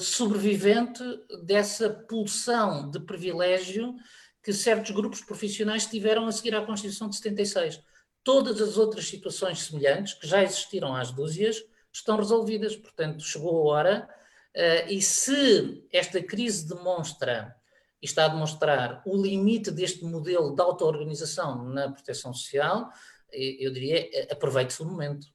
sobrevivente 0.00 1.00
dessa 1.44 1.88
pulsão 1.90 2.90
de 2.90 2.98
privilégio 2.98 3.94
que 4.42 4.52
certos 4.52 4.90
grupos 4.90 5.20
profissionais 5.20 5.86
tiveram 5.86 6.26
a 6.26 6.32
seguir 6.32 6.54
à 6.54 6.64
Constituição 6.64 7.08
de 7.08 7.16
76. 7.16 7.82
Todas 8.22 8.60
as 8.60 8.76
outras 8.76 9.06
situações 9.06 9.62
semelhantes, 9.64 10.14
que 10.14 10.26
já 10.26 10.42
existiram 10.42 10.94
às 10.94 11.10
dúzias, 11.10 11.62
estão 11.92 12.16
resolvidas. 12.16 12.76
Portanto, 12.76 13.22
chegou 13.22 13.70
a 13.70 13.74
hora, 13.74 14.08
uh, 14.56 14.90
e 14.90 15.00
se 15.02 15.86
esta 15.92 16.22
crise 16.22 16.68
demonstra 16.68 17.54
e 18.00 18.06
está 18.06 18.24
a 18.24 18.28
demonstrar 18.28 19.02
o 19.04 19.16
limite 19.20 19.70
deste 19.70 20.04
modelo 20.04 20.54
de 20.54 20.62
auto-organização 20.62 21.64
na 21.64 21.90
proteção 21.90 22.32
social, 22.32 22.90
eu 23.32 23.70
diria, 23.72 24.08
aproveite-se 24.32 24.82
o 24.82 24.86
momento. 24.86 25.26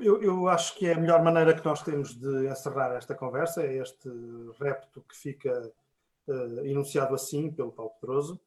Eu, 0.00 0.22
eu, 0.22 0.48
acho 0.48 0.74
que 0.74 0.86
é 0.86 0.92
a 0.92 0.98
melhor 0.98 1.22
maneira 1.22 1.54
que 1.54 1.64
nós 1.64 1.82
temos 1.82 2.14
de 2.14 2.48
encerrar 2.48 2.94
esta 2.96 3.14
conversa, 3.14 3.62
é 3.62 3.76
este 3.78 4.08
repto 4.60 5.02
que 5.08 5.16
fica 5.16 5.72
uh, 6.28 6.66
enunciado 6.66 7.14
assim 7.14 7.50
pelo 7.50 7.72
Paulo 7.72 7.92
Pedroso 8.00 8.40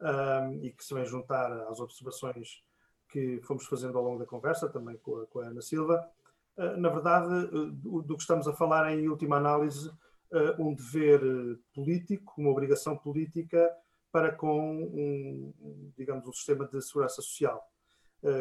um, 0.00 0.64
e 0.64 0.70
que 0.70 0.84
se 0.84 0.94
vem 0.94 1.04
juntar 1.04 1.52
às 1.68 1.80
observações 1.80 2.62
que 3.08 3.40
fomos 3.42 3.66
fazendo 3.66 3.98
ao 3.98 4.04
longo 4.04 4.18
da 4.18 4.26
conversa, 4.26 4.68
também 4.68 4.96
com 4.98 5.18
a, 5.18 5.26
com 5.26 5.40
a 5.40 5.46
Ana 5.46 5.60
Silva. 5.60 6.08
Uh, 6.56 6.76
na 6.76 6.88
verdade, 6.88 7.46
do, 7.72 8.02
do, 8.02 8.16
que 8.16 8.22
estamos 8.22 8.46
a 8.46 8.52
falar 8.52 8.90
é, 8.90 8.94
em 8.94 9.08
última 9.08 9.36
análise, 9.36 9.90
um 10.60 10.72
dever 10.72 11.20
político, 11.74 12.34
uma 12.38 12.50
obrigação 12.50 12.96
política 12.96 13.68
para 14.12 14.30
com 14.30 14.84
um, 14.84 15.92
digamos, 15.98 16.24
um 16.24 16.32
sistema 16.32 16.68
de 16.68 16.80
segurança 16.80 17.16
social 17.16 17.60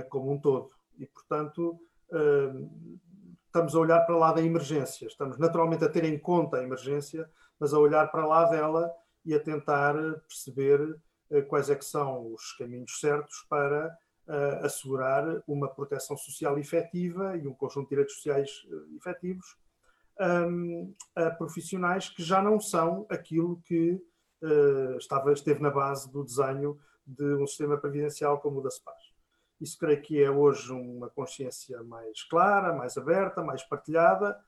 como 0.07 0.31
um 0.31 0.39
todo. 0.39 0.69
E, 0.99 1.07
portanto, 1.07 1.79
estamos 3.47 3.75
a 3.75 3.79
olhar 3.79 4.01
para 4.01 4.15
lá 4.15 4.31
da 4.31 4.41
emergência, 4.41 5.07
estamos 5.07 5.39
naturalmente 5.39 5.83
a 5.83 5.89
ter 5.89 6.03
em 6.03 6.17
conta 6.19 6.57
a 6.57 6.63
emergência, 6.63 7.27
mas 7.59 7.73
a 7.73 7.79
olhar 7.79 8.09
para 8.11 8.25
lá 8.25 8.45
dela 8.45 8.91
e 9.25 9.33
a 9.33 9.39
tentar 9.39 9.93
perceber 10.27 10.99
eh, 11.29 11.41
quais 11.41 11.69
é 11.69 11.75
que 11.75 11.85
são 11.85 12.33
os 12.33 12.53
caminhos 12.53 12.99
certos 12.99 13.45
para 13.49 13.95
uh, 14.27 14.65
assegurar 14.65 15.43
uma 15.47 15.67
proteção 15.67 16.15
social 16.15 16.57
efetiva 16.57 17.37
e 17.37 17.47
um 17.47 17.53
conjunto 17.53 17.85
de 17.85 17.89
direitos 17.89 18.15
sociais 18.15 18.49
efetivos 18.95 19.57
um, 20.19 20.93
a 21.15 21.29
profissionais 21.31 22.09
que 22.09 22.21
já 22.21 22.41
não 22.41 22.59
são 22.59 23.05
aquilo 23.09 23.61
que 23.65 24.01
estava, 24.97 25.33
esteve 25.33 25.61
na 25.61 25.69
base 25.69 26.09
do 26.11 26.23
desenho 26.23 26.79
de 27.05 27.25
um 27.35 27.47
sistema 27.47 27.77
previdencial 27.77 28.39
como 28.39 28.59
o 28.59 28.61
da 28.61 28.69
SPAS. 28.69 28.95
Isso 29.59 29.77
creio 29.77 30.01
que 30.01 30.21
é 30.21 30.31
hoje 30.31 30.71
uma 30.71 31.09
consciência 31.09 31.83
mais 31.83 32.23
clara, 32.23 32.73
mais 32.73 32.97
aberta, 32.97 33.43
mais 33.43 33.63
partilhada. 33.63 34.39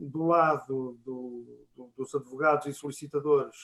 Do 0.00 0.26
lado 0.26 0.98
do, 1.04 1.64
do, 1.76 1.92
dos 1.96 2.14
advogados 2.14 2.66
e 2.66 2.72
solicitadores, 2.72 3.56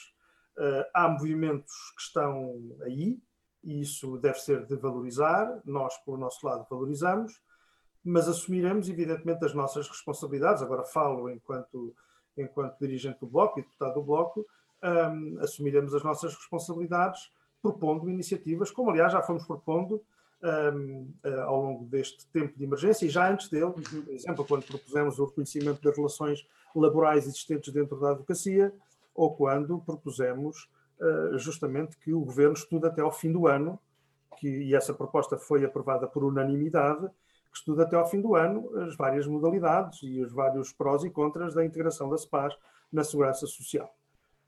uh, 0.57 0.85
há 0.93 1.09
movimentos 1.09 1.73
que 1.95 2.01
estão 2.01 2.77
aí, 2.83 3.19
e 3.63 3.81
isso 3.81 4.17
deve 4.17 4.39
ser 4.39 4.65
de 4.65 4.75
valorizar. 4.75 5.61
Nós, 5.65 5.97
pelo 6.05 6.17
nosso 6.17 6.45
lado, 6.45 6.65
valorizamos, 6.69 7.41
mas 8.03 8.27
assumiremos, 8.27 8.87
evidentemente, 8.87 9.43
as 9.43 9.53
nossas 9.53 9.87
responsabilidades. 9.89 10.61
Agora 10.61 10.85
falo 10.85 11.29
enquanto, 11.29 11.93
enquanto 12.37 12.79
dirigente 12.79 13.19
do 13.19 13.27
Bloco 13.27 13.59
e 13.59 13.63
deputado 13.63 13.95
do 13.95 14.03
Bloco, 14.03 14.45
um, 14.83 15.39
assumiremos 15.41 15.93
as 15.93 16.03
nossas 16.03 16.33
responsabilidades 16.33 17.29
propondo 17.61 18.09
iniciativas, 18.09 18.71
como 18.71 18.91
aliás 18.91 19.11
já 19.11 19.21
fomos 19.21 19.45
propondo 19.45 20.01
um, 20.43 21.01
uh, 21.23 21.27
eh, 21.27 21.41
ao 21.41 21.61
longo 21.61 21.85
deste 21.85 22.27
tempo 22.27 22.57
de 22.57 22.63
emergência 22.63 23.05
e 23.05 23.09
já 23.09 23.31
antes 23.31 23.49
dele, 23.49 23.65
uhum. 23.65 23.73
por 23.73 24.13
exemplo, 24.13 24.45
quando 24.45 24.65
propusemos 24.65 25.19
o 25.19 25.25
reconhecimento 25.25 25.81
das 25.81 25.95
relações 25.95 26.47
laborais 26.75 27.25
existentes 27.25 27.73
dentro 27.73 27.99
da 27.99 28.11
advocacia 28.11 28.73
ou 29.15 29.35
quando 29.35 29.79
propusemos 29.79 30.69
uh, 30.99 31.37
justamente 31.37 31.97
que 31.97 32.13
o 32.13 32.21
governo 32.21 32.53
estude 32.53 32.85
até 32.85 33.01
ao 33.01 33.11
fim 33.11 33.31
do 33.31 33.47
ano, 33.47 33.79
que, 34.37 34.47
e 34.47 34.75
essa 34.75 34.93
proposta 34.93 35.37
foi 35.37 35.65
aprovada 35.65 36.07
por 36.07 36.23
unanimidade, 36.23 37.07
que 37.51 37.57
estude 37.57 37.81
até 37.81 37.95
ao 37.95 38.07
fim 38.07 38.21
do 38.21 38.35
ano 38.35 38.69
as 38.77 38.95
várias 38.95 39.25
modalidades 39.25 39.99
e 40.03 40.21
os 40.21 40.31
vários 40.31 40.71
prós 40.71 41.03
e 41.03 41.09
contras 41.09 41.55
da 41.55 41.65
integração 41.65 42.09
da 42.09 42.17
SPAS 42.17 42.55
na 42.91 43.03
segurança 43.03 43.47
social. 43.47 43.91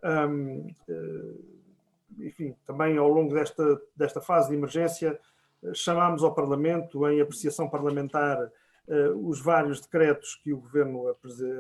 Um, 0.04 0.68
uh, 0.68 0.76
eh, 0.88 2.28
enfim, 2.28 2.56
também 2.66 2.98
ao 2.98 3.10
longo 3.10 3.34
desta, 3.34 3.82
desta 3.96 4.22
fase 4.22 4.50
de 4.50 4.56
emergência, 4.56 5.20
chamámos 5.74 6.24
ao 6.24 6.34
Parlamento, 6.34 7.08
em 7.08 7.22
apreciação 7.22 7.70
parlamentar, 7.70 8.52
eh, 8.88 9.10
os 9.10 9.40
vários 9.40 9.80
decretos 9.82 10.36
que 10.36 10.52
o 10.52 10.58
Governo 10.58 11.08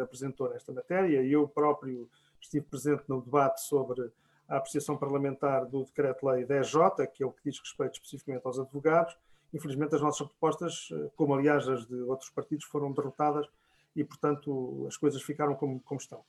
apresentou 0.01 0.49
nesta 0.49 0.71
matéria. 0.71 1.23
Eu 1.23 1.47
próprio 1.47 2.09
estive 2.41 2.65
presente 2.65 3.03
no 3.07 3.21
debate 3.21 3.61
sobre 3.61 4.11
a 4.47 4.57
apreciação 4.57 4.97
parlamentar 4.97 5.65
do 5.67 5.83
Decreto-Lei 5.83 6.43
10J, 6.43 7.05
que 7.07 7.21
é 7.21 7.25
o 7.25 7.31
que 7.31 7.43
diz 7.43 7.59
respeito 7.59 7.93
especificamente 7.93 8.45
aos 8.45 8.57
advogados. 8.57 9.15
Infelizmente, 9.53 9.93
as 9.95 10.01
nossas 10.01 10.27
propostas, 10.27 10.89
eh, 10.91 11.11
como 11.15 11.35
aliás 11.35 11.67
as 11.67 11.85
de 11.85 11.95
outros 12.01 12.29
partidos, 12.29 12.65
foram 12.65 12.91
derrotadas 12.91 13.47
e, 13.95 14.03
portanto, 14.03 14.85
as 14.87 14.97
coisas 14.97 15.21
ficaram 15.21 15.55
como, 15.55 15.79
como 15.81 15.99
estão. 15.99 16.23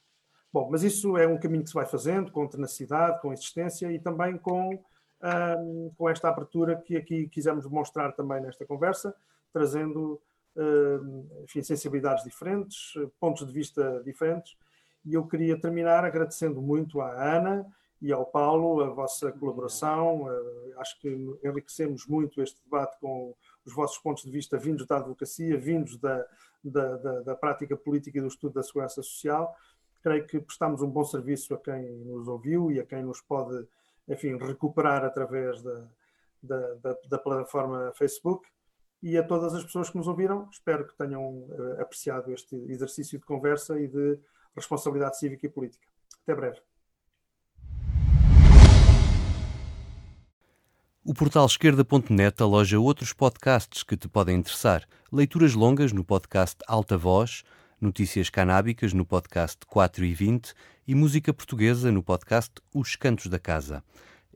Bom, 0.53 0.69
mas 0.71 0.83
isso 0.83 1.17
é 1.17 1.27
um 1.27 1.39
caminho 1.39 1.63
que 1.63 1.71
se 1.71 1.75
vai 1.75 1.87
fazendo 1.87 2.33
com 2.33 2.47
tenacidade, 2.47 3.21
com 3.21 3.33
insistência 3.33 3.91
e 3.93 3.99
também 3.99 4.37
com 4.37 4.83
um, 5.23 5.91
com 5.97 6.09
esta 6.09 6.29
abertura 6.29 6.77
que 6.77 6.97
aqui 6.97 7.29
quisemos 7.29 7.67
mostrar 7.67 8.13
também 8.13 8.41
nesta 8.41 8.65
conversa, 8.65 9.15
trazendo 9.53 10.21
um, 10.57 11.27
enfim, 11.45 11.63
sensibilidades 11.63 12.25
diferentes, 12.25 12.95
pontos 13.19 13.47
de 13.47 13.53
vista 13.53 14.03
diferentes. 14.05 14.57
E 15.05 15.15
eu 15.15 15.27
queria 15.27 15.59
terminar 15.59 16.05
agradecendo 16.05 16.61
muito 16.61 17.01
à 17.01 17.37
Ana 17.37 17.67
e 18.01 18.13
ao 18.13 18.25
Paulo 18.25 18.83
a 18.83 18.91
vossa 18.91 19.31
colaboração. 19.33 20.23
Uh, 20.23 20.79
acho 20.79 20.99
que 21.01 21.09
enriquecemos 21.45 22.07
muito 22.07 22.43
este 22.43 22.63
debate 22.65 22.99
com 23.01 23.35
os 23.65 23.75
vossos 23.75 23.99
pontos 23.99 24.25
de 24.25 24.31
vista 24.31 24.59
vindos 24.59 24.87
da 24.87 24.97
advocacia, 24.97 25.59
vindos 25.59 25.99
da, 25.99 26.27
da, 26.65 26.97
da, 26.97 27.21
da 27.21 27.35
prática 27.35 27.77
política 27.77 28.19
e 28.19 28.21
do 28.21 28.29
estudo 28.29 28.55
da 28.55 28.63
segurança 28.63 29.03
social. 29.03 29.55
Creio 30.03 30.27
que 30.27 30.41
prestamos 30.41 30.81
um 30.81 30.91
bom 30.91 31.05
serviço 31.05 31.55
a 31.55 31.59
quem 31.59 31.91
nos 32.05 32.27
ouviu 32.27 32.73
e 32.73 32.81
a 32.81 32.87
quem 32.87 33.03
nos 33.03 33.21
pode 33.21 33.67
enfim, 34.11 34.37
recuperar 34.37 35.05
através 35.05 35.63
da, 35.63 35.89
da, 36.43 36.75
da, 36.75 36.97
da, 37.09 37.19
plataforma 37.19 37.93
Facebook. 37.95 38.47
E 39.03 39.17
a 39.17 39.23
todas 39.23 39.55
as 39.55 39.65
pessoas 39.65 39.89
que 39.89 39.97
nos 39.97 40.09
ouviram, 40.09 40.49
espero 40.51 40.87
que 40.87 40.97
tenham 40.97 41.23
uh, 41.23 41.81
apreciado 41.81 42.33
este 42.33 42.55
exercício 42.71 43.19
de 43.19 43.25
conversa 43.25 43.81
e 43.81 43.89
de 43.89 44.19
responsabilidade 44.55 45.19
cívica 45.19 45.47
e 45.47 45.49
política. 45.49 45.87
Até 46.23 46.35
breve. 46.35 46.61
O 51.03 51.15
portal 51.15 51.47
esquerda.net 51.47 52.43
aloja 52.43 52.79
outros 52.79 53.15
podcasts 53.15 53.83
que 53.83 53.97
te 53.97 54.07
podem 54.07 54.37
interessar. 54.37 54.87
Leituras 55.11 55.55
longas 55.55 55.93
no 55.93 56.05
podcast 56.05 56.59
Alta 56.69 56.99
Voz, 56.99 57.43
notícias 57.81 58.29
canábicas 58.29 58.93
no 58.93 59.05
podcast 59.05 59.59
4 59.67 60.05
e 60.05 60.13
20 60.13 60.55
e 60.87 60.95
música 60.95 61.33
portuguesa 61.33 61.91
no 61.91 62.03
podcast 62.03 62.53
Os 62.75 62.97
Cantos 62.97 63.27
da 63.27 63.39
Casa. 63.39 63.83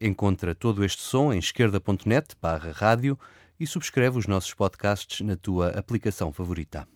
Encontra 0.00 0.54
todo 0.54 0.84
este 0.84 1.02
som 1.02 1.32
em 1.32 1.38
esquerda.net 1.38 2.34
barra 2.40 2.72
rádio 2.72 3.18
e 3.58 3.66
subscreve 3.66 4.18
os 4.18 4.26
nossos 4.26 4.54
podcasts 4.54 5.20
na 5.20 5.36
tua 5.36 5.68
aplicação 5.70 6.32
favorita. 6.32 6.88